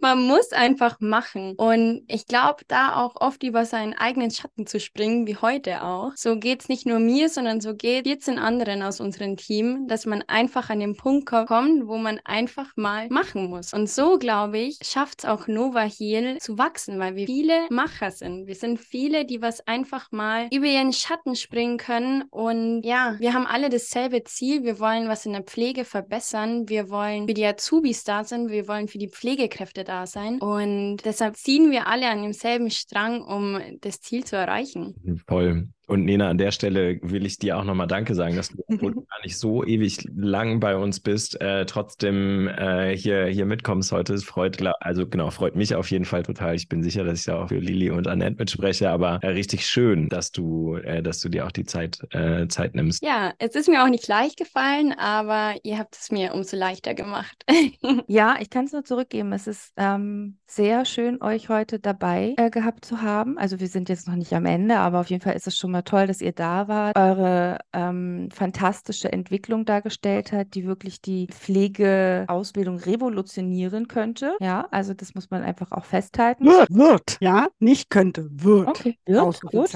man 0.00 0.22
muss 0.22 0.52
einfach 0.52 1.00
machen. 1.00 1.54
Und 1.56 2.02
ich 2.08 2.26
glaube, 2.26 2.62
da 2.66 2.96
auch 2.96 3.16
oft 3.20 3.42
über 3.42 3.66
seinen 3.66 3.92
eigenen 3.92 4.30
Schatten 4.30 4.66
zu 4.66 4.80
springen, 4.80 5.26
wie 5.26 5.36
heute 5.36 5.82
auch. 5.82 6.12
So 6.16 6.38
geht 6.38 6.62
es 6.62 6.70
nicht 6.70 6.86
nur 6.86 6.98
mir, 6.98 7.28
sondern 7.28 7.60
so 7.60 7.74
geht 7.74 8.06
14 8.06 8.38
anderen 8.38 8.82
aus 8.82 9.00
unserem 9.00 9.36
Team, 9.36 9.86
dass 9.86 10.06
man 10.06 10.22
einfach 10.28 10.70
an 10.70 10.80
den 10.80 10.96
Punkt 10.96 11.26
kommt, 11.26 11.86
wo 11.86 11.98
man 11.98 12.20
einfach 12.24 12.76
mal 12.76 13.08
machen 13.08 13.48
muss. 13.48 13.72
Und 13.72 13.88
so, 13.88 14.18
glaube 14.18 14.58
ich, 14.58 14.78
schafft 14.82 15.20
es 15.20 15.24
auch 15.24 15.46
Nova 15.46 15.82
Heal 15.82 16.38
zu 16.38 16.58
wachsen, 16.58 16.98
weil 16.98 17.16
wir 17.16 17.26
viele 17.26 17.66
Macher 17.70 18.10
sind. 18.10 18.46
Wir 18.46 18.54
sind 18.54 18.80
viele, 18.80 19.24
die 19.24 19.42
was 19.42 19.66
einfach 19.66 20.10
mal 20.12 20.48
über 20.52 20.66
ihren 20.66 20.92
Schatten 20.92 21.36
springen 21.36 21.78
können. 21.78 22.24
Und 22.30 22.82
ja, 22.82 23.16
wir 23.18 23.34
haben 23.34 23.46
alle 23.46 23.68
dasselbe 23.68 24.24
Ziel. 24.24 24.64
Wir 24.64 24.78
wollen 24.78 25.08
was 25.08 25.26
in 25.26 25.32
der 25.32 25.42
Pflege 25.42 25.84
verbessern. 25.84 26.68
Wir 26.68 26.90
wollen 26.90 27.26
für 27.26 27.34
die 27.34 27.46
Azubis 27.46 28.04
da 28.04 28.24
sein. 28.24 28.48
Wir 28.48 28.68
wollen 28.68 28.88
für 28.88 28.98
die 28.98 29.08
Pflegekräfte 29.08 29.84
da 29.84 30.06
sein. 30.06 30.38
Und 30.40 30.98
deshalb 31.04 31.36
ziehen 31.36 31.70
wir 31.70 31.86
alle 31.86 32.08
an 32.08 32.22
demselben 32.22 32.70
Strang, 32.70 33.22
um 33.22 33.60
das 33.80 34.00
Ziel 34.00 34.24
zu 34.24 34.36
erreichen. 34.36 34.94
Voll. 35.26 35.68
Und 35.88 36.04
Nena, 36.04 36.28
an 36.28 36.38
der 36.38 36.52
Stelle 36.52 36.98
will 37.02 37.26
ich 37.26 37.38
dir 37.38 37.58
auch 37.58 37.64
nochmal 37.64 37.86
Danke 37.86 38.14
sagen, 38.14 38.36
dass 38.36 38.48
du, 38.48 38.62
obwohl 38.68 38.92
du 38.94 39.02
gar 39.02 39.20
nicht 39.24 39.36
so 39.36 39.64
ewig 39.64 40.08
lang 40.14 40.60
bei 40.60 40.76
uns 40.76 41.00
bist, 41.00 41.40
äh, 41.40 41.66
trotzdem 41.66 42.48
äh, 42.48 42.96
hier, 42.96 43.26
hier 43.26 43.46
mitkommst 43.46 43.92
heute. 43.92 44.14
Es 44.14 44.24
freut, 44.24 44.62
also 44.80 45.06
genau, 45.06 45.30
freut 45.30 45.56
mich 45.56 45.74
auf 45.74 45.90
jeden 45.90 46.04
Fall 46.04 46.22
total. 46.22 46.54
Ich 46.54 46.68
bin 46.68 46.82
sicher, 46.82 47.04
dass 47.04 47.20
ich 47.20 47.24
da 47.26 47.42
auch 47.42 47.48
für 47.48 47.58
Lili 47.58 47.90
und 47.90 48.06
Annette 48.06 48.36
mitspreche, 48.38 48.90
aber 48.90 49.18
äh, 49.22 49.28
richtig 49.28 49.66
schön, 49.66 50.08
dass 50.08 50.30
du, 50.30 50.76
äh, 50.76 51.02
dass 51.02 51.20
du 51.20 51.28
dir 51.28 51.46
auch 51.46 51.52
die 51.52 51.64
Zeit, 51.64 51.98
äh, 52.10 52.46
Zeit 52.46 52.74
nimmst. 52.74 53.02
Ja, 53.02 53.32
es 53.38 53.54
ist 53.54 53.68
mir 53.68 53.82
auch 53.84 53.88
nicht 53.88 54.06
leicht 54.06 54.36
gefallen, 54.36 54.92
aber 54.92 55.54
ihr 55.64 55.78
habt 55.78 55.96
es 55.96 56.10
mir 56.12 56.32
umso 56.34 56.56
leichter 56.56 56.94
gemacht. 56.94 57.36
ja, 58.06 58.36
ich 58.40 58.50
kann 58.50 58.66
es 58.66 58.72
nur 58.72 58.84
zurückgeben. 58.84 59.32
Es 59.32 59.46
ist 59.46 59.72
ähm, 59.76 60.38
sehr 60.46 60.84
schön, 60.84 61.20
euch 61.22 61.48
heute 61.48 61.80
dabei 61.80 62.34
äh, 62.36 62.50
gehabt 62.50 62.84
zu 62.84 63.02
haben. 63.02 63.36
Also 63.36 63.58
wir 63.58 63.68
sind 63.68 63.88
jetzt 63.88 64.06
noch 64.06 64.14
nicht 64.14 64.32
am 64.32 64.46
Ende, 64.46 64.78
aber 64.78 65.00
auf 65.00 65.10
jeden 65.10 65.22
Fall 65.22 65.34
ist 65.34 65.46
es 65.46 65.56
schon 65.56 65.71
mal 65.72 65.82
toll, 65.82 66.06
dass 66.06 66.20
ihr 66.20 66.32
da 66.32 66.68
wart, 66.68 66.96
eure 66.96 67.58
ähm, 67.72 68.28
fantastische 68.32 69.12
Entwicklung 69.12 69.64
dargestellt 69.64 70.32
hat, 70.32 70.54
die 70.54 70.66
wirklich 70.66 71.00
die 71.00 71.26
Pflegeausbildung 71.26 72.78
revolutionieren 72.78 73.88
könnte. 73.88 74.36
Ja, 74.40 74.68
also 74.70 74.94
das 74.94 75.14
muss 75.14 75.30
man 75.30 75.42
einfach 75.42 75.72
auch 75.72 75.84
festhalten. 75.84 76.44
Wird, 76.44 76.68
wird, 76.70 77.16
ja, 77.20 77.48
nicht 77.58 77.90
könnte, 77.90 78.28
wird. 78.30 78.68
Okay, 78.68 78.98
wird, 79.06 79.40
gut. 79.42 79.70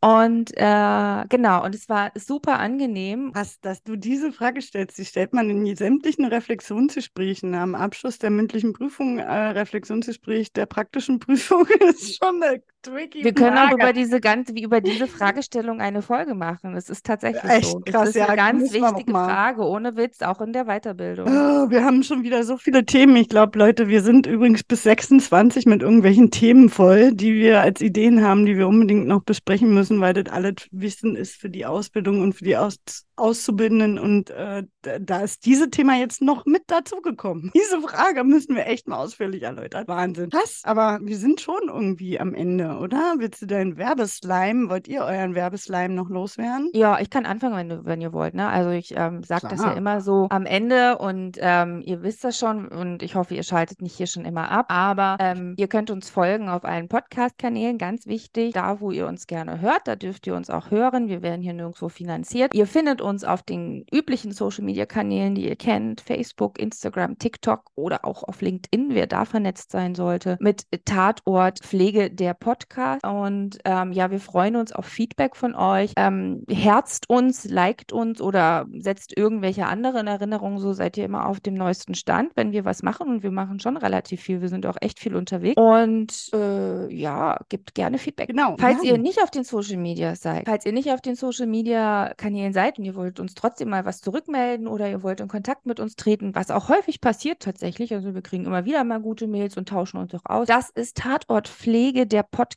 Und 0.00 0.52
äh, 0.56 1.24
genau, 1.28 1.64
und 1.64 1.74
es 1.74 1.88
war 1.88 2.12
super 2.14 2.58
angenehm. 2.58 3.30
Was, 3.34 3.60
dass 3.60 3.82
du 3.82 3.96
diese 3.96 4.32
Frage 4.32 4.62
stellst, 4.62 4.98
die 4.98 5.04
stellt 5.04 5.34
man 5.34 5.50
in 5.50 5.76
sämtlichen 5.76 6.24
Reflexionsgesprächen 6.24 7.54
am 7.54 7.74
Abschluss 7.74 8.18
der 8.18 8.30
mündlichen 8.30 8.72
Prüfung, 8.72 9.18
äh, 9.18 9.24
Reflexionsgespräch 9.24 10.52
der 10.52 10.66
praktischen 10.66 11.18
Prüfung 11.18 11.66
ist 11.88 12.18
schon 12.22 12.42
eine 12.42 12.62
tricky 12.82 13.24
Wir 13.24 13.32
können 13.32 13.56
Frage. 13.56 13.68
auch 13.68 13.78
über 13.78 13.92
diese 13.92 14.20
ganze, 14.20 14.54
wie 14.54 14.62
über 14.62 14.80
diese 14.80 15.06
Fragestellung 15.06 15.80
eine 15.80 16.02
Folge 16.02 16.34
machen. 16.34 16.74
Das 16.74 16.88
ist 16.88 17.04
tatsächlich 17.04 17.50
Echt 17.50 17.70
so. 17.70 17.80
Krass, 17.80 17.92
das 17.92 18.08
ist 18.10 18.16
eine 18.16 18.28
ja, 18.28 18.34
ganz 18.36 18.72
wichtige 18.72 19.10
Frage, 19.10 19.62
ohne 19.62 19.96
Witz, 19.96 20.22
auch 20.22 20.40
in 20.40 20.52
der 20.52 20.64
Weiterbildung. 20.64 21.26
Oh, 21.28 21.70
wir 21.70 21.84
haben 21.84 22.02
schon 22.02 22.22
wieder 22.22 22.44
so 22.44 22.56
viele 22.56 22.84
Themen. 22.84 23.16
Ich 23.16 23.28
glaube, 23.28 23.58
Leute, 23.58 23.88
wir 23.88 24.02
sind 24.02 24.26
übrigens 24.26 24.62
bis 24.62 24.82
26 24.84 25.66
mit 25.66 25.82
irgendwelchen 25.82 26.30
Themen 26.30 26.68
voll, 26.68 27.12
die 27.12 27.34
wir 27.34 27.60
als 27.60 27.80
Ideen 27.80 28.24
haben, 28.24 28.46
die 28.46 28.56
wir 28.56 28.68
unbedingt 28.68 29.06
noch 29.06 29.22
besprechen 29.22 29.72
müssen, 29.74 30.00
weil 30.00 30.14
das 30.14 30.32
alles 30.32 30.54
Wissen 30.70 31.16
ist 31.16 31.36
für 31.36 31.50
die 31.50 31.66
Ausbildung 31.66 32.20
und 32.20 32.34
für 32.34 32.44
die 32.44 32.56
Aus 32.56 32.76
Auszubildenden. 33.20 33.98
Und 33.98 34.30
äh, 34.30 34.64
da 34.82 35.20
ist 35.20 35.44
dieses 35.44 35.70
Thema 35.70 35.96
jetzt 35.96 36.22
noch 36.22 36.46
mit 36.46 36.62
dazugekommen. 36.66 37.52
Diese 37.54 37.80
Frage 37.80 38.24
müssen 38.24 38.56
wir 38.56 38.66
echt 38.66 38.88
mal 38.88 38.96
ausführlich 38.98 39.42
erläutern. 39.42 39.86
Wahnsinn. 39.86 40.30
Krass, 40.30 40.62
aber 40.64 40.98
wir 41.02 41.16
sind 41.16 41.40
schon 41.40 41.68
irgendwie 41.68 42.18
am 42.18 42.34
Ende, 42.34 42.69
oder? 42.78 43.16
Willst 43.18 43.42
du 43.42 43.46
deinen 43.46 43.76
Werbeslime? 43.76 44.68
Wollt 44.70 44.88
ihr 44.88 45.02
euren 45.02 45.34
Werbeslime 45.34 45.94
noch 45.94 46.08
loswerden? 46.08 46.70
Ja, 46.72 46.98
ich 47.00 47.10
kann 47.10 47.26
anfangen, 47.26 47.56
wenn, 47.56 47.84
wenn 47.84 48.00
ihr 48.00 48.12
wollt. 48.12 48.34
Ne? 48.34 48.48
Also 48.48 48.70
ich 48.70 48.94
ähm, 48.96 49.22
sage 49.22 49.48
das 49.48 49.62
ja 49.62 49.72
immer 49.72 50.00
so 50.00 50.26
am 50.30 50.46
Ende 50.46 50.98
und 50.98 51.38
ähm, 51.40 51.82
ihr 51.84 52.02
wisst 52.02 52.24
das 52.24 52.38
schon 52.38 52.68
und 52.68 53.02
ich 53.02 53.14
hoffe, 53.14 53.34
ihr 53.34 53.42
schaltet 53.42 53.82
nicht 53.82 53.96
hier 53.96 54.06
schon 54.06 54.24
immer 54.24 54.50
ab. 54.50 54.66
Aber 54.68 55.16
ähm, 55.20 55.54
ihr 55.56 55.68
könnt 55.68 55.90
uns 55.90 56.10
folgen 56.10 56.48
auf 56.48 56.64
allen 56.64 56.88
Podcast-Kanälen, 56.88 57.78
ganz 57.78 58.06
wichtig. 58.06 58.52
Da, 58.52 58.80
wo 58.80 58.90
ihr 58.90 59.06
uns 59.06 59.26
gerne 59.26 59.60
hört, 59.60 59.86
da 59.86 59.96
dürft 59.96 60.26
ihr 60.26 60.34
uns 60.34 60.50
auch 60.50 60.70
hören. 60.70 61.08
Wir 61.08 61.22
werden 61.22 61.42
hier 61.42 61.54
nirgendwo 61.54 61.88
finanziert. 61.88 62.54
Ihr 62.54 62.66
findet 62.66 63.00
uns 63.00 63.24
auf 63.24 63.42
den 63.42 63.84
üblichen 63.92 64.32
Social-Media-Kanälen, 64.32 65.34
die 65.34 65.48
ihr 65.48 65.56
kennt, 65.56 66.00
Facebook, 66.00 66.58
Instagram, 66.58 67.18
TikTok 67.18 67.64
oder 67.74 68.04
auch 68.04 68.22
auf 68.22 68.40
LinkedIn, 68.40 68.94
wer 68.94 69.06
da 69.06 69.24
vernetzt 69.24 69.70
sein 69.72 69.94
sollte, 69.94 70.36
mit 70.40 70.66
Tatort 70.84 71.60
Pflege 71.60 72.10
der 72.10 72.34
Podcast. 72.34 72.59
Und 73.02 73.58
ähm, 73.64 73.92
ja, 73.92 74.10
wir 74.10 74.20
freuen 74.20 74.56
uns 74.56 74.72
auf 74.72 74.86
Feedback 74.86 75.36
von 75.36 75.54
euch. 75.54 75.92
Ähm, 75.96 76.44
herzt 76.48 77.08
uns, 77.08 77.44
liked 77.44 77.92
uns 77.92 78.20
oder 78.20 78.66
setzt 78.78 79.16
irgendwelche 79.16 79.66
anderen 79.66 80.06
Erinnerungen, 80.06 80.58
so 80.58 80.72
seid 80.72 80.96
ihr 80.96 81.04
immer 81.04 81.26
auf 81.26 81.40
dem 81.40 81.54
neuesten 81.54 81.94
Stand, 81.94 82.32
wenn 82.36 82.52
wir 82.52 82.64
was 82.64 82.82
machen. 82.82 83.08
Und 83.08 83.22
wir 83.22 83.30
machen 83.30 83.60
schon 83.60 83.76
relativ 83.76 84.20
viel. 84.20 84.40
Wir 84.40 84.48
sind 84.48 84.66
auch 84.66 84.76
echt 84.80 85.00
viel 85.00 85.16
unterwegs. 85.16 85.60
Und 85.60 86.30
äh, 86.34 86.92
ja, 86.92 87.38
gibt 87.48 87.74
gerne 87.74 87.98
Feedback. 87.98 88.28
Genau. 88.28 88.56
Falls 88.58 88.84
ja. 88.84 88.92
ihr 88.92 88.98
nicht 88.98 89.22
auf 89.22 89.30
den 89.30 89.44
Social 89.44 89.76
Media 89.76 90.14
seid, 90.14 90.44
falls 90.46 90.66
ihr 90.66 90.72
nicht 90.72 90.90
auf 90.92 91.00
den 91.00 91.14
Social 91.14 91.46
Media 91.46 92.12
Kanälen 92.16 92.52
seid 92.52 92.78
und 92.78 92.84
ihr 92.84 92.94
wollt 92.94 93.20
uns 93.20 93.34
trotzdem 93.34 93.70
mal 93.70 93.84
was 93.84 94.00
zurückmelden 94.00 94.66
oder 94.66 94.88
ihr 94.90 95.02
wollt 95.02 95.20
in 95.20 95.28
Kontakt 95.28 95.66
mit 95.66 95.80
uns 95.80 95.96
treten, 95.96 96.34
was 96.34 96.50
auch 96.50 96.68
häufig 96.68 97.00
passiert 97.00 97.40
tatsächlich. 97.40 97.94
Also 97.94 98.14
wir 98.14 98.22
kriegen 98.22 98.44
immer 98.44 98.64
wieder 98.64 98.84
mal 98.84 99.00
gute 99.00 99.26
Mails 99.26 99.56
und 99.56 99.68
tauschen 99.68 99.98
uns 99.98 100.14
auch 100.14 100.24
aus. 100.24 100.46
Das 100.46 100.70
ist 100.70 100.98
Tatortpflege 100.98 102.06
der 102.06 102.22
Podcast 102.22 102.49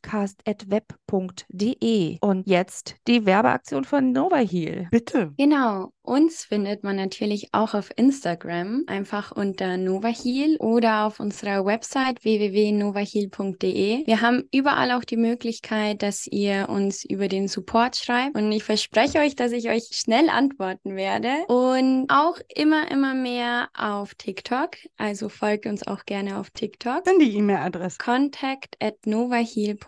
at 0.46 0.70
web.de. 0.70 2.18
Und 2.22 2.48
jetzt 2.48 2.96
die 3.08 3.26
Werbeaktion 3.26 3.84
von 3.84 4.12
Nova 4.12 4.38
Heal. 4.38 4.88
Bitte. 4.92 5.34
Genau. 5.38 5.92
Uns 6.06 6.44
findet 6.44 6.84
man 6.84 6.98
natürlich 6.98 7.48
auch 7.54 7.74
auf 7.74 7.90
Instagram, 7.96 8.84
einfach 8.88 9.32
unter 9.32 9.78
NovaHeal 9.78 10.58
oder 10.60 11.06
auf 11.06 11.22
unserer 11.22 11.66
Website 11.66 12.26
www.novaheal.de. 12.26 14.06
Wir 14.06 14.20
haben 14.20 14.44
überall 14.52 14.92
auch 14.92 15.06
die 15.06 15.16
Möglichkeit, 15.16 16.04
dass 16.04 16.28
ihr 16.28 16.68
uns 16.68 17.06
über 17.06 17.30
den 17.30 17.48
Support 17.48 17.96
schreibt 17.96 18.36
und 18.36 18.52
ich 18.52 18.66
verspreche 18.66 19.20
euch, 19.20 19.38
dass 19.38 19.54
ich 19.54 19.70
euch 19.70 19.88
schnell 19.94 20.28
antworten 20.28 20.98
werde 20.98 21.30
und 21.48 22.08
auch 22.10 22.38
immer, 22.54 22.92
immer 22.92 23.14
mehr 23.14 23.70
auf 23.74 24.14
TikTok. 24.16 24.72
Also 24.98 25.30
folgt 25.30 25.66
uns 25.66 25.88
auch 25.88 26.06
gerne 26.06 26.38
auf 26.38 26.50
TikTok. 26.50 27.06
Dann 27.06 27.20
die 27.20 27.38
E-Mail-Adresse. 27.38 27.98
contact 27.98 28.76
at 28.82 28.96
novaheal.de. 29.06 29.83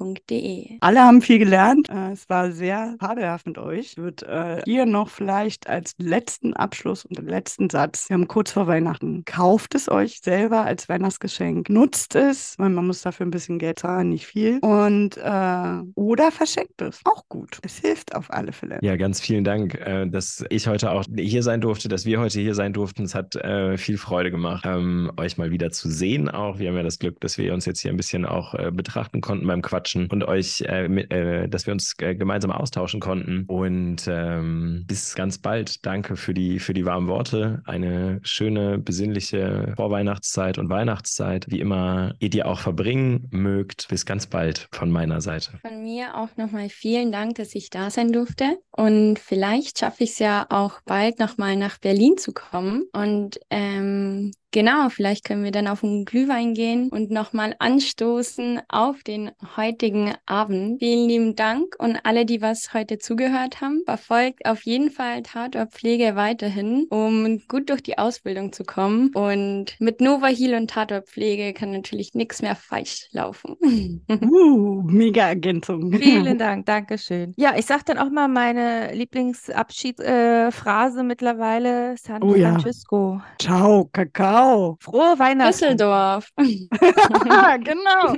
Alle 0.81 1.01
haben 1.01 1.21
viel 1.21 1.39
gelernt. 1.39 1.89
Äh, 1.89 2.11
es 2.11 2.29
war 2.29 2.51
sehr 2.51 2.95
fabelhaft 2.99 3.47
mit 3.47 3.57
euch. 3.57 3.97
Wird 3.97 4.23
äh, 4.23 4.61
ihr 4.65 4.85
noch 4.85 5.09
vielleicht 5.09 5.67
als 5.67 5.93
letzten 5.97 6.53
Abschluss 6.53 7.05
und 7.05 7.17
den 7.17 7.27
letzten 7.27 7.69
Satz. 7.69 8.09
Wir 8.09 8.15
haben 8.15 8.27
kurz 8.27 8.51
vor 8.51 8.67
Weihnachten. 8.67 9.23
Kauft 9.25 9.75
es 9.75 9.89
euch 9.89 10.19
selber 10.21 10.65
als 10.65 10.89
Weihnachtsgeschenk. 10.89 11.69
Nutzt 11.69 12.15
es, 12.15 12.55
weil 12.57 12.69
man 12.69 12.87
muss 12.87 13.01
dafür 13.01 13.25
ein 13.25 13.31
bisschen 13.31 13.59
Geld 13.59 13.79
zahlen, 13.79 14.09
nicht 14.09 14.27
viel. 14.27 14.59
Und 14.59 15.17
äh, 15.17 15.81
oder 15.95 16.31
verschenkt 16.31 16.81
es. 16.81 17.01
Auch 17.05 17.23
gut. 17.29 17.59
Es 17.61 17.77
hilft 17.77 18.15
auf 18.15 18.31
alle 18.31 18.51
Fälle. 18.51 18.79
Ja, 18.81 18.95
ganz 18.95 19.21
vielen 19.21 19.43
Dank, 19.43 19.75
äh, 19.75 20.07
dass 20.07 20.43
ich 20.49 20.67
heute 20.67 20.91
auch 20.91 21.05
hier 21.17 21.43
sein 21.43 21.61
durfte, 21.61 21.87
dass 21.87 22.05
wir 22.05 22.19
heute 22.19 22.39
hier 22.39 22.55
sein 22.55 22.73
durften. 22.73 23.03
Es 23.03 23.15
hat 23.15 23.35
äh, 23.35 23.77
viel 23.77 23.97
Freude 23.97 24.31
gemacht, 24.31 24.65
ähm, 24.65 25.11
euch 25.17 25.37
mal 25.37 25.51
wieder 25.51 25.71
zu 25.71 25.89
sehen. 25.89 26.29
Auch 26.29 26.59
wir 26.59 26.69
haben 26.69 26.77
ja 26.77 26.83
das 26.83 26.99
Glück, 26.99 27.19
dass 27.21 27.37
wir 27.37 27.53
uns 27.53 27.65
jetzt 27.65 27.79
hier 27.79 27.91
ein 27.91 27.97
bisschen 27.97 28.25
auch 28.25 28.53
äh, 28.55 28.71
betrachten 28.71 29.21
konnten 29.21 29.47
beim 29.47 29.61
Quatschen 29.85 30.07
und 30.11 30.23
euch, 30.23 30.61
äh, 30.67 30.87
mit, 30.87 31.11
äh, 31.11 31.47
dass 31.49 31.65
wir 31.65 31.73
uns 31.73 31.97
gemeinsam 31.97 32.51
austauschen 32.51 32.99
konnten. 32.99 33.45
Und 33.47 34.07
ähm, 34.07 34.85
bis 34.87 35.15
ganz 35.15 35.37
bald. 35.37 35.85
Danke 35.85 36.05
danke 36.05 36.17
für 36.17 36.33
die, 36.33 36.59
für 36.59 36.73
die 36.73 36.85
warmen 36.85 37.07
Worte. 37.07 37.61
Eine 37.65 38.19
schöne, 38.23 38.77
besinnliche 38.77 39.73
Vorweihnachtszeit 39.75 40.57
und 40.57 40.69
Weihnachtszeit. 40.69 41.45
Wie 41.49 41.59
immer, 41.59 42.15
ihr 42.19 42.29
die 42.29 42.43
auch 42.43 42.59
verbringen 42.59 43.27
mögt. 43.31 43.87
Bis 43.89 44.05
ganz 44.05 44.27
bald 44.27 44.67
von 44.71 44.91
meiner 44.91 45.21
Seite. 45.21 45.51
Von 45.61 45.83
mir 45.83 46.15
auch 46.15 46.35
nochmal 46.37 46.69
vielen 46.69 47.11
Dank, 47.11 47.35
dass 47.35 47.55
ich 47.55 47.69
da 47.69 47.89
sein 47.89 48.11
durfte. 48.11 48.57
Und 48.71 49.19
vielleicht 49.19 49.79
schaffe 49.79 50.03
ich 50.03 50.11
es 50.11 50.19
ja 50.19 50.45
auch 50.49 50.81
bald 50.85 51.19
nochmal 51.19 51.55
nach 51.55 51.77
Berlin 51.77 52.17
zu 52.17 52.33
kommen 52.33 52.83
und 52.91 53.39
ähm, 53.49 54.31
Genau, 54.55 54.87
vielleicht 54.87 55.25
können 55.25 55.43
wir 55.43 55.51
dann 55.51 55.67
auf 55.67 55.83
einen 55.83 56.05
Glühwein 56.05 56.53
gehen 56.53 56.87
und 56.87 57.11
nochmal 57.11 57.57
anstoßen 57.59 58.61
auf 58.69 59.03
den 59.03 59.31
heutigen 59.57 60.13
Abend. 60.25 60.79
Vielen 60.79 61.09
lieben 61.09 61.35
Dank 61.35 61.75
und 61.77 61.99
alle, 62.05 62.25
die 62.25 62.41
was 62.41 62.73
heute 62.73 62.97
zugehört 62.97 63.59
haben, 63.59 63.81
verfolgt 63.83 64.45
auf 64.45 64.61
jeden 64.61 64.91
Fall 64.91 65.23
Tatortpflege 65.23 66.15
weiterhin, 66.15 66.87
um 66.89 67.41
gut 67.49 67.69
durch 67.69 67.83
die 67.83 67.97
Ausbildung 67.97 68.53
zu 68.53 68.63
kommen. 68.63 69.11
Und 69.13 69.75
mit 69.79 69.99
Nova 69.99 70.27
Heal 70.27 70.53
und 70.53 70.69
Tatortpflege 70.69 71.51
kann 71.51 71.71
natürlich 71.71 72.13
nichts 72.13 72.41
mehr 72.41 72.55
falsch 72.55 73.09
laufen. 73.11 73.57
uh, 74.09 74.83
mega 74.83 75.27
Ergänzung. 75.27 75.91
Vielen 75.91 76.37
Dank, 76.37 76.65
Dankeschön. 76.65 77.33
Ja, 77.35 77.55
ich 77.57 77.65
sage 77.65 77.83
dann 77.87 77.97
auch 77.97 78.09
mal 78.09 78.29
meine 78.29 78.93
Lieblingsabschiedsphrase 78.93 80.99
äh, 81.01 81.03
mittlerweile, 81.03 81.97
San 81.97 82.23
oh, 82.23 82.33
Francisco. 82.33 83.15
Ja. 83.15 83.25
Ciao, 83.37 83.89
Kakao. 83.91 84.44
Genau. 84.45 84.77
Frohe 84.79 85.17
Weihnachten. 85.17 85.51
Düsseldorf. 85.51 86.29
genau. 86.37 88.15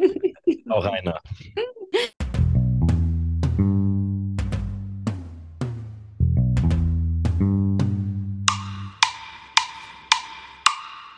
Auch 0.70 0.86
einer. 0.86 1.20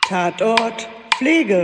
Tatort 0.07 0.88
Pflege. 1.18 1.64